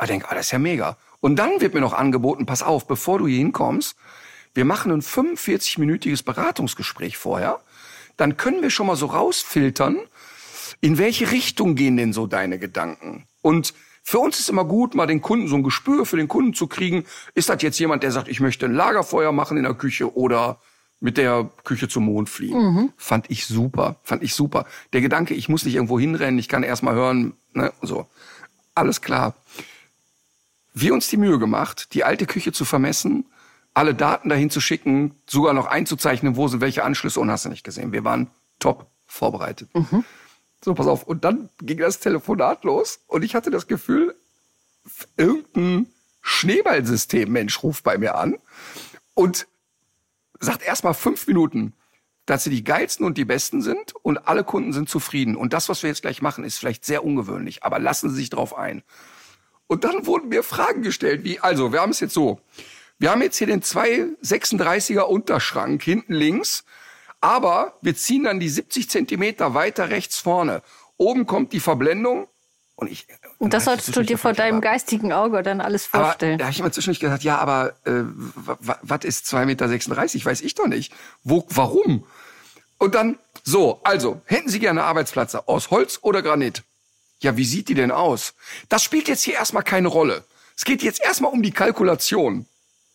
Ich 0.00 0.08
denke, 0.08 0.28
ah, 0.28 0.34
das 0.34 0.46
ist 0.46 0.52
ja 0.52 0.58
mega. 0.58 0.96
Und 1.24 1.36
dann 1.36 1.62
wird 1.62 1.72
mir 1.72 1.80
noch 1.80 1.94
angeboten, 1.94 2.44
pass 2.44 2.62
auf, 2.62 2.86
bevor 2.86 3.18
du 3.18 3.26
hier 3.26 3.38
hinkommst, 3.38 3.96
wir 4.52 4.66
machen 4.66 4.92
ein 4.92 5.00
45-minütiges 5.00 6.22
Beratungsgespräch 6.22 7.16
vorher. 7.16 7.60
Dann 8.18 8.36
können 8.36 8.60
wir 8.60 8.68
schon 8.68 8.86
mal 8.86 8.96
so 8.96 9.06
rausfiltern, 9.06 9.96
in 10.82 10.98
welche 10.98 11.30
Richtung 11.30 11.76
gehen 11.76 11.96
denn 11.96 12.12
so 12.12 12.26
deine 12.26 12.58
Gedanken? 12.58 13.24
Und 13.40 13.72
für 14.02 14.18
uns 14.18 14.38
ist 14.38 14.50
immer 14.50 14.66
gut, 14.66 14.94
mal 14.94 15.06
den 15.06 15.22
Kunden 15.22 15.48
so 15.48 15.56
ein 15.56 15.62
Gespür 15.62 16.04
für 16.04 16.18
den 16.18 16.28
Kunden 16.28 16.52
zu 16.52 16.66
kriegen. 16.66 17.06
Ist 17.32 17.48
das 17.48 17.62
jetzt 17.62 17.78
jemand, 17.78 18.02
der 18.02 18.10
sagt, 18.10 18.28
ich 18.28 18.40
möchte 18.40 18.66
ein 18.66 18.74
Lagerfeuer 18.74 19.32
machen 19.32 19.56
in 19.56 19.62
der 19.62 19.72
Küche 19.72 20.14
oder 20.14 20.60
mit 21.00 21.16
der 21.16 21.48
Küche 21.64 21.88
zum 21.88 22.04
Mond 22.04 22.28
fliegen? 22.28 22.58
Fand 22.98 23.30
ich 23.30 23.46
super, 23.46 23.96
fand 24.02 24.22
ich 24.22 24.34
super. 24.34 24.66
Der 24.92 25.00
Gedanke, 25.00 25.32
ich 25.32 25.48
muss 25.48 25.64
nicht 25.64 25.74
irgendwo 25.74 25.98
hinrennen, 25.98 26.38
ich 26.38 26.50
kann 26.50 26.64
erst 26.64 26.82
mal 26.82 26.94
hören, 26.94 27.32
ne, 27.54 27.72
so. 27.80 28.06
Alles 28.74 29.00
klar. 29.00 29.34
Wir 30.74 30.92
uns 30.92 31.08
die 31.08 31.16
Mühe 31.16 31.38
gemacht, 31.38 31.94
die 31.94 32.04
alte 32.04 32.26
Küche 32.26 32.52
zu 32.52 32.64
vermessen, 32.64 33.26
alle 33.74 33.94
Daten 33.94 34.28
dahin 34.28 34.50
zu 34.50 34.60
schicken, 34.60 35.14
sogar 35.26 35.54
noch 35.54 35.66
einzuzeichnen, 35.66 36.36
wo 36.36 36.48
sind 36.48 36.60
welche 36.60 36.84
Anschlüsse 36.84 37.20
und 37.20 37.30
hast 37.30 37.44
du 37.44 37.48
nicht 37.48 37.64
gesehen. 37.64 37.92
Wir 37.92 38.04
waren 38.04 38.28
top 38.58 38.86
vorbereitet. 39.06 39.68
So, 40.64 40.74
pass 40.74 40.86
auf. 40.86 41.04
Und 41.04 41.24
dann 41.24 41.48
ging 41.60 41.78
das 41.78 42.00
Telefonat 42.00 42.64
los 42.64 43.00
und 43.06 43.22
ich 43.22 43.34
hatte 43.34 43.50
das 43.50 43.66
Gefühl, 43.66 44.14
irgendein 45.16 45.86
Schneeballsystem-Mensch 46.22 47.62
ruft 47.62 47.84
bei 47.84 47.98
mir 47.98 48.16
an 48.16 48.36
und 49.14 49.46
sagt 50.40 50.62
erstmal 50.66 50.94
fünf 50.94 51.26
Minuten, 51.26 51.74
dass 52.26 52.44
sie 52.44 52.50
die 52.50 52.64
geilsten 52.64 53.04
und 53.04 53.18
die 53.18 53.24
besten 53.24 53.60
sind 53.60 53.94
und 54.02 54.26
alle 54.26 54.44
Kunden 54.44 54.72
sind 54.72 54.88
zufrieden. 54.88 55.36
Und 55.36 55.52
das, 55.52 55.68
was 55.68 55.82
wir 55.82 55.90
jetzt 55.90 56.02
gleich 56.02 56.22
machen, 56.22 56.44
ist 56.44 56.58
vielleicht 56.58 56.84
sehr 56.84 57.04
ungewöhnlich, 57.04 57.62
aber 57.62 57.78
lassen 57.78 58.08
Sie 58.08 58.16
sich 58.16 58.30
drauf 58.30 58.56
ein. 58.56 58.82
Und 59.66 59.84
dann 59.84 60.06
wurden 60.06 60.28
mir 60.28 60.42
Fragen 60.42 60.82
gestellt, 60.82 61.24
wie, 61.24 61.40
also, 61.40 61.72
wir 61.72 61.80
haben 61.80 61.90
es 61.90 62.00
jetzt 62.00 62.14
so. 62.14 62.40
Wir 62.98 63.10
haben 63.10 63.22
jetzt 63.22 63.36
hier 63.38 63.46
den 63.46 63.62
236er 63.62 65.00
Unterschrank 65.00 65.82
hinten 65.82 66.14
links, 66.14 66.64
aber 67.20 67.74
wir 67.80 67.96
ziehen 67.96 68.24
dann 68.24 68.38
die 68.40 68.48
70 68.48 68.88
Zentimeter 68.88 69.54
weiter 69.54 69.90
rechts 69.90 70.18
vorne. 70.18 70.62
Oben 70.96 71.26
kommt 71.26 71.52
die 71.52 71.60
Verblendung 71.60 72.28
und 72.76 72.90
ich. 72.90 73.06
Und 73.38 73.52
das 73.52 73.64
solltest 73.64 73.96
du 73.96 74.02
dir 74.02 74.18
vor 74.18 74.32
deinem 74.32 74.58
aber- 74.58 74.68
geistigen 74.68 75.12
Auge 75.12 75.42
dann 75.42 75.60
alles 75.60 75.88
aber 75.92 76.04
vorstellen. 76.04 76.38
da 76.38 76.44
habe 76.44 76.52
ich 76.52 76.60
immer 76.60 76.70
zwischendurch 76.70 77.00
gesagt, 77.00 77.24
ja, 77.24 77.38
aber 77.38 77.74
äh, 77.84 78.04
was 78.82 79.04
ist 79.04 79.26
2,36 79.26 79.44
Meter? 79.46 79.68
Weiß 80.26 80.40
ich 80.40 80.54
doch 80.54 80.66
nicht. 80.68 80.92
Wo, 81.24 81.44
warum? 81.48 82.06
Und 82.78 82.94
dann, 82.94 83.18
so, 83.42 83.80
also, 83.82 84.20
hätten 84.26 84.48
Sie 84.48 84.60
gerne 84.60 84.80
eine 84.80 84.88
Arbeitsplatte 84.88 85.48
aus 85.48 85.70
Holz 85.70 85.98
oder 86.02 86.22
Granit? 86.22 86.62
Ja, 87.20 87.36
wie 87.36 87.44
sieht 87.44 87.68
die 87.68 87.74
denn 87.74 87.90
aus? 87.90 88.34
Das 88.68 88.82
spielt 88.82 89.08
jetzt 89.08 89.22
hier 89.22 89.34
erstmal 89.34 89.62
keine 89.62 89.88
Rolle. 89.88 90.24
Es 90.56 90.64
geht 90.64 90.82
jetzt 90.82 91.02
erstmal 91.02 91.32
um 91.32 91.42
die 91.42 91.52
Kalkulation. 91.52 92.46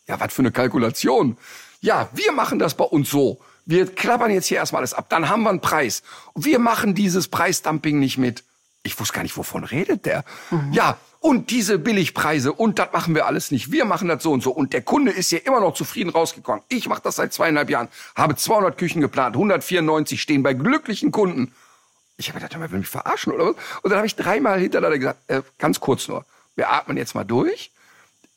Ja, 0.07 0.19
was 0.19 0.33
für 0.33 0.41
eine 0.41 0.51
Kalkulation? 0.51 1.37
Ja, 1.81 2.09
wir 2.13 2.31
machen 2.31 2.59
das 2.59 2.75
bei 2.75 2.85
uns 2.85 3.09
so. 3.09 3.41
Wir 3.65 3.85
klappern 3.87 4.31
jetzt 4.31 4.47
hier 4.47 4.57
erstmal 4.57 4.81
alles 4.81 4.93
ab. 4.93 5.07
Dann 5.09 5.29
haben 5.29 5.43
wir 5.43 5.49
einen 5.49 5.61
Preis. 5.61 6.01
Und 6.33 6.45
wir 6.45 6.59
machen 6.59 6.95
dieses 6.95 7.27
Preisdumping 7.27 7.99
nicht 7.99 8.17
mit. 8.17 8.43
Ich 8.83 8.99
wusste 8.99 9.13
gar 9.13 9.23
nicht, 9.23 9.37
wovon 9.37 9.63
redet 9.63 10.05
der. 10.05 10.23
Ja, 10.71 10.97
und 11.19 11.51
diese 11.51 11.77
Billigpreise 11.79 12.53
und 12.53 12.79
das 12.79 12.93
machen 12.93 13.13
wir 13.13 13.25
alles 13.25 13.51
nicht. 13.51 13.71
Wir 13.71 13.83
machen 13.83 14.07
das 14.07 14.23
so 14.23 14.31
und 14.31 14.41
so. 14.41 14.51
Und 14.51 14.71
der 14.73 14.81
Kunde 14.81 15.11
ist 15.11 15.29
hier 15.29 15.45
immer 15.45 15.59
noch 15.59 15.73
zufrieden 15.73 16.09
rausgekommen. 16.09 16.63
Ich 16.69 16.87
mache 16.87 17.01
das 17.03 17.17
seit 17.17 17.33
zweieinhalb 17.33 17.69
Jahren, 17.69 17.89
habe 18.15 18.35
200 18.35 18.77
Küchen 18.77 19.01
geplant, 19.01 19.35
194 19.35 20.21
stehen 20.21 20.43
bei 20.43 20.53
glücklichen 20.53 21.11
Kunden. 21.11 21.53
Ich 22.19 22.27
habe 22.27 22.39
gedacht, 22.39 22.59
man 22.59 22.69
will 22.69 22.79
mich 22.79 22.89
verarschen 22.89 23.31
oder 23.31 23.45
was? 23.45 23.55
Und 23.81 23.91
dann 23.91 23.97
habe 23.97 24.07
ich 24.07 24.15
dreimal 24.15 24.59
hintereinander 24.59 24.97
gesagt, 24.97 25.19
äh, 25.27 25.41
ganz 25.57 25.79
kurz 25.79 26.09
nur, 26.09 26.25
wir 26.55 26.69
atmen 26.69 26.97
jetzt 26.97 27.15
mal 27.15 27.23
durch. 27.23 27.71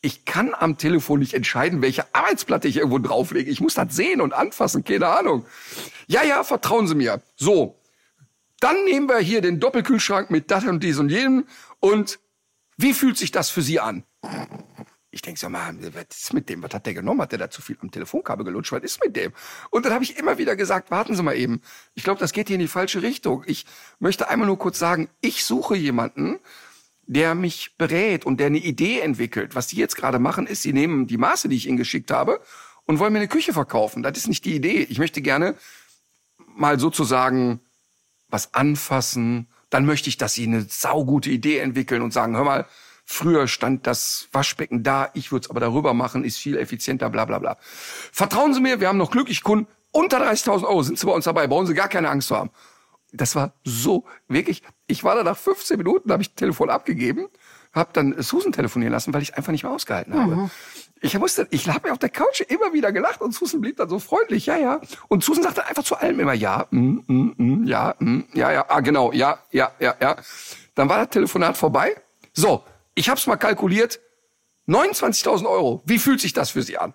Ich 0.02 0.24
kann 0.24 0.54
am 0.54 0.78
Telefon 0.78 1.18
nicht 1.18 1.34
entscheiden, 1.34 1.82
welche 1.82 2.06
Arbeitsplatte 2.14 2.68
ich 2.68 2.76
irgendwo 2.76 3.00
drauflege. 3.00 3.50
Ich 3.50 3.60
muss 3.60 3.74
das 3.74 3.94
sehen 3.94 4.20
und 4.20 4.32
anfassen, 4.32 4.84
keine 4.84 5.08
Ahnung. 5.08 5.44
Ja, 6.06 6.22
ja, 6.22 6.44
vertrauen 6.44 6.86
Sie 6.86 6.94
mir. 6.94 7.22
So, 7.36 7.76
dann 8.60 8.84
nehmen 8.84 9.08
wir 9.08 9.18
hier 9.18 9.40
den 9.40 9.58
Doppelkühlschrank 9.58 10.30
mit 10.30 10.52
das 10.52 10.64
und 10.64 10.82
dies 10.84 10.98
und 10.98 11.08
jenem 11.08 11.46
und 11.80 12.20
wie 12.76 12.94
fühlt 12.94 13.18
sich 13.18 13.32
das 13.32 13.50
für 13.50 13.62
Sie 13.62 13.80
an? 13.80 14.04
Ich 15.14 15.20
denke 15.20 15.38
so, 15.38 15.50
mal, 15.50 15.76
was 15.92 16.04
ist 16.10 16.32
mit 16.32 16.48
dem? 16.48 16.62
Was 16.62 16.72
hat 16.72 16.86
der 16.86 16.94
genommen? 16.94 17.20
Hat 17.20 17.32
der 17.32 17.38
da 17.38 17.50
zu 17.50 17.60
viel 17.60 17.76
am 17.82 17.90
Telefonkabel 17.90 18.46
gelutscht? 18.46 18.72
Was 18.72 18.82
ist 18.82 19.04
mit 19.04 19.14
dem? 19.14 19.32
Und 19.68 19.84
dann 19.84 19.92
habe 19.92 20.02
ich 20.02 20.16
immer 20.16 20.38
wieder 20.38 20.56
gesagt, 20.56 20.90
warten 20.90 21.14
Sie 21.14 21.22
mal 21.22 21.36
eben. 21.36 21.60
Ich 21.94 22.02
glaube, 22.02 22.18
das 22.18 22.32
geht 22.32 22.48
hier 22.48 22.54
in 22.54 22.60
die 22.60 22.68
falsche 22.68 23.02
Richtung. 23.02 23.44
Ich 23.46 23.66
möchte 23.98 24.30
einmal 24.30 24.46
nur 24.46 24.58
kurz 24.58 24.78
sagen, 24.78 25.10
ich 25.20 25.44
suche 25.44 25.76
jemanden, 25.76 26.38
der 27.02 27.34
mich 27.34 27.76
berät 27.76 28.24
und 28.24 28.40
der 28.40 28.46
eine 28.46 28.58
Idee 28.58 29.00
entwickelt. 29.00 29.54
Was 29.54 29.66
die 29.66 29.76
jetzt 29.76 29.96
gerade 29.96 30.18
machen, 30.18 30.46
ist, 30.46 30.62
sie 30.62 30.72
nehmen 30.72 31.06
die 31.06 31.18
Maße, 31.18 31.50
die 31.50 31.56
ich 31.56 31.68
ihnen 31.68 31.76
geschickt 31.76 32.10
habe, 32.10 32.40
und 32.86 32.98
wollen 32.98 33.12
mir 33.12 33.18
eine 33.18 33.28
Küche 33.28 33.52
verkaufen. 33.52 34.02
Das 34.02 34.16
ist 34.16 34.28
nicht 34.28 34.46
die 34.46 34.56
Idee. 34.56 34.86
Ich 34.88 34.98
möchte 34.98 35.20
gerne 35.20 35.56
mal 36.56 36.80
sozusagen 36.80 37.60
was 38.28 38.54
anfassen. 38.54 39.48
Dann 39.68 39.84
möchte 39.84 40.08
ich, 40.08 40.16
dass 40.16 40.32
sie 40.32 40.44
eine 40.44 40.62
saugute 40.62 41.28
Idee 41.28 41.58
entwickeln 41.58 42.00
und 42.00 42.14
sagen, 42.14 42.34
hör 42.34 42.44
mal, 42.44 42.66
früher 43.12 43.46
stand 43.46 43.86
das 43.86 44.28
Waschbecken 44.32 44.82
da, 44.82 45.10
ich 45.14 45.30
würde 45.30 45.44
es 45.44 45.50
aber 45.50 45.60
darüber 45.60 45.94
machen, 45.94 46.24
ist 46.24 46.38
viel 46.38 46.56
effizienter, 46.56 47.10
bla 47.10 47.24
bla 47.24 47.38
bla. 47.38 47.58
Vertrauen 47.60 48.54
Sie 48.54 48.60
mir, 48.60 48.80
wir 48.80 48.88
haben 48.88 48.98
noch 48.98 49.10
glücklich 49.10 49.42
Kunden. 49.42 49.66
Unter 49.92 50.26
30.000 50.26 50.64
Euro 50.64 50.82
sind 50.82 50.98
Sie 50.98 51.06
bei 51.06 51.12
uns 51.12 51.26
dabei, 51.26 51.46
brauchen 51.46 51.66
Sie 51.66 51.74
gar 51.74 51.88
keine 51.88 52.08
Angst 52.08 52.28
zu 52.28 52.36
haben. 52.36 52.50
Das 53.12 53.36
war 53.36 53.52
so, 53.64 54.04
wirklich, 54.28 54.62
ich 54.86 55.04
war 55.04 55.14
da 55.14 55.22
nach 55.22 55.36
15 55.36 55.76
Minuten, 55.76 56.10
habe 56.10 56.22
ich 56.22 56.30
das 56.30 56.36
Telefon 56.36 56.70
abgegeben, 56.70 57.28
habe 57.74 57.90
dann 57.92 58.20
Susan 58.22 58.52
telefonieren 58.52 58.92
lassen, 58.92 59.12
weil 59.12 59.20
ich 59.20 59.36
einfach 59.36 59.52
nicht 59.52 59.64
mehr 59.64 59.72
ausgehalten 59.72 60.14
habe. 60.14 60.50
Ich 61.02 61.18
musste, 61.18 61.46
ich 61.50 61.68
habe 61.68 61.88
ja 61.88 61.92
auf 61.92 61.98
der 61.98 62.08
Couch 62.08 62.40
immer 62.42 62.72
wieder 62.72 62.92
gelacht 62.92 63.20
und 63.20 63.34
Susan 63.34 63.60
blieb 63.60 63.76
dann 63.76 63.90
so 63.90 63.98
freundlich, 63.98 64.46
ja, 64.46 64.56
ja. 64.56 64.80
Und 65.08 65.22
Susan 65.22 65.42
sagte 65.42 65.66
einfach 65.66 65.82
zu 65.82 65.96
allem 65.96 66.20
immer, 66.20 66.32
ja, 66.32 66.66
mm, 66.70 67.00
mm, 67.06 67.34
mm, 67.36 67.66
ja, 67.66 67.94
mm, 67.98 68.20
ja, 68.32 68.52
ja, 68.52 68.64
ah, 68.68 68.80
genau, 68.80 69.12
ja, 69.12 69.38
ja, 69.50 69.72
ja, 69.78 69.94
ja. 70.00 70.16
Dann 70.74 70.88
war 70.88 70.98
das 70.98 71.10
Telefonat 71.10 71.56
vorbei. 71.56 71.96
So, 72.32 72.64
ich 72.94 73.08
habe 73.08 73.18
es 73.18 73.26
mal 73.26 73.36
kalkuliert. 73.36 74.00
29.000 74.68 75.48
Euro. 75.48 75.82
Wie 75.86 75.98
fühlt 75.98 76.20
sich 76.20 76.32
das 76.32 76.50
für 76.50 76.62
Sie 76.62 76.78
an? 76.78 76.94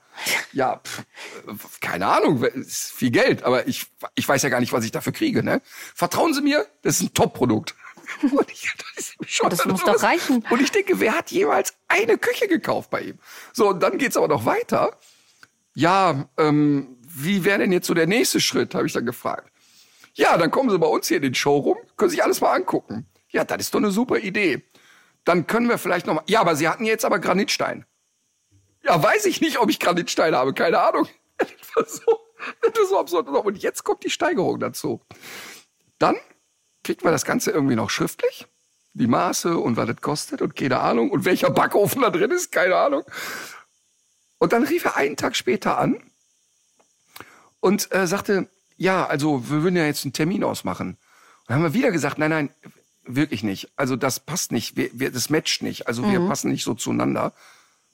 Ja, 0.54 0.78
pff, 0.78 1.00
äh, 1.00 1.54
keine 1.82 2.08
Ahnung, 2.08 2.42
ist 2.44 2.94
viel 2.94 3.12
Geld, 3.12 3.44
aber 3.44 3.68
ich, 3.68 3.88
ich 4.16 4.28
weiß 4.28 4.42
ja 4.44 4.50
gar 4.50 4.62
nicht, 4.62 4.72
was 4.72 4.86
ich 4.86 4.92
dafür 4.92 5.12
kriege. 5.12 5.44
Ne? 5.44 5.62
Vertrauen 5.94 6.34
Sie 6.34 6.42
mir, 6.42 6.66
das 6.82 6.96
ist 6.96 7.02
ein 7.02 7.14
Top-Produkt. 7.14 7.76
Und 8.22 8.50
ich, 8.50 8.74
das, 8.96 9.16
schon 9.28 9.50
Das 9.50 9.66
muss 9.66 9.84
doch 9.84 10.02
reichen. 10.02 10.46
Und 10.50 10.62
ich 10.62 10.72
denke, 10.72 11.00
wer 11.02 11.18
hat 11.18 11.30
jemals 11.32 11.74
eine 11.90 12.18
Küche 12.18 12.48
gekauft 12.48 12.90
bei 12.90 13.02
ihm? 13.02 13.20
So, 13.52 13.70
und 13.70 13.84
dann 13.84 13.98
geht's 13.98 14.16
aber 14.16 14.30
noch 14.30 14.46
weiter. 14.46 14.98
Ja, 15.74 16.30
ähm, 16.38 16.98
wie 17.06 17.44
wäre 17.44 17.60
denn 17.60 17.74
jetzt 17.74 17.88
so 17.88 17.94
der 17.94 18.08
nächste 18.08 18.40
Schritt, 18.40 18.76
habe 18.76 18.88
ich 18.88 18.94
dann 18.94 19.06
gefragt. 19.06 19.52
Ja, 20.14 20.38
dann 20.38 20.52
kommen 20.52 20.70
Sie 20.70 20.80
bei 20.80 20.88
uns 20.88 21.08
hier 21.08 21.18
in 21.18 21.24
den 21.24 21.36
Showroom, 21.36 21.78
können 21.98 22.10
sich 22.10 22.24
alles 22.24 22.42
mal 22.42 22.54
angucken. 22.54 23.06
Ja, 23.30 23.44
das 23.44 23.60
ist 23.60 23.74
doch 23.74 23.80
eine 23.80 23.92
super 23.92 24.18
Idee. 24.18 24.64
Dann 25.28 25.46
können 25.46 25.68
wir 25.68 25.78
vielleicht 25.78 26.08
noch 26.08 26.14
mal. 26.14 26.24
Ja, 26.28 26.40
aber 26.40 26.56
Sie 26.56 26.70
hatten 26.70 26.86
jetzt 26.86 27.04
aber 27.04 27.20
Granitstein. 27.20 27.86
Ja, 28.84 29.04
weiß 29.04 29.26
ich 29.26 29.42
nicht, 29.42 29.60
ob 29.60 29.70
ich 29.70 29.78
Granitstein 29.78 30.34
habe, 30.34 30.54
keine 30.54 30.80
Ahnung. 30.80 31.08
Das 31.76 31.98
so, 31.98 32.20
das 32.62 32.90
so 32.90 33.00
absurd. 33.00 33.28
Und 33.28 33.58
jetzt 33.60 33.84
kommt 33.84 34.04
die 34.04 34.10
Steigerung 34.10 34.60
dazu. 34.60 35.02
Dann 36.00 36.16
kriegt 36.84 37.04
man 37.04 37.14
das 37.14 37.24
Ganze 37.24 37.52
irgendwie 37.52 37.76
noch 37.76 37.92
schriftlich. 37.92 38.48
Die 38.94 39.06
Maße 39.06 39.56
und 39.60 39.78
was 39.78 39.86
das 39.86 40.02
kostet 40.02 40.42
und 40.42 40.56
keine 40.56 40.80
Ahnung. 40.80 41.12
Und 41.12 41.26
welcher 41.26 41.52
Backofen 41.52 42.02
da 42.02 42.10
drin 42.10 42.32
ist, 42.32 42.52
keine 42.52 42.76
Ahnung. 42.76 43.04
Und 44.40 44.54
dann 44.54 44.64
rief 44.64 44.86
er 44.86 44.96
einen 44.96 45.18
Tag 45.18 45.36
später 45.36 45.78
an 45.78 46.02
und 47.60 47.94
äh, 47.94 48.08
sagte, 48.08 48.50
ja, 48.78 49.06
also 49.06 49.48
wir 49.52 49.62
würden 49.62 49.76
ja 49.76 49.86
jetzt 49.86 50.06
einen 50.06 50.14
Termin 50.14 50.44
ausmachen. 50.44 50.92
Und 50.92 51.50
dann 51.50 51.58
haben 51.58 51.64
wir 51.64 51.74
wieder 51.74 51.92
gesagt, 51.92 52.18
nein, 52.18 52.32
nein, 52.32 52.50
wirklich 53.08 53.44
nicht. 53.44 53.70
Also 53.76 53.96
das 53.96 54.20
passt 54.20 54.52
nicht, 54.52 54.76
wir, 54.78 54.90
wir, 54.94 55.12
das 55.12 55.30
matcht 55.30 55.62
nicht. 55.64 55.88
Also 55.88 56.04
wir 56.10 56.20
passen 56.28 56.52
nicht 56.52 56.64
so 56.64 56.74
zueinander. 56.74 57.34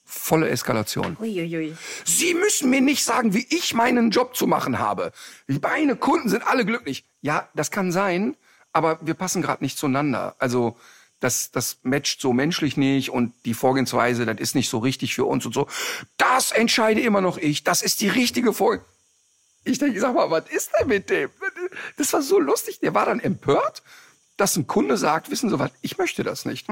Volle 0.05 0.49
Eskalation. 0.49 1.15
Uiuiui. 1.19 1.75
Sie 2.03 2.33
müssen 2.33 2.69
mir 2.69 2.81
nicht 2.81 3.03
sagen, 3.05 3.33
wie 3.33 3.47
ich 3.49 3.73
meinen 3.73 4.11
Job 4.11 4.35
zu 4.35 4.47
machen 4.47 4.79
habe. 4.79 5.13
Meine 5.47 5.95
Kunden 5.95 6.27
sind 6.27 6.45
alle 6.45 6.65
glücklich. 6.65 7.05
Ja, 7.21 7.47
das 7.53 7.71
kann 7.71 7.91
sein, 7.91 8.35
aber 8.73 8.99
wir 9.01 9.13
passen 9.13 9.41
gerade 9.41 9.63
nicht 9.63 9.77
zueinander. 9.77 10.35
Also 10.39 10.75
das, 11.21 11.51
das 11.51 11.77
matcht 11.83 12.19
so 12.19 12.33
menschlich 12.33 12.75
nicht 12.75 13.09
und 13.09 13.33
die 13.45 13.53
Vorgehensweise, 13.53 14.25
das 14.25 14.39
ist 14.39 14.55
nicht 14.55 14.69
so 14.69 14.79
richtig 14.79 15.15
für 15.15 15.23
uns 15.23 15.45
und 15.45 15.53
so. 15.53 15.67
Das 16.17 16.51
entscheide 16.51 16.99
immer 16.99 17.21
noch 17.21 17.37
ich. 17.37 17.63
Das 17.63 17.81
ist 17.81 18.01
die 18.01 18.09
richtige 18.09 18.51
Vorgehensweise. 18.51 18.93
Ich 19.65 19.79
denke, 19.79 19.99
sag 19.99 20.13
mal, 20.13 20.29
was 20.29 20.49
ist 20.49 20.71
denn 20.77 20.87
mit 20.87 21.09
dem? 21.09 21.29
Das 21.97 22.11
war 22.11 22.21
so 22.21 22.39
lustig. 22.39 22.79
Der 22.81 22.93
war 22.93 23.05
dann 23.05 23.21
empört, 23.21 23.81
dass 24.37 24.55
ein 24.55 24.67
Kunde 24.67 24.97
sagt, 24.97 25.29
wissen 25.31 25.49
Sie 25.49 25.59
was, 25.59 25.71
ich 25.81 25.97
möchte 25.97 26.23
das 26.23 26.45
nicht. 26.45 26.67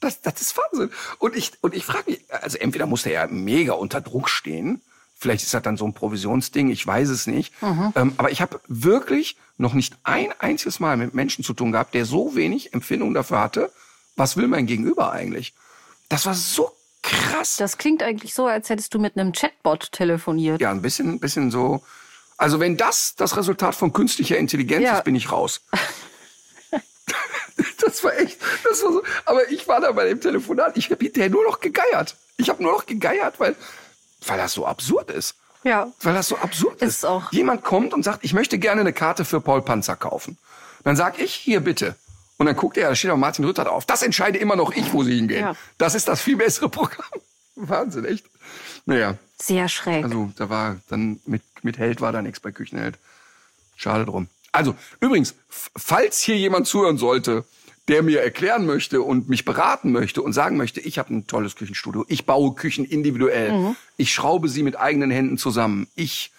Das, 0.00 0.20
das 0.20 0.40
ist 0.40 0.56
Wahnsinn. 0.58 0.90
Und 1.18 1.36
ich, 1.36 1.52
und 1.62 1.74
ich 1.74 1.84
frage 1.84 2.10
mich, 2.10 2.24
also 2.30 2.58
entweder 2.58 2.86
muss 2.86 3.02
der 3.04 3.12
ja 3.12 3.26
mega 3.28 3.72
unter 3.72 4.00
Druck 4.00 4.28
stehen, 4.28 4.82
vielleicht 5.18 5.44
ist 5.44 5.54
das 5.54 5.62
dann 5.62 5.76
so 5.78 5.86
ein 5.86 5.94
Provisionsding, 5.94 6.68
ich 6.68 6.86
weiß 6.86 7.08
es 7.08 7.26
nicht. 7.26 7.54
Ähm, 7.62 8.12
aber 8.18 8.30
ich 8.30 8.40
habe 8.42 8.60
wirklich 8.68 9.36
noch 9.56 9.72
nicht 9.72 9.96
ein 10.02 10.32
einziges 10.38 10.80
Mal 10.80 10.96
mit 10.98 11.14
Menschen 11.14 11.42
zu 11.44 11.54
tun 11.54 11.72
gehabt, 11.72 11.94
der 11.94 12.04
so 12.04 12.34
wenig 12.34 12.74
Empfindung 12.74 13.14
dafür 13.14 13.40
hatte, 13.40 13.72
was 14.16 14.36
will 14.36 14.48
mein 14.48 14.66
Gegenüber 14.66 15.12
eigentlich. 15.12 15.54
Das 16.08 16.26
war 16.26 16.34
so 16.34 16.70
krass. 17.02 17.56
Das 17.56 17.78
klingt 17.78 18.02
eigentlich 18.02 18.34
so, 18.34 18.46
als 18.46 18.68
hättest 18.68 18.92
du 18.94 18.98
mit 18.98 19.16
einem 19.16 19.32
Chatbot 19.32 19.92
telefoniert. 19.92 20.60
Ja, 20.60 20.70
ein 20.70 20.82
bisschen, 20.82 21.20
bisschen 21.20 21.50
so. 21.50 21.82
Also 22.36 22.60
wenn 22.60 22.76
das 22.76 23.14
das 23.16 23.36
Resultat 23.38 23.74
von 23.74 23.92
künstlicher 23.94 24.36
Intelligenz 24.36 24.84
Ja. 24.84 24.98
ist, 24.98 25.04
bin 25.04 25.14
ich 25.14 25.32
raus. 25.32 25.62
das 27.80 28.02
war 28.04 28.16
echt, 28.18 28.38
das 28.64 28.82
war 28.82 28.92
so. 28.92 29.02
Aber 29.24 29.48
ich 29.50 29.66
war 29.68 29.80
da 29.80 29.92
bei 29.92 30.06
dem 30.06 30.20
Telefonat. 30.20 30.76
Ich 30.76 30.90
habe 30.90 31.04
hinterher 31.04 31.30
nur 31.30 31.44
noch 31.44 31.60
gegeiert. 31.60 32.16
Ich 32.36 32.48
habe 32.48 32.62
nur 32.62 32.72
noch 32.72 32.86
gegeiert, 32.86 33.38
weil, 33.38 33.56
weil 34.26 34.38
das 34.38 34.52
so 34.52 34.66
absurd 34.66 35.10
ist. 35.10 35.34
Ja. 35.62 35.92
Weil 36.02 36.14
das 36.14 36.28
so 36.28 36.36
absurd 36.36 36.80
ist. 36.82 36.88
Ist 36.98 37.04
auch. 37.04 37.32
Jemand 37.32 37.64
kommt 37.64 37.94
und 37.94 38.02
sagt, 38.02 38.24
ich 38.24 38.32
möchte 38.34 38.58
gerne 38.58 38.82
eine 38.82 38.92
Karte 38.92 39.24
für 39.24 39.40
Paul 39.40 39.62
Panzer 39.62 39.96
kaufen. 39.96 40.38
Dann 40.84 40.96
sag 40.96 41.18
ich, 41.18 41.34
hier 41.34 41.60
bitte. 41.60 41.96
Und 42.38 42.46
dann 42.46 42.54
guckt 42.56 42.76
er, 42.76 42.90
da 42.90 42.94
steht 42.94 43.10
auch 43.10 43.16
Martin 43.16 43.44
Rütter 43.44 43.64
drauf. 43.64 43.86
Das 43.86 44.02
entscheide 44.02 44.38
immer 44.38 44.56
noch 44.56 44.72
ich, 44.72 44.92
wo 44.92 45.02
sie 45.02 45.16
hingehen. 45.16 45.40
Ja. 45.40 45.56
Das 45.78 45.94
ist 45.94 46.06
das 46.06 46.20
viel 46.20 46.36
bessere 46.36 46.68
Programm. 46.68 47.08
Wahnsinn, 47.56 48.04
echt. 48.04 48.26
Naja, 48.84 49.16
Sehr 49.40 49.68
schräg. 49.68 50.04
also 50.04 50.30
da 50.36 50.48
war 50.50 50.76
dann 50.88 51.20
mit, 51.24 51.42
mit 51.62 51.78
Held 51.78 52.00
war 52.00 52.12
da 52.12 52.22
nichts 52.22 52.38
bei 52.40 52.52
Küchenheld. 52.52 52.98
Schade 53.74 54.04
drum. 54.04 54.28
Also, 54.56 54.74
übrigens, 55.00 55.34
falls 55.48 56.22
hier 56.22 56.38
jemand 56.38 56.66
zuhören 56.66 56.96
sollte, 56.96 57.44
der 57.88 58.02
mir 58.02 58.22
erklären 58.22 58.64
möchte 58.64 59.02
und 59.02 59.28
mich 59.28 59.44
beraten 59.44 59.92
möchte 59.92 60.22
und 60.22 60.32
sagen 60.32 60.56
möchte, 60.56 60.80
ich 60.80 60.98
habe 60.98 61.14
ein 61.14 61.26
tolles 61.26 61.56
Küchenstudio, 61.56 62.06
ich 62.08 62.24
baue 62.24 62.54
Küchen 62.54 62.86
individuell, 62.86 63.76
ich 63.98 64.14
schraube 64.14 64.48
sie 64.48 64.62
mit 64.62 64.76
eigenen 64.78 65.10
Händen 65.10 65.36
zusammen, 65.36 65.88
ich 65.94 66.32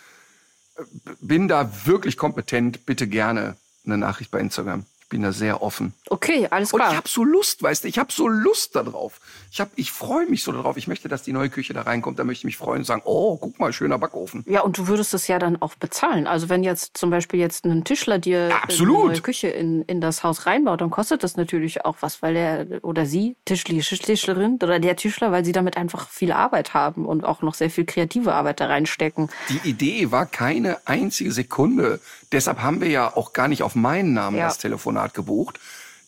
äh, 0.78 0.82
bin 1.22 1.48
da 1.48 1.72
wirklich 1.86 2.18
kompetent, 2.18 2.88
bitte 2.88 3.08
gerne 3.08 3.56
eine 3.86 4.00
Nachricht 4.00 4.32
bei 4.32 4.40
Instagram. 4.40 4.86
Ich 5.02 5.10
bin 5.10 5.22
da 5.22 5.32
sehr 5.32 5.62
offen. 5.62 5.94
Okay, 6.10 6.48
alles 6.50 6.74
Und 6.74 6.80
klar. 6.80 6.92
ich 6.92 6.98
habe 6.98 7.08
so 7.10 7.24
Lust, 7.24 7.62
weißt 7.64 7.84
du, 7.84 7.88
ich 7.88 7.98
habe 8.00 8.12
so 8.12 8.28
Lust 8.28 8.76
darauf. 8.76 9.20
Ich 9.52 9.60
hab, 9.60 9.70
ich 9.76 9.92
freue 9.92 10.26
mich 10.28 10.44
so 10.44 10.52
darauf. 10.52 10.78
Ich 10.78 10.88
möchte, 10.88 11.08
dass 11.08 11.24
die 11.24 11.34
neue 11.34 11.50
Küche 11.50 11.74
da 11.74 11.82
reinkommt. 11.84 12.20
Da 12.20 12.24
möchte 12.24 12.42
ich 12.42 12.46
mich 12.46 12.58
freuen 12.58 12.80
und 12.80 12.86
sagen, 12.86 13.02
oh, 13.06 13.38
guck 13.38 13.60
mal, 13.60 13.74
schöner 13.74 13.98
Backofen. 13.98 14.44
Ja, 14.48 14.62
und 14.62 14.78
du 14.78 14.88
würdest 14.88 15.14
es 15.14 15.28
ja 15.28 15.40
dann 15.40 15.62
auch 15.62 15.76
bezahlen. 15.76 16.28
Also 16.28 16.50
wenn 16.50 16.64
jetzt 16.64 16.98
zum 16.98 17.10
Beispiel 17.10 17.40
jetzt 17.40 17.66
ein 17.66 17.84
Tischler 17.84 18.20
dir 18.20 18.52
absolut. 18.62 18.98
eine 18.98 19.08
neue 19.14 19.22
Küche 19.22 19.48
in, 19.48 19.82
in 19.84 20.02
das 20.02 20.24
Haus 20.24 20.46
reinbaut, 20.46 20.82
dann 20.82 20.90
kostet 20.90 21.24
das 21.24 21.38
natürlich 21.38 21.86
auch 21.86 21.98
was, 22.02 22.22
weil 22.22 22.36
er 22.36 22.84
oder 22.84 23.06
sie, 23.06 23.36
Tischli, 23.46 23.80
Tischlerin 23.82 24.60
oder 24.62 24.80
der 24.80 24.96
Tischler, 24.96 25.32
weil 25.32 25.44
sie 25.46 25.52
damit 25.52 25.78
einfach 25.78 26.10
viel 26.10 26.32
Arbeit 26.32 26.74
haben 26.74 27.06
und 27.06 27.24
auch 27.24 27.42
noch 27.42 27.54
sehr 27.54 27.70
viel 27.70 27.86
kreative 27.86 28.34
Arbeit 28.34 28.60
da 28.60 28.68
reinstecken. 28.68 29.30
Die 29.50 29.70
Idee 29.70 30.12
war 30.12 30.26
keine 30.26 30.78
einzige 30.86 31.32
Sekunde. 31.32 32.00
Deshalb 32.32 32.62
haben 32.62 32.82
wir 32.82 32.90
ja 32.90 33.16
auch 33.16 33.34
gar 33.34 33.48
nicht 33.48 33.64
auf 33.64 33.76
meinen 33.76 34.14
Namen 34.14 34.38
Ja. 34.38 34.46
das 34.48 34.58
Telefonat 34.58 35.14
gebucht. 35.14 35.60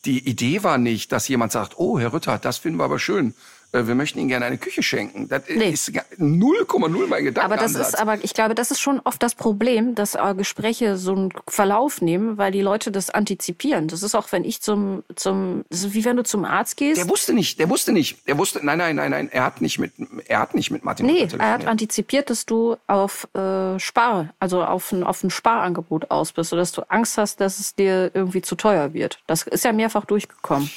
Die 0.05 0.27
Idee 0.29 0.63
war 0.63 0.77
nicht, 0.77 1.11
dass 1.11 1.27
jemand 1.27 1.51
sagt, 1.51 1.77
oh, 1.77 1.99
Herr 1.99 2.13
Rütter, 2.13 2.37
das 2.37 2.57
finden 2.57 2.79
wir 2.79 2.85
aber 2.85 2.99
schön. 2.99 3.33
Äh, 3.71 3.85
wir 3.85 3.95
möchten 3.95 4.19
Ihnen 4.19 4.29
gerne 4.29 4.45
eine 4.45 4.57
Küche 4.57 4.81
schenken. 4.81 5.27
Das 5.27 5.47
ist 5.47 5.89
0,0 5.89 7.07
mein 7.07 7.23
Gedanke. 7.23 7.45
Aber 7.45 7.57
das 7.57 7.75
ist, 7.75 7.99
aber 7.99 8.23
ich 8.23 8.33
glaube, 8.33 8.55
das 8.55 8.71
ist 8.71 8.79
schon 8.79 8.99
oft 9.03 9.21
das 9.21 9.35
Problem, 9.35 9.93
dass 9.95 10.15
äh, 10.15 10.33
Gespräche 10.35 10.97
so 10.97 11.13
einen 11.13 11.33
Verlauf 11.47 12.01
nehmen, 12.01 12.37
weil 12.37 12.51
die 12.51 12.61
Leute 12.61 12.91
das 12.91 13.09
antizipieren. 13.09 13.87
Das 13.87 14.01
ist 14.01 14.15
auch, 14.15 14.31
wenn 14.31 14.43
ich 14.43 14.61
zum, 14.61 15.03
zum, 15.15 15.65
das 15.69 15.83
ist 15.83 15.93
wie 15.93 16.03
wenn 16.05 16.17
du 16.17 16.23
zum 16.23 16.45
Arzt 16.45 16.77
gehst. 16.77 16.99
Der 16.99 17.09
wusste 17.09 17.33
nicht, 17.33 17.59
der 17.59 17.69
wusste 17.69 17.91
nicht, 17.91 18.27
der 18.27 18.37
wusste, 18.37 18.65
nein, 18.65 18.79
nein, 18.79 18.95
nein, 18.95 19.11
nein, 19.11 19.29
er 19.31 19.43
hat 19.43 19.61
nicht 19.61 19.77
mit, 19.77 19.93
er 20.25 20.39
hat 20.39 20.55
nicht 20.55 20.71
mit 20.71 20.83
Martin 20.83 21.05
Nee, 21.05 21.27
er 21.37 21.51
hat 21.51 21.67
antizipiert, 21.67 22.29
dass 22.29 22.45
du 22.45 22.75
auf 22.87 23.27
äh, 23.35 23.77
Spar, 23.79 24.33
also 24.39 24.63
auf 24.63 24.91
ein, 24.91 25.03
auf 25.03 25.23
ein 25.23 25.29
Sparangebot 25.29 26.09
aus 26.09 26.31
bist, 26.31 26.49
sodass 26.49 26.71
du 26.71 26.81
Angst 26.89 27.17
hast, 27.17 27.39
dass 27.39 27.59
es 27.59 27.75
dir 27.75 28.11
irgendwie 28.13 28.41
zu 28.41 28.55
teuer 28.55 28.93
wird. 28.93 29.19
Das 29.27 29.43
ist 29.43 29.63
ja 29.63 29.73
mehrfach 29.73 30.05
durchgekommen. 30.05 30.69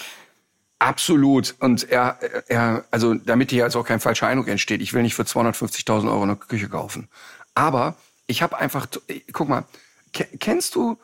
Absolut. 0.82 1.54
Und 1.60 1.88
er, 1.90 2.18
er, 2.48 2.84
also 2.90 3.14
damit 3.14 3.50
hier 3.50 3.64
jetzt 3.64 3.76
auch 3.76 3.86
kein 3.86 4.00
falscher 4.00 4.26
Eindruck 4.26 4.48
entsteht, 4.48 4.80
ich 4.82 4.92
will 4.92 5.02
nicht 5.02 5.14
für 5.14 5.22
250.000 5.22 6.10
Euro 6.10 6.22
eine 6.22 6.36
Küche 6.36 6.68
kaufen. 6.68 7.08
Aber 7.54 7.94
ich 8.26 8.42
habe 8.42 8.58
einfach, 8.58 8.86
guck 9.32 9.48
mal, 9.48 9.64
ke- 10.12 10.28
kennst 10.40 10.74
du, 10.74 10.98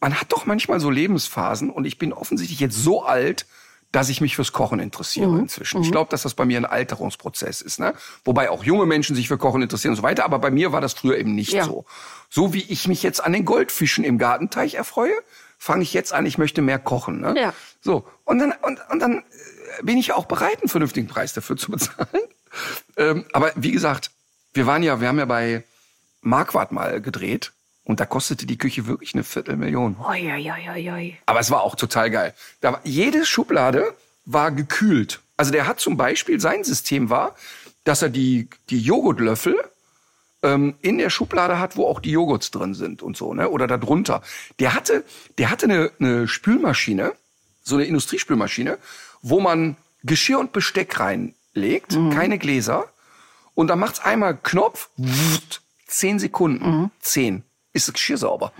man 0.00 0.20
hat 0.20 0.32
doch 0.32 0.46
manchmal 0.46 0.80
so 0.80 0.90
Lebensphasen 0.90 1.70
und 1.70 1.84
ich 1.86 1.98
bin 1.98 2.12
offensichtlich 2.12 2.60
jetzt 2.60 2.76
so 2.76 3.04
alt, 3.04 3.46
dass 3.92 4.08
ich 4.08 4.20
mich 4.20 4.34
fürs 4.34 4.50
Kochen 4.52 4.80
interessiere 4.80 5.28
Mhm. 5.30 5.38
inzwischen. 5.40 5.80
Ich 5.82 5.92
glaube, 5.92 6.10
dass 6.10 6.22
das 6.22 6.34
bei 6.34 6.44
mir 6.44 6.58
ein 6.58 6.64
Alterungsprozess 6.64 7.60
ist. 7.60 7.78
Ne? 7.78 7.94
Wobei 8.24 8.50
auch 8.50 8.64
junge 8.64 8.86
Menschen 8.86 9.14
sich 9.14 9.28
für 9.28 9.38
Kochen 9.38 9.62
interessieren 9.62 9.92
und 9.92 9.96
so 9.96 10.02
weiter. 10.02 10.24
Aber 10.24 10.40
bei 10.40 10.50
mir 10.50 10.72
war 10.72 10.80
das 10.80 10.94
früher 10.94 11.16
eben 11.16 11.36
nicht 11.36 11.52
Ja. 11.52 11.64
so. 11.64 11.84
So 12.28 12.52
wie 12.52 12.62
ich 12.62 12.88
mich 12.88 13.04
jetzt 13.04 13.22
an 13.22 13.32
den 13.32 13.44
Goldfischen 13.44 14.02
im 14.02 14.18
Gartenteich 14.18 14.74
erfreue, 14.74 15.14
fange 15.58 15.84
ich 15.84 15.94
jetzt 15.94 16.12
an, 16.12 16.26
ich 16.26 16.38
möchte 16.38 16.60
mehr 16.60 16.80
kochen. 16.80 17.20
Ne? 17.20 17.34
Ja. 17.40 17.54
So, 17.84 18.08
und 18.24 18.38
dann, 18.38 18.54
und, 18.62 18.80
und 18.90 19.00
dann 19.00 19.18
äh, 19.18 19.22
bin 19.82 19.98
ich 19.98 20.06
ja 20.06 20.16
auch 20.16 20.24
bereit, 20.24 20.60
einen 20.62 20.70
vernünftigen 20.70 21.06
Preis 21.06 21.34
dafür 21.34 21.58
zu 21.58 21.70
bezahlen. 21.70 22.08
ähm, 22.96 23.26
aber 23.34 23.52
wie 23.56 23.72
gesagt, 23.72 24.10
wir 24.54 24.66
waren 24.66 24.82
ja, 24.82 25.02
wir 25.02 25.08
haben 25.08 25.18
ja 25.18 25.26
bei 25.26 25.64
Marquardt 26.22 26.72
mal 26.72 27.02
gedreht 27.02 27.52
und 27.84 28.00
da 28.00 28.06
kostete 28.06 28.46
die 28.46 28.56
Küche 28.56 28.86
wirklich 28.86 29.12
eine 29.12 29.22
Viertelmillion. 29.22 29.96
Oi, 30.02 30.32
oi, 30.32 30.50
oi, 30.50 30.90
oi. 30.90 31.18
Aber 31.26 31.40
es 31.40 31.50
war 31.50 31.62
auch 31.62 31.74
total 31.74 32.10
geil. 32.10 32.32
Da 32.62 32.72
war, 32.72 32.80
jede 32.84 33.26
Schublade 33.26 33.94
war 34.24 34.50
gekühlt. 34.50 35.20
Also 35.36 35.52
der 35.52 35.66
hat 35.66 35.78
zum 35.78 35.98
Beispiel, 35.98 36.40
sein 36.40 36.64
System 36.64 37.10
war, 37.10 37.34
dass 37.84 38.00
er 38.00 38.08
die, 38.08 38.48
die 38.70 38.80
Joghurtlöffel 38.80 39.56
ähm, 40.42 40.76
in 40.80 40.96
der 40.96 41.10
Schublade 41.10 41.58
hat, 41.58 41.76
wo 41.76 41.86
auch 41.86 42.00
die 42.00 42.12
Joghurts 42.12 42.50
drin 42.50 42.72
sind 42.72 43.02
und 43.02 43.18
so, 43.18 43.34
ne? 43.34 43.50
Oder 43.50 43.66
da 43.66 43.76
drunter. 43.76 44.22
Der 44.58 44.72
hatte, 44.72 45.04
der 45.36 45.50
hatte 45.50 45.66
eine, 45.66 45.90
eine 45.98 46.26
Spülmaschine, 46.26 47.12
so 47.64 47.74
eine 47.74 47.84
Industriespülmaschine, 47.86 48.78
wo 49.22 49.40
man 49.40 49.76
Geschirr 50.04 50.38
und 50.38 50.52
Besteck 50.52 51.00
reinlegt, 51.00 51.92
keine 52.12 52.38
Gläser. 52.38 52.88
Und 53.54 53.68
dann 53.68 53.78
macht's 53.78 54.00
einmal 54.00 54.36
Knopf, 54.36 54.90
wutt, 54.96 55.62
zehn 55.86 56.18
Sekunden, 56.18 56.90
zehn, 57.00 57.42
ist 57.72 57.88
das 57.88 57.94
Geschirr 57.94 58.18
sauber. 58.18 58.52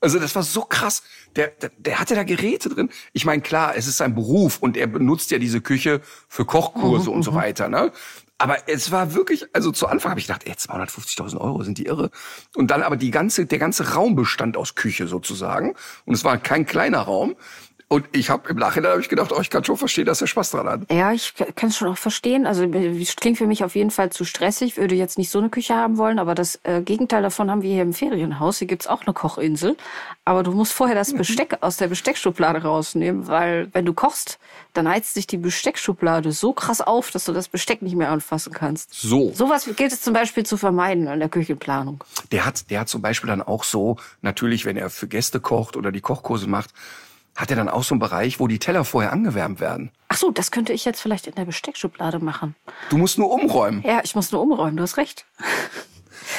Also 0.00 0.18
das 0.18 0.34
war 0.34 0.42
so 0.42 0.62
krass. 0.62 1.02
Der, 1.36 1.48
der, 1.48 1.70
der 1.76 2.00
hatte 2.00 2.14
da 2.14 2.22
Geräte 2.24 2.70
drin. 2.70 2.88
Ich 3.12 3.26
meine, 3.26 3.42
klar, 3.42 3.76
es 3.76 3.86
ist 3.86 3.98
sein 3.98 4.14
Beruf 4.14 4.58
und 4.58 4.76
er 4.78 4.86
benutzt 4.86 5.30
ja 5.30 5.38
diese 5.38 5.60
Küche 5.60 6.00
für 6.28 6.46
Kochkurse 6.46 7.10
und 7.10 7.22
so 7.22 7.34
weiter. 7.34 7.68
Ne? 7.68 7.92
Aber 8.38 8.56
es 8.68 8.90
war 8.90 9.12
wirklich, 9.12 9.44
also 9.52 9.70
zu 9.70 9.86
Anfang 9.86 10.12
habe 10.12 10.20
ich 10.20 10.26
gedacht, 10.26 10.46
ey, 10.46 10.54
250.000 10.54 11.38
Euro, 11.38 11.62
sind 11.62 11.76
die 11.76 11.84
irre. 11.84 12.10
Und 12.56 12.70
dann 12.70 12.82
aber 12.82 12.96
die 12.96 13.10
ganze, 13.10 13.44
der 13.44 13.58
ganze 13.58 13.92
Raum 13.92 14.16
bestand 14.16 14.56
aus 14.56 14.74
Küche 14.74 15.06
sozusagen. 15.06 15.74
Und 16.06 16.14
es 16.14 16.24
war 16.24 16.38
kein 16.38 16.64
kleiner 16.64 17.00
Raum. 17.00 17.36
Und 17.92 18.06
ich 18.12 18.30
habe 18.30 18.48
im 18.48 18.56
Nachhinein 18.56 18.92
hab 18.92 19.00
ich 19.00 19.08
gedacht, 19.08 19.32
oh, 19.32 19.40
ich 19.40 19.50
kann 19.50 19.64
schon 19.64 19.76
verstehen, 19.76 20.06
dass 20.06 20.20
er 20.20 20.28
Spaß 20.28 20.52
dran 20.52 20.68
hat. 20.68 20.80
Ja, 20.92 21.10
ich 21.12 21.34
kann 21.56 21.70
es 21.70 21.76
schon 21.76 21.88
auch 21.88 21.98
verstehen. 21.98 22.46
Also 22.46 22.62
es 22.62 23.16
klingt 23.16 23.36
für 23.36 23.48
mich 23.48 23.64
auf 23.64 23.74
jeden 23.74 23.90
Fall 23.90 24.10
zu 24.10 24.24
stressig. 24.24 24.76
Würde 24.76 24.94
jetzt 24.94 25.18
nicht 25.18 25.28
so 25.28 25.40
eine 25.40 25.48
Küche 25.48 25.74
haben 25.74 25.98
wollen, 25.98 26.20
aber 26.20 26.36
das 26.36 26.60
äh, 26.62 26.82
Gegenteil 26.82 27.20
davon 27.20 27.50
haben 27.50 27.62
wir 27.62 27.72
hier 27.72 27.82
im 27.82 27.92
Ferienhaus. 27.92 28.58
Hier 28.58 28.68
gibt's 28.68 28.86
auch 28.86 29.02
eine 29.02 29.12
Kochinsel. 29.12 29.76
Aber 30.24 30.44
du 30.44 30.52
musst 30.52 30.72
vorher 30.72 30.94
das 30.94 31.12
Besteck 31.16 31.58
aus 31.62 31.78
der 31.78 31.88
Besteckschublade 31.88 32.62
rausnehmen, 32.62 33.26
weil 33.26 33.68
wenn 33.72 33.86
du 33.86 33.92
kochst, 33.92 34.38
dann 34.72 34.88
heizt 34.88 35.14
sich 35.14 35.26
die 35.26 35.38
Besteckschublade 35.38 36.30
so 36.30 36.52
krass 36.52 36.80
auf, 36.80 37.10
dass 37.10 37.24
du 37.24 37.32
das 37.32 37.48
Besteck 37.48 37.82
nicht 37.82 37.96
mehr 37.96 38.12
anfassen 38.12 38.52
kannst. 38.52 38.94
So. 38.94 39.32
Sowas 39.34 39.68
gilt 39.76 39.90
es 39.90 40.00
zum 40.00 40.14
Beispiel 40.14 40.46
zu 40.46 40.56
vermeiden 40.56 41.08
in 41.08 41.18
der 41.18 41.28
Küchenplanung. 41.28 42.04
Der 42.30 42.46
hat, 42.46 42.70
der 42.70 42.78
hat 42.78 42.88
zum 42.88 43.02
Beispiel 43.02 43.26
dann 43.26 43.42
auch 43.42 43.64
so, 43.64 43.96
natürlich, 44.22 44.64
wenn 44.64 44.76
er 44.76 44.90
für 44.90 45.08
Gäste 45.08 45.40
kocht 45.40 45.76
oder 45.76 45.90
die 45.90 46.00
Kochkurse 46.00 46.46
macht, 46.46 46.70
hat 47.40 47.50
er 47.50 47.56
dann 47.56 47.68
auch 47.68 47.82
so 47.84 47.94
einen 47.94 48.00
Bereich, 48.00 48.38
wo 48.38 48.46
die 48.46 48.58
Teller 48.58 48.84
vorher 48.84 49.12
angewärmt 49.12 49.60
werden. 49.60 49.90
Ach 50.08 50.16
so, 50.16 50.30
das 50.30 50.50
könnte 50.50 50.72
ich 50.72 50.84
jetzt 50.84 51.00
vielleicht 51.00 51.26
in 51.26 51.34
der 51.34 51.46
Besteckschublade 51.46 52.18
machen. 52.18 52.54
Du 52.90 52.98
musst 52.98 53.18
nur 53.18 53.30
umräumen. 53.30 53.82
Ja, 53.82 54.00
ich 54.04 54.14
muss 54.14 54.30
nur 54.30 54.42
umräumen, 54.42 54.76
du 54.76 54.82
hast 54.82 54.98
recht. 54.98 55.24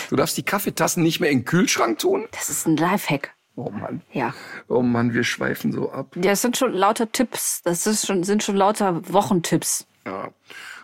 Du 0.10 0.16
darfst 0.16 0.38
die 0.38 0.44
Kaffeetassen 0.44 1.02
nicht 1.02 1.20
mehr 1.20 1.32
in 1.32 1.40
den 1.40 1.46
Kühlschrank 1.46 2.00
tun. 2.00 2.28
Das 2.32 2.50
ist 2.50 2.68
ein 2.68 2.78
Lifehack. 2.78 3.34
Oh 3.56 3.70
Mann. 3.72 4.02
Ja. 4.12 4.34
Oh 4.68 4.82
Mann, 4.82 5.14
wir 5.14 5.24
schweifen 5.24 5.72
so 5.72 5.92
ab. 5.92 6.16
Ja, 6.16 6.32
es 6.32 6.42
sind 6.42 6.56
schon 6.56 6.74
lauter 6.74 7.12
Tipps. 7.12 7.62
Das 7.64 7.86
ist 7.88 8.06
schon, 8.06 8.24
sind 8.24 8.44
schon 8.44 8.56
lauter 8.56 9.02
Wochentipps. 9.12 9.88
Ja. 10.06 10.30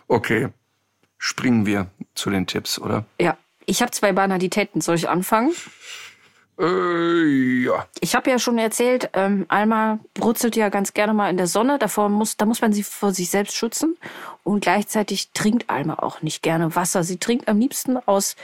Okay. 0.08 0.48
Springen 1.16 1.64
wir 1.64 1.86
zu 2.14 2.30
den 2.30 2.46
Tipps, 2.46 2.78
oder? 2.78 3.04
Ja. 3.20 3.36
Ich 3.66 3.82
habe 3.82 3.90
zwei 3.90 4.12
Banalitäten. 4.12 4.80
Soll 4.80 4.96
ich 4.96 5.08
anfangen? 5.08 5.52
Äh, 6.58 7.64
ja. 7.64 7.86
Ich 8.00 8.14
habe 8.14 8.30
ja 8.30 8.38
schon 8.38 8.58
erzählt, 8.58 9.10
ähm, 9.12 9.46
Alma 9.48 10.00
brutzelt 10.14 10.56
ja 10.56 10.68
ganz 10.70 10.92
gerne 10.92 11.14
mal 11.14 11.30
in 11.30 11.36
der 11.36 11.46
Sonne. 11.46 11.78
Davor 11.78 12.08
muss, 12.08 12.36
da 12.36 12.46
muss 12.46 12.60
man 12.60 12.72
sie 12.72 12.82
vor 12.82 13.12
sich 13.12 13.30
selbst 13.30 13.56
schützen. 13.56 13.96
Und 14.42 14.60
gleichzeitig 14.60 15.30
trinkt 15.32 15.70
Alma 15.70 15.94
auch 15.94 16.22
nicht 16.22 16.42
gerne 16.42 16.74
Wasser. 16.74 17.04
Sie 17.04 17.18
trinkt 17.18 17.48
am 17.48 17.58
liebsten 17.58 17.96
aus 18.06 18.34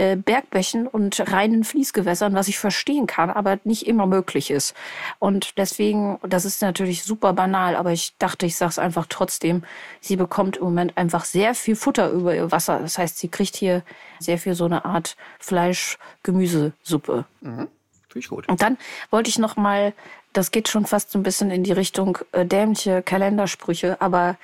äh, 0.00 0.16
Bergbächen 0.16 0.86
und 0.86 1.30
reinen 1.30 1.62
Fließgewässern, 1.62 2.32
was 2.32 2.48
ich 2.48 2.58
verstehen 2.58 3.06
kann, 3.06 3.28
aber 3.28 3.58
nicht 3.64 3.86
immer 3.86 4.06
möglich 4.06 4.50
ist. 4.50 4.74
Und 5.18 5.58
deswegen, 5.58 6.18
das 6.22 6.46
ist 6.46 6.62
natürlich 6.62 7.04
super 7.04 7.34
banal, 7.34 7.76
aber 7.76 7.92
ich 7.92 8.14
dachte, 8.18 8.46
ich 8.46 8.56
sage 8.56 8.70
es 8.70 8.78
einfach 8.78 9.04
trotzdem. 9.10 9.62
Sie 10.00 10.16
bekommt 10.16 10.56
im 10.56 10.64
Moment 10.64 10.96
einfach 10.96 11.26
sehr 11.26 11.54
viel 11.54 11.76
Futter 11.76 12.08
über 12.10 12.34
ihr 12.34 12.50
Wasser. 12.50 12.78
Das 12.78 12.96
heißt, 12.96 13.18
sie 13.18 13.28
kriegt 13.28 13.56
hier 13.56 13.82
sehr 14.18 14.38
viel 14.38 14.54
so 14.54 14.64
eine 14.64 14.86
Art 14.86 15.16
Fleisch-Gemüsesuppe. 15.38 17.26
Finde 17.42 17.68
ich 18.14 18.28
gut. 18.28 18.48
Und 18.48 18.62
dann 18.62 18.78
wollte 19.10 19.28
ich 19.28 19.38
noch 19.38 19.56
mal, 19.56 19.92
das 20.32 20.50
geht 20.50 20.68
schon 20.68 20.86
fast 20.86 21.10
so 21.10 21.18
ein 21.18 21.22
bisschen 21.22 21.50
in 21.50 21.62
die 21.62 21.72
Richtung 21.72 22.16
äh, 22.32 22.46
dämliche 22.46 23.02
Kalendersprüche, 23.02 24.00
aber 24.00 24.38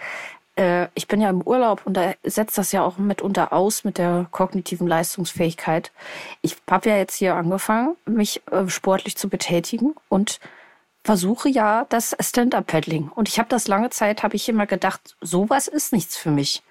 äh, 0.57 0.89
ich 0.95 1.07
bin 1.07 1.20
ja 1.20 1.31
im 1.31 1.43
Urlaub 1.43 1.83
und 1.85 1.95
da 1.95 2.15
setzt 2.24 2.59
das 2.59 2.73
ja 2.73 2.85
auch 2.85 2.99
mitunter 2.99 3.53
aus 3.53 3.85
mit 3.85 3.99
der 3.99 4.27
kognitiven 4.31 4.87
Leistungsfähigkeit. 4.87 5.93
Ich 6.43 6.57
habe 6.70 6.89
ja 6.89 6.97
jetzt 6.97 7.15
hier 7.15 7.35
angefangen, 7.35 7.97
mich 8.07 8.43
äh, 8.51 8.69
sportlich 8.69 9.16
zu 9.16 9.28
betätigen 9.28 9.95
und 10.09 10.41
versuche 11.05 11.49
ja 11.49 11.87
das 11.89 12.16
Stand-up-Paddling. 12.19 13.11
Und 13.15 13.28
ich 13.28 13.39
habe 13.39 13.49
das 13.49 13.69
lange 13.69 13.91
Zeit, 13.91 14.24
habe 14.24 14.35
ich 14.35 14.49
immer 14.49 14.66
gedacht, 14.66 15.16
sowas 15.20 15.69
ist 15.69 15.93
nichts 15.93 16.16
für 16.16 16.31
mich. 16.31 16.62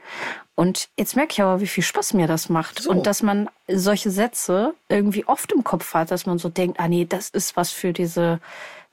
Und 0.55 0.89
jetzt 0.97 1.15
merke 1.15 1.31
ich 1.31 1.41
aber, 1.41 1.61
wie 1.61 1.67
viel 1.67 1.83
Spaß 1.83 2.13
mir 2.13 2.27
das 2.27 2.49
macht. 2.49 2.81
So. 2.81 2.89
Und 2.89 3.07
dass 3.07 3.23
man 3.23 3.49
solche 3.67 4.11
Sätze 4.11 4.73
irgendwie 4.89 5.25
oft 5.25 5.53
im 5.53 5.63
Kopf 5.63 5.93
hat, 5.93 6.11
dass 6.11 6.25
man 6.25 6.37
so 6.37 6.49
denkt, 6.49 6.79
ah 6.79 6.87
nee, 6.89 7.05
das 7.05 7.29
ist 7.29 7.55
was 7.55 7.71
für 7.71 7.93
diese 7.93 8.39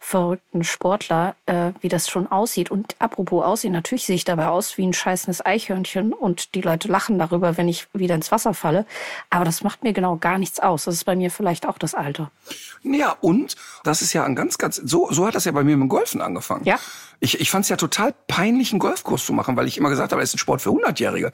verrückten 0.05 0.65
Sportler, 0.65 1.37
äh, 1.47 1.71
wie 1.81 1.89
das 1.89 2.11
schon 2.11 2.27
aussieht. 2.27 2.73
Und 2.73 2.97
apropos 2.99 3.45
aussehen, 3.45 3.73
natürlich 3.73 4.05
sehe 4.05 4.17
ich 4.17 4.25
dabei 4.25 4.49
aus 4.49 4.77
wie 4.77 4.85
ein 4.85 4.93
scheißendes 4.93 5.47
Eichhörnchen 5.47 6.13
und 6.13 6.57
die 6.57 6.61
Leute 6.61 6.89
lachen 6.89 7.21
darüber, 7.21 7.57
wenn 7.57 7.69
ich 7.69 7.87
wieder 7.95 8.17
ins 8.17 8.33
Wasser 8.33 8.53
falle. 8.53 8.85
Aber 9.31 9.45
das 9.45 9.63
macht 9.63 9.85
mir 9.85 9.93
genau 9.93 10.17
gar 10.17 10.39
nichts 10.39 10.59
aus. 10.59 10.85
Das 10.85 10.97
ist 10.97 11.05
bei 11.05 11.15
mir 11.15 11.31
vielleicht 11.31 11.69
auch 11.69 11.79
das 11.79 11.95
Alter. 11.95 12.33
Ja, 12.83 13.17
und 13.21 13.55
das 13.85 14.03
ist 14.03 14.13
ja 14.13 14.25
ein 14.25 14.35
ganz, 14.35 14.59
ganz, 14.59 14.77
so, 14.77 15.09
so 15.13 15.25
hat 15.25 15.37
das 15.37 15.45
ja 15.45 15.53
bei 15.53 15.63
mir 15.63 15.77
mit 15.77 15.85
dem 15.85 15.89
Golfen 15.89 16.21
angefangen. 16.21 16.65
Ja. 16.65 16.81
Ich, 17.21 17.41
ich 17.41 17.51
fand 17.53 17.65
es 17.65 17.69
ja 17.69 17.77
total 17.77 18.13
peinlich, 18.27 18.73
einen 18.73 18.81
Golfkurs 18.81 19.25
zu 19.25 19.33
machen, 19.33 19.57
weil 19.57 19.69
ich 19.69 19.79
immer 19.79 19.89
gesagt 19.89 20.11
habe, 20.11 20.21
das 20.21 20.31
ist 20.31 20.35
ein 20.35 20.39
Sport 20.39 20.63
für 20.63 20.71
100-Jährige. 20.71 21.31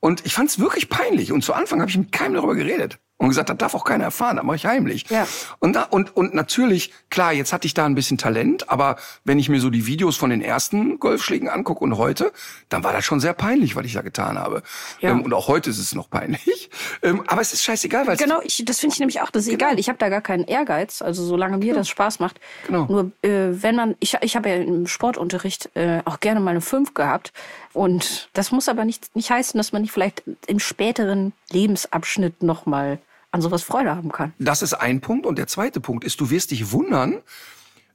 Und 0.00 0.26
ich 0.26 0.34
fand 0.34 0.50
es 0.50 0.58
wirklich 0.58 0.88
peinlich. 0.88 1.30
Und 1.30 1.44
zu 1.44 1.54
Anfang 1.54 1.80
habe 1.80 1.90
ich 1.90 1.96
mit 1.96 2.10
keinem 2.10 2.34
darüber 2.34 2.56
geredet. 2.56 2.98
Und 3.20 3.28
gesagt, 3.28 3.50
das 3.50 3.58
darf 3.58 3.74
auch 3.74 3.84
keiner 3.84 4.04
erfahren, 4.04 4.36
das 4.36 4.46
mache 4.46 4.56
ich 4.56 4.64
heimlich. 4.64 5.04
Ja. 5.10 5.26
Und, 5.58 5.74
da, 5.74 5.82
und, 5.82 6.16
und 6.16 6.32
natürlich, 6.32 6.90
klar, 7.10 7.34
jetzt 7.34 7.52
hatte 7.52 7.66
ich 7.66 7.74
da 7.74 7.84
ein 7.84 7.94
bisschen 7.94 8.16
Talent, 8.16 8.70
aber 8.70 8.96
wenn 9.24 9.38
ich 9.38 9.50
mir 9.50 9.60
so 9.60 9.68
die 9.68 9.86
Videos 9.86 10.16
von 10.16 10.30
den 10.30 10.40
ersten 10.40 10.98
Golfschlägen 10.98 11.50
angucke 11.50 11.84
und 11.84 11.98
heute, 11.98 12.32
dann 12.70 12.82
war 12.82 12.94
das 12.94 13.04
schon 13.04 13.20
sehr 13.20 13.34
peinlich, 13.34 13.76
was 13.76 13.84
ich 13.84 13.92
da 13.92 14.00
getan 14.00 14.38
habe. 14.38 14.62
Ja. 15.00 15.10
Ähm, 15.10 15.20
und 15.20 15.34
auch 15.34 15.48
heute 15.48 15.68
ist 15.68 15.78
es 15.78 15.94
noch 15.94 16.08
peinlich. 16.08 16.70
Ähm, 17.02 17.22
aber 17.26 17.40
es 17.40 17.52
ist 17.52 17.62
scheißegal, 17.62 18.06
weil 18.06 18.14
es 18.14 18.20
Genau, 18.20 18.40
ich, 18.42 18.62
das 18.64 18.78
finde 18.78 18.94
ich 18.94 19.00
nämlich 19.00 19.20
auch, 19.20 19.30
das 19.30 19.46
ist 19.46 19.52
egal. 19.52 19.78
Ich 19.78 19.88
habe 19.88 19.98
da 19.98 20.08
gar 20.08 20.20
keinen 20.20 20.44
Ehrgeiz, 20.44 21.02
also 21.02 21.24
solange 21.24 21.58
mir 21.58 21.74
das 21.74 21.88
Spaß 21.88 22.20
macht. 22.20 22.40
Genau. 22.66 22.86
Nur 22.86 23.12
äh, 23.22 23.62
wenn 23.62 23.74
man, 23.74 23.96
ich, 24.00 24.16
ich 24.20 24.36
habe 24.36 24.48
ja 24.50 24.56
im 24.56 24.86
Sportunterricht 24.86 25.70
äh, 25.74 26.00
auch 26.04 26.20
gerne 26.20 26.40
mal 26.40 26.50
eine 26.50 26.60
5 26.60 26.94
gehabt. 26.94 27.32
Und 27.72 28.28
das 28.34 28.50
muss 28.52 28.68
aber 28.68 28.84
nicht, 28.84 29.14
nicht 29.14 29.30
heißen, 29.30 29.56
dass 29.56 29.72
man 29.72 29.82
nicht 29.82 29.92
vielleicht 29.92 30.22
im 30.46 30.58
späteren 30.58 31.32
Lebensabschnitt 31.50 32.42
nochmal 32.42 32.98
an 33.30 33.42
sowas 33.42 33.62
Freude 33.62 33.94
haben 33.94 34.10
kann. 34.12 34.32
Das 34.38 34.62
ist 34.62 34.74
ein 34.74 35.00
Punkt. 35.00 35.26
Und 35.26 35.38
der 35.38 35.46
zweite 35.46 35.80
Punkt 35.80 36.04
ist, 36.04 36.20
du 36.20 36.30
wirst 36.30 36.50
dich 36.50 36.72
wundern, 36.72 37.22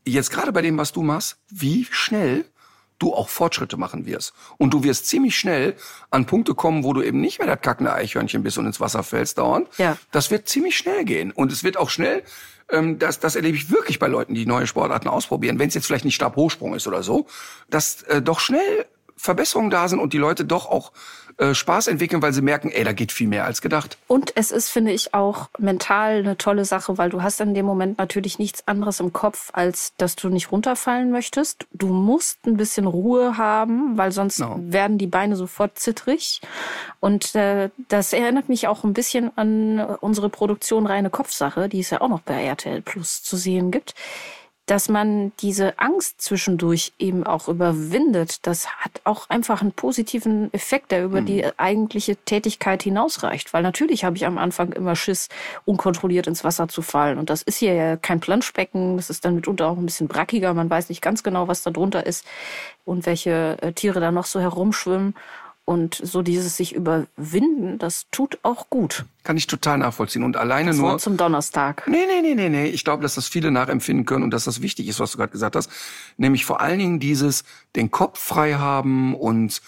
jetzt 0.06 0.32
gerade 0.32 0.52
bei 0.52 0.62
dem, 0.62 0.78
was 0.78 0.92
du 0.92 1.04
machst, 1.04 1.38
wie 1.50 1.86
schnell 1.90 2.46
du 3.00 3.14
auch 3.14 3.28
Fortschritte 3.28 3.76
machen 3.76 4.06
wirst. 4.06 4.34
Und 4.58 4.74
du 4.74 4.84
wirst 4.84 5.08
ziemlich 5.08 5.38
schnell 5.38 5.76
an 6.12 6.26
Punkte 6.26 6.56
kommen, 6.56 6.84
wo 6.84 6.94
du 6.94 7.02
eben 7.02 7.20
nicht 7.20 7.40
mehr 7.40 7.48
das 7.48 7.62
kackende 7.62 7.94
Eichhörnchen 7.94 8.44
bist 8.44 8.58
und 8.58 8.66
ins 8.66 8.80
Wasser 8.80 9.04
fällst 9.04 9.38
dauernd. 9.38 9.68
Ja. 9.78 9.98
Das 10.12 10.32
wird 10.32 10.48
ziemlich 10.48 10.78
schnell 10.78 11.04
gehen. 11.04 11.32
Und 11.32 11.52
es 11.52 11.64
wird 11.64 11.76
auch 11.76 11.90
schnell, 11.90 12.24
ähm, 12.70 12.98
das, 12.98 13.20
das 13.20 13.36
erlebe 13.36 13.58
ich 13.58 13.70
wirklich 13.70 14.00
bei 14.00 14.08
Leuten, 14.08 14.34
die 14.34 14.46
neue 14.46 14.68
Sportarten 14.68 15.10
ausprobieren, 15.10 15.60
wenn 15.60 15.68
es 15.68 15.74
jetzt 15.74 15.88
vielleicht 15.88 16.06
nicht 16.06 16.16
Stabhochsprung 16.16 16.74
ist 16.74 16.88
oder 16.88 17.04
so, 17.04 17.28
dass 17.70 18.04
äh, 18.04 18.22
doch 18.22 18.40
schnell 18.40 18.86
Verbesserungen 19.18 19.70
da 19.70 19.88
sind 19.88 20.00
und 20.00 20.14
die 20.14 20.18
Leute 20.18 20.46
doch 20.46 20.66
auch 20.66 20.92
äh, 21.38 21.54
Spaß 21.54 21.88
entwickeln, 21.88 22.22
weil 22.22 22.34
sie 22.34 22.42
merken, 22.42 22.70
ey, 22.72 22.84
da 22.84 22.94
geht 22.94 23.12
viel 23.12 23.28
mehr 23.28 23.46
als 23.46 23.62
gedacht. 23.62 23.98
Und 24.08 24.32
es 24.36 24.52
ist, 24.52 24.70
finde 24.70 24.92
ich, 24.92 25.14
auch 25.14 25.50
mental 25.58 26.20
eine 26.20 26.38
tolle 26.38 26.66
Sache, 26.66 26.98
weil 26.98 27.10
du 27.10 27.22
hast 27.24 27.42
in 27.42 27.54
dem 27.54 27.66
Moment 27.66 27.98
natürlich 27.98 28.40
nichts 28.40 28.68
anderes 28.68 29.00
im 29.00 29.12
Kopf, 29.14 29.50
als 29.54 29.94
dass 29.98 30.16
du 30.16 30.30
nicht 30.30 30.52
runterfallen 30.52 31.12
möchtest. 31.12 31.66
Du 31.74 31.88
musst 31.88 32.46
ein 32.46 32.58
bisschen 32.58 32.88
Ruhe 32.88 33.38
haben, 33.38 33.98
weil 33.98 34.12
sonst 34.12 34.38
Genau. 34.38 34.58
werden 34.60 34.98
die 34.98 35.08
Beine 35.08 35.36
sofort 35.36 35.78
zittrig. 35.80 36.42
Und 37.00 37.36
äh, 37.36 37.70
das 37.90 38.14
erinnert 38.14 38.50
mich 38.50 38.68
auch 38.68 38.84
ein 38.84 38.94
bisschen 38.94 39.32
an 39.38 39.80
unsere 39.80 40.30
Produktion 40.30 40.86
Reine 40.88 41.10
Kopfsache, 41.10 41.70
die 41.70 41.80
es 41.80 41.90
ja 41.90 42.02
auch 42.02 42.10
noch 42.10 42.22
bei 42.22 42.44
RTL 42.46 42.82
Plus 42.82 43.24
zu 43.24 43.38
sehen 43.38 43.72
gibt. 43.72 43.94
Dass 44.66 44.90
man 44.90 45.32
diese 45.42 45.78
Angst 45.78 46.22
zwischendurch 46.22 46.94
eben 46.98 47.24
auch 47.24 47.48
überwindet, 47.48 48.48
das 48.48 48.68
hat 48.68 49.00
auch 49.04 49.30
einfach 49.30 49.62
einen 49.62 49.74
positiven 49.74 50.52
Effekt, 50.54 50.92
der 50.92 51.04
über 51.04 51.22
die 51.22 51.46
eigentliche 51.58 52.16
Tätigkeit 52.16 52.82
hinausreicht. 52.82 53.54
Weil 53.54 53.62
natürlich 53.62 54.04
habe 54.04 54.18
ich 54.18 54.26
am 54.26 54.40
Anfang 54.40 54.72
immer 54.74 54.96
Schiss, 54.96 55.30
unkontrolliert 55.66 56.26
ins 56.26 56.44
Wasser 56.44 56.68
zu 56.68 56.82
fallen. 56.82 57.20
Und 57.20 57.30
das 57.30 57.44
ist 57.44 57.58
hier 57.58 57.74
ja 57.74 57.96
kein 57.96 58.20
Planschbecken. 58.20 58.98
Das 58.98 59.12
ist 59.12 59.24
dann 59.24 59.36
mitunter 59.36 59.68
auch 59.68 59.78
ein 59.78 59.86
bisschen 59.86 60.08
brackiger. 60.08 60.54
Man 60.56 60.70
weiß 60.70 60.90
nicht 60.90 61.02
ganz 61.02 61.22
genau, 61.22 61.48
was 61.48 61.62
da 61.62 61.70
drunter 61.70 62.06
ist 62.06 62.26
und 62.86 63.06
welche 63.06 63.58
äh, 63.62 63.74
Tiere 63.74 64.00
da 64.00 64.12
noch 64.12 64.26
so 64.26 64.40
herumschwimmen. 64.40 65.14
Und 65.66 65.96
so 65.96 66.22
dieses 66.22 66.58
sich 66.58 66.76
überwinden, 66.76 67.80
das 67.80 68.06
tut 68.12 68.38
auch 68.44 68.70
gut. 68.70 69.06
Kann 69.24 69.36
ich 69.36 69.48
total 69.48 69.80
nachvollziehen. 69.80 70.24
Und 70.24 70.38
alleine 70.38 70.70
Das 70.70 70.78
nur. 70.78 71.00
Zum 71.00 71.18
Donnerstag. 71.18 71.88
Nee, 71.88 72.06
nee, 72.08 72.22
nee, 72.22 72.36
nee, 72.36 72.50
nee. 72.50 72.68
Ich 72.68 72.84
glaube, 72.84 73.02
dass 73.02 73.16
das 73.16 73.28
viele 73.28 73.50
nachempfinden 73.50 74.06
können 74.06 74.24
und 74.24 74.30
dass 74.32 74.44
das 74.44 74.62
wichtig 74.62 74.88
ist, 74.88 75.00
was 75.00 75.12
du 75.12 75.18
gerade 75.18 75.32
gesagt 75.32 75.56
hast. 75.56 75.72
Nämlich 76.18 76.46
vor 76.46 76.62
allen 76.62 76.78
Dingen 76.78 77.00
dieses, 77.00 77.44
den 77.76 77.90
Kopf 77.90 78.20
frei 78.20 78.54
haben 78.54 79.16
und 79.16 79.64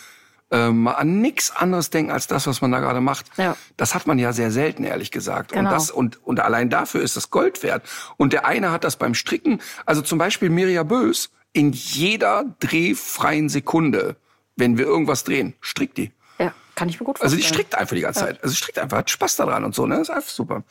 ähm, 0.52 0.88
an 0.88 1.20
nichts 1.20 1.50
anderes 1.56 1.90
denken 1.90 2.12
als 2.12 2.28
das, 2.28 2.46
was 2.46 2.62
man 2.62 2.72
da 2.72 2.80
gerade 2.80 3.02
macht. 3.02 3.26
Ja. 3.38 3.58
Das 3.76 3.96
hat 3.96 4.06
man 4.06 4.20
ja 4.20 4.34
sehr 4.34 4.52
selten, 4.52 4.84
ehrlich 4.84 5.10
gesagt. 5.10 5.52
Und 5.52 5.58
Genau. 5.58 5.72
das 5.72 5.90
und 5.90 6.24
und 6.26 6.40
allein 6.40 6.70
dafür 6.70 7.02
ist 7.02 7.18
das 7.18 7.32
Gold 7.32 7.64
wert. 7.64 7.84
Und 8.18 8.34
der 8.34 8.46
eine 8.46 8.72
hat 8.72 8.84
das 8.84 8.98
beim 8.98 9.16
Stricken, 9.16 9.62
also 9.88 10.02
zum 10.04 10.20
Beispiel 10.20 10.50
Mirja 10.52 10.84
Bös, 10.84 11.32
in 11.54 11.72
jeder 11.74 12.46
drehfreien 12.60 13.50
Sekunde, 13.50 14.16
wenn 14.58 14.78
wir 14.78 14.86
irgendwas 14.86 15.24
drehen, 15.24 15.54
strickt 15.62 15.98
die. 15.98 16.12
Ja, 16.40 16.54
kann 16.76 16.90
ich 16.90 17.00
mir 17.00 17.06
gut 17.06 17.22
Also 17.22 17.36
vorstellen. 17.36 17.42
die 17.42 17.48
strickt 17.48 17.76
einfach 17.76 17.96
die 17.96 18.02
ganze 18.02 18.20
Zeit. 18.22 18.44
Also 18.44 18.56
strickt 18.56 18.78
einfach, 18.80 18.98
hat 18.98 19.10
Spaß 19.10 19.38
daran 19.38 19.64
und 19.64 19.74
so, 19.74 19.86
ne? 19.88 20.00
ist 20.02 20.10
einfach 20.10 20.30
super. 20.30 20.64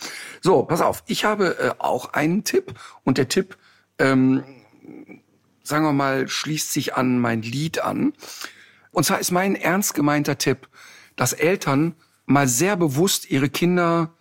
So, 0.42 0.62
pass 0.64 0.80
auf. 0.82 1.02
Ich 1.06 1.24
habe 1.24 1.58
äh, 1.58 1.70
auch 1.78 2.12
einen 2.12 2.44
Tipp 2.44 2.74
und 3.04 3.16
der 3.18 3.28
Tipp, 3.28 3.56
ähm, 3.98 4.44
sagen 5.62 5.84
wir 5.84 5.92
mal, 5.92 6.28
schließt 6.28 6.72
sich 6.72 6.94
an 6.94 7.18
mein 7.18 7.42
Lied 7.42 7.80
an. 7.80 8.12
Und 8.92 9.04
zwar 9.04 9.18
ist 9.18 9.30
mein 9.30 9.56
ernst 9.56 9.94
gemeinter 9.94 10.38
Tipp, 10.38 10.68
dass 11.16 11.32
Eltern 11.32 11.94
mal 12.26 12.48
sehr 12.48 12.76
bewusst 12.76 13.30
ihre 13.30 13.48
Kinder 13.48 14.12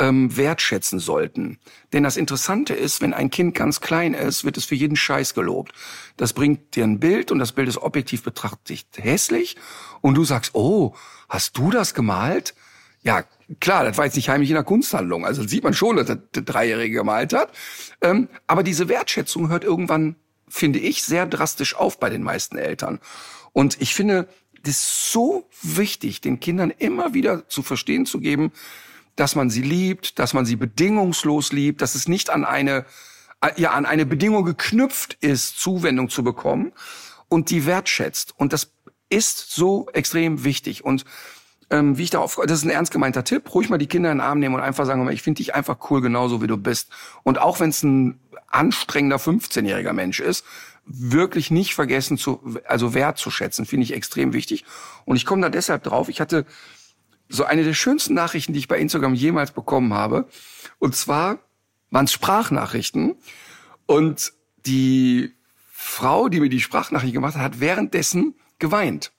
ähm, 0.00 0.36
wertschätzen 0.36 0.98
sollten. 0.98 1.58
Denn 1.92 2.02
das 2.02 2.16
Interessante 2.16 2.74
ist, 2.74 3.00
wenn 3.00 3.14
ein 3.14 3.30
Kind 3.30 3.54
ganz 3.54 3.80
klein 3.80 4.14
ist, 4.14 4.44
wird 4.44 4.56
es 4.56 4.64
für 4.64 4.74
jeden 4.74 4.96
Scheiß 4.96 5.34
gelobt. 5.34 5.72
Das 6.16 6.32
bringt 6.32 6.74
dir 6.74 6.84
ein 6.84 6.98
Bild 6.98 7.30
und 7.30 7.38
das 7.38 7.52
Bild 7.52 7.68
ist 7.68 7.76
objektiv 7.76 8.22
betrachtet 8.22 8.86
hässlich 8.96 9.56
und 10.00 10.14
du 10.14 10.24
sagst, 10.24 10.54
oh, 10.54 10.94
hast 11.28 11.56
du 11.58 11.70
das 11.70 11.94
gemalt? 11.94 12.54
Ja, 13.02 13.24
klar, 13.60 13.84
das 13.84 13.96
war 13.98 14.06
jetzt 14.06 14.16
nicht 14.16 14.28
heimlich 14.28 14.50
in 14.50 14.54
der 14.54 14.64
Kunsthandlung. 14.64 15.24
Also 15.24 15.46
sieht 15.46 15.64
man 15.64 15.74
schon, 15.74 15.96
dass 15.96 16.06
der 16.06 16.16
der 16.16 16.42
Dreijährige 16.42 16.96
gemalt 16.96 17.32
hat. 17.34 17.52
Ähm, 18.00 18.28
aber 18.46 18.62
diese 18.62 18.88
Wertschätzung 18.88 19.50
hört 19.50 19.64
irgendwann, 19.64 20.16
finde 20.48 20.78
ich, 20.78 21.04
sehr 21.04 21.26
drastisch 21.26 21.76
auf 21.76 22.00
bei 22.00 22.10
den 22.10 22.22
meisten 22.22 22.56
Eltern. 22.56 23.00
Und 23.52 23.80
ich 23.80 23.94
finde, 23.94 24.28
das 24.62 24.76
ist 24.76 25.12
so 25.12 25.48
wichtig, 25.62 26.20
den 26.20 26.40
Kindern 26.40 26.70
immer 26.70 27.14
wieder 27.14 27.48
zu 27.48 27.62
verstehen 27.62 28.06
zu 28.06 28.20
geben, 28.20 28.52
dass 29.16 29.36
man 29.36 29.50
sie 29.50 29.62
liebt, 29.62 30.18
dass 30.18 30.34
man 30.34 30.46
sie 30.46 30.56
bedingungslos 30.56 31.52
liebt, 31.52 31.82
dass 31.82 31.94
es 31.94 32.08
nicht 32.08 32.30
an 32.30 32.44
eine, 32.44 32.84
ja, 33.56 33.72
an 33.72 33.86
eine 33.86 34.06
Bedingung 34.06 34.44
geknüpft 34.44 35.14
ist, 35.20 35.58
Zuwendung 35.58 36.08
zu 36.08 36.22
bekommen 36.22 36.72
und 37.28 37.50
die 37.50 37.66
wertschätzt. 37.66 38.34
Und 38.36 38.52
das 38.52 38.72
ist 39.08 39.50
so 39.50 39.88
extrem 39.92 40.44
wichtig. 40.44 40.84
Und 40.84 41.04
ähm, 41.70 41.96
wie 41.98 42.04
ich 42.04 42.10
darauf, 42.10 42.38
das 42.46 42.58
ist 42.58 42.64
ein 42.64 42.70
ernst 42.70 42.92
gemeinter 42.92 43.24
Tipp, 43.24 43.54
ruhig 43.54 43.68
mal 43.68 43.78
die 43.78 43.86
Kinder 43.86 44.10
in 44.10 44.18
den 44.18 44.24
Arm 44.24 44.38
nehmen 44.38 44.54
und 44.54 44.60
einfach 44.60 44.86
sagen, 44.86 45.08
ich 45.10 45.22
finde 45.22 45.38
dich 45.38 45.54
einfach 45.54 45.78
cool, 45.90 46.00
genauso 46.00 46.42
wie 46.42 46.46
du 46.46 46.56
bist. 46.56 46.90
Und 47.22 47.38
auch 47.38 47.60
wenn 47.60 47.70
es 47.70 47.82
ein 47.82 48.18
anstrengender 48.48 49.16
15-jähriger 49.16 49.92
Mensch 49.92 50.20
ist, 50.20 50.44
wirklich 50.84 51.50
nicht 51.50 51.74
vergessen 51.74 52.18
zu, 52.18 52.58
also 52.66 52.94
wertzuschätzen, 52.94 53.66
finde 53.66 53.84
ich 53.84 53.92
extrem 53.92 54.32
wichtig. 54.32 54.64
Und 55.04 55.16
ich 55.16 55.24
komme 55.24 55.42
da 55.42 55.48
deshalb 55.48 55.84
drauf, 55.84 56.08
ich 56.08 56.20
hatte 56.20 56.46
so 57.30 57.44
eine 57.44 57.64
der 57.64 57.74
schönsten 57.74 58.14
Nachrichten, 58.14 58.52
die 58.52 58.58
ich 58.58 58.68
bei 58.68 58.78
Instagram 58.78 59.14
jemals 59.14 59.52
bekommen 59.52 59.94
habe. 59.94 60.28
Und 60.78 60.96
zwar 60.96 61.38
waren 61.90 62.04
es 62.04 62.12
Sprachnachrichten. 62.12 63.14
Und 63.86 64.32
die 64.66 65.32
Frau, 65.72 66.28
die 66.28 66.40
mir 66.40 66.50
die 66.50 66.60
Sprachnachricht 66.60 67.14
gemacht 67.14 67.36
hat, 67.36 67.42
hat 67.42 67.60
währenddessen 67.60 68.34
geweint. 68.58 69.12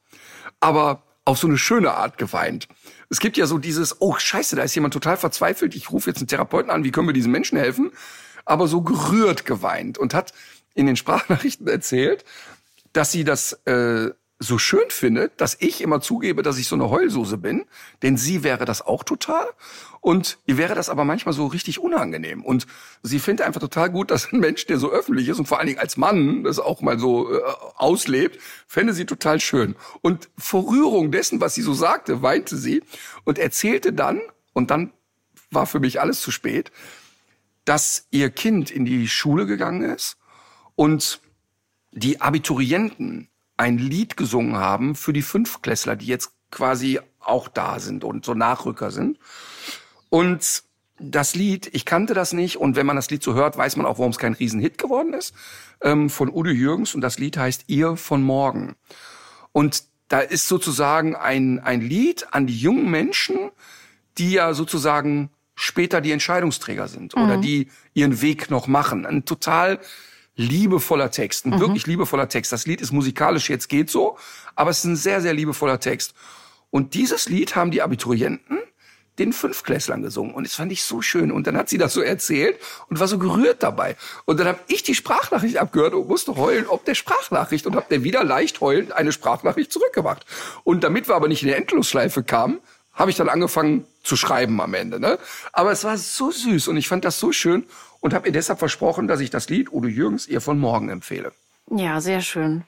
Aber 0.60 1.04
auf 1.26 1.38
so 1.38 1.48
eine 1.48 1.58
schöne 1.58 1.94
Art 1.94 2.18
geweint. 2.18 2.68
Es 3.10 3.20
gibt 3.20 3.38
ja 3.38 3.46
so 3.46 3.58
dieses, 3.58 4.02
oh 4.02 4.16
scheiße, 4.18 4.56
da 4.56 4.64
ist 4.64 4.76
jemand 4.76 4.94
total 4.94 5.18
verzweifelt, 5.18 5.76
ich 5.76 5.92
rufe 5.92 6.10
jetzt 6.10 6.20
einen 6.20 6.28
Therapeuten 6.28 6.72
an, 6.72 6.84
wie 6.84 6.92
können 6.92 7.08
wir 7.08 7.14
diesen 7.14 7.32
Menschen 7.32 7.58
helfen? 7.58 7.92
Aber 8.46 8.68
so 8.68 8.82
gerührt 8.82 9.46
geweint 9.46 9.98
und 9.98 10.14
hat 10.14 10.34
in 10.74 10.86
den 10.86 10.96
Sprachnachrichten 10.96 11.68
erzählt, 11.68 12.26
dass 12.94 13.12
sie 13.12 13.24
das 13.24 13.54
äh, 13.66 14.10
so 14.44 14.58
schön 14.58 14.90
findet, 14.90 15.40
dass 15.40 15.56
ich 15.60 15.82
immer 15.82 16.02
zugebe, 16.02 16.42
dass 16.42 16.58
ich 16.58 16.68
so 16.68 16.76
eine 16.76 16.90
Heulsuse 16.90 17.38
bin, 17.38 17.66
denn 18.02 18.18
sie 18.18 18.44
wäre 18.44 18.66
das 18.66 18.82
auch 18.82 19.04
total. 19.04 19.46
Und 20.00 20.40
ihr 20.48 20.58
wäre 20.58 20.74
das 20.74 20.90
aber 20.90 21.06
manchmal 21.06 21.34
so 21.34 21.46
richtig 21.46 21.78
unangenehm. 21.78 22.44
Und 22.44 22.66
sie 23.04 23.20
findet 23.20 23.46
einfach 23.46 23.62
total 23.62 23.92
gut, 23.92 24.10
dass 24.10 24.34
ein 24.34 24.40
Mensch, 24.40 24.66
der 24.66 24.80
so 24.80 24.90
öffentlich 24.90 25.30
ist 25.30 25.38
und 25.38 25.48
vor 25.48 25.60
allen 25.60 25.68
Dingen 25.68 25.80
als 25.80 25.96
Mann 25.96 26.44
das 26.44 26.58
auch 26.58 26.82
mal 26.82 26.98
so 26.98 27.32
äh, 27.32 27.40
auslebt, 27.76 28.40
fände 28.66 28.94
sie 28.94 29.06
total 29.06 29.40
schön. 29.40 29.76
Und 30.02 30.30
vor 30.40 30.72
Rührung 30.72 31.12
dessen, 31.12 31.40
was 31.40 31.54
sie 31.54 31.62
so 31.62 31.76
sagte, 31.76 32.24
weinte 32.24 32.58
sie 32.58 32.82
und 33.26 33.38
erzählte 33.38 33.94
dann 33.94 34.22
und 34.54 34.72
dann 34.72 34.92
war 35.52 35.68
für 35.68 35.80
mich 35.80 36.02
alles 36.02 36.20
zu 36.20 36.32
spät, 36.32 36.72
dass 37.64 38.08
ihr 38.10 38.32
Kind 38.32 38.72
in 38.72 38.86
die 38.86 39.08
Schule 39.08 39.46
gegangen 39.46 39.84
ist 39.84 40.18
und 40.76 41.22
die 41.92 42.22
Abiturienten 42.22 43.28
ein 43.62 43.78
Lied 43.78 44.18
gesungen 44.18 44.58
haben 44.58 44.96
für 44.96 45.14
die 45.14 45.22
Fünfklässler, 45.22 45.96
die 45.96 46.08
jetzt 46.08 46.32
quasi 46.50 47.00
auch 47.20 47.48
da 47.48 47.80
sind 47.80 48.04
und 48.04 48.26
so 48.26 48.34
Nachrücker 48.34 48.90
sind. 48.90 49.20
Und 50.10 50.64
das 50.98 51.36
Lied, 51.36 51.70
ich 51.72 51.86
kannte 51.86 52.16
das 52.16 52.34
nicht 52.34 52.58
und 52.58 52.76
wenn 52.76 52.88
man 52.88 52.96
das 52.96 53.12
Lied 53.12 53.22
so 53.22 53.36
hört, 53.36 53.58
weiß 53.58 53.76
man 53.76 53.86
auch, 53.86 54.00
warum 54.00 54.10
es 54.10 54.18
kein 54.18 54.34
Riesenhit 54.34 54.80
geworden 54.80 55.14
ist, 55.14 55.36
ähm, 55.82 56.10
von 56.10 56.32
Udo 56.32 56.50
Jürgens 56.50 56.96
und 56.96 57.02
das 57.02 57.20
Lied 57.20 57.38
heißt 57.38 57.66
Ihr 57.68 57.98
von 57.98 58.24
morgen. 58.24 58.76
Und 59.52 59.84
da 60.08 60.22
ist 60.22 60.48
sozusagen 60.48 61.16
ein, 61.16 61.60
ein 61.60 61.82
Lied 61.82 62.34
an 62.34 62.48
die 62.48 62.58
jungen 62.58 62.90
Menschen, 62.90 63.52
die 64.18 64.32
ja 64.32 64.56
sozusagen 64.56 65.30
später 65.54 66.02
die 66.02 66.12
Entscheidungsträger 66.12 66.88
sind 66.88 67.16
oder 67.16 67.38
die 67.38 67.70
ihren 67.94 68.24
Weg 68.24 68.50
noch 68.50 68.66
machen. 68.66 69.06
Ein 69.06 69.26
total 69.26 69.80
liebevoller 70.36 71.12
Text, 71.12 71.46
ein 71.46 71.60
wirklich 71.60 71.88
liebevoller 71.88 72.30
Text. 72.30 72.52
Das 72.52 72.66
Lied 72.66 72.82
ist 72.82 72.92
musikalisch 72.92 73.50
jetzt 73.50 73.70
geht 73.70 73.90
so, 73.90 74.18
aber 74.56 74.70
es 74.70 74.80
ist 74.80 74.86
ein 74.86 74.96
sehr, 74.96 75.22
sehr 75.22 75.34
liebevoller 75.34 75.80
Text. 75.80 76.14
Und 76.70 76.94
dieses 76.94 77.28
Lied 77.28 77.56
haben 77.56 77.72
die 77.72 77.82
Abiturienten 77.82 78.60
den 79.20 79.34
Fünfklässlern 79.34 80.02
gesungen. 80.02 80.34
Und 80.34 80.48
das 80.48 80.56
fand 80.56 80.72
ich 80.72 80.84
so 80.84 81.02
schön. 81.02 81.32
Und 81.32 81.46
dann 81.46 81.58
hat 81.58 81.70
sie 81.70 81.78
das 81.78 81.94
so 81.94 82.02
erzählt 82.02 82.58
und 82.90 83.00
war 83.00 83.08
so 83.08 83.18
gerührt 83.18 83.62
dabei. 83.62 83.98
Und 84.26 84.40
dann 84.40 84.48
habe 84.48 84.60
ich 84.68 84.84
die 84.84 84.96
Sprachnachricht 84.96 85.58
abgehört 85.58 85.94
und 85.94 86.08
musste 86.08 86.36
heulen 86.38 86.66
ob 86.68 86.86
der 86.86 86.96
Sprachnachricht 86.96 87.68
und 87.68 87.76
habe 87.76 87.86
der 87.90 88.04
wieder 88.04 88.24
leicht 88.24 88.62
heulend 88.62 88.94
eine 88.94 89.12
Sprachnachricht 89.12 89.72
zurückgemacht. 89.72 90.26
Und 90.64 90.84
damit 90.84 91.08
wir 91.08 91.16
aber 91.16 91.28
nicht 91.28 91.44
in 91.44 91.50
die 91.50 91.56
Endlosschleife 91.56 92.24
kamen, 92.24 92.60
habe 92.94 93.12
ich 93.12 93.18
dann 93.18 93.30
angefangen 93.30 93.86
zu 94.04 94.16
schreiben 94.16 94.60
am 94.62 94.74
Ende. 94.74 95.00
Ne? 95.00 95.18
Aber 95.54 95.72
es 95.72 95.84
war 95.84 95.98
so 95.98 96.32
süß 96.32 96.68
und 96.68 96.78
ich 96.78 96.88
fand 96.88 97.06
das 97.06 97.20
so 97.20 97.32
schön 97.32 97.66
und 98.02 98.14
habe 98.14 98.28
ihr 98.28 98.34
deshalb 98.34 98.60
versprochen, 98.60 99.08
dass 99.08 99.22
ich 99.22 99.30
das 99.30 99.50
Lied 99.50 99.72
Udo 99.72 99.88
Jürgens 99.88 100.28
ihr 100.28 100.42
von 100.42 100.60
morgen 100.60 100.90
empfehle. 100.90 101.32
Ja, 101.70 102.02
sehr 102.02 102.22
schön. 102.22 102.64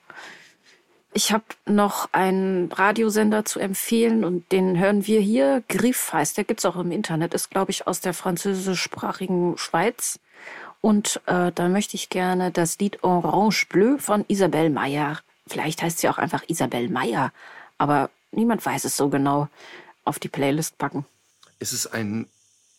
Ich 1.15 1.31
habe 1.31 1.43
noch 1.65 2.09
einen 2.13 2.71
Radiosender 2.71 3.45
zu 3.45 3.59
empfehlen 3.59 4.23
und 4.23 4.51
den 4.51 4.79
hören 4.79 5.05
wir 5.05 5.19
hier. 5.19 5.61
Griff 5.67 6.13
heißt, 6.13 6.37
der 6.37 6.43
gibt's 6.43 6.65
auch 6.65 6.77
im 6.77 6.91
Internet, 6.91 7.33
ist 7.33 7.51
glaube 7.51 7.71
ich 7.71 7.85
aus 7.85 7.99
der 7.99 8.13
französischsprachigen 8.13 9.57
Schweiz. 9.57 10.19
Und 10.81 11.21
äh, 11.27 11.51
da 11.53 11.69
möchte 11.69 11.95
ich 11.95 12.09
gerne 12.09 12.49
das 12.49 12.79
Lied 12.79 13.03
Orange 13.03 13.67
Bleu 13.69 13.97
von 13.99 14.25
Isabelle 14.27 14.69
Meyer 14.69 15.19
vielleicht 15.47 15.81
heißt 15.81 15.99
sie 15.99 16.09
auch 16.09 16.17
einfach 16.17 16.43
Isabel 16.47 16.89
Meyer. 16.89 17.31
Aber 17.77 18.09
niemand 18.31 18.65
weiß 18.65 18.85
es 18.85 18.97
so 18.97 19.09
genau. 19.09 19.47
Auf 20.05 20.19
die 20.19 20.27
Playlist 20.27 20.77
packen. 20.77 21.05
Ist 21.59 21.71
es 21.71 21.87
ein 21.87 22.27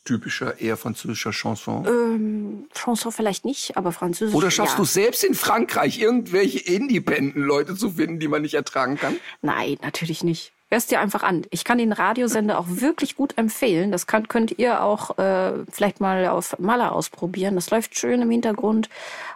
typischer, 0.04 0.60
eher 0.60 0.76
französischer 0.76 1.32
Chanson? 1.32 1.86
Ähm, 1.86 2.68
Chanson 2.74 3.12
vielleicht 3.12 3.44
nicht, 3.44 3.76
aber 3.76 3.92
Französisch. 3.92 4.34
Oder 4.34 4.50
schaffst 4.50 4.74
ja. 4.74 4.76
du 4.78 4.82
es 4.82 4.92
selbst 4.92 5.24
in 5.24 5.34
Frankreich, 5.34 5.98
irgendwelche 5.98 6.58
Independent-Leute 6.58 7.74
zu 7.74 7.90
finden, 7.90 8.18
die 8.18 8.28
man 8.28 8.42
nicht 8.42 8.54
ertragen 8.54 8.96
kann? 8.96 9.16
Nein, 9.42 9.76
natürlich 9.82 10.22
nicht. 10.22 10.52
Hörst 10.70 10.90
dir 10.90 11.00
einfach 11.00 11.22
an. 11.22 11.46
Ich 11.50 11.62
kann 11.62 11.78
den 11.78 11.92
Radiosender 11.92 12.58
auch 12.58 12.66
wirklich 12.68 13.16
gut 13.16 13.38
empfehlen. 13.38 13.92
Das 13.92 14.06
kann, 14.06 14.26
könnt 14.26 14.58
ihr 14.58 14.82
auch 14.82 15.18
äh, 15.18 15.52
vielleicht 15.70 16.00
mal 16.00 16.26
auf 16.26 16.58
Maler 16.58 16.92
ausprobieren. 16.92 17.54
Das 17.54 17.70
läuft 17.70 17.96
schön 17.96 18.22
im 18.22 18.30
Hintergrund. 18.30 18.88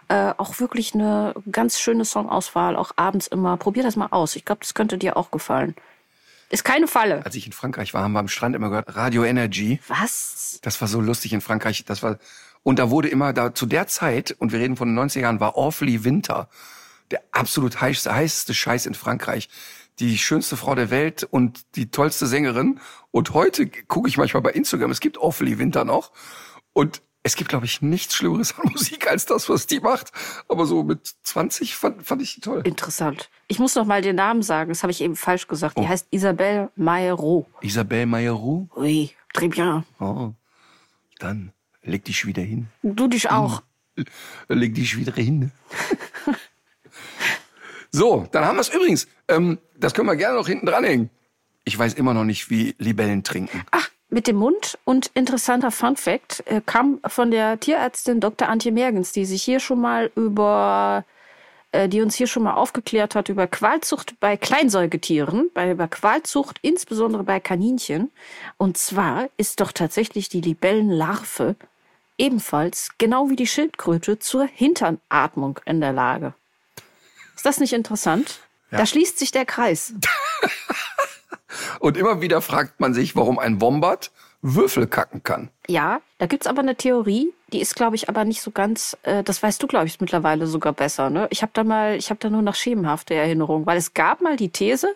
Äh, 0.09 0.33
auch 0.37 0.59
wirklich 0.59 0.93
eine 0.95 1.33
ganz 1.51 1.79
schöne 1.79 2.03
Songauswahl, 2.03 2.75
auch 2.75 2.91
abends 2.95 3.27
immer. 3.27 3.57
Probier 3.57 3.83
das 3.83 3.95
mal 3.95 4.07
aus. 4.11 4.35
Ich 4.35 4.43
glaube, 4.43 4.59
das 4.61 4.73
könnte 4.73 4.97
dir 4.97 5.15
auch 5.15 5.31
gefallen. 5.31 5.75
Ist 6.49 6.63
keine 6.63 6.87
Falle. 6.87 7.23
Als 7.25 7.35
ich 7.35 7.45
in 7.45 7.51
Frankreich 7.51 7.93
war, 7.93 8.03
haben 8.03 8.13
wir 8.13 8.19
am 8.19 8.27
Strand 8.27 8.55
immer 8.55 8.69
gehört, 8.69 8.95
Radio 8.95 9.23
Energy. 9.23 9.79
Was? 9.87 10.59
Das 10.63 10.81
war 10.81 10.87
so 10.87 10.99
lustig 10.99 11.31
in 11.33 11.41
Frankreich. 11.41 11.85
Das 11.85 12.01
war, 12.01 12.17
und 12.63 12.79
da 12.79 12.89
wurde 12.89 13.07
immer 13.07 13.33
da, 13.33 13.53
zu 13.53 13.67
der 13.67 13.87
Zeit, 13.87 14.35
und 14.39 14.51
wir 14.51 14.59
reden 14.59 14.75
von 14.75 14.87
den 14.87 14.99
90er 14.99 15.21
Jahren, 15.21 15.39
war 15.39 15.55
Awfully 15.57 16.03
Winter. 16.03 16.49
Der 17.11 17.21
absolut 17.31 17.79
heißeste, 17.79 18.13
heißeste 18.13 18.53
Scheiß 18.53 18.87
in 18.87 18.95
Frankreich. 18.95 19.49
Die 19.99 20.17
schönste 20.17 20.57
Frau 20.57 20.75
der 20.75 20.89
Welt 20.89 21.27
und 21.29 21.75
die 21.75 21.91
tollste 21.91 22.25
Sängerin. 22.25 22.79
Und 23.11 23.33
heute 23.33 23.67
gucke 23.67 24.09
ich 24.09 24.17
manchmal 24.17 24.41
bei 24.41 24.51
Instagram, 24.51 24.91
es 24.91 25.01
gibt 25.01 25.19
Awfully 25.19 25.59
Winter 25.59 25.85
noch. 25.85 26.11
Und 26.73 27.01
es 27.23 27.35
gibt, 27.35 27.49
glaube 27.49 27.65
ich, 27.65 27.81
nichts 27.81 28.15
Schlimmeres 28.15 28.57
an 28.57 28.71
Musik 28.71 29.07
als 29.09 29.25
das, 29.25 29.49
was 29.49 29.67
die 29.67 29.79
macht. 29.81 30.11
Aber 30.47 30.65
so 30.65 30.83
mit 30.83 31.15
20 31.23 31.75
fand, 31.75 32.05
fand 32.05 32.21
ich 32.21 32.35
die 32.35 32.41
toll. 32.41 32.61
Interessant. 32.65 33.29
Ich 33.47 33.59
muss 33.59 33.75
noch 33.75 33.85
mal 33.85 34.01
den 34.01 34.15
Namen 34.15 34.41
sagen. 34.41 34.69
Das 34.69 34.83
habe 34.83 34.91
ich 34.91 35.01
eben 35.01 35.15
falsch 35.15 35.47
gesagt. 35.47 35.77
Die 35.77 35.81
Oh. 35.81 35.87
heißt 35.87 36.07
Isabelle 36.11 36.71
Maillot. 36.75 37.45
Isabelle 37.61 38.05
Mayeroux? 38.05 38.67
Oui, 38.75 39.11
très 39.33 39.49
bien. 39.49 39.83
Oh. 39.99 40.31
Dann 41.19 41.51
leg 41.81 42.05
dich 42.05 42.25
wieder 42.25 42.41
hin. 42.41 42.67
Du 42.83 43.07
dich 43.07 43.29
auch. 43.29 43.63
Leg 44.47 44.73
dich 44.75 44.95
wieder 44.97 45.13
hin. 45.13 45.51
so, 47.91 48.27
dann 48.31 48.45
haben 48.45 48.55
wir 48.55 48.61
es 48.61 48.69
übrigens. 48.69 49.07
Ähm, 49.27 49.59
das 49.77 49.93
können 49.93 50.07
wir 50.07 50.15
gerne 50.15 50.37
noch 50.37 50.47
hinten 50.47 50.65
dranhängen. 50.65 51.09
Ich 51.65 51.77
weiß 51.77 51.95
immer 51.95 52.13
noch 52.13 52.23
nicht, 52.23 52.49
wie 52.49 52.75
Libellen 52.77 53.23
trinken. 53.23 53.61
Ach, 53.71 53.88
mit 54.09 54.27
dem 54.27 54.37
Mund. 54.37 54.77
Und 54.83 55.11
interessanter 55.13 55.71
Fun 55.71 55.95
Fact 55.95 56.43
äh, 56.45 56.61
kam 56.65 56.99
von 57.07 57.31
der 57.31 57.59
Tierärztin 57.59 58.19
Dr. 58.19 58.49
Antje 58.49 58.71
Mergens, 58.71 59.11
die 59.11 59.25
sich 59.25 59.43
hier 59.43 59.59
schon 59.59 59.81
mal 59.81 60.11
über, 60.15 61.05
äh, 61.71 61.87
die 61.87 62.01
uns 62.01 62.15
hier 62.15 62.27
schon 62.27 62.43
mal 62.43 62.53
aufgeklärt 62.53 63.15
hat 63.15 63.29
über 63.29 63.47
Qualzucht 63.47 64.19
bei 64.19 64.37
Kleinsäugetieren, 64.37 65.49
bei 65.53 65.71
über 65.71 65.87
Qualzucht 65.87 66.57
insbesondere 66.61 67.23
bei 67.23 67.39
Kaninchen. 67.39 68.11
Und 68.57 68.77
zwar 68.77 69.29
ist 69.37 69.61
doch 69.61 69.71
tatsächlich 69.71 70.29
die 70.29 70.41
Libellenlarve 70.41 71.55
ebenfalls, 72.17 72.89
genau 72.97 73.29
wie 73.29 73.35
die 73.35 73.47
Schildkröte, 73.47 74.19
zur 74.19 74.45
Hinternatmung 74.45 75.59
in 75.65 75.79
der 75.79 75.93
Lage. 75.93 76.33
Ist 77.35 77.45
das 77.45 77.59
nicht 77.59 77.73
interessant? 77.73 78.41
Da 78.71 78.85
schließt 78.85 79.17
sich 79.17 79.31
der 79.31 79.45
Kreis. 79.45 79.93
Und 81.79 81.97
immer 81.97 82.21
wieder 82.21 82.41
fragt 82.41 82.79
man 82.79 82.93
sich, 82.93 83.15
warum 83.15 83.39
ein 83.39 83.61
Wombat 83.61 84.11
Würfel 84.41 84.87
kacken 84.87 85.21
kann. 85.21 85.49
Ja, 85.67 85.99
da 86.17 86.25
gibt's 86.25 86.47
aber 86.47 86.61
eine 86.61 86.75
Theorie, 86.75 87.33
die 87.51 87.59
ist, 87.59 87.75
glaube 87.75 87.97
ich, 87.97 88.07
aber 88.07 88.23
nicht 88.23 88.41
so 88.41 88.51
ganz, 88.51 88.95
äh, 89.03 89.21
das 89.21 89.43
weißt 89.43 89.61
du, 89.61 89.67
glaube 89.67 89.87
ich, 89.87 89.99
mittlerweile 89.99 90.47
sogar 90.47 90.71
besser. 90.71 91.09
Ne? 91.09 91.27
Ich 91.29 91.41
habe 91.41 91.51
da 91.53 91.65
mal, 91.65 91.97
ich 91.97 92.09
habe 92.09 92.19
da 92.21 92.29
nur 92.29 92.41
noch 92.41 92.55
schemenhafte 92.55 93.15
Erinnerungen, 93.15 93.65
weil 93.65 93.77
es 93.77 93.93
gab 93.93 94.21
mal 94.21 94.37
die 94.37 94.49
These, 94.49 94.95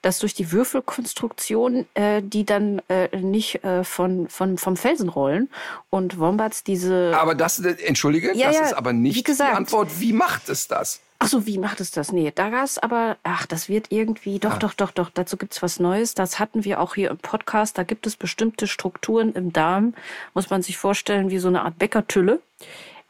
dass 0.00 0.20
durch 0.20 0.32
die 0.32 0.52
Würfelkonstruktion 0.52 1.86
äh, 1.94 2.22
die 2.22 2.46
dann 2.46 2.80
äh, 2.88 3.14
nicht 3.18 3.62
äh, 3.62 3.84
von, 3.84 4.28
von, 4.28 4.56
vom 4.56 4.76
Felsen 4.76 5.10
rollen 5.10 5.50
und 5.90 6.18
Wombats 6.18 6.64
diese... 6.64 7.12
Aber 7.14 7.34
das, 7.34 7.58
äh, 7.58 7.76
entschuldige, 7.84 8.34
Ja, 8.34 8.46
das 8.46 8.56
ja, 8.56 8.62
ist 8.64 8.72
aber 8.72 8.94
nicht 8.94 9.26
gesagt. 9.26 9.52
die 9.52 9.56
Antwort. 9.56 10.00
Wie 10.00 10.14
macht 10.14 10.48
es 10.48 10.66
das? 10.66 11.00
Ach 11.20 11.26
so, 11.26 11.46
wie 11.46 11.58
macht 11.58 11.80
es 11.80 11.90
das? 11.90 12.12
Nee, 12.12 12.32
da 12.32 12.48
gab's 12.48 12.78
aber, 12.78 13.16
ach, 13.24 13.44
das 13.46 13.68
wird 13.68 13.90
irgendwie, 13.90 14.38
doch, 14.38 14.58
doch, 14.58 14.72
doch, 14.72 14.92
doch, 14.92 15.10
dazu 15.10 15.36
gibt's 15.36 15.62
was 15.62 15.80
Neues. 15.80 16.14
Das 16.14 16.38
hatten 16.38 16.64
wir 16.64 16.80
auch 16.80 16.94
hier 16.94 17.10
im 17.10 17.18
Podcast. 17.18 17.76
Da 17.76 17.82
gibt 17.82 18.06
es 18.06 18.16
bestimmte 18.16 18.68
Strukturen 18.68 19.32
im 19.32 19.52
Darm, 19.52 19.94
muss 20.34 20.48
man 20.48 20.62
sich 20.62 20.78
vorstellen, 20.78 21.30
wie 21.30 21.38
so 21.38 21.48
eine 21.48 21.62
Art 21.62 21.78
Bäckertülle. 21.78 22.40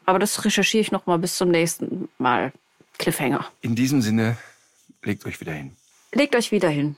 Aber 0.05 0.17
das 0.17 0.43
recherchiere 0.43 0.81
ich 0.81 0.91
noch 0.91 1.05
mal 1.05 1.19
bis 1.19 1.35
zum 1.35 1.49
nächsten 1.49 2.09
Mal. 2.17 2.51
Cliffhanger. 2.97 3.45
In 3.61 3.75
diesem 3.75 4.01
Sinne, 4.01 4.37
legt 5.03 5.25
euch 5.25 5.39
wieder 5.39 5.53
hin. 5.53 5.75
Legt 6.13 6.35
euch 6.35 6.51
wieder 6.51 6.69
hin. 6.69 6.97